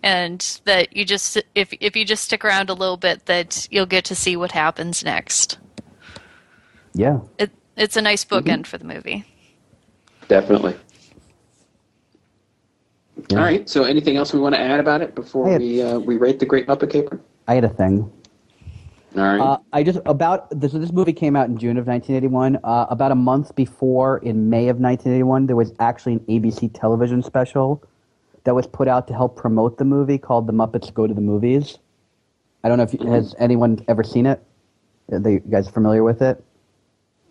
and 0.06 0.60
that 0.66 0.96
you 0.96 1.04
just 1.04 1.36
if 1.56 1.72
if 1.80 1.96
you 1.96 2.04
just 2.04 2.24
stick 2.24 2.44
around 2.44 2.70
a 2.70 2.74
little 2.74 2.96
bit, 2.96 3.26
that 3.26 3.66
you'll 3.72 3.86
get 3.86 4.04
to 4.04 4.14
see 4.14 4.36
what 4.36 4.52
happens 4.52 5.04
next. 5.04 5.58
yeah 6.94 7.18
It 7.38 7.50
it's 7.76 7.96
a 7.96 8.02
nice 8.02 8.24
bookend 8.24 8.66
for 8.66 8.78
the 8.78 8.84
movie. 8.84 9.24
Definitely. 10.28 10.76
Yeah. 13.30 13.38
All 13.38 13.44
right. 13.44 13.68
So, 13.68 13.84
anything 13.84 14.16
else 14.16 14.32
we 14.32 14.40
want 14.40 14.54
to 14.54 14.60
add 14.60 14.78
about 14.80 15.00
it 15.02 15.14
before 15.14 15.48
I 15.48 15.52
have- 15.52 15.60
we 15.60 15.82
uh, 15.82 15.98
we 15.98 16.16
rate 16.16 16.38
the 16.38 16.46
Great 16.46 16.66
Muppet 16.68 16.90
Caper? 16.90 17.20
i 17.48 17.54
had 17.54 17.62
a 17.62 17.68
thing 17.68 18.10
All 19.16 19.22
right. 19.22 19.40
uh, 19.40 19.58
i 19.72 19.80
just 19.84 20.00
about 20.04 20.48
this, 20.60 20.72
this 20.72 20.90
movie 20.90 21.12
came 21.12 21.36
out 21.36 21.46
in 21.48 21.56
june 21.56 21.76
of 21.78 21.86
1981 21.86 22.56
uh, 22.64 22.86
about 22.90 23.12
a 23.12 23.14
month 23.14 23.54
before 23.54 24.18
in 24.18 24.50
may 24.50 24.66
of 24.66 24.78
1981 24.78 25.46
there 25.46 25.54
was 25.54 25.72
actually 25.78 26.14
an 26.14 26.20
abc 26.34 26.68
television 26.74 27.22
special 27.22 27.84
that 28.46 28.54
was 28.54 28.66
put 28.66 28.88
out 28.88 29.06
to 29.08 29.14
help 29.14 29.36
promote 29.36 29.76
the 29.76 29.84
movie 29.84 30.18
called 30.18 30.46
the 30.46 30.52
muppets 30.52 30.92
go 30.92 31.06
to 31.06 31.12
the 31.14 31.20
movies 31.20 31.78
i 32.64 32.68
don't 32.68 32.78
know 32.78 32.84
if 32.84 32.94
you, 32.94 33.06
has 33.06 33.34
anyone 33.38 33.78
ever 33.88 34.02
seen 34.02 34.24
it 34.26 34.42
are 35.12 35.18
they, 35.20 35.32
you 35.34 35.40
guys 35.50 35.68
familiar 35.68 36.02
with 36.02 36.22
it 36.22 36.42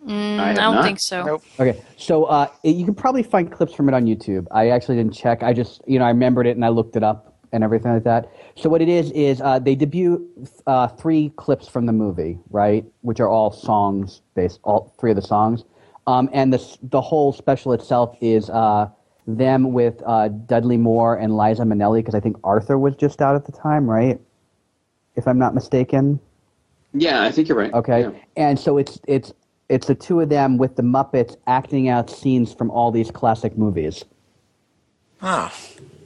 Mm, 0.06 0.38
I 0.38 0.50
I, 0.50 0.52
don't 0.54 0.74
not. 0.76 0.84
think 0.84 1.00
so. 1.00 1.24
Nope. 1.24 1.42
Okay, 1.58 1.82
so 1.96 2.24
uh, 2.26 2.46
it- 2.62 2.76
you 2.76 2.84
can 2.84 2.94
probably 2.94 3.24
find 3.24 3.50
clips 3.50 3.74
from 3.74 3.88
it 3.88 3.94
on 3.94 4.04
YouTube. 4.04 4.46
I 4.52 4.68
actually 4.70 4.96
didn't 4.96 5.14
check. 5.14 5.42
I 5.42 5.52
just, 5.52 5.82
you 5.88 5.98
know, 5.98 6.04
I 6.04 6.10
remembered 6.10 6.46
it 6.46 6.54
and 6.54 6.64
I 6.64 6.68
looked 6.68 6.94
it 6.94 7.02
up 7.02 7.34
and 7.52 7.64
everything 7.64 7.92
like 7.92 8.04
that. 8.04 8.30
So 8.54 8.68
what 8.68 8.80
it 8.82 8.88
is 8.88 9.10
is 9.12 9.40
uh, 9.40 9.58
they 9.58 9.74
debut 9.74 10.24
uh, 10.68 10.86
three 10.88 11.30
clips 11.36 11.66
from 11.66 11.86
the 11.86 11.92
movie, 11.92 12.38
right, 12.50 12.84
which 13.00 13.18
are 13.18 13.28
all 13.28 13.50
songs 13.50 14.22
based, 14.36 14.60
all 14.62 14.94
three 15.00 15.10
of 15.10 15.16
the 15.16 15.22
songs, 15.22 15.64
um, 16.06 16.30
and 16.32 16.52
the 16.52 16.78
the 16.84 17.00
whole 17.00 17.32
special 17.32 17.72
itself 17.72 18.16
is 18.20 18.48
uh, 18.50 18.88
them 19.26 19.72
with 19.72 20.02
uh, 20.06 20.28
Dudley 20.28 20.76
Moore 20.76 21.16
and 21.16 21.36
Liza 21.36 21.62
Minnelli 21.62 21.98
because 21.98 22.14
I 22.14 22.20
think 22.20 22.36
Arthur 22.44 22.78
was 22.78 22.94
just 22.96 23.20
out 23.20 23.34
at 23.34 23.44
the 23.44 23.52
time, 23.52 23.88
right? 23.90 24.20
If 25.16 25.26
I'm 25.26 25.38
not 25.38 25.54
mistaken. 25.54 26.20
yeah, 26.92 27.22
I 27.22 27.30
think 27.32 27.48
you're 27.48 27.58
right. 27.58 27.72
Okay, 27.72 28.02
Yeah. 28.02 28.10
and 28.36 28.58
so 28.58 28.78
it's 28.78 28.98
it's 29.08 29.32
It's 29.68 29.88
the 29.88 29.94
two 29.96 30.20
of 30.20 30.28
them 30.28 30.58
with 30.58 30.76
the 30.76 30.82
Muppets 30.82 31.36
acting 31.48 31.88
out 31.88 32.08
scenes 32.08 32.52
from 32.54 32.70
all 32.70 32.92
these 32.92 33.10
classic 33.10 33.58
movies. 33.58 34.04
Oh, 35.22 35.50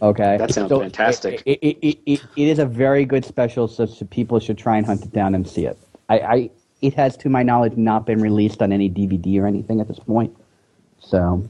Okay, 0.03 0.39
That 0.39 0.55
sounds 0.55 0.71
So 0.71 0.81
fantastic. 0.81 1.43
It, 1.45 1.59
it, 1.61 1.77
it, 1.83 1.99
it, 2.07 2.21
it 2.37 2.49
is 2.49 2.59
a 2.59 2.65
very 2.65 3.05
good 3.05 3.23
special, 3.23 3.69
so, 3.69 3.85
so 3.85 4.07
people 4.07 4.41
should 4.41 4.57
try 4.57 4.79
and 4.79 4.87
hunt 4.87 5.05
it 5.05 5.13
down 5.13 5.35
and 5.35 5.47
see 5.47 5.67
it. 5.67 5.77
I, 6.09 6.19
I, 6.21 6.51
it 6.81 6.95
has, 6.95 7.19
to 7.19 7.29
my 7.29 7.43
knowledge, 7.43 7.77
not 7.77 8.07
been 8.07 8.23
released 8.23 8.63
on 8.63 8.73
any 8.73 8.89
DVD 8.89 9.39
or 9.43 9.47
anything 9.47 9.79
at 9.79 9.89
this 9.89 9.99
point. 9.99 10.35
So, 11.01 11.47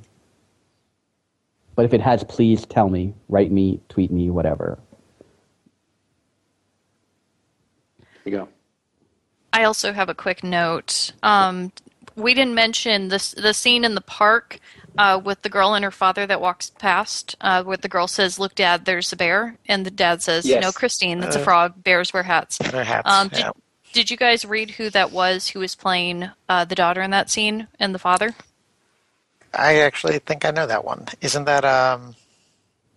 but 1.81 1.87
if 1.87 1.95
it 1.95 2.03
has, 2.03 2.23
please 2.25 2.67
tell 2.67 2.91
me, 2.91 3.15
write 3.31 3.51
me, 3.51 3.81
tweet 3.89 4.11
me, 4.11 4.29
whatever. 4.29 4.79
There 7.99 8.07
you 8.27 8.31
go. 8.33 8.49
I 9.55 9.65
also 9.65 9.95
have 9.95 10.11
a 10.11 10.15
quick 10.15 10.45
note. 10.45 11.13
Um, 11.23 11.73
we 12.17 12.35
didn't 12.35 12.55
mention 12.55 13.09
this 13.09 13.33
the 13.33 13.55
scene 13.55 13.87
in 13.87 13.95
the 13.95 14.03
park 14.03 14.61
uh, 14.99 15.23
with 15.25 15.41
the 15.41 15.49
girl 15.49 15.73
and 15.73 15.83
her 15.83 15.91
father 15.91 16.27
that 16.27 16.43
walks 16.43 16.69
past, 16.69 17.35
uh, 17.41 17.63
where 17.63 17.79
the 17.79 17.89
girl 17.89 18.07
says, 18.07 18.39
"Look, 18.39 18.55
Dad, 18.57 18.85
there's 18.85 19.11
a 19.15 19.17
bear," 19.17 19.57
and 19.67 19.87
the 19.87 19.91
dad 19.91 20.21
says, 20.21 20.45
Yes. 20.45 20.61
"No, 20.61 20.73
Christine, 20.73 21.21
that's 21.21 21.37
a 21.37 21.41
Uh, 21.41 21.45
frog. 21.45 21.83
Bears 21.83 22.13
wear 22.13 22.25
hats." 22.25 22.59
hats. 22.59 23.11
Um, 23.11 23.29
did, 23.29 23.39
yeah. 23.39 23.53
did 23.95 24.11
you 24.11 24.19
guys 24.19 24.45
read 24.45 24.73
who 24.73 24.91
that 24.91 25.13
was 25.13 25.49
who 25.49 25.61
was 25.61 25.75
playing 25.75 26.29
uh, 26.47 26.67
the 26.67 26.75
daughter 26.75 27.01
in 27.01 27.11
that 27.13 27.31
scene 27.31 27.69
and 27.79 27.95
the 27.95 27.99
father? 27.99 28.35
I 29.55 29.81
actually 29.81 30.19
think 30.21 30.45
I 30.45 30.51
know 30.51 30.67
that 30.67 30.85
one. 30.85 31.07
Isn't 31.21 31.45
that 31.45 31.65
um? 31.65 32.15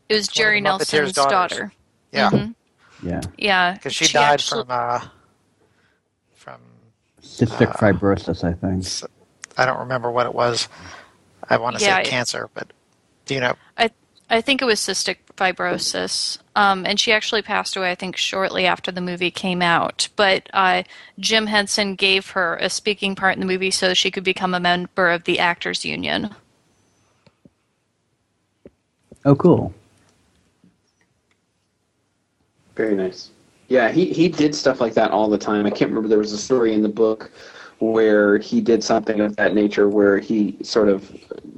It 0.10 0.16
was 0.16 0.28
Jerry 0.28 0.62
Nelson's 0.62 1.14
daughters. 1.14 1.32
daughter. 1.58 1.72
Yeah, 2.12 2.30
Mhm. 2.30 2.56
Yeah, 3.02 3.22
Yeah, 3.38 3.74
because 3.74 3.96
she, 3.96 4.08
died 4.14 4.34
actually- 4.34 4.64
from 4.64 4.72
uh, 4.72 5.00
from 6.36 6.62
cystic 7.22 7.76
fibrosis, 7.78 8.44
I 8.44 8.54
think. 8.54 9.12
I 9.58 9.66
don't 9.66 9.80
remember 9.80 10.12
what 10.12 10.26
it 10.26 10.34
was. 10.36 10.68
I 11.50 11.58
want 11.58 11.78
to 11.78 11.84
Yeah, 11.84 11.96
say 11.98 12.02
it- 12.04 12.08
cancer, 12.08 12.50
but 12.54 12.68
do 13.26 13.34
you 13.34 13.40
know? 13.40 13.56
I 13.78 13.90
I 14.30 14.42
think 14.42 14.62
it 14.62 14.66
was 14.66 14.80
cystic 14.80 15.18
fibrosis, 15.36 16.38
um, 16.56 16.86
and 16.86 17.00
she 17.00 17.12
actually 17.12 17.42
passed 17.42 17.76
away. 17.76 17.92
I 17.92 17.96
think 17.96 18.16
shortly 18.16 18.66
after 18.66 18.92
the 18.92 19.02
movie 19.02 19.32
came 19.32 19.62
out. 19.62 20.08
But 20.16 20.50
uh, 20.54 20.84
Jim 21.20 21.48
Henson 21.48 21.96
gave 21.96 22.30
her 22.32 22.56
a 22.58 22.70
speaking 22.70 23.16
part 23.16 23.34
in 23.36 23.40
the 23.42 23.46
movie 23.46 23.70
so 23.72 23.94
she 23.94 24.12
could 24.12 24.24
become 24.24 24.54
a 24.54 24.60
member 24.60 25.10
of 25.10 25.26
the 25.26 25.40
Actors 25.40 25.84
Union. 25.86 26.34
Oh, 29.26 29.36
cool. 29.36 29.74
Very 32.76 32.96
nice. 32.96 33.30
Yeah, 33.70 33.92
he, 33.92 34.06
he 34.12 34.28
did 34.28 34.54
stuff 34.54 34.82
like 34.82 34.94
that 34.96 35.12
all 35.12 35.30
the 35.30 35.38
time. 35.38 35.66
I 35.66 35.70
can't 35.70 35.90
remember. 35.90 36.10
There 36.10 36.18
was 36.18 36.34
a 36.34 36.38
story 36.38 36.74
in 36.74 36.82
the 36.82 36.90
book 36.90 37.32
where 37.80 38.38
he 38.38 38.62
did 38.62 38.84
something 38.84 39.20
of 39.20 39.36
that 39.36 39.54
nature 39.54 39.90
where 39.90 40.20
he 40.20 40.58
sort 40.62 40.90
of 40.90 41.10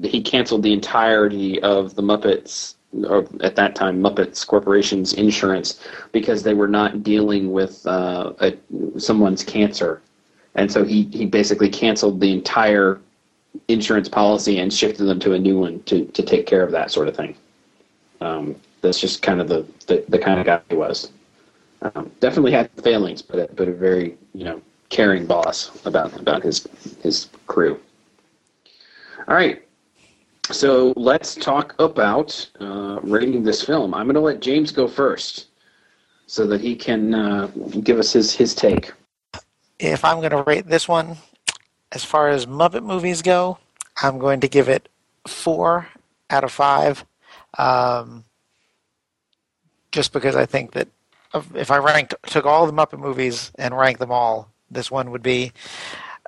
he 0.04 0.22
canceled 0.22 0.64
the 0.64 0.74
entirety 0.74 1.62
of 1.62 1.96
the 1.96 2.02
Muppets 2.02 2.76
or 3.08 3.28
at 3.42 3.56
that 3.56 3.76
time 3.76 4.02
Muppets 4.02 4.46
Corporation's 4.46 5.14
insurance 5.14 5.82
because 6.12 6.44
they 6.44 6.54
were 6.54 6.68
not 6.68 7.04
dealing 7.04 7.52
with 7.52 7.86
uh, 7.86 8.34
a, 8.40 8.58
someone's 9.00 9.44
cancer, 9.44 10.02
and 10.56 10.72
so 10.72 10.84
he 10.84 11.04
he 11.04 11.26
basically 11.26 11.70
canceled 11.70 12.20
the 12.20 12.32
entire 12.32 13.00
insurance 13.68 14.10
policy 14.10 14.60
and 14.60 14.74
shifted 14.74 15.06
them 15.06 15.20
to 15.20 15.34
a 15.34 15.40
new 15.40 15.60
one 15.60 15.82
to 15.84 16.06
to 16.06 16.24
take 16.24 16.46
care 16.46 16.64
of 16.64 16.72
that 16.72 16.92
sort 16.92 17.08
of 17.08 17.16
thing. 17.16 17.36
Um, 18.22 18.56
that's 18.82 19.00
just 19.00 19.22
kind 19.22 19.42
of 19.42 19.48
the, 19.48 19.66
the, 19.88 20.06
the 20.08 20.20
kind 20.20 20.40
of 20.40 20.46
guy 20.46 20.62
he 20.70 20.76
was. 20.76 21.12
Um, 21.82 22.12
definitely 22.20 22.52
had 22.52 22.70
failings, 22.82 23.22
but 23.22 23.56
but 23.56 23.68
a 23.68 23.74
very 23.74 24.18
you 24.34 24.44
know 24.44 24.62
caring 24.90 25.26
boss 25.26 25.86
about 25.86 26.18
about 26.20 26.44
his 26.44 26.68
his 27.04 27.30
crew. 27.48 27.80
All 29.28 29.36
right, 29.36 29.64
so 30.52 30.94
let's 30.96 31.36
talk 31.36 31.76
about 31.80 32.50
uh, 32.60 33.00
rating 33.04 33.44
this 33.44 33.64
film. 33.64 33.94
I'm 33.94 34.06
going 34.06 34.16
to 34.16 34.22
let 34.22 34.40
James 34.40 34.72
go 34.72 34.88
first, 34.88 35.48
so 36.28 36.48
that 36.48 36.62
he 36.62 36.76
can 36.76 37.14
uh, 37.14 37.48
give 37.84 38.00
us 38.00 38.14
his 38.14 38.34
his 38.34 38.56
take. 38.56 38.92
If 39.80 40.06
I'm 40.06 40.20
going 40.20 40.32
to 40.32 40.44
rate 40.44 40.68
this 40.68 40.88
one, 40.88 41.18
as 41.92 42.04
far 42.04 42.30
as 42.30 42.46
Muppet 42.46 42.84
movies 42.84 43.22
go, 43.22 43.58
I'm 44.02 44.18
going 44.18 44.40
to 44.40 44.48
give 44.48 44.70
it 44.70 44.90
four 45.28 45.88
out 46.30 46.44
of 46.44 46.52
five. 46.52 47.06
Um, 47.58 48.26
just 49.92 50.12
because 50.12 50.36
I 50.36 50.46
think 50.46 50.72
that 50.74 50.90
if 51.54 51.72
I 51.72 51.78
ranked 51.78 52.16
took 52.28 52.46
all 52.46 52.66
the 52.66 52.74
Muppet 52.74 53.00
movies 53.00 53.52
and 53.56 53.76
ranked 53.78 54.00
them 54.00 54.12
all, 54.12 54.52
this 54.70 54.92
one 54.92 55.12
would 55.12 55.24
be. 55.24 55.52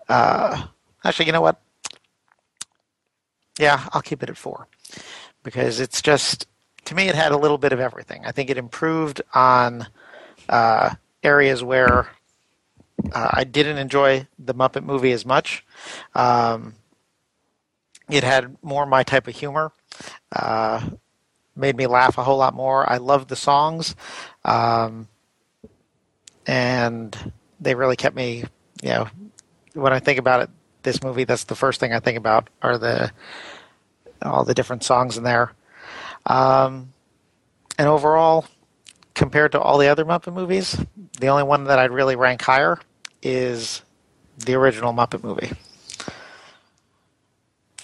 Uh, 0.08 0.68
actually, 1.04 1.26
you 1.26 1.32
know 1.32 1.42
what? 1.42 1.62
Yeah, 3.60 3.88
I'll 3.92 4.02
keep 4.02 4.24
it 4.24 4.30
at 4.30 4.38
four 4.38 4.68
because 5.44 5.80
it's 5.80 6.02
just 6.02 6.48
to 6.86 6.96
me 6.96 7.10
it 7.10 7.16
had 7.16 7.32
a 7.32 7.38
little 7.38 7.58
bit 7.58 7.74
of 7.74 7.80
everything. 7.80 8.26
I 8.26 8.32
think 8.32 8.50
it 8.50 8.58
improved 8.58 9.22
on 9.34 9.88
uh, 10.48 10.92
areas 11.24 11.64
where 11.64 12.08
uh, 13.12 13.30
I 13.34 13.44
didn't 13.44 13.78
enjoy 13.78 14.28
the 14.40 14.54
Muppet 14.54 14.84
movie 14.84 15.12
as 15.12 15.26
much. 15.26 15.66
Um, 16.16 16.76
it 18.10 18.24
had 18.24 18.56
more 18.64 18.86
my 18.86 19.04
type 19.04 19.28
of 19.28 19.36
humor. 19.36 19.72
Uh, 20.34 20.90
made 21.58 21.76
me 21.76 21.88
laugh 21.88 22.18
a 22.18 22.24
whole 22.24 22.38
lot 22.38 22.54
more. 22.54 22.90
I 22.90 22.98
loved 22.98 23.30
the 23.30 23.36
songs, 23.36 23.96
um, 24.46 25.08
and 26.46 27.34
they 27.60 27.76
really 27.76 27.96
kept 27.96 28.16
me. 28.16 28.44
You 28.82 28.90
know, 28.90 29.08
when 29.74 29.94
I 29.94 30.00
think 30.00 30.20
about 30.20 30.42
it, 30.42 30.50
this 30.84 31.04
movie, 31.04 31.24
that's 31.24 31.46
the 31.46 31.56
first 31.56 31.80
thing 31.80 31.94
I 31.94 32.00
think 32.00 32.18
about 32.18 32.50
are 32.62 32.78
the 32.78 33.12
all 34.22 34.46
the 34.46 34.54
different 34.54 34.84
songs 34.84 35.18
in 35.18 35.24
there. 35.24 35.52
Um, 36.26 36.94
and 37.78 37.88
overall, 37.88 38.46
compared 39.14 39.52
to 39.54 39.60
all 39.60 39.78
the 39.78 39.88
other 39.88 40.06
Muppet 40.06 40.34
movies, 40.34 40.78
the 41.20 41.28
only 41.28 41.44
one 41.44 41.66
that 41.66 41.80
I'd 41.80 41.92
really 41.92 42.16
rank 42.16 42.42
higher 42.42 42.80
is 43.22 43.82
the 44.38 44.56
original 44.56 44.94
Muppet 44.94 45.24
movie. 45.24 45.52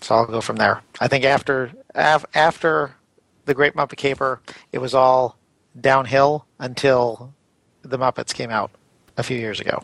So 0.02 0.16
I'll 0.16 0.26
go 0.26 0.42
from 0.42 0.58
there. 0.58 0.82
I 1.00 1.08
think 1.08 1.24
after 1.24 1.72
af, 1.96 2.26
after 2.34 2.96
the 3.46 3.54
Great 3.54 3.74
Muppet 3.76 3.98
Caper, 3.98 4.42
it 4.72 4.80
was 4.80 4.94
all 4.94 5.38
downhill 5.80 6.46
until 6.60 7.34
the 7.82 7.98
Muppets 7.98 8.34
came 8.34 8.50
out 8.50 8.72
a 9.18 9.24
few 9.24 9.38
years 9.38 9.60
ago. 9.60 9.84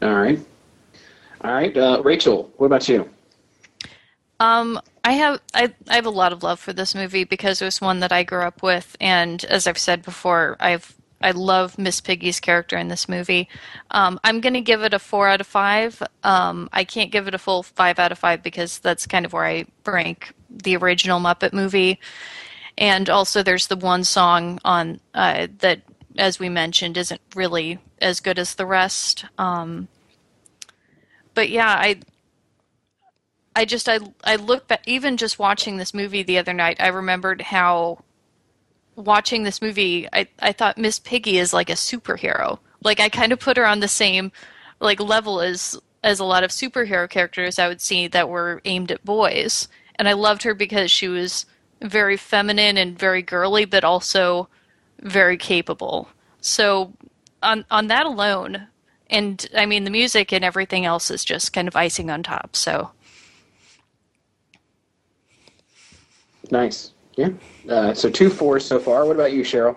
All 0.00 0.14
right, 0.14 0.38
all 1.42 1.52
right, 1.52 1.76
uh, 1.76 2.00
Rachel. 2.04 2.52
What 2.56 2.66
about 2.66 2.88
you? 2.88 3.08
Um, 4.40 4.80
I 5.02 5.12
have 5.12 5.40
I, 5.54 5.74
I 5.88 5.96
have 5.96 6.06
a 6.06 6.10
lot 6.10 6.32
of 6.32 6.42
love 6.42 6.60
for 6.60 6.72
this 6.72 6.94
movie 6.94 7.24
because 7.24 7.60
it 7.60 7.64
was 7.64 7.80
one 7.80 8.00
that 8.00 8.12
I 8.12 8.22
grew 8.22 8.42
up 8.42 8.62
with, 8.62 8.96
and 9.00 9.44
as 9.46 9.66
I've 9.66 9.78
said 9.78 10.02
before, 10.02 10.56
I've 10.60 10.94
I 11.20 11.32
love 11.32 11.78
Miss 11.78 12.00
Piggy's 12.00 12.38
character 12.38 12.76
in 12.76 12.88
this 12.88 13.08
movie. 13.08 13.48
Um, 13.90 14.20
I'm 14.22 14.40
going 14.40 14.54
to 14.54 14.60
give 14.60 14.82
it 14.82 14.94
a 14.94 15.00
four 15.00 15.26
out 15.26 15.40
of 15.40 15.48
five. 15.48 16.00
Um, 16.22 16.68
I 16.72 16.84
can't 16.84 17.10
give 17.10 17.26
it 17.26 17.34
a 17.34 17.38
full 17.38 17.64
five 17.64 17.98
out 17.98 18.12
of 18.12 18.18
five 18.18 18.42
because 18.42 18.78
that's 18.78 19.06
kind 19.06 19.26
of 19.26 19.32
where 19.32 19.44
I 19.44 19.64
rank 19.84 20.32
the 20.48 20.76
original 20.76 21.20
Muppet 21.20 21.52
movie. 21.52 22.00
And 22.76 23.10
also, 23.10 23.42
there's 23.42 23.66
the 23.66 23.76
one 23.76 24.04
song 24.04 24.60
on 24.64 25.00
uh, 25.14 25.48
that, 25.58 25.82
as 26.16 26.38
we 26.38 26.48
mentioned, 26.48 26.96
isn't 26.96 27.20
really 27.34 27.78
as 28.00 28.20
good 28.20 28.38
as 28.38 28.54
the 28.54 28.66
rest. 28.66 29.24
Um, 29.36 29.88
but 31.34 31.50
yeah, 31.50 31.70
I 31.70 32.00
I 33.58 33.64
just 33.64 33.88
I 33.88 33.98
I 34.22 34.36
look 34.36 34.68
back 34.68 34.86
even 34.86 35.16
just 35.16 35.40
watching 35.40 35.76
this 35.76 35.92
movie 35.92 36.22
the 36.22 36.38
other 36.38 36.52
night. 36.52 36.76
I 36.78 36.88
remembered 36.88 37.40
how 37.40 38.04
watching 38.94 39.42
this 39.42 39.60
movie, 39.60 40.08
I 40.12 40.28
I 40.38 40.52
thought 40.52 40.78
Miss 40.78 41.00
Piggy 41.00 41.38
is 41.38 41.52
like 41.52 41.70
a 41.70 41.74
superhero. 41.74 42.60
Like 42.84 43.00
I 43.00 43.08
kind 43.08 43.32
of 43.32 43.40
put 43.40 43.56
her 43.56 43.66
on 43.66 43.80
the 43.80 43.88
same 43.88 44.30
like 44.80 45.00
level 45.00 45.40
as 45.40 45.76
as 46.04 46.20
a 46.20 46.24
lot 46.24 46.44
of 46.44 46.50
superhero 46.50 47.10
characters 47.10 47.58
I 47.58 47.66
would 47.66 47.80
see 47.80 48.06
that 48.06 48.28
were 48.28 48.60
aimed 48.64 48.92
at 48.92 49.04
boys. 49.04 49.66
And 49.98 50.08
I 50.08 50.12
loved 50.12 50.42
her 50.44 50.54
because 50.54 50.90
she 50.90 51.08
was 51.08 51.46
very 51.82 52.16
feminine 52.16 52.76
and 52.76 52.98
very 52.98 53.22
girly, 53.22 53.64
but 53.64 53.84
also 53.84 54.48
very 55.00 55.36
capable. 55.36 56.08
So 56.40 56.92
on 57.42 57.64
on 57.70 57.88
that 57.88 58.06
alone, 58.06 58.68
and 59.10 59.46
I 59.56 59.66
mean 59.66 59.84
the 59.84 59.90
music 59.90 60.32
and 60.32 60.44
everything 60.44 60.84
else 60.84 61.10
is 61.10 61.24
just 61.24 61.52
kind 61.52 61.68
of 61.68 61.76
icing 61.76 62.10
on 62.10 62.22
top. 62.22 62.56
So 62.56 62.90
Nice. 66.50 66.92
Yeah. 67.16 67.30
Uh, 67.68 67.92
so 67.94 68.08
two 68.08 68.30
fours 68.30 68.64
so 68.64 68.78
far. 68.78 69.04
What 69.04 69.16
about 69.16 69.32
you, 69.32 69.42
Cheryl? 69.42 69.76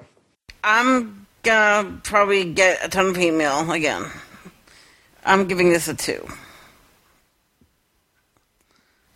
I'm 0.64 1.26
gonna 1.44 2.00
probably 2.04 2.54
get 2.54 2.86
a 2.86 2.90
ton 2.90 3.08
of 3.08 3.16
hate 3.16 3.34
mail 3.34 3.70
again. 3.72 4.06
I'm 5.26 5.48
giving 5.48 5.70
this 5.70 5.88
a 5.88 5.96
two. 5.96 6.28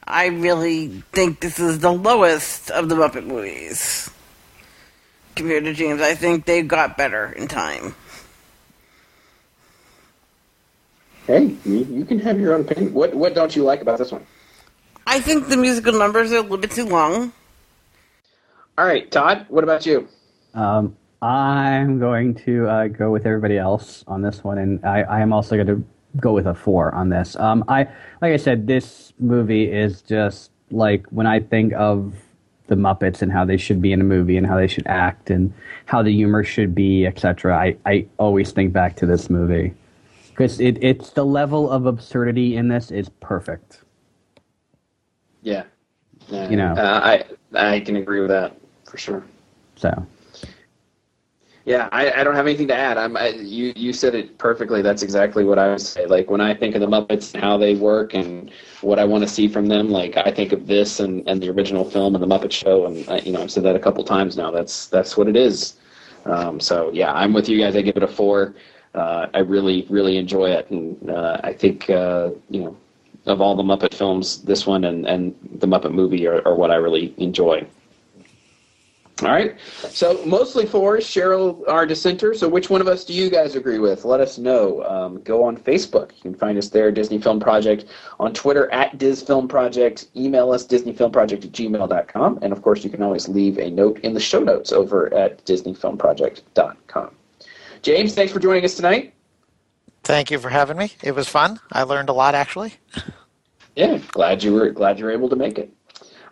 I 0.08 0.28
really 0.28 1.04
think 1.12 1.40
this 1.40 1.60
is 1.60 1.80
the 1.80 1.92
lowest 1.92 2.70
of 2.70 2.90
the 2.90 2.96
Muppet 2.96 3.26
movies 3.26 4.10
compared 5.36 5.64
to 5.66 5.74
James. 5.74 6.02
I 6.02 6.16
think 6.16 6.46
they 6.46 6.62
got 6.62 6.98
better 6.98 7.32
in 7.32 7.48
time. 7.48 7.96
Hey, 11.26 11.56
you, 11.66 11.88
you 11.90 12.06
can 12.06 12.20
have 12.20 12.40
your 12.40 12.54
own 12.54 12.62
opinion. 12.62 12.94
What 12.94 13.16
What 13.16 13.34
don't 13.34 13.56
you 13.56 13.64
like 13.64 13.82
about 13.82 13.98
this 13.98 14.12
one? 14.12 14.26
I 15.08 15.20
think 15.20 15.48
the 15.48 15.58
musical 15.58 15.94
numbers 15.94 16.32
are 16.32 16.38
a 16.38 16.42
little 16.42 16.58
bit 16.58 16.72
too 16.72 16.86
long. 16.86 17.32
All 18.78 18.86
right, 18.86 19.10
Todd. 19.10 19.46
What 19.50 19.64
about 19.64 19.86
you? 19.86 20.08
Um, 20.54 20.96
I'm 21.22 22.00
going 22.00 22.36
to 22.46 22.68
uh, 22.68 22.88
go 22.88 23.10
with 23.10 23.26
everybody 23.26 23.58
else 23.58 24.04
on 24.08 24.22
this 24.22 24.44
one, 24.44 24.58
and 24.58 24.86
I, 24.86 25.02
I 25.02 25.22
am 25.22 25.34
also 25.34 25.56
going 25.56 25.68
to 25.68 25.84
go 26.18 26.34
with 26.34 26.48
a 26.48 26.56
four 26.56 26.94
on 26.94 27.10
this. 27.10 27.36
Um, 27.36 27.64
I 27.68 27.84
like 28.22 28.34
I 28.34 28.38
said, 28.38 28.68
this 28.68 29.14
movie 29.20 29.72
is 29.72 30.02
just 30.02 30.52
like 30.72 31.06
when 31.08 31.28
I 31.28 31.40
think 31.40 31.74
of 31.74 32.14
the 32.68 32.76
Muppets 32.76 33.22
and 33.22 33.32
how 33.32 33.46
they 33.46 33.58
should 33.58 33.82
be 33.82 33.92
in 33.92 34.02
a 34.02 34.04
movie 34.04 34.38
and 34.38 34.48
how 34.48 34.58
they 34.58 34.68
should 34.68 34.88
act 34.88 35.30
and 35.30 35.54
how 35.86 36.02
the 36.02 36.12
humor 36.12 36.44
should 36.44 36.74
be, 36.74 37.06
etc. 37.06 37.56
I, 37.56 37.78
I 37.86 38.08
always 38.18 38.52
think 38.52 38.74
back 38.74 38.96
to 38.98 39.06
this 39.06 39.30
movie 39.30 39.74
because 40.30 40.60
it, 40.60 40.84
it's 40.84 41.12
the 41.12 41.26
level 41.26 41.70
of 41.70 41.86
absurdity 41.86 42.56
in 42.56 42.68
this 42.68 42.92
is 42.92 43.10
perfect. 43.20 43.82
Yeah, 45.44 45.64
yeah. 46.28 46.50
You 46.50 46.58
know. 46.58 46.74
uh, 46.74 47.02
I 47.04 47.26
I 47.58 47.80
can 47.82 47.98
agree 47.98 48.20
with 48.20 48.30
that 48.30 48.58
for 48.84 48.98
sure. 48.98 49.24
So 49.76 50.06
Yeah, 51.66 51.90
I, 51.92 52.12
I 52.12 52.24
don't 52.24 52.36
have 52.36 52.46
anything 52.46 52.68
to 52.68 52.76
add. 52.76 52.96
I'm 53.00 53.18
I, 53.18 53.30
you 53.30 53.74
you 53.76 53.92
said 53.92 54.14
it 54.14 54.38
perfectly. 54.38 54.84
That's 54.84 55.02
exactly 55.02 55.44
what 55.44 55.58
I 55.58 55.70
would 55.70 55.82
say. 55.82 56.06
Like 56.06 56.30
when 56.30 56.40
I 56.40 56.54
think 56.54 56.76
of 56.76 56.82
the 56.82 56.88
Muppets 56.88 57.34
and 57.34 57.44
how 57.44 57.58
they 57.58 57.74
work 57.74 58.14
and 58.14 58.52
what 58.82 59.00
I 59.00 59.04
want 59.04 59.24
to 59.24 59.28
see 59.28 59.48
from 59.48 59.66
them, 59.66 59.90
like 59.90 60.16
I 60.16 60.32
think 60.32 60.52
of 60.52 60.68
this 60.68 61.00
and, 61.00 61.28
and 61.28 61.42
the 61.42 61.50
original 61.50 61.84
film 61.84 62.14
and 62.14 62.24
the 62.24 62.28
Muppet 62.28 62.52
Show, 62.52 62.86
and 62.86 63.10
I, 63.10 63.18
you 63.20 63.32
know 63.32 63.42
I've 63.42 63.52
said 63.52 63.64
that 63.64 63.76
a 63.76 63.80
couple 63.80 64.04
times 64.04 64.38
now. 64.38 64.52
That's 64.52 64.86
that's 64.88 65.18
what 65.18 65.28
it 65.28 65.36
is. 65.36 65.78
Um, 66.26 66.60
so 66.60 66.92
yeah, 66.94 67.12
I'm 67.14 67.34
with 67.34 67.50
you 67.50 67.60
guys. 67.60 67.76
I 67.76 67.82
give 67.82 67.98
it 67.98 68.04
a 68.04 68.08
four. 68.08 68.54
Uh, 68.94 69.26
I 69.34 69.40
really 69.40 69.88
really 69.90 70.18
enjoy 70.18 70.52
it, 70.52 70.70
and 70.70 71.10
uh, 71.10 71.42
I 71.44 71.52
think 71.52 71.90
uh, 71.90 72.30
you 72.52 72.62
know 72.62 72.78
of 73.26 73.42
all 73.42 73.56
the 73.56 73.64
Muppet 73.64 73.96
films, 73.96 74.44
this 74.44 74.68
one 74.68 74.84
and 74.84 75.08
and 75.08 75.34
the 75.56 75.66
Muppet 75.68 75.92
movie 75.94 76.28
are, 76.28 76.48
are 76.48 76.54
what 76.54 76.70
I 76.70 76.76
really 76.76 77.16
enjoy. 77.18 77.66
All 79.22 79.30
right. 79.30 79.56
So 79.90 80.22
mostly 80.26 80.66
for 80.66 80.98
Cheryl, 80.98 81.66
our 81.70 81.86
dissenter. 81.86 82.34
So 82.34 82.50
which 82.50 82.70
one 82.70 82.82
of 82.82 82.88
us 82.88 83.06
do 83.06 83.14
you 83.14 83.30
guys 83.30 83.56
agree 83.56 83.80
with? 83.80 84.04
Let 84.04 84.20
us 84.20 84.38
know. 84.38 84.84
Um, 84.84 85.22
go 85.22 85.42
on 85.42 85.56
Facebook. 85.56 86.12
You 86.18 86.22
can 86.22 86.36
find 86.36 86.58
us 86.58 86.68
there, 86.68 86.92
Disney 86.92 87.18
Film 87.20 87.40
Project. 87.40 87.86
On 88.20 88.34
Twitter, 88.34 88.70
at 88.74 88.98
Diz 88.98 89.22
Film 89.22 89.48
Project. 89.48 90.08
Email 90.18 90.52
us, 90.52 90.68
disneyfilmproject 90.68 91.46
at 91.46 91.52
gmail.com. 91.52 92.40
And 92.42 92.52
of 92.52 92.62
course, 92.62 92.84
you 92.84 92.90
can 92.90 93.02
always 93.02 93.30
leave 93.30 93.58
a 93.58 93.70
note 93.70 94.00
in 94.00 94.14
the 94.14 94.20
show 94.20 94.42
notes 94.42 94.74
over 94.74 95.14
at 95.14 95.44
disneyfilmproject.com. 95.46 97.16
James, 97.84 98.16
thanks 98.16 98.34
for 98.34 98.40
joining 98.40 98.66
us 98.66 98.76
tonight. 98.76 99.14
Thank 100.04 100.30
you 100.30 100.40
for 100.40 100.50
having 100.50 100.78
me. 100.78 100.92
It 101.02 101.16
was 101.16 101.30
fun. 101.30 101.60
I 101.72 101.84
learned 101.84 102.10
a 102.10 102.14
lot, 102.14 102.36
actually. 102.36 102.74
Yeah, 103.76 104.00
glad 104.10 104.44
you 104.44 104.54
were 104.54 104.70
glad 104.72 105.00
you 105.00 105.06
were 105.06 105.12
able 105.12 105.30
to 105.30 105.36
make 105.36 105.58
it. 105.58 105.72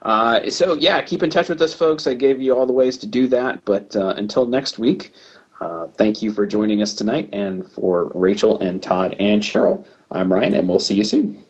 Uh, 0.03 0.49
so 0.49 0.73
yeah, 0.75 1.01
keep 1.01 1.23
in 1.23 1.29
touch 1.29 1.49
with 1.49 1.61
us, 1.61 1.73
folks. 1.73 2.07
I 2.07 2.13
gave 2.13 2.41
you 2.41 2.55
all 2.55 2.65
the 2.65 2.73
ways 2.73 2.97
to 2.99 3.07
do 3.07 3.27
that. 3.27 3.63
But 3.65 3.95
uh, 3.95 4.13
until 4.17 4.45
next 4.45 4.77
week, 4.77 5.13
uh, 5.61 5.87
thank 5.87 6.21
you 6.21 6.31
for 6.33 6.45
joining 6.45 6.81
us 6.81 6.93
tonight, 6.93 7.29
and 7.31 7.69
for 7.71 8.11
Rachel 8.13 8.59
and 8.59 8.83
Todd 8.83 9.15
and 9.17 9.41
Cheryl, 9.41 9.85
I'm 10.11 10.31
Ryan, 10.31 10.55
and 10.55 10.67
we'll 10.67 10.79
see 10.79 10.95
you 10.95 11.05
soon. 11.05 11.43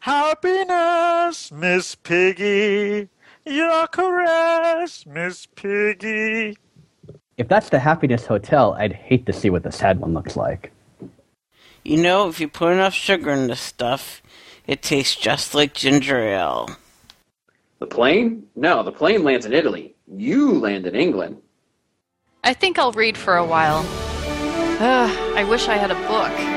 Happiness, 0.00 1.52
Miss 1.52 1.94
Piggy. 1.94 3.08
Your 3.46 3.86
caress, 3.86 5.06
Miss 5.06 5.46
Piggy. 5.54 6.58
if 7.36 7.48
that's 7.48 7.68
the 7.68 7.78
Happiness 7.78 8.26
Hotel, 8.26 8.74
I'd 8.74 8.92
hate 8.92 9.26
to 9.26 9.32
see 9.32 9.50
what 9.50 9.62
the 9.62 9.72
sad 9.72 10.00
one 10.00 10.14
looks 10.14 10.36
like. 10.36 10.72
You 11.84 11.98
know, 11.98 12.28
if 12.28 12.40
you 12.40 12.48
put 12.48 12.72
enough 12.72 12.94
sugar 12.94 13.30
in 13.30 13.46
this 13.46 13.60
stuff, 13.60 14.22
it 14.66 14.82
tastes 14.82 15.14
just 15.14 15.54
like 15.54 15.74
ginger 15.74 16.18
ale. 16.18 16.68
The 17.84 17.94
plane? 17.94 18.46
No, 18.56 18.82
the 18.82 18.90
plane 18.90 19.24
lands 19.24 19.44
in 19.44 19.52
Italy. 19.52 19.94
You 20.08 20.58
land 20.58 20.86
in 20.86 20.94
England. 20.94 21.36
I 22.42 22.54
think 22.54 22.78
I'll 22.78 22.92
read 22.92 23.14
for 23.14 23.36
a 23.36 23.44
while. 23.44 23.84
Ugh, 24.80 25.36
I 25.36 25.44
wish 25.44 25.68
I 25.68 25.74
had 25.74 25.90
a 25.90 25.94
book. 26.08 26.53